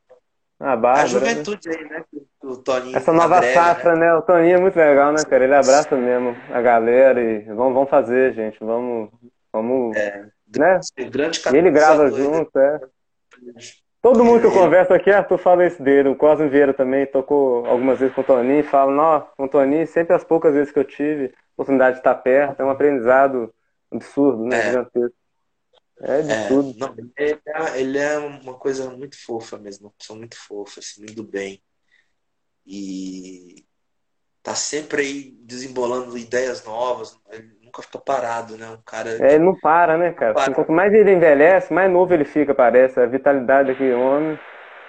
Ah, 0.59 0.75
Bárbara, 0.75 0.99
a 0.99 1.03
né? 1.03 1.07
juventude 1.07 1.69
né? 1.69 1.75
aí, 1.77 1.89
né? 1.89 2.03
O 2.41 2.55
Toninho 2.57 2.97
Essa 2.97 3.11
nova 3.11 3.41
safra, 3.41 3.93
né? 3.93 4.05
né? 4.05 4.13
O 4.15 4.21
Toninho 4.21 4.57
é 4.57 4.61
muito 4.61 4.75
legal, 4.77 5.11
né, 5.11 5.23
cara? 5.27 5.43
Ele 5.43 5.53
abraça 5.53 5.95
mesmo 5.95 6.35
a 6.51 6.61
galera 6.61 7.21
e 7.21 7.41
vamos, 7.43 7.73
vamos 7.73 7.89
fazer, 7.89 8.33
gente. 8.33 8.57
Vamos, 8.61 9.09
vamos, 9.51 9.95
é, 9.97 10.25
né? 10.57 10.79
Grande 11.09 11.41
e 11.51 11.57
ele 11.57 11.71
grava 11.71 12.09
junto, 12.09 12.57
é. 12.57 12.79
Todo 14.01 14.23
mundo 14.23 14.39
que 14.39 14.47
eu 14.47 14.51
converso 14.51 14.93
aqui, 14.93 15.11
Arthur 15.11 15.39
fala 15.39 15.65
isso 15.65 15.81
dele. 15.81 16.09
O 16.09 16.15
Cosme 16.15 16.47
Vieira 16.47 16.73
também 16.73 17.05
tocou 17.07 17.65
algumas 17.65 17.99
vezes 17.99 18.13
com 18.13 18.21
o 18.21 18.23
Toninho 18.23 18.59
e 18.59 18.63
fala, 18.63 18.91
não, 18.91 19.27
com 19.35 19.45
o 19.45 19.49
Toninho, 19.49 19.87
sempre 19.87 20.15
as 20.15 20.23
poucas 20.23 20.53
vezes 20.53 20.71
que 20.71 20.77
eu 20.77 20.83
tive 20.83 21.33
oportunidade 21.55 21.95
de 21.95 21.99
estar 22.01 22.15
perto, 22.15 22.59
é 22.59 22.65
um 22.65 22.69
aprendizado 22.69 23.53
absurdo, 23.91 24.45
né? 24.45 24.59
É. 24.59 24.61
Gigantesco. 24.63 25.24
É 26.01 26.21
de 26.21 26.31
é, 26.31 26.47
tudo. 26.47 26.77
Não, 26.77 26.93
ele, 27.17 27.39
é, 27.47 27.79
ele 27.79 27.97
é 27.97 28.17
uma 28.17 28.53
coisa 28.55 28.89
muito 28.89 29.17
fofa 29.23 29.57
mesmo, 29.57 29.87
uma 29.87 29.93
pessoa 29.97 30.19
muito 30.19 30.35
fofa, 30.37 30.79
assim, 30.79 31.01
muito 31.01 31.23
bem. 31.23 31.61
E 32.65 33.63
tá 34.43 34.53
sempre 34.53 35.01
aí 35.01 35.37
desembolando 35.41 36.17
ideias 36.17 36.63
novas. 36.65 37.17
Ele 37.31 37.51
nunca 37.63 37.81
fica 37.81 37.97
parado, 37.97 38.57
né? 38.57 38.69
Um 38.69 38.81
cara. 38.85 39.09
É, 39.25 39.35
ele 39.35 39.45
não 39.45 39.57
para, 39.59 39.97
né, 39.97 40.11
cara? 40.11 40.33
Para. 40.33 40.53
Quanto 40.53 40.71
mais 40.71 40.93
ele 40.93 41.13
envelhece, 41.13 41.73
mais 41.73 41.91
novo 41.91 42.13
ele 42.13 42.25
fica, 42.25 42.53
parece. 42.53 42.99
A 42.99 43.05
vitalidade 43.05 43.69
daquele 43.69 43.93
homem. 43.93 44.39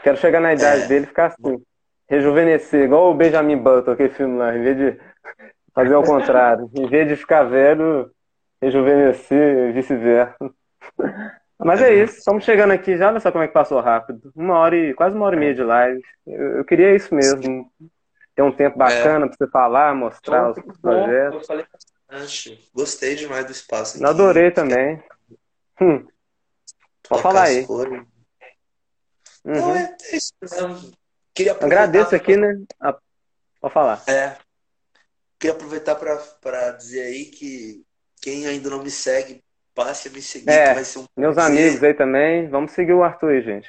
Quero 0.02 0.16
chegar 0.18 0.40
na 0.40 0.54
idade 0.54 0.82
é. 0.82 0.86
dele 0.86 1.04
e 1.04 1.08
ficar 1.08 1.26
assim. 1.26 1.62
Rejuvenescer, 2.08 2.84
igual 2.84 3.10
o 3.10 3.14
Benjamin 3.14 3.56
Button, 3.56 3.90
aquele 3.90 4.10
filme 4.10 4.38
lá, 4.38 4.56
em 4.56 4.62
vez 4.62 4.76
de 4.76 5.00
fazer 5.74 5.94
ao 5.94 6.04
contrário. 6.04 6.70
Em 6.72 6.86
vez 6.86 7.08
de 7.08 7.16
ficar 7.16 7.42
velho, 7.42 8.08
rejuvenescer 8.62 9.70
e 9.70 9.72
vice-versa. 9.72 10.36
Mas 11.58 11.80
é 11.80 11.94
isso, 11.94 12.18
estamos 12.18 12.44
chegando 12.44 12.72
aqui 12.72 12.96
já, 12.96 13.08
olha 13.08 13.18
só 13.18 13.32
como 13.32 13.42
é 13.42 13.48
que 13.48 13.54
passou 13.54 13.80
rápido. 13.80 14.30
Uma 14.36 14.58
hora 14.58 14.76
e 14.76 14.94
quase 14.94 15.16
uma 15.16 15.24
hora 15.24 15.36
e 15.36 15.38
meia 15.38 15.54
de 15.54 15.62
live. 15.62 16.02
Eu, 16.26 16.58
eu 16.58 16.64
queria 16.64 16.94
isso 16.94 17.14
mesmo. 17.14 17.70
Ter 18.34 18.42
um 18.42 18.52
tempo 18.52 18.76
bacana 18.76 19.24
é. 19.24 19.28
para 19.28 19.36
você 19.38 19.50
falar, 19.50 19.94
mostrar 19.94 20.50
os 20.50 20.58
projetos. 20.80 21.40
Eu 21.40 21.46
falei 21.46 21.66
bastante. 21.72 22.70
Gostei 22.74 23.14
demais 23.14 23.46
do 23.46 23.52
espaço. 23.52 24.02
Eu 24.02 24.06
adorei 24.06 24.50
também. 24.50 25.02
Hum. 25.80 26.06
Pode 27.08 27.22
falar 27.22 27.44
aí. 27.44 27.64
Uhum. 27.66 28.06
Não, 29.44 29.74
é, 29.74 29.96
é 30.10 30.16
isso 30.16 30.32
mesmo. 30.42 30.92
Queria 31.34 31.52
Agradeço 31.52 32.14
aqui, 32.14 32.36
né? 32.36 32.60
Ah, 32.80 32.96
pode 33.60 33.72
falar. 33.72 34.02
É. 34.06 34.36
Queria 35.38 35.54
aproveitar 35.54 35.94
para 35.94 36.72
dizer 36.72 37.02
aí 37.02 37.26
que 37.26 37.84
quem 38.20 38.46
ainda 38.46 38.70
não 38.70 38.82
me 38.82 38.90
segue, 38.90 39.42
passe 39.76 40.08
a 40.08 40.10
me 40.10 40.22
seguir, 40.22 40.48
é, 40.48 40.74
vai 40.74 40.84
ser 40.84 41.00
um 41.00 41.04
Meus 41.14 41.36
amigos 41.36 41.84
aí 41.84 41.92
também, 41.92 42.48
vamos 42.48 42.72
seguir 42.72 42.94
o 42.94 43.04
Arthur 43.04 43.32
aí, 43.32 43.42
gente. 43.42 43.68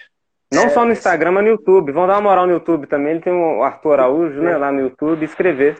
Não 0.52 0.64
é, 0.64 0.70
só 0.70 0.86
no 0.86 0.94
Instagram, 0.94 1.34
mas 1.34 1.44
no 1.44 1.50
YouTube. 1.50 1.92
Vão 1.92 2.08
dar 2.08 2.14
uma 2.14 2.22
moral 2.22 2.48
no 2.48 2.54
YouTube 2.54 2.88
também. 2.88 3.12
Ele 3.12 3.22
tem 3.22 3.34
o 3.34 3.62
Arthur 3.62 3.94
Araújo, 3.94 4.42
né, 4.42 4.56
lá 4.56 4.72
no 4.72 4.80
YouTube, 4.80 5.26
escrever. 5.26 5.78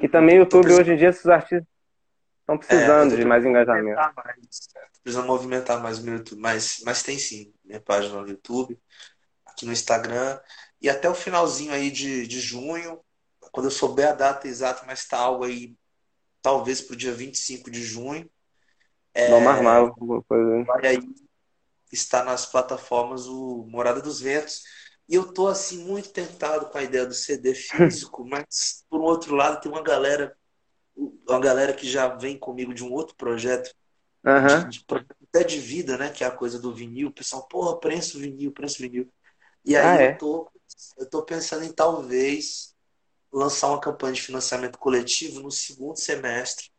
E 0.00 0.08
também 0.08 0.38
o 0.38 0.42
YouTube, 0.42 0.72
hoje 0.72 0.92
em 0.92 0.96
dia, 0.96 1.08
esses 1.08 1.26
artistas 1.26 1.66
estão 2.40 2.56
precisando 2.56 3.14
é, 3.14 3.16
de 3.16 3.24
mais 3.24 3.44
engajamento. 3.44 3.96
Mais. 3.96 4.68
Precisando 5.02 5.26
movimentar 5.26 5.82
mais 5.82 5.98
o 5.98 6.08
YouTube. 6.08 6.40
Mas, 6.40 6.80
mas 6.84 7.02
tem 7.02 7.18
sim, 7.18 7.52
minha 7.64 7.80
página 7.80 8.20
no 8.20 8.28
YouTube, 8.28 8.78
aqui 9.44 9.66
no 9.66 9.72
Instagram. 9.72 10.38
E 10.80 10.88
até 10.88 11.10
o 11.10 11.14
finalzinho 11.14 11.72
aí 11.72 11.90
de, 11.90 12.28
de 12.28 12.38
junho, 12.38 13.00
quando 13.50 13.66
eu 13.66 13.72
souber 13.72 14.08
a 14.08 14.12
data 14.12 14.46
exata, 14.46 14.84
mas 14.86 15.00
está 15.00 15.18
algo 15.18 15.42
aí, 15.42 15.74
talvez 16.40 16.80
para 16.80 16.94
o 16.94 16.96
dia 16.96 17.12
25 17.12 17.68
de 17.72 17.82
junho. 17.82 18.30
É, 19.16 19.32
armar 19.32 19.78
alguma 19.78 20.22
coisa. 20.22 20.64
Vai 20.64 20.86
aí 20.86 20.98
está 21.92 22.24
nas 22.24 22.46
plataformas 22.46 23.26
o 23.26 23.64
Morada 23.68 24.00
dos 24.00 24.20
Ventos. 24.20 24.62
E 25.08 25.14
eu 25.14 25.32
tô 25.32 25.46
assim 25.46 25.84
muito 25.84 26.10
tentado 26.10 26.66
com 26.66 26.78
a 26.78 26.82
ideia 26.82 27.06
do 27.06 27.14
CD 27.14 27.54
físico, 27.56 28.24
mas 28.24 28.84
por 28.90 29.00
um 29.00 29.04
outro 29.04 29.34
lado 29.34 29.60
tem 29.60 29.70
uma 29.70 29.82
galera, 29.82 30.36
uma 30.96 31.40
galera 31.40 31.72
que 31.72 31.88
já 31.88 32.08
vem 32.08 32.38
comigo 32.38 32.74
de 32.74 32.84
um 32.84 32.92
outro 32.92 33.14
projeto, 33.14 33.72
uhum. 34.24 34.68
de, 34.68 34.78
de, 34.78 34.84
até 35.28 35.44
de 35.44 35.58
vida, 35.58 35.96
né? 35.96 36.10
Que 36.10 36.24
é 36.24 36.26
a 36.26 36.30
coisa 36.30 36.58
do 36.58 36.74
vinil. 36.74 37.08
O 37.08 37.12
pessoal, 37.12 37.46
porra, 37.46 37.78
prensa 37.78 38.16
o 38.16 38.20
vinil, 38.20 38.52
prensa 38.52 38.76
o 38.78 38.82
vinil. 38.82 39.08
E 39.64 39.76
aí 39.76 39.86
ah, 39.86 40.02
é? 40.02 40.12
eu, 40.12 40.18
tô, 40.18 40.52
eu 40.98 41.08
tô 41.08 41.22
pensando 41.22 41.64
em 41.64 41.72
talvez 41.72 42.74
lançar 43.32 43.68
uma 43.68 43.80
campanha 43.80 44.14
de 44.14 44.22
financiamento 44.22 44.78
coletivo 44.78 45.40
no 45.40 45.50
segundo 45.50 45.96
semestre. 45.96 46.70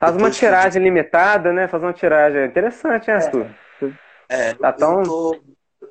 Faz 0.00 0.16
uma 0.16 0.30
tiragem 0.30 0.82
limitada, 0.82 1.52
né? 1.52 1.68
Faz 1.68 1.82
uma 1.82 1.92
tiragem. 1.92 2.46
Interessante, 2.46 3.10
hein, 3.10 3.16
Arthur? 3.16 3.46
É. 4.28 4.50
É, 4.50 4.54
tá 4.54 4.72
tão... 4.72 5.00
eu, 5.00 5.04
tô, 5.04 5.40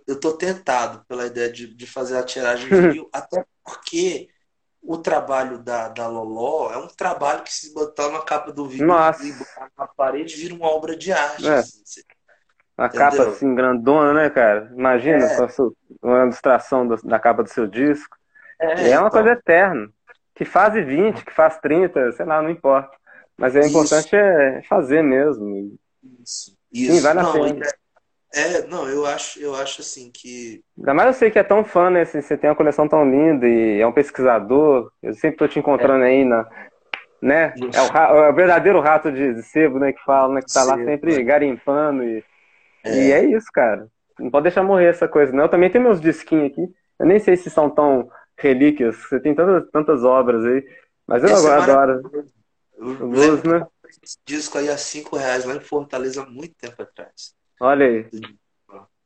eu 0.08 0.20
tô 0.20 0.34
tentado 0.34 1.06
pela 1.08 1.28
ideia 1.28 1.52
de, 1.52 1.76
de 1.76 1.86
fazer 1.86 2.18
a 2.18 2.24
tiragem 2.24 2.68
de 2.68 2.76
mil, 2.94 3.10
até 3.14 3.46
porque 3.64 4.30
o 4.82 4.98
trabalho 4.98 5.60
da, 5.60 5.90
da 5.90 6.08
Loló 6.08 6.72
é 6.72 6.78
um 6.78 6.88
trabalho 6.88 7.44
que 7.44 7.54
se 7.54 7.74
botar 7.74 8.10
na 8.10 8.22
capa 8.22 8.52
do 8.52 8.68
vídeo 8.68 8.86
e 8.86 8.88
botar 9.34 9.70
na 9.78 9.88
parede 9.88 10.38
vira 10.38 10.56
uma 10.56 10.68
obra 10.68 10.96
de 10.96 11.12
arte. 11.12 11.48
É. 11.48 11.60
Assim, 11.60 12.02
uma 12.78 12.88
Entendeu? 12.88 13.10
capa 13.10 13.30
assim 13.30 13.54
grandona, 13.54 14.14
né, 14.14 14.30
cara? 14.30 14.72
Imagina 14.74 15.18
é. 15.18 15.38
uma 16.02 16.24
ilustração 16.24 16.88
do, 16.88 16.96
da 17.04 17.20
capa 17.20 17.44
do 17.44 17.50
seu 17.50 17.68
disco. 17.68 18.18
É, 18.58 18.92
é 18.92 19.00
uma 19.00 19.08
então... 19.08 19.10
coisa 19.10 19.32
eterna. 19.32 19.90
Que 20.34 20.46
faz 20.46 20.74
20, 20.74 21.26
que 21.26 21.34
faz 21.34 21.58
30, 21.58 22.14
sei 22.14 22.26
lá, 22.26 22.42
não 22.42 22.50
importa. 22.50 22.98
Mas 23.40 23.56
é 23.56 23.66
importante 23.66 24.16
é 24.16 24.62
fazer 24.68 25.02
mesmo. 25.02 25.78
Isso. 26.22 26.58
Isso. 26.72 26.96
Sim, 26.96 27.02
vai 27.02 27.14
na 27.14 27.32
frente. 27.32 27.68
É, 28.34 28.68
não, 28.68 28.88
eu 28.88 29.06
acho, 29.08 29.40
eu 29.40 29.56
acho 29.56 29.82
assim 29.82 30.12
que. 30.14 30.62
Ainda 30.78 30.94
mais 30.94 31.08
eu 31.08 31.14
sei 31.14 31.32
que 31.32 31.40
é 31.40 31.44
tão 31.44 31.64
fã, 31.64 31.90
né? 31.90 32.02
Assim, 32.02 32.22
você 32.22 32.38
tem 32.38 32.50
uma 32.50 32.56
coleção 32.56 32.88
tão 32.88 33.10
linda 33.10 33.48
e 33.48 33.80
é 33.80 33.88
um 33.88 33.92
pesquisador. 33.92 34.92
Eu 35.02 35.14
sempre 35.14 35.38
tô 35.38 35.48
te 35.48 35.58
encontrando 35.58 36.04
é. 36.04 36.08
aí 36.08 36.26
na. 36.26 36.48
Né? 37.22 37.54
É 37.74 37.82
o, 37.82 38.26
é 38.26 38.30
o, 38.30 38.36
verdadeiro 38.36 38.80
rato 38.80 39.12
de, 39.12 39.42
sebo, 39.44 39.80
né? 39.80 39.92
Que 39.92 40.04
fala, 40.04 40.36
né? 40.36 40.42
Que 40.42 40.54
tá 40.54 40.64
lá 40.64 40.76
sempre 40.78 41.18
né? 41.18 41.24
garimpando. 41.24 42.04
E 42.04 42.24
é. 42.84 43.08
e 43.08 43.12
é 43.12 43.26
isso, 43.26 43.48
cara. 43.52 43.88
Não 44.20 44.30
pode 44.30 44.44
deixar 44.44 44.64
morrer 44.64 44.86
essa 44.86 45.08
coisa, 45.08 45.34
não. 45.34 45.44
Eu 45.44 45.50
também 45.50 45.70
tenho 45.70 45.84
meus 45.84 46.00
disquinhos 46.00 46.52
aqui. 46.52 46.62
Eu 47.00 47.06
nem 47.06 47.20
sei 47.20 47.36
se 47.36 47.50
são 47.50 47.70
tão 47.70 48.10
relíquias. 48.38 48.96
Você 48.96 49.20
tem 49.20 49.34
tantas, 49.34 49.70
tantas 49.72 50.04
obras 50.04 50.46
aí. 50.46 50.64
Mas 51.08 51.24
eu 51.24 51.30
Essa 51.30 51.56
adoro. 51.56 52.02
Blues, 52.80 53.44
né? 53.44 53.66
Esse 54.04 54.18
disco 54.26 54.58
aí 54.58 54.70
a 54.70 54.78
5 54.78 55.16
reais 55.16 55.46
lá 55.46 55.56
em 55.56 55.60
Fortaleza 55.60 56.24
há 56.24 56.26
muito 56.26 56.56
tempo 56.56 56.82
atrás. 56.82 57.34
Olha 57.60 57.86
aí. 57.86 58.08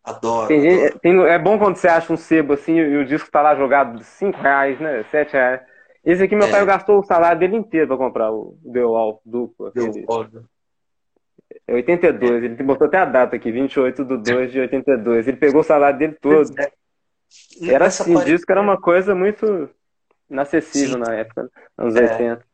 Adoro. 0.04 0.48
Tem 0.48 0.62
gente, 0.62 0.86
adoro. 0.86 1.00
Tem, 1.00 1.26
é 1.26 1.40
bom 1.40 1.58
quando 1.58 1.78
você 1.78 1.88
acha 1.88 2.12
um 2.12 2.18
sebo 2.18 2.54
assim 2.54 2.76
e 2.76 2.98
o 2.98 3.06
disco 3.06 3.32
tá 3.32 3.42
lá 3.42 3.56
jogado 3.56 3.98
de 3.98 4.04
5 4.04 4.40
reais, 4.40 4.80
né? 4.80 5.04
7 5.10 5.34
reais. 5.34 5.62
Esse 6.04 6.24
aqui 6.24 6.36
meu 6.36 6.48
é. 6.48 6.52
pai 6.52 6.66
gastou 6.66 7.00
o 7.00 7.06
salário 7.06 7.40
dele 7.40 7.56
inteiro 7.56 7.88
pra 7.88 7.98
comprar 7.98 8.32
o 8.32 8.58
The 8.72 8.84
Wall 8.84 9.22
duplo. 9.26 9.72
É 11.68 11.74
82, 11.74 12.44
é. 12.44 12.46
ele 12.46 12.64
botou 12.64 12.88
até 12.88 12.98
a 12.98 13.06
data 13.06 13.36
aqui, 13.36 13.52
28 13.52 14.04
de 14.04 14.18
2 14.18 14.52
de 14.52 14.60
82. 14.60 15.28
Ele 15.28 15.38
pegou 15.38 15.62
o 15.62 15.64
salário 15.64 15.98
dele 15.98 16.18
todo. 16.20 16.50
É. 16.60 16.72
Era 17.62 17.88
assim, 17.88 18.16
o 18.16 18.24
disco 18.24 18.52
era 18.52 18.62
uma 18.62 18.80
coisa 18.80 19.16
muito 19.16 19.70
inacessível 20.30 20.96
Sim. 20.96 21.00
na 21.00 21.16
época, 21.16 21.50
anos 21.78 21.96
é. 21.96 22.12
80. 22.12 22.53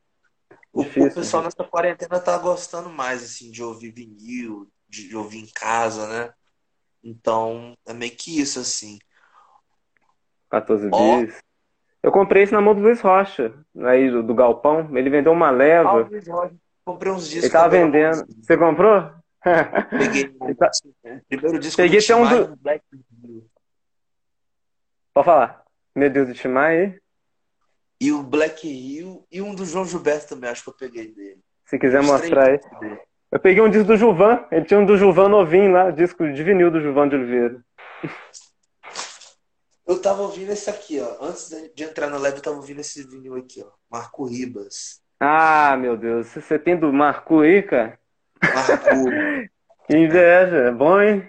O, 0.72 0.84
Difícil, 0.84 1.10
o 1.10 1.14
pessoal 1.16 1.44
nessa 1.44 1.64
quarentena 1.64 2.20
tá 2.20 2.38
gostando 2.38 2.90
mais 2.90 3.24
assim 3.24 3.52
de 3.52 3.64
ouvir 3.64 3.92
vinil, 3.92 4.70
de 4.88 5.16
ouvir 5.16 5.40
em 5.40 5.48
casa, 5.48 6.08
né? 6.08 6.34
Então, 7.04 7.76
é 7.88 7.94
meio 7.94 8.12
que 8.12 8.40
isso, 8.40 8.60
assim. 8.60 9.00
14 10.50 10.90
oh. 10.92 11.26
bis. 11.26 11.40
Eu 12.02 12.12
comprei 12.12 12.44
isso 12.44 12.54
na 12.54 12.62
mão 12.62 12.74
do 12.74 12.82
Luiz 12.82 13.02
Rocha, 13.02 13.54
aí 13.86 14.10
do, 14.10 14.24
do 14.24 14.34
Galpão. 14.34 14.96
Ele 14.98 15.10
vendeu 15.10 15.32
uma 15.32 15.50
leva. 15.50 16.02
Ah, 16.02 16.50
Comprei 16.86 17.12
uns 17.12 17.28
discos. 17.28 17.44
Ele 17.44 17.54
tava 17.54 17.70
vendendo. 17.70 18.26
Você 18.42 18.58
comprou? 18.58 19.12
Peguei. 19.90 20.30
tá... 20.56 20.72
Primeiro 21.28 21.60
disco 21.60 21.82
Peguei 21.82 22.00
até 22.00 22.16
um 22.16 22.28
do... 22.28 22.58
Pode 25.14 25.26
falar. 25.26 25.64
Meu 25.96 26.10
Deus 26.10 26.28
do 26.30 26.34
Timar 26.34 26.72
aí. 26.72 27.00
E 28.02 28.12
o 28.12 28.24
Black 28.24 28.68
Hill 28.68 29.26
e 29.32 29.42
um 29.42 29.54
do 29.54 29.66
João 29.66 29.86
Gilberto 29.86 30.30
também, 30.30 30.50
acho 30.50 30.64
que 30.64 30.70
eu 30.70 30.74
peguei 30.74 31.08
dele. 31.14 31.40
Se 31.66 31.78
quiser 31.78 32.00
Os 32.00 32.08
mostrar 32.08 32.50
aí. 32.50 32.60
Eu 33.32 33.40
peguei 33.40 33.62
um 33.62 33.70
disco 33.70 33.88
do 33.88 33.98
Juvan, 33.98 34.44
ele 34.52 34.66
tinha 34.66 34.80
um 34.80 34.86
do 34.86 34.98
Juvan 34.98 35.30
novinho 35.30 35.72
lá, 35.72 35.92
disco 35.92 36.32
de 36.32 36.44
vinil 36.44 36.72
do 36.72 36.82
Juvan 36.82 37.08
de 37.08 37.16
Oliveira. 37.16 37.64
Eu 39.86 40.00
tava 40.02 40.22
ouvindo 40.22 40.52
esse 40.52 40.70
aqui, 40.70 41.00
ó. 41.00 41.18
Antes 41.26 41.50
de 41.76 41.84
entrar 41.84 42.10
na 42.10 42.18
live, 42.18 42.38
eu 42.38 42.44
tava 42.44 42.58
ouvindo 42.58 42.80
esse 42.80 43.04
vinil 43.04 43.36
aqui, 43.36 43.64
ó. 43.64 43.72
Marco 43.90 44.24
Ribas. 44.26 45.02
Ah, 45.20 45.76
meu 45.78 45.98
Deus. 45.98 46.28
Você 46.28 46.58
tem 46.58 46.78
do 46.78 46.94
Marco 46.94 47.42
aí, 47.42 47.64
cara? 47.64 48.00
Marco. 48.42 48.80
que 49.88 49.98
inveja. 49.98 50.58
É 50.58 50.72
bom, 50.72 51.02
hein? 51.02 51.28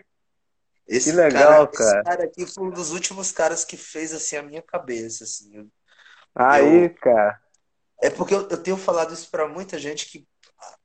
Esse 0.86 1.10
que 1.10 1.16
legal, 1.16 1.68
cara, 1.68 1.90
Esse 1.90 2.02
cara 2.04 2.24
aqui 2.24 2.46
foi 2.46 2.64
um 2.64 2.70
dos 2.70 2.92
últimos 2.92 3.32
caras 3.32 3.64
que 3.64 3.76
fez, 3.76 4.12
assim, 4.12 4.36
a 4.36 4.42
minha 4.42 4.62
cabeça, 4.62 5.24
assim. 5.24 5.66
Aí, 6.34 6.84
eu... 6.84 6.94
cara. 6.94 7.38
É 8.02 8.10
porque 8.10 8.34
eu, 8.34 8.48
eu 8.48 8.62
tenho 8.62 8.76
falado 8.76 9.12
isso 9.12 9.30
pra 9.30 9.46
muita 9.46 9.78
gente 9.78 10.10
que 10.10 10.26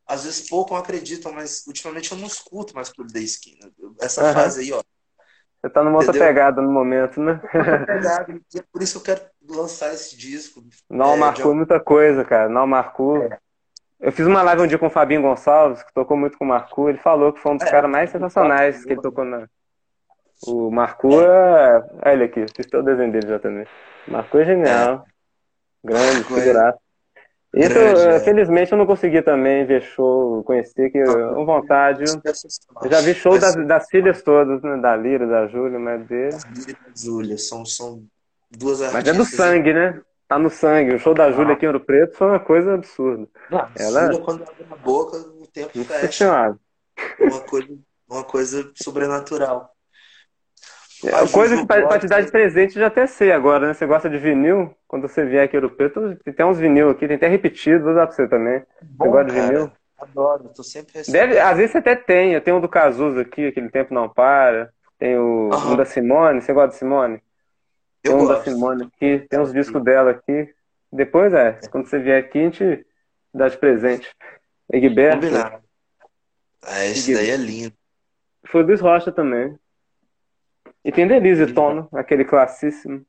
às 0.07 0.23
vezes 0.23 0.49
pouco 0.49 0.75
acreditam, 0.75 1.31
mas 1.31 1.65
ultimamente 1.67 2.11
eu 2.11 2.17
não 2.17 2.27
escuto 2.27 2.75
mais 2.75 2.89
Clube 2.89 3.11
da 3.11 3.19
Esquina. 3.19 3.71
Essa 3.99 4.23
uhum. 4.23 4.33
fase 4.33 4.61
aí, 4.61 4.73
ó. 4.73 4.81
Você 5.61 5.69
tá 5.69 5.83
numa 5.83 5.97
outra 5.97 6.13
pegada 6.13 6.61
no 6.61 6.71
momento, 6.71 7.19
né? 7.19 7.41
pegada, 7.51 8.39
é 8.55 8.61
por 8.71 8.83
isso 8.83 9.01
que 9.01 9.09
eu 9.09 9.15
quero 9.15 9.27
lançar 9.49 9.93
esse 9.93 10.15
disco. 10.15 10.63
Não 10.87 11.13
é, 11.13 11.17
marcou 11.17 11.51
de... 11.51 11.57
muita 11.57 11.79
coisa, 11.79 12.23
cara. 12.23 12.47
Não 12.47 12.67
marcou. 12.67 13.23
É. 13.23 13.39
Eu 13.99 14.11
fiz 14.11 14.27
uma 14.27 14.43
live 14.43 14.61
um 14.61 14.67
dia 14.67 14.77
com 14.77 14.85
o 14.87 14.91
Fabinho 14.91 15.23
Gonçalves, 15.23 15.81
que 15.81 15.91
tocou 15.91 16.15
muito 16.15 16.37
com 16.37 16.45
o 16.45 16.47
Marco. 16.47 16.87
Ele 16.87 16.99
falou 16.99 17.33
que 17.33 17.39
foi 17.39 17.53
um 17.53 17.57
dos 17.57 17.65
é, 17.65 17.71
caras 17.71 17.89
mais 17.89 18.11
sensacionais 18.11 18.85
que 18.85 18.91
ele 18.91 19.01
tocou 19.01 19.25
na. 19.25 19.47
O 20.45 20.69
Marco 20.69 21.19
é. 21.19 21.83
Olha 22.05 22.13
ele 22.13 22.23
aqui, 22.25 22.45
fiz 22.55 22.67
todo 22.67 22.81
o 22.81 22.85
desenho 22.85 23.11
dele 23.11 23.27
já 23.27 23.39
também. 23.39 23.65
Marco 24.07 24.37
é 24.37 24.45
genial. 24.45 25.05
Grande, 25.85 26.23
figuraça. 26.23 26.79
Isso, 27.53 27.73
Grande, 27.73 28.01
é. 28.01 28.19
felizmente, 28.19 28.71
eu 28.71 28.77
não 28.77 28.85
consegui 28.85 29.21
também 29.21 29.65
ver 29.65 29.81
show, 29.81 30.43
conhecer, 30.43 30.89
que 30.89 31.01
com 31.03 31.45
vontade. 31.45 32.03
Eu 32.83 32.91
já 32.91 32.99
vi 32.99 33.13
show 33.13 33.39
das, 33.39 33.55
das 33.55 33.87
filhas 33.87 34.21
todas, 34.21 34.61
né? 34.61 34.77
Da 34.77 34.95
Lira, 34.95 35.25
da 35.25 35.47
Júlia, 35.47 35.79
mas 35.79 36.05
dele. 36.05 36.35
Lira 36.53 36.71
e 36.71 36.73
da 36.73 36.95
Júlia, 36.95 37.37
são, 37.37 37.65
são 37.65 38.03
duas 38.51 38.81
artistas. 38.81 39.05
Mas 39.05 39.07
é 39.07 39.17
do 39.17 39.25
sangue, 39.25 39.73
né? 39.73 40.01
Tá 40.27 40.39
no 40.39 40.49
sangue. 40.49 40.95
O 40.95 40.99
show 40.99 41.13
da 41.13 41.31
Júlia 41.31 41.51
ah. 41.51 41.53
aqui 41.53 41.65
em 41.65 41.67
Ouro 41.67 41.79
Preto 41.79 42.17
foi 42.17 42.27
uma 42.27 42.39
coisa 42.39 42.73
absurda. 42.73 43.27
Não, 43.49 43.67
Ela... 43.77 44.07
Júlia, 44.07 44.21
quando 44.21 44.41
abre 44.41 44.65
a 44.69 44.75
boca, 44.75 45.17
o 45.17 45.47
tempo 45.47 45.83
fecha. 45.85 46.57
Uma 47.19 47.41
coisa, 47.41 47.77
uma 48.09 48.23
coisa 48.23 48.71
sobrenatural. 48.75 49.74
É, 51.07 51.27
coisa 51.31 51.57
que 51.57 51.99
te 51.99 52.07
dar 52.07 52.21
de 52.21 52.31
presente 52.31 52.73
já 52.73 52.87
até 52.87 53.05
sei 53.05 53.31
agora, 53.31 53.67
né? 53.67 53.73
Você 53.73 53.85
gosta 53.85 54.09
de 54.09 54.17
vinil? 54.17 54.75
Quando 54.87 55.07
você 55.07 55.25
vier 55.25 55.43
aqui 55.43 55.55
europeu, 55.55 55.89
tem 55.89 56.17
até 56.27 56.45
uns 56.45 56.57
vinil 56.57 56.89
aqui, 56.89 57.07
tem 57.07 57.17
até 57.17 57.27
repetido, 57.27 57.83
vou 57.83 57.93
dar 57.93 58.07
pra 58.07 58.15
você 58.15 58.27
também. 58.27 58.63
Bom, 58.81 59.05
você 59.05 59.11
gosta 59.11 59.25
de 59.25 59.41
vinil? 59.41 59.71
Adoro, 59.97 60.51
tô 60.55 60.63
sempre 60.63 61.01
Deve, 61.09 61.39
Às 61.39 61.57
vezes 61.57 61.71
você 61.71 61.77
até 61.77 61.95
tem, 61.95 62.33
eu 62.33 62.41
tenho 62.41 62.57
um 62.57 62.61
do 62.61 62.67
Cazuza 62.67 63.21
aqui, 63.21 63.47
aquele 63.47 63.69
tempo 63.69 63.93
não 63.93 64.09
para. 64.09 64.69
Tem 64.97 65.17
o 65.17 65.49
uhum. 65.51 65.73
um 65.73 65.75
da 65.75 65.85
Simone, 65.85 66.41
você 66.41 66.53
gosta 66.53 66.69
de 66.69 66.75
Simone? 66.75 67.21
Eu 68.03 68.11
tem 68.11 68.15
um 68.15 68.25
gosto. 68.25 68.37
da 68.37 68.43
Simone 68.43 68.83
aqui, 68.83 69.25
tem 69.29 69.39
uns 69.39 69.53
discos 69.53 69.83
dela 69.83 70.11
aqui. 70.11 70.53
Depois 70.91 71.33
é, 71.33 71.59
quando 71.69 71.87
você 71.87 71.99
vier 71.99 72.19
aqui, 72.19 72.39
a 72.39 72.43
gente 72.43 72.85
dá 73.33 73.47
de 73.47 73.57
presente. 73.57 74.09
Egberto. 74.71 75.21
Combinado. 75.21 75.63
Ah, 76.63 76.85
esse 76.85 77.13
daí 77.13 77.29
é 77.29 77.37
lindo. 77.37 77.73
Foi 78.45 78.63
o 78.63 78.65
Luiz 78.65 78.81
Rocha 78.81 79.11
também. 79.11 79.57
E 80.85 80.91
tem 80.91 81.07
Denise 81.07 81.51
Tono, 81.51 81.89
aquele 81.91 82.23
classíssimo. 82.23 83.03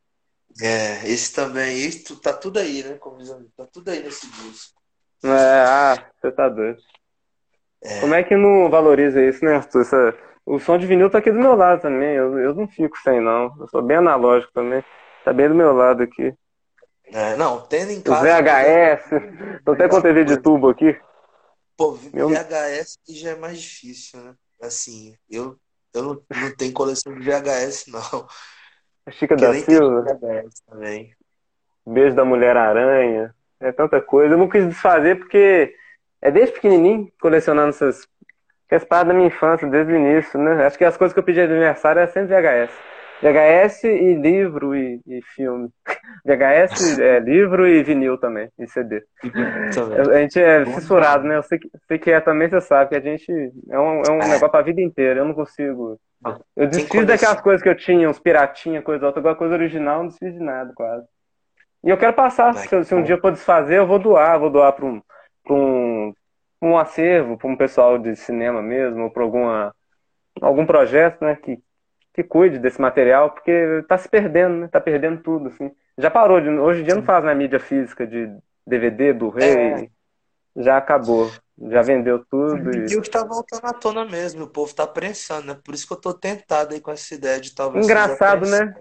É, 0.63 1.07
esse 1.07 1.35
também, 1.35 1.77
isso 1.77 2.19
tá 2.19 2.33
tudo 2.33 2.59
aí, 2.59 2.83
né? 2.83 2.95
Como 2.95 3.19
tá 3.55 3.67
tudo 3.71 3.91
aí 3.91 4.03
nesse 4.03 4.27
disco. 4.31 4.81
É, 5.23 5.65
ah, 5.69 6.11
você 6.19 6.33
tá 6.33 6.49
doido. 6.49 6.79
É. 7.85 8.01
Como 8.01 8.15
é 8.15 8.23
que 8.23 8.35
não 8.35 8.71
valoriza 8.71 9.23
isso, 9.23 9.45
né, 9.45 9.57
Arthur? 9.57 9.83
Essa, 9.83 10.17
o 10.47 10.59
som 10.59 10.79
de 10.79 10.87
vinil 10.87 11.11
tá 11.11 11.19
aqui 11.19 11.31
do 11.31 11.39
meu 11.39 11.55
lado 11.55 11.83
também. 11.83 12.15
Eu, 12.15 12.39
eu 12.39 12.55
não 12.55 12.67
fico 12.67 12.97
sem, 13.05 13.21
não. 13.21 13.55
Eu 13.61 13.69
sou 13.69 13.83
bem 13.83 13.99
analógico 13.99 14.51
também. 14.55 14.83
Tá 15.23 15.35
bem 15.35 15.47
do 15.47 15.55
meu 15.55 15.75
lado 15.75 16.03
aqui. 16.03 16.33
É, 17.13 17.37
não, 17.37 17.61
tendo 17.67 17.91
em 17.93 18.01
casa. 18.01 18.23
O 18.23 18.43
VHS. 18.43 19.63
Tô 19.67 19.73
até 19.73 19.87
com 19.87 20.01
TV 20.01 20.25
de 20.25 20.39
tubo 20.39 20.71
aqui. 20.71 20.99
Pô, 21.77 21.93
VHS 21.93 22.99
já 23.11 23.31
é 23.33 23.37
mais 23.37 23.61
difícil, 23.61 24.19
né? 24.23 24.35
Assim, 24.63 25.15
eu 25.29 25.59
eu 25.97 26.03
não, 26.03 26.23
não 26.43 26.57
tenho 26.57 26.73
coleção 26.73 27.15
de 27.15 27.21
VHS, 27.21 27.87
não. 27.89 28.27
A 29.07 29.11
Chica 29.11 29.37
da 29.37 29.55
Silva. 29.55 30.03
VHS 30.03 30.61
também. 30.69 31.15
Beijo 31.87 32.17
da 32.17 32.25
Mulher-Aranha. 32.25 33.35
É 33.61 33.73
tanta 33.73 34.01
coisa. 34.01 34.35
Eu 34.35 34.39
não 34.39 34.49
quis 34.49 34.67
desfazer 34.67 35.19
porque 35.19 35.75
é 36.21 36.31
desde 36.31 36.53
pequenininho 36.53 37.11
colecionando 37.21 37.71
essas. 37.71 38.07
Faz 38.69 38.85
parte 38.85 39.09
da 39.09 39.15
minha 39.15 39.29
infância, 39.29 39.69
desde 39.69 39.93
o 39.93 39.97
início, 39.97 40.41
né? 40.41 40.67
Acho 40.67 40.77
que 40.77 40.85
as 40.85 40.97
coisas 40.97 41.13
que 41.13 41.21
eu 41.21 41.25
pedi 41.25 41.39
de 41.39 41.53
aniversário 41.53 42.01
é 42.01 42.07
sempre 42.09 42.35
VHS. 42.35 42.73
VHS 43.23 43.85
e 43.85 44.15
livro 44.15 44.75
e, 44.75 45.01
e 45.07 45.23
filme. 45.35 45.69
VHS, 46.25 46.99
é, 46.99 47.19
livro 47.21 47.67
e 47.67 47.83
vinil 47.83 48.19
também, 48.19 48.49
e 48.59 48.67
CD. 48.67 49.03
A 50.13 50.19
gente 50.19 50.41
é 50.41 50.65
fissurado, 50.67 51.25
né? 51.25 51.37
Eu 51.37 51.43
sei 51.43 51.59
que, 51.59 51.71
sei 51.87 51.99
que 51.99 52.11
é 52.11 52.21
também, 52.21 52.49
você 52.49 52.61
sabe, 52.61 52.91
que 52.91 52.97
a 52.97 53.01
gente 53.01 53.31
é 53.71 53.79
um, 53.79 54.03
é 54.03 54.11
um 54.11 54.21
é. 54.21 54.29
negócio 54.29 54.51
pra 54.51 54.63
vida 54.63 54.81
inteira. 54.81 55.21
Eu 55.21 55.25
não 55.25 55.35
consigo. 55.35 55.99
Eu 56.57 56.67
desfiz 56.67 57.07
daquelas 57.07 57.41
coisas 57.41 57.63
que 57.63 57.69
eu 57.69 57.77
tinha, 57.77 58.09
uns 58.09 58.19
piratinha, 58.19 58.83
coisa 58.83 59.07
outra. 59.07 59.21
Agora, 59.21 59.37
coisa 59.37 59.55
original, 59.55 60.01
não 60.01 60.09
desfiz 60.09 60.33
de 60.33 60.41
nada, 60.41 60.73
quase. 60.75 61.07
E 61.85 61.91
eu 61.91 61.97
quero 61.97 62.13
passar, 62.15 62.55
se, 62.55 62.85
se 62.85 62.95
um 62.95 63.03
dia 63.03 63.15
eu 63.15 63.21
for 63.21 63.31
desfazer, 63.31 63.79
eu 63.79 63.87
vou 63.87 63.99
doar. 63.99 64.39
Vou 64.39 64.51
doar 64.51 64.73
para 64.73 64.85
um, 64.85 65.01
pra 65.45 65.55
um, 65.55 66.13
um 66.61 66.77
acervo, 66.77 67.37
para 67.37 67.49
um 67.49 67.57
pessoal 67.57 67.99
de 67.99 68.17
cinema 68.17 68.61
mesmo, 68.61 69.05
ou 69.05 69.11
para 69.11 69.23
alguma 69.23 69.73
algum 70.41 70.67
projeto, 70.67 71.25
né, 71.25 71.37
que, 71.37 71.59
que 72.17 72.25
cuide 72.25 72.59
desse 72.59 72.81
material, 72.81 73.31
porque 73.31 73.51
está 73.51 73.99
se 73.99 74.09
perdendo, 74.09 74.57
né? 74.57 74.69
Tá 74.69 74.81
perdendo 74.81 75.21
tudo, 75.21 75.49
assim. 75.49 75.71
Já 75.99 76.11
parou, 76.11 76.41
de, 76.41 76.49
hoje 76.49 76.81
em 76.81 76.85
dia 76.85 76.95
não 76.95 77.03
faz 77.03 77.23
na 77.23 77.35
mídia 77.35 77.61
física 77.61 78.07
de 78.07 78.35
DVD, 78.67 79.13
do 79.13 79.29
rei, 79.29 79.55
é. 79.55 79.89
já 80.57 80.79
acabou. 80.79 81.31
Já 81.59 81.83
vendeu 81.83 82.25
tudo. 82.31 82.75
E, 82.75 82.93
e 82.93 82.97
o 82.97 83.03
que 83.03 83.11
tá 83.11 83.23
voltando 83.23 83.65
à 83.65 83.73
tona 83.73 84.05
mesmo, 84.07 84.45
o 84.45 84.49
povo 84.49 84.75
tá 84.75 84.87
prensando, 84.87 85.49
né? 85.49 85.59
Por 85.63 85.75
isso 85.75 85.87
que 85.87 85.93
eu 85.93 86.01
tô 86.01 86.15
tentado 86.15 86.73
aí 86.73 86.81
com 86.81 86.91
essa 86.91 87.15
ideia 87.15 87.39
de 87.39 87.55
talvez. 87.55 87.85
Engraçado, 87.85 88.47
né? 88.47 88.75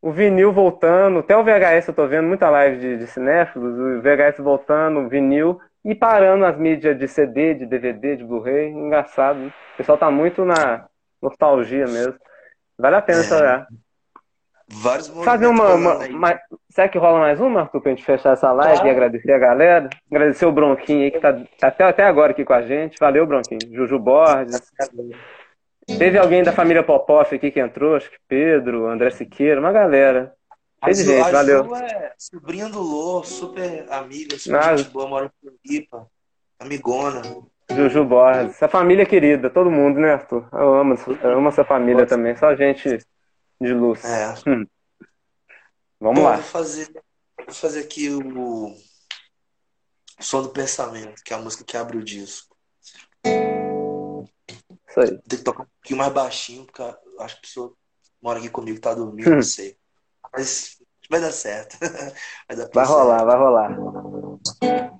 O 0.00 0.10
vinil 0.10 0.50
voltando, 0.52 1.20
até 1.20 1.36
o 1.36 1.44
VHS 1.44 1.88
eu 1.88 1.94
tô 1.94 2.06
vendo 2.08 2.26
muita 2.26 2.50
live 2.50 2.80
de, 2.80 2.98
de 2.98 3.06
cinéfilos, 3.06 3.78
o 3.78 4.02
VHS 4.02 4.38
voltando, 4.38 5.00
o 5.00 5.08
vinil, 5.08 5.60
e 5.84 5.94
parando 5.94 6.44
as 6.44 6.58
mídias 6.58 6.98
de 6.98 7.06
CD, 7.06 7.54
de 7.54 7.66
DVD, 7.66 8.16
de 8.16 8.24
Blu-ray. 8.24 8.70
Engraçado, 8.70 9.38
né? 9.38 9.52
O 9.74 9.76
pessoal 9.76 9.96
tá 9.96 10.10
muito 10.10 10.44
na 10.44 10.86
nostalgia 11.20 11.86
mesmo. 11.86 12.14
Vale 12.82 12.96
a 12.96 13.02
pena 13.02 13.24
é. 13.24 13.34
olhar. 13.34 13.68
Vários 14.68 15.08
Fazer 15.08 15.46
uma, 15.46 15.74
uma, 15.74 15.98
uma, 15.98 16.40
Será 16.68 16.88
que 16.88 16.98
rola 16.98 17.20
mais 17.20 17.40
uma, 17.40 17.60
Arthur, 17.60 17.80
pra 17.80 17.90
gente 17.92 18.04
fechar 18.04 18.32
essa 18.32 18.50
live 18.50 18.74
claro. 18.74 18.88
e 18.88 18.90
agradecer 18.90 19.32
a 19.32 19.38
galera? 19.38 19.90
Agradecer 20.10 20.46
o 20.46 20.52
Bronquinho 20.52 21.04
aí, 21.04 21.10
que 21.12 21.20
tá, 21.20 21.32
tá 21.32 21.68
até, 21.68 21.84
até 21.84 22.02
agora 22.02 22.32
aqui 22.32 22.44
com 22.44 22.54
a 22.54 22.62
gente. 22.62 22.96
Valeu, 22.98 23.24
Bronquinho. 23.24 23.60
Juju 23.70 24.00
Borges. 24.00 24.60
Teve 25.86 26.18
alguém 26.18 26.42
da 26.42 26.52
família 26.52 26.82
Popoff 26.82 27.32
aqui 27.32 27.52
que 27.52 27.60
entrou, 27.60 27.94
acho 27.94 28.10
que 28.10 28.16
Pedro, 28.26 28.86
André 28.86 29.10
Siqueira, 29.10 29.60
uma 29.60 29.70
galera. 29.70 30.32
Cheio 30.84 30.96
de 30.96 31.04
gente, 31.04 31.30
valeu. 31.30 31.64
Ju 31.64 31.76
é 31.76 32.12
sobrinha 32.18 32.68
do 32.68 32.80
Lô, 32.80 33.22
super 33.22 33.86
amiga, 33.92 34.36
super 34.38 34.58
ah, 34.58 34.76
gente 34.76 34.90
boa, 34.90 35.06
mora 35.06 35.30
em 35.44 35.50
Pipa, 35.62 36.08
amigona. 36.58 37.22
Juju 37.74 38.04
Borges, 38.04 38.54
essa 38.54 38.68
família 38.68 39.06
querida, 39.06 39.48
todo 39.48 39.70
mundo, 39.70 39.98
né, 39.98 40.12
Arthur? 40.12 40.46
Eu 40.52 40.74
amo, 40.74 40.94
eu 41.22 41.38
amo 41.38 41.48
essa 41.48 41.64
família 41.64 42.06
também, 42.06 42.36
só 42.36 42.54
gente 42.54 42.98
de 43.60 43.72
luz. 43.72 44.04
É. 44.04 44.34
Hum. 44.46 44.66
Vamos 46.00 46.22
lá. 46.22 46.36
Vou 46.36 46.44
fazer, 46.44 46.88
vou 47.44 47.54
fazer 47.54 47.80
aqui 47.80 48.10
o 48.10 48.74
Som 50.20 50.42
do 50.42 50.50
Pensamento, 50.50 51.22
que 51.24 51.32
é 51.32 51.36
a 51.36 51.40
música 51.40 51.64
que 51.64 51.76
abre 51.76 51.96
o 51.96 52.04
disco. 52.04 52.56
Isso 53.24 55.00
aí. 55.00 55.18
Tem 55.28 55.38
que 55.38 55.44
tocar 55.44 55.62
um 55.62 55.66
pouquinho 55.66 55.98
mais 55.98 56.12
baixinho, 56.12 56.66
porque 56.66 56.82
acho 56.82 57.34
que 57.34 57.38
a 57.38 57.42
pessoa 57.42 57.74
mora 58.22 58.38
aqui 58.38 58.50
comigo 58.50 58.80
tá 58.80 58.94
dormindo, 58.94 59.30
hum. 59.30 59.34
não 59.36 59.42
sei. 59.42 59.76
Mas 60.32 60.78
vai 61.08 61.20
dar 61.20 61.32
certo. 61.32 61.78
vai, 62.48 62.56
dar 62.56 62.68
vai 62.72 62.84
rolar, 62.84 63.24
vai 63.24 63.36
rolar. 63.36 64.91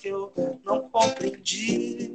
Que 0.00 0.08
eu 0.08 0.32
não 0.64 0.88
compreendia. 0.88 2.08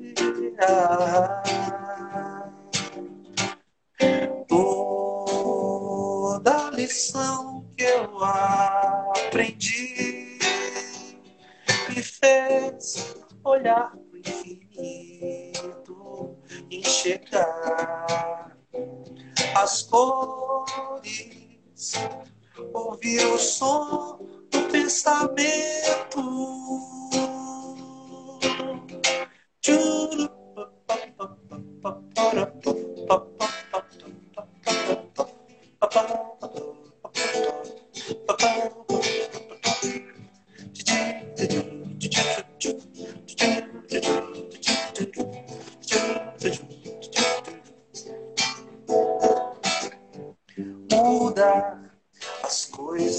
Toda 4.48 6.72
lição 6.72 7.66
que 7.78 7.84
eu 7.84 8.24
aprendi 8.24 10.40
me 11.90 12.02
fez 12.02 13.18
olhar 13.44 13.92
pro 13.92 14.20
infinito, 14.20 16.38
enxergar 16.72 18.58
as 19.56 19.82
cores, 19.84 21.94
ouvir 22.74 23.26
o 23.26 23.38
som 23.38 24.18
do 24.50 24.62
pensamento. 24.72 26.22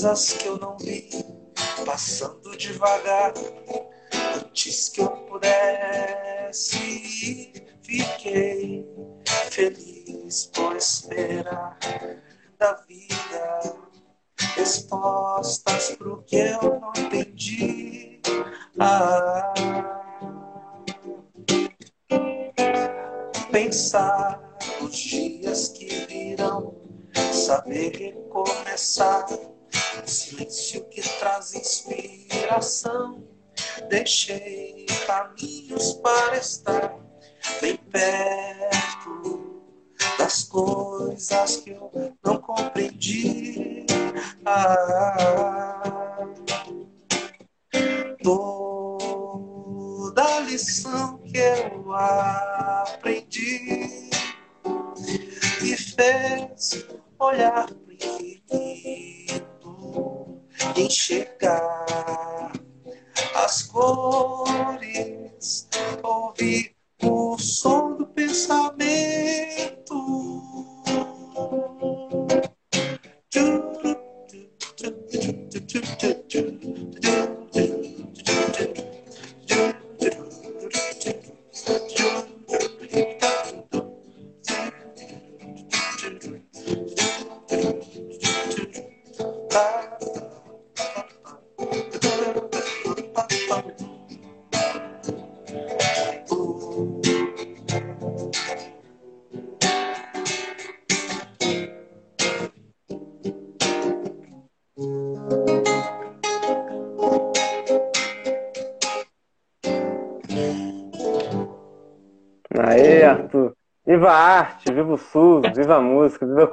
Coisas 0.04 0.34
que 0.34 0.46
eu 0.46 0.58
não 0.58 0.76
vi 0.78 1.08
passando 1.84 2.56
devagar 2.56 3.32
antes 4.36 4.88
que 4.90 5.00
eu 5.00 5.08
pudesse 5.08 5.73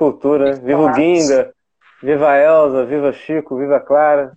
cultura, 0.02 0.54
viva 0.54 0.82
o 0.82 0.92
Guinga, 0.92 1.54
viva 2.02 2.32
a 2.32 2.36
Elza, 2.36 2.84
viva 2.86 3.14
Chico, 3.14 3.56
viva 3.56 3.76
a 3.76 3.80
Clara, 3.80 4.32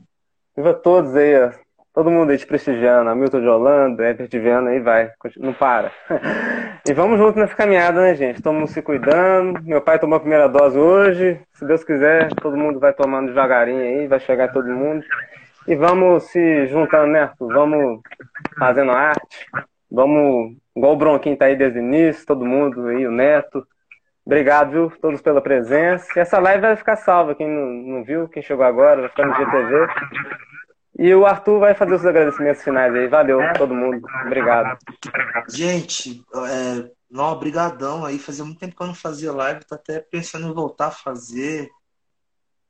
viva 0.55 0.74
todos 0.74 1.16
aí, 1.16 1.43
ó. 1.43 1.53
todo 1.95 2.11
mundo 2.11 2.32
aí 2.32 2.36
te 2.36 2.47
prestigiando, 2.47 3.09
Hamilton 3.09 3.41
de 3.41 3.49
Holanda, 3.49 4.05
Herbert 4.05 4.28
de 4.28 4.39
Viana, 4.39 4.69
aí 4.69 4.81
vai, 4.81 5.11
não 5.39 5.55
para. 5.55 5.91
E 6.86 6.93
vamos 6.93 7.19
juntos 7.19 7.36
nessa 7.36 7.55
caminhada, 7.55 8.03
né, 8.03 8.15
gente? 8.15 8.43
Todo 8.43 8.53
mundo 8.53 8.66
se 8.66 8.82
cuidando. 8.82 9.59
Meu 9.62 9.81
pai 9.81 9.99
tomou 9.99 10.19
a 10.19 10.20
primeira 10.20 10.47
dose 10.51 10.78
hoje, 10.78 11.41
se 11.55 11.65
Deus 11.65 11.82
quiser, 11.82 12.28
todo 12.35 12.59
mundo 12.59 12.78
vai 12.78 12.93
tomando 12.93 13.28
devagarinho 13.28 13.81
aí, 13.81 14.07
vai 14.07 14.20
chegar 14.20 14.53
todo 14.53 14.69
mundo. 14.69 15.03
E 15.66 15.74
vamos 15.74 16.24
se 16.24 16.66
juntando, 16.66 17.07
né, 17.07 17.20
Arthur? 17.20 17.55
Vamos 17.55 18.03
fazendo 18.59 18.91
arte, 18.91 19.47
vamos 19.91 20.55
Igual 20.77 20.93
o 20.93 20.97
Bronquinho 20.97 21.36
tá 21.36 21.45
aí 21.47 21.55
desde 21.55 21.78
o 21.78 21.82
início, 21.82 22.27
todo 22.27 22.45
mundo 22.45 22.89
aí, 22.89 23.07
o 23.07 23.12
Neto. 23.12 23.66
Obrigado, 24.26 24.70
viu, 24.70 24.90
todos 25.01 25.20
pela 25.20 25.40
presença. 25.40 26.18
Essa 26.18 26.38
live 26.38 26.62
vai 26.62 26.76
ficar 26.76 26.96
salva, 26.96 27.34
quem 27.34 27.48
não, 27.48 27.66
não 27.96 28.05
viu, 28.05 28.28
quem 28.28 28.42
chegou 28.42 28.64
agora, 28.64 29.02
vai 29.02 29.10
ficar 29.10 29.26
no 29.26 29.34
GTV. 29.34 29.86
E 30.98 31.14
o 31.14 31.26
Arthur 31.26 31.59
vai 31.59 31.74
fazer 31.74 31.94
os 31.94 32.06
agradecimentos 32.06 32.62
finais 32.62 32.94
aí. 32.94 33.06
Valeu, 33.09 33.40
todo 33.59 33.74
mundo. 33.74 34.06
Obrigado. 34.24 34.78
Gente, 35.48 36.24
é, 36.34 36.90
não, 37.10 37.32
obrigadão 37.32 38.05
aí. 38.05 38.18
Fazia 38.18 38.44
muito 38.44 38.60
tempo 38.60 38.76
que 38.76 38.82
eu 38.82 38.86
não 38.86 38.94
fazia 38.94 39.32
live, 39.32 39.64
tô 39.64 39.74
até 39.74 40.01
pensando 40.01 40.46
em 40.46 40.55
voltar 40.55 40.86
a 40.86 40.92
fazer. 40.92 41.68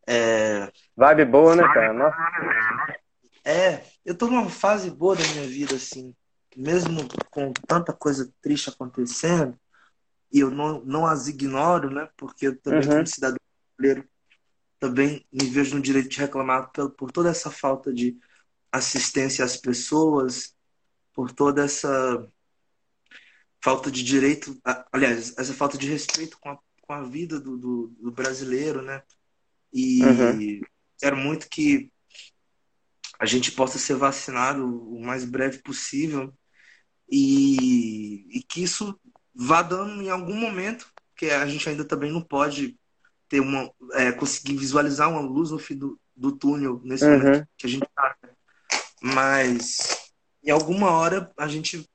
É... 0.08 0.70
Vibe 0.96 1.24
boa, 1.26 1.54
né, 1.54 1.62
cara? 1.72 1.92
Nossa. 1.92 2.16
É, 3.44 3.82
eu 4.04 4.16
tô 4.16 4.26
numa 4.26 4.48
fase 4.48 4.90
boa 4.90 5.14
da 5.14 5.22
minha 5.22 5.46
vida, 5.46 5.76
assim 5.76 6.14
mesmo 6.56 7.08
com 7.30 7.52
tanta 7.66 7.92
coisa 7.92 8.32
triste 8.40 8.68
acontecendo, 8.70 9.58
e 10.34 10.40
eu 10.40 10.50
não, 10.50 10.84
não 10.84 11.06
as 11.06 11.28
ignoro, 11.28 11.88
né? 11.88 12.08
Porque 12.16 12.48
eu 12.48 12.60
também, 12.60 12.80
uhum. 12.80 12.94
como 12.96 13.06
cidadão 13.06 13.38
brasileiro, 13.78 14.08
também 14.80 15.24
me 15.32 15.48
vejo 15.48 15.76
no 15.76 15.80
direito 15.80 16.08
de 16.08 16.18
reclamar 16.18 16.72
por, 16.72 16.90
por 16.90 17.12
toda 17.12 17.30
essa 17.30 17.52
falta 17.52 17.94
de 17.94 18.18
assistência 18.72 19.44
às 19.44 19.56
pessoas, 19.56 20.52
por 21.12 21.30
toda 21.30 21.64
essa 21.64 22.28
falta 23.62 23.92
de 23.92 24.02
direito, 24.02 24.60
aliás, 24.92 25.32
essa 25.38 25.54
falta 25.54 25.78
de 25.78 25.88
respeito 25.88 26.36
com 26.40 26.50
a, 26.50 26.58
com 26.82 26.92
a 26.92 27.04
vida 27.04 27.38
do, 27.38 27.56
do, 27.56 27.86
do 28.00 28.10
brasileiro, 28.10 28.82
né? 28.82 29.04
E 29.72 30.02
uhum. 30.04 30.60
quero 30.98 31.16
muito 31.16 31.48
que 31.48 31.92
a 33.20 33.24
gente 33.24 33.52
possa 33.52 33.78
ser 33.78 33.94
vacinado 33.94 34.66
o 34.66 35.00
mais 35.00 35.24
breve 35.24 35.58
possível 35.62 36.34
e, 37.08 38.26
e 38.36 38.42
que 38.42 38.64
isso 38.64 38.98
vá 39.34 39.62
dando 39.62 40.02
em 40.02 40.10
algum 40.10 40.34
momento, 40.34 40.88
que 41.16 41.26
a 41.26 41.46
gente 41.46 41.68
ainda 41.68 41.84
também 41.84 42.12
não 42.12 42.22
pode 42.22 42.78
ter 43.28 43.40
uma 43.40 43.70
é, 43.92 44.12
conseguir 44.12 44.56
visualizar 44.56 45.10
uma 45.10 45.20
luz 45.20 45.50
no 45.50 45.58
fim 45.58 45.76
do, 45.76 45.98
do 46.14 46.32
túnel 46.32 46.80
nesse 46.84 47.04
uhum. 47.04 47.18
momento 47.18 47.48
que 47.56 47.66
a 47.66 47.70
gente 47.70 47.86
tá. 47.94 48.16
Mas 49.02 50.12
em 50.42 50.50
alguma 50.50 50.90
hora 50.90 51.32
a 51.36 51.48
gente 51.48 51.88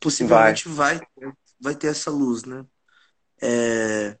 possivelmente 0.00 0.68
vai, 0.68 0.98
vai, 0.98 1.32
vai 1.60 1.74
ter 1.74 1.88
essa 1.88 2.10
luz, 2.10 2.44
né? 2.44 2.64
É... 3.40 4.18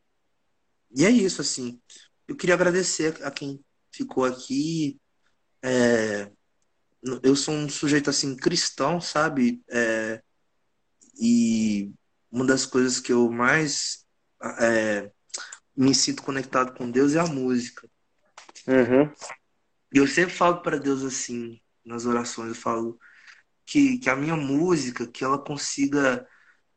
E 0.90 1.04
é 1.04 1.10
isso, 1.10 1.40
assim. 1.40 1.80
Eu 2.26 2.36
queria 2.36 2.54
agradecer 2.54 3.22
a 3.24 3.30
quem 3.30 3.60
ficou 3.92 4.24
aqui. 4.24 4.98
É... 5.62 6.30
Eu 7.22 7.36
sou 7.36 7.54
um 7.54 7.68
sujeito, 7.68 8.10
assim, 8.10 8.36
cristão, 8.36 9.00
sabe? 9.00 9.62
É... 9.68 10.22
E 11.18 11.92
uma 12.36 12.44
das 12.44 12.66
coisas 12.66 13.00
que 13.00 13.10
eu 13.10 13.30
mais 13.30 14.04
é... 14.60 15.10
me 15.74 15.94
sinto 15.94 16.22
conectado 16.22 16.76
com 16.76 16.90
Deus 16.90 17.14
é 17.14 17.18
a 17.18 17.26
música. 17.26 17.88
Uhum. 18.66 19.10
E 19.90 19.96
eu 19.96 20.06
sempre 20.06 20.34
falo 20.34 20.60
para 20.60 20.78
Deus 20.78 21.02
assim, 21.02 21.58
nas 21.82 22.04
orações, 22.04 22.50
eu 22.50 22.54
falo 22.54 22.98
que, 23.64 23.96
que 23.96 24.10
a 24.10 24.14
minha 24.14 24.36
música, 24.36 25.06
que 25.06 25.24
ela 25.24 25.38
consiga, 25.38 26.28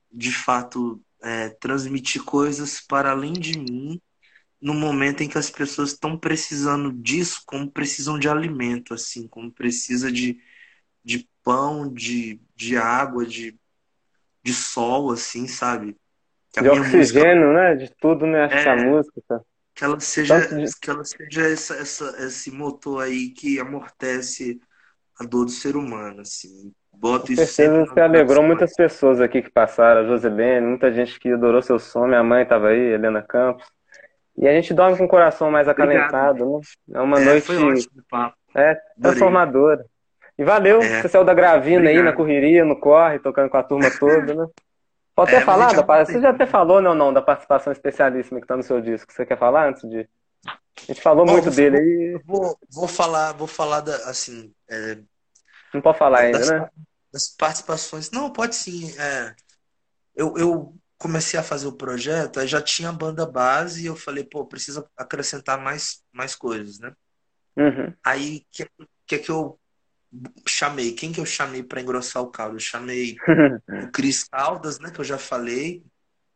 de 0.09 0.31
fato, 0.31 1.03
é, 1.21 1.49
transmitir 1.49 2.23
coisas 2.23 2.79
para 2.79 3.11
além 3.11 3.33
de 3.33 3.59
mim, 3.59 4.01
no 4.61 4.73
momento 4.73 5.23
em 5.23 5.27
que 5.27 5.37
as 5.37 5.49
pessoas 5.49 5.91
estão 5.91 6.17
precisando 6.17 6.93
disso, 6.93 7.43
como 7.45 7.69
precisam 7.69 8.17
de 8.17 8.29
alimento, 8.29 8.93
assim, 8.93 9.27
como 9.27 9.51
precisa 9.51 10.09
de, 10.09 10.39
de 11.03 11.29
pão, 11.43 11.93
de, 11.93 12.39
de 12.55 12.77
água, 12.77 13.25
de, 13.25 13.58
de 14.49 14.53
sol, 14.55 15.11
assim, 15.11 15.47
sabe? 15.47 15.95
de 16.59 16.67
oxigênio, 16.67 17.47
música, 17.47 17.53
né? 17.53 17.75
De 17.75 17.95
tudo, 17.99 18.25
né? 18.25 18.45
Acho 18.45 18.55
é, 18.55 18.63
que 18.63 18.69
a 18.69 18.75
música. 18.75 19.21
Tá? 19.27 19.41
Que 19.75 19.83
ela 19.83 19.99
seja, 19.99 20.35
que 20.81 20.89
ela 20.89 21.05
seja 21.05 21.41
essa, 21.41 21.75
essa, 21.75 22.25
esse 22.25 22.51
motor 22.51 23.03
aí 23.03 23.29
que 23.29 23.59
amortece 23.59 24.59
a 25.19 25.23
dor 25.23 25.45
do 25.45 25.51
ser 25.51 25.75
humano, 25.75 26.21
assim. 26.21 26.73
Boto 26.91 27.31
isso 27.31 27.45
certeza 27.45 27.85
você 27.85 28.01
alegrou 28.01 28.43
muitas 28.43 28.73
pessoas 28.73 29.21
aqui 29.21 29.41
que 29.41 29.51
passaram, 29.51 30.01
a 30.01 30.05
Joselene, 30.05 30.65
muita 30.65 30.91
gente 30.91 31.17
que 31.17 31.31
adorou 31.31 31.61
seu 31.61 31.79
som, 31.79 32.07
minha 32.07 32.23
mãe 32.23 32.43
estava 32.43 32.69
aí, 32.69 32.93
Helena 32.93 33.21
Campos. 33.21 33.65
E 34.37 34.47
a 34.47 34.51
gente 34.51 34.73
dorme 34.73 34.97
com 34.97 35.05
o 35.05 35.07
coração 35.07 35.51
mais 35.51 35.67
acalentado, 35.67 36.43
Obrigado. 36.43 36.61
né? 36.87 36.99
É 36.99 37.01
uma 37.01 37.21
é, 37.21 37.25
noite 37.25 37.45
foi 37.45 37.57
ótimo, 37.57 38.03
é, 38.55 38.75
transformadora. 38.99 39.85
E 40.39 40.43
valeu, 40.45 40.81
é. 40.81 41.01
você 41.01 41.09
saiu 41.09 41.25
da 41.25 41.33
Gravina 41.33 41.81
Obrigado. 41.81 41.97
aí 41.97 42.01
na 42.01 42.15
correria, 42.15 42.63
no 42.63 42.79
corre, 42.79 43.19
tocando 43.19 43.49
com 43.49 43.57
a 43.57 43.63
turma 43.63 43.91
toda, 43.99 44.33
né? 44.33 44.47
Pode 45.13 45.31
ter 45.31 45.37
é, 45.37 45.41
falado, 45.41 45.75
já 45.75 46.05
você 46.05 46.21
já 46.21 46.29
até 46.29 46.45
falou, 46.45 46.81
não, 46.81 46.95
não, 46.95 47.11
da 47.11 47.21
participação 47.21 47.73
especialíssima 47.73 48.39
que 48.39 48.45
está 48.45 48.55
no 48.55 48.63
seu 48.63 48.79
disco. 48.79 49.11
Você 49.11 49.25
quer 49.25 49.37
falar 49.37 49.67
antes 49.67 49.81
de. 49.89 50.07
A 50.47 50.85
gente 50.87 51.01
falou 51.01 51.25
Bom, 51.25 51.33
muito 51.33 51.51
dele 51.51 51.77
aí. 51.77 52.21
Vou, 52.25 52.57
vou 52.71 52.87
falar, 52.87 53.33
vou 53.33 53.47
falar 53.47 53.81
da, 53.81 53.93
assim. 54.09 54.53
É, 54.69 54.99
não 55.73 55.81
pode 55.81 55.97
falar 55.97 56.19
ainda, 56.19 56.39
das, 56.39 56.49
né? 56.49 56.69
Das 57.11 57.27
participações. 57.27 58.09
Não, 58.09 58.31
pode 58.31 58.55
sim. 58.55 58.97
É, 58.97 59.35
eu, 60.15 60.37
eu 60.37 60.73
comecei 60.97 61.37
a 61.37 61.43
fazer 61.43 61.67
o 61.67 61.75
projeto, 61.75 62.39
aí 62.39 62.47
já 62.47 62.61
tinha 62.61 62.87
a 62.87 62.93
banda 62.93 63.25
base 63.25 63.83
e 63.83 63.87
eu 63.87 63.95
falei, 63.97 64.23
pô, 64.23 64.45
precisa 64.45 64.89
acrescentar 64.95 65.59
mais, 65.59 66.01
mais 66.13 66.33
coisas, 66.33 66.79
né? 66.79 66.93
Uhum. 67.57 67.93
Aí, 68.05 68.37
o 68.37 68.41
que, 68.53 68.69
que 69.05 69.15
é 69.15 69.17
que 69.17 69.29
eu 69.29 69.58
chamei? 70.47 70.93
Quem 70.93 71.11
que 71.11 71.19
eu 71.19 71.25
chamei 71.25 71.63
para 71.63 71.81
engrossar 71.81 72.21
o 72.21 72.31
caldo? 72.31 72.55
Eu 72.55 72.59
chamei 72.59 73.15
o 73.67 73.91
Cris 73.91 74.23
Caldas, 74.23 74.79
né? 74.79 74.91
Que 74.91 74.99
eu 74.99 75.05
já 75.05 75.17
falei. 75.17 75.83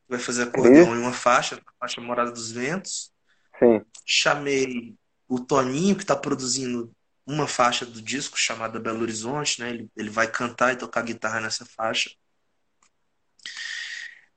Vai 0.07 0.19
fazer 0.19 0.43
acordeão 0.43 0.95
em 0.95 0.99
uma 0.99 1.13
faixa, 1.13 1.55
a 1.55 1.71
faixa 1.79 2.01
Morada 2.01 2.31
dos 2.31 2.51
Ventos. 2.51 3.11
Sim. 3.57 3.81
Chamei 4.05 4.95
o 5.27 5.39
Toninho, 5.39 5.95
que 5.95 6.03
está 6.03 6.15
produzindo 6.15 6.91
uma 7.25 7.47
faixa 7.47 7.85
do 7.85 8.01
disco 8.01 8.37
chamada 8.37 8.79
Belo 8.79 9.01
Horizonte, 9.01 9.61
né? 9.61 9.69
Ele, 9.69 9.89
ele 9.95 10.09
vai 10.09 10.27
cantar 10.27 10.73
e 10.73 10.77
tocar 10.77 11.01
guitarra 11.03 11.39
nessa 11.39 11.65
faixa. 11.65 12.11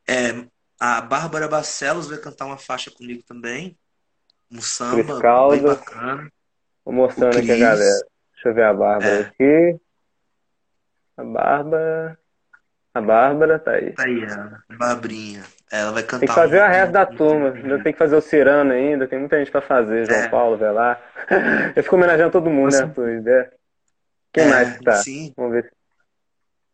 É, 0.08 0.46
a 0.78 1.00
Bárbara 1.00 1.48
Barcelos 1.48 2.08
vai 2.08 2.18
cantar 2.18 2.46
uma 2.46 2.58
faixa 2.58 2.90
comigo 2.90 3.22
também. 3.24 3.76
Um 4.50 4.60
samba 4.60 5.18
bem 5.50 5.62
bacana. 5.62 6.32
Vou 6.84 6.94
mostrando 6.94 7.38
aqui 7.38 7.50
a 7.50 7.56
galera. 7.56 8.06
Deixa 8.46 8.50
eu 8.50 8.54
ver 8.54 8.64
a 8.64 8.74
Bárbara 8.74 9.10
é. 9.10 9.20
aqui. 9.22 9.80
A 11.16 11.24
Bárbara. 11.24 12.18
A 12.94 13.00
Bárbara 13.00 13.58
tá 13.58 13.72
aí. 13.72 13.92
Tá 13.92 14.04
aí, 14.04 14.24
a 14.24 14.76
Barbrinha. 14.76 15.42
Ela 15.70 15.90
vai 15.90 16.02
cantar. 16.04 16.20
Tem 16.20 16.28
que 16.28 16.34
fazer 16.34 16.60
um, 16.60 16.64
a 16.64 16.68
resto 16.68 16.92
da 16.92 17.06
turma. 17.06 17.50
Ainda 17.50 17.82
tem 17.82 17.92
que 17.92 17.98
fazer 17.98 18.14
o 18.14 18.20
Cirano 18.20 18.72
ainda. 18.72 19.08
Tem 19.08 19.18
muita 19.18 19.36
gente 19.38 19.50
pra 19.50 19.60
fazer. 19.60 20.06
João 20.06 20.20
é. 20.20 20.28
Paulo, 20.28 20.72
lá. 20.72 21.00
Eu 21.74 21.82
fico 21.82 21.96
homenageando 21.96 22.30
todo 22.30 22.48
mundo, 22.48 22.66
Nossa. 22.66 22.82
né, 22.82 23.16
Arthur? 23.16 23.50
Quem 24.32 24.44
é, 24.44 24.48
mais 24.48 24.78
que 24.78 24.84
tá? 24.84 24.92
Sim. 24.92 25.34
Vamos 25.36 25.52
ver. 25.52 25.72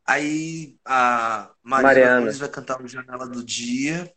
Aí 0.06 0.76
a 0.84 1.50
Mariana, 1.62 2.20
Mariana. 2.20 2.32
vai 2.32 2.48
cantar 2.50 2.80
no 2.80 2.88
Janela 2.88 3.26
do 3.26 3.42
Dia. 3.42 4.12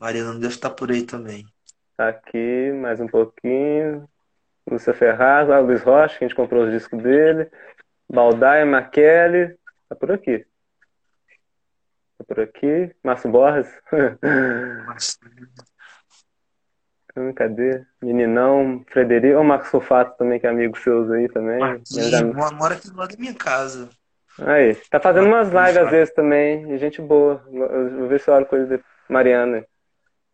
Mariana 0.00 0.34
deve 0.34 0.54
estar 0.54 0.70
por 0.70 0.90
aí 0.90 1.04
também. 1.04 1.46
Tá 1.96 2.08
aqui, 2.08 2.72
mais 2.72 2.98
um 2.98 3.06
pouquinho. 3.06 4.08
Lúcia 4.70 4.94
Ferraz, 4.94 5.48
lá, 5.48 5.58
Luiz 5.58 5.82
Rocha, 5.82 6.18
que 6.18 6.24
a 6.24 6.28
gente 6.28 6.36
comprou 6.36 6.64
os 6.64 6.70
discos 6.72 7.02
dele. 7.02 7.50
Baldaia, 8.10 8.64
Maquele. 8.64 9.56
Tá 9.88 9.94
por 9.94 10.12
aqui. 10.12 10.46
Tá 12.18 12.24
por 12.26 12.40
aqui. 12.40 12.94
Márcio 13.02 13.30
Borges. 13.30 13.80
Hum, 17.16 17.32
cadê? 17.32 17.84
Meninão, 18.02 18.84
Frederico. 18.90 19.38
O 19.38 19.44
Marcos 19.44 19.68
Sofato 19.68 20.18
também, 20.18 20.40
que 20.40 20.48
é 20.48 20.50
amigo 20.50 20.76
seus 20.76 21.08
aí 21.12 21.28
também. 21.28 21.60
Marquinhos, 21.60 22.52
mora 22.54 22.74
aqui 22.74 22.90
do 22.90 22.96
lado 22.96 23.12
da 23.12 23.16
minha 23.16 23.34
casa. 23.34 23.88
Aí, 24.40 24.74
tá 24.90 24.98
fazendo 24.98 25.28
umas 25.28 25.48
lives 25.48 25.76
às 25.76 25.90
vezes 25.90 26.12
também, 26.12 26.76
gente 26.76 27.00
boa. 27.00 27.40
Eu 27.52 27.98
vou 27.98 28.08
ver 28.08 28.18
se 28.18 28.28
eu 28.28 28.34
olho 28.34 28.46
coisa 28.46 28.76
de 28.76 28.84
Mariana. 29.08 29.64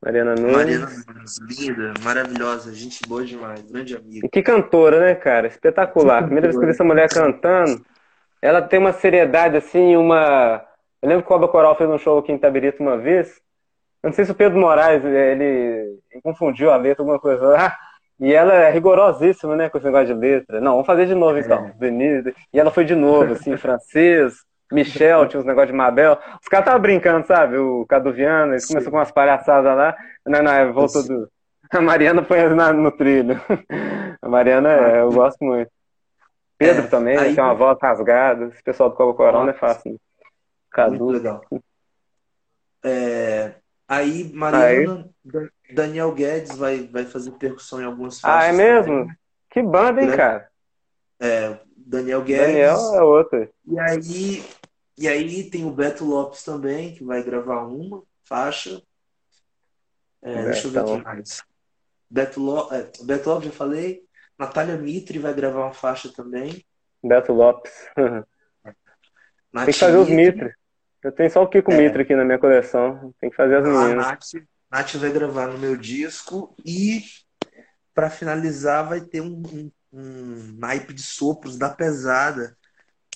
Mariana 0.02 0.34
Nunes. 0.34 0.56
Mariana 0.56 0.90
Nunes, 1.06 1.38
linda, 1.40 1.94
maravilhosa, 2.02 2.74
gente 2.74 3.06
boa 3.06 3.24
demais, 3.24 3.62
grande 3.62 3.96
amiga. 3.96 4.26
E 4.26 4.28
que 4.28 4.42
cantora, 4.42 5.00
né, 5.00 5.14
cara? 5.14 5.46
Espetacular. 5.46 6.22
Primeira 6.22 6.46
vez 6.46 6.56
que 6.56 6.62
eu 6.62 6.66
vi 6.66 6.72
essa 6.72 6.84
mulher 6.84 7.08
cantando, 7.08 7.84
ela 8.40 8.62
tem 8.62 8.78
uma 8.78 8.92
seriedade 8.92 9.56
assim, 9.56 9.96
uma. 9.96 10.64
Eu 11.02 11.08
lembro 11.08 11.24
que 11.24 11.30
o 11.30 11.34
Alba 11.34 11.48
Coral 11.48 11.76
fez 11.76 11.88
um 11.88 11.98
show 11.98 12.18
aqui 12.18 12.32
em 12.32 12.38
Tabirito 12.38 12.82
uma 12.82 12.96
vez. 12.96 13.40
Eu 14.02 14.08
não 14.08 14.14
sei 14.14 14.24
se 14.24 14.32
o 14.32 14.34
Pedro 14.34 14.58
Moraes 14.58 15.04
ele, 15.04 15.14
ele 16.10 16.22
confundiu 16.22 16.70
a 16.70 16.76
letra, 16.76 17.02
alguma 17.02 17.18
coisa 17.18 17.46
lá. 17.46 17.76
E 18.22 18.34
ela 18.34 18.52
é 18.52 18.70
rigorosíssima, 18.70 19.56
né, 19.56 19.70
com 19.70 19.78
esse 19.78 19.86
negócio 19.86 20.08
de 20.08 20.12
letra. 20.12 20.60
Não, 20.60 20.72
vamos 20.72 20.86
fazer 20.86 21.06
de 21.06 21.14
novo 21.14 21.38
então. 21.38 21.64
É. 21.64 21.72
Denise. 21.78 22.34
E 22.52 22.60
ela 22.60 22.70
foi 22.70 22.84
de 22.84 22.94
novo, 22.94 23.32
assim, 23.32 23.56
francês, 23.56 24.34
Michel, 24.70 25.26
tinha 25.26 25.40
uns 25.40 25.46
negócios 25.46 25.72
de 25.72 25.76
Mabel. 25.76 26.18
Os 26.40 26.48
caras 26.48 26.64
estavam 26.64 26.80
brincando, 26.80 27.26
sabe? 27.26 27.58
O 27.58 27.84
Caduviano, 27.86 28.52
eles 28.52 28.66
começaram 28.66 28.90
com 28.90 28.98
umas 28.98 29.10
palhaçadas 29.10 29.76
lá. 29.76 29.96
Não, 30.24 30.42
não, 30.42 30.72
voltou 30.72 31.02
do. 31.02 31.30
A 31.70 31.80
Mariana 31.80 32.24
foi 32.24 32.48
na, 32.48 32.72
no 32.72 32.90
trilho. 32.90 33.40
A 34.20 34.28
Mariana, 34.28 34.72
é, 34.72 35.00
eu 35.02 35.12
gosto 35.12 35.44
muito. 35.44 35.70
Pedro 36.58 36.84
é, 36.84 36.86
também, 36.88 37.16
aí... 37.16 37.34
tem 37.34 37.42
uma 37.42 37.54
voz 37.54 37.78
rasgada. 37.80 38.46
Esse 38.46 38.62
pessoal 38.62 38.90
do 38.90 38.96
Cobo 38.96 39.14
Coral 39.14 39.44
não 39.44 39.50
é 39.50 39.54
fácil. 39.54 39.92
Né? 39.92 39.98
Cadu. 40.70 41.04
Muito 41.04 41.12
legal. 41.12 41.40
É, 42.84 43.52
aí, 43.88 44.32
Mariana, 44.34 45.08
aí... 45.32 45.48
Daniel 45.72 46.12
Guedes 46.12 46.56
vai, 46.56 46.88
vai 46.88 47.04
fazer 47.04 47.30
percussão 47.32 47.80
em 47.80 47.84
algumas 47.84 48.20
faixas. 48.20 48.42
Ah, 48.42 48.46
é 48.48 48.52
mesmo? 48.52 49.00
Também. 49.00 49.16
Que 49.50 49.62
banda, 49.62 50.02
hein, 50.02 50.16
cara? 50.16 50.48
É, 51.20 51.56
Daniel 51.76 52.22
Guedes. 52.22 52.46
Daniel 52.46 52.94
é 52.94 53.02
outro. 53.02 53.48
E 53.66 53.78
aí, 53.78 54.44
e 55.00 55.08
aí 55.08 55.48
tem 55.48 55.64
o 55.64 55.70
Beto 55.70 56.04
Lopes 56.04 56.44
também, 56.44 56.94
que 56.94 57.02
vai 57.02 57.22
gravar 57.22 57.64
uma 57.64 58.02
faixa. 58.22 58.82
É, 60.20 60.44
deixa 60.44 60.68
eu 60.68 60.72
ver 60.72 60.84
quem 60.84 61.02
mais. 61.02 61.42
Beto, 62.10 62.38
Lo... 62.38 62.68
É, 62.70 62.90
Beto 63.04 63.30
Lopes, 63.30 63.46
já 63.46 63.50
falei. 63.50 64.02
Natália 64.38 64.76
Mitre 64.76 65.18
vai 65.18 65.32
gravar 65.32 65.64
uma 65.64 65.72
faixa 65.72 66.12
também. 66.12 66.62
Beto 67.02 67.32
Lopes. 67.32 67.72
Tem 69.54 69.64
que 69.64 69.72
fazer 69.72 69.96
os 69.96 70.10
Mitre. 70.10 70.54
Eu 71.02 71.12
tenho 71.12 71.30
só 71.30 71.42
o 71.42 71.48
Kiko 71.48 71.72
é. 71.72 71.76
Mitre 71.78 72.02
aqui 72.02 72.14
na 72.14 72.24
minha 72.24 72.38
coleção. 72.38 73.14
Tem 73.18 73.30
que 73.30 73.36
fazer 73.36 73.56
as 73.56 73.64
meninas. 73.64 74.06
A 74.06 74.10
Nath, 74.10 74.46
Nath 74.70 74.94
vai 74.96 75.10
gravar 75.10 75.46
no 75.46 75.56
meu 75.56 75.78
disco 75.78 76.54
e 76.62 77.04
para 77.94 78.10
finalizar 78.10 78.86
vai 78.86 79.00
ter 79.00 79.22
um, 79.22 79.42
um, 79.50 79.72
um 79.90 80.56
naipe 80.58 80.92
de 80.92 81.02
sopros 81.02 81.56
da 81.56 81.70
pesada 81.70 82.54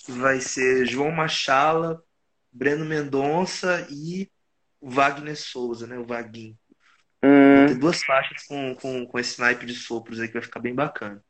vai 0.08 0.40
ser 0.40 0.86
João 0.86 1.10
Machala, 1.10 2.02
Breno 2.52 2.84
Mendonça 2.84 3.86
e 3.90 4.30
Wagner 4.80 5.36
Souza, 5.36 5.86
né? 5.86 5.98
O 5.98 6.04
Vaguinho. 6.04 6.56
Hum. 7.22 7.66
Tem 7.66 7.78
duas 7.78 8.02
faixas 8.02 8.44
com, 8.44 8.74
com, 8.74 9.06
com 9.06 9.18
esse 9.18 9.40
naipe 9.40 9.64
de 9.64 9.74
sopros 9.74 10.20
aí 10.20 10.28
que 10.28 10.34
vai 10.34 10.42
ficar 10.42 10.60
bem 10.60 10.74
bacana. 10.74 11.22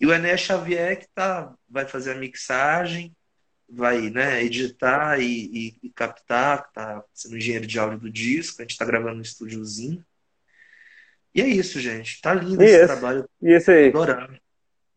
E 0.00 0.06
o 0.06 0.12
Enéas 0.12 0.40
Xavier 0.40 0.98
que 0.98 1.08
tá, 1.14 1.52
vai 1.68 1.86
fazer 1.86 2.12
a 2.12 2.18
mixagem, 2.18 3.14
vai 3.68 4.10
né, 4.10 4.42
editar 4.42 5.20
e, 5.20 5.50
e, 5.52 5.76
e 5.82 5.90
captar, 5.90 6.70
tá 6.72 7.04
sendo 7.12 7.36
engenheiro 7.36 7.66
de 7.66 7.78
áudio 7.78 7.98
do 7.98 8.10
disco, 8.10 8.60
a 8.60 8.64
gente 8.64 8.78
tá 8.78 8.84
gravando 8.84 9.16
no 9.16 9.22
estúdiozinho. 9.22 10.04
E 11.34 11.40
é 11.42 11.46
isso, 11.46 11.78
gente. 11.78 12.20
Tá 12.20 12.34
lindo 12.34 12.62
e 12.62 12.66
esse, 12.66 12.76
esse 12.76 12.86
trabalho. 12.86 13.28
E 13.42 13.50
esse 13.50 13.70
aí? 13.70 13.88
Adorando. 13.88 14.38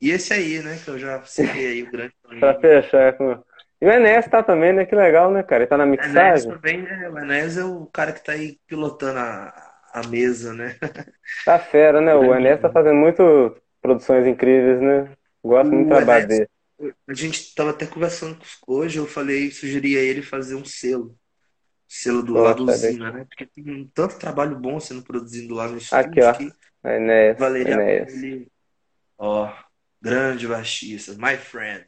E 0.03 0.11
esse 0.11 0.33
aí, 0.33 0.61
né? 0.61 0.77
Que 0.83 0.89
eu 0.89 0.99
já 0.99 1.23
citei 1.23 1.65
aí, 1.65 1.83
o 1.83 1.89
grande 1.89 2.13
Pra 2.37 2.59
fechar 2.59 3.13
com. 3.13 3.41
E 3.81 3.85
o 3.85 3.89
Enes 3.89 4.27
tá 4.27 4.43
também, 4.43 4.73
né? 4.73 4.85
Que 4.85 4.93
legal, 4.93 5.31
né, 5.31 5.41
cara? 5.43 5.63
Ele 5.63 5.69
tá 5.69 5.77
na 5.77 5.85
mixagem. 5.85 6.19
O 6.19 6.51
Enes 6.51 6.61
também, 6.61 6.81
né? 6.81 7.09
O 7.09 7.17
Enes 7.19 7.57
é 7.57 7.63
o 7.63 7.85
cara 7.85 8.11
que 8.11 8.21
tá 8.21 8.33
aí 8.33 8.59
pilotando 8.67 9.19
a, 9.19 9.73
a 9.93 10.07
mesa, 10.09 10.53
né? 10.53 10.75
Tá 11.45 11.57
fera, 11.57 12.01
né? 12.01 12.13
O 12.13 12.35
Enes 12.35 12.59
tá 12.59 12.69
fazendo 12.69 12.97
muito 12.97 13.55
produções 13.81 14.27
incríveis, 14.27 14.81
né? 14.81 15.15
Gosto 15.41 15.71
muito 15.71 15.87
do 15.87 15.95
trabalho 15.95 16.27
dele. 16.27 16.49
A 17.07 17.13
gente 17.13 17.55
tava 17.55 17.69
até 17.69 17.85
conversando 17.85 18.37
hoje, 18.67 18.99
eu 18.99 19.07
falei, 19.07 19.51
sugeri 19.51 19.97
a 19.97 20.01
ele 20.01 20.21
fazer 20.21 20.55
um 20.55 20.65
selo. 20.65 21.15
Selo 21.87 22.23
do 22.23 22.33
lado 22.33 22.65
usina, 22.65 23.09
né? 23.09 23.25
Porque 23.29 23.45
tem 23.45 23.89
tanto 23.93 24.19
trabalho 24.19 24.59
bom 24.59 24.81
sendo 24.81 25.01
produzido 25.01 25.53
lá 25.53 25.69
no 25.69 25.77
estúdio 25.77 26.05
Aqui, 26.05 26.21
ó. 26.21 26.33
que 26.33 26.51
Enéas, 26.83 27.39
valeria 27.39 27.81
ele. 27.81 28.51
Ó, 29.17 29.49
grande 30.03 30.47
baixista, 30.47 31.13
my 31.13 31.37
friend. 31.37 31.85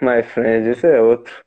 My 0.00 0.22
friend, 0.22 0.70
esse 0.70 0.86
é 0.86 1.00
outro. 1.00 1.44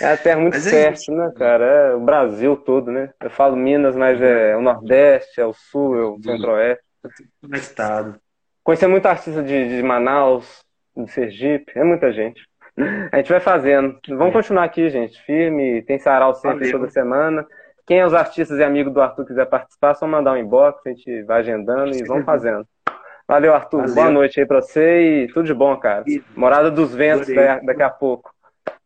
é 0.00 0.06
a 0.06 0.16
terra 0.16 0.40
muito 0.40 0.56
é 0.56 0.70
perto, 0.70 1.12
né, 1.12 1.32
cara? 1.36 1.64
É 1.64 1.94
o 1.94 2.00
Brasil 2.00 2.56
todo, 2.56 2.90
né? 2.90 3.12
Eu 3.20 3.30
falo 3.30 3.56
Minas, 3.56 3.96
mas 3.96 4.20
é 4.20 4.56
o 4.56 4.60
Nordeste, 4.60 5.40
é 5.40 5.46
o 5.46 5.52
Sul, 5.52 5.98
é 5.98 6.04
o 6.04 6.22
Centro-Oeste. 6.22 6.84
Conectado. 7.40 8.20
Conheci 8.62 8.86
muito 8.86 9.06
artista 9.06 9.42
de, 9.42 9.76
de 9.76 9.82
Manaus, 9.82 10.62
de 10.94 11.10
Sergipe, 11.10 11.72
é 11.74 11.82
muita 11.82 12.12
gente. 12.12 12.46
A 13.10 13.16
gente 13.16 13.30
vai 13.30 13.40
fazendo. 13.40 13.98
Vamos 14.08 14.32
continuar 14.32 14.64
aqui, 14.64 14.88
gente. 14.88 15.20
Firme, 15.22 15.82
tem 15.82 15.98
sarau 15.98 16.34
sempre 16.34 16.66
Valeu. 16.66 16.72
toda 16.72 16.90
semana. 16.90 17.46
Quem 17.86 18.00
é 18.00 18.06
os 18.06 18.14
artistas 18.14 18.58
e 18.58 18.62
amigos 18.62 18.92
do 18.92 19.00
Arthur 19.00 19.24
quiser 19.24 19.46
participar, 19.46 19.94
só 19.94 20.06
mandar 20.06 20.34
um 20.34 20.36
inbox, 20.36 20.86
a 20.86 20.90
gente 20.90 21.22
vai 21.22 21.40
agendando 21.40 21.96
e 21.96 22.04
vamos 22.04 22.24
fazendo. 22.24 22.66
Valeu, 23.28 23.54
Arthur. 23.54 23.80
Valeu. 23.80 23.94
Boa 23.94 24.10
noite 24.10 24.40
aí 24.40 24.46
pra 24.46 24.62
você 24.62 25.24
e 25.24 25.28
tudo 25.28 25.44
de 25.44 25.52
bom, 25.52 25.76
cara. 25.76 26.02
Morada 26.34 26.70
dos 26.70 26.94
Ventos 26.94 27.28
daqui 27.62 27.82
a 27.82 27.90
pouco. 27.90 28.32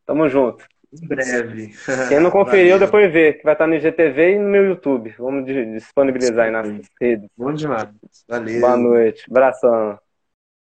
Tamo 0.04 0.28
junto. 0.28 0.64
Em 0.92 1.06
breve. 1.06 1.70
Quem 2.10 2.20
não 2.20 2.30
conferiu, 2.30 2.72
Valeu. 2.72 2.86
depois 2.86 3.12
vê, 3.12 3.34
que 3.34 3.44
vai 3.44 3.54
estar 3.54 3.66
no 3.66 3.74
IGTV 3.74 4.34
e 4.34 4.38
no 4.38 4.48
meu 4.48 4.64
YouTube. 4.64 5.14
Vamos 5.16 5.46
disponibilizar 5.46 6.46
aí 6.46 6.50
nas 6.50 6.68
redes. 7.00 7.30
Bom 7.36 7.52
demais. 7.52 7.88
Valeu. 8.28 8.60
Boa 8.60 8.76
noite. 8.76 9.24
Abração. 9.30 9.98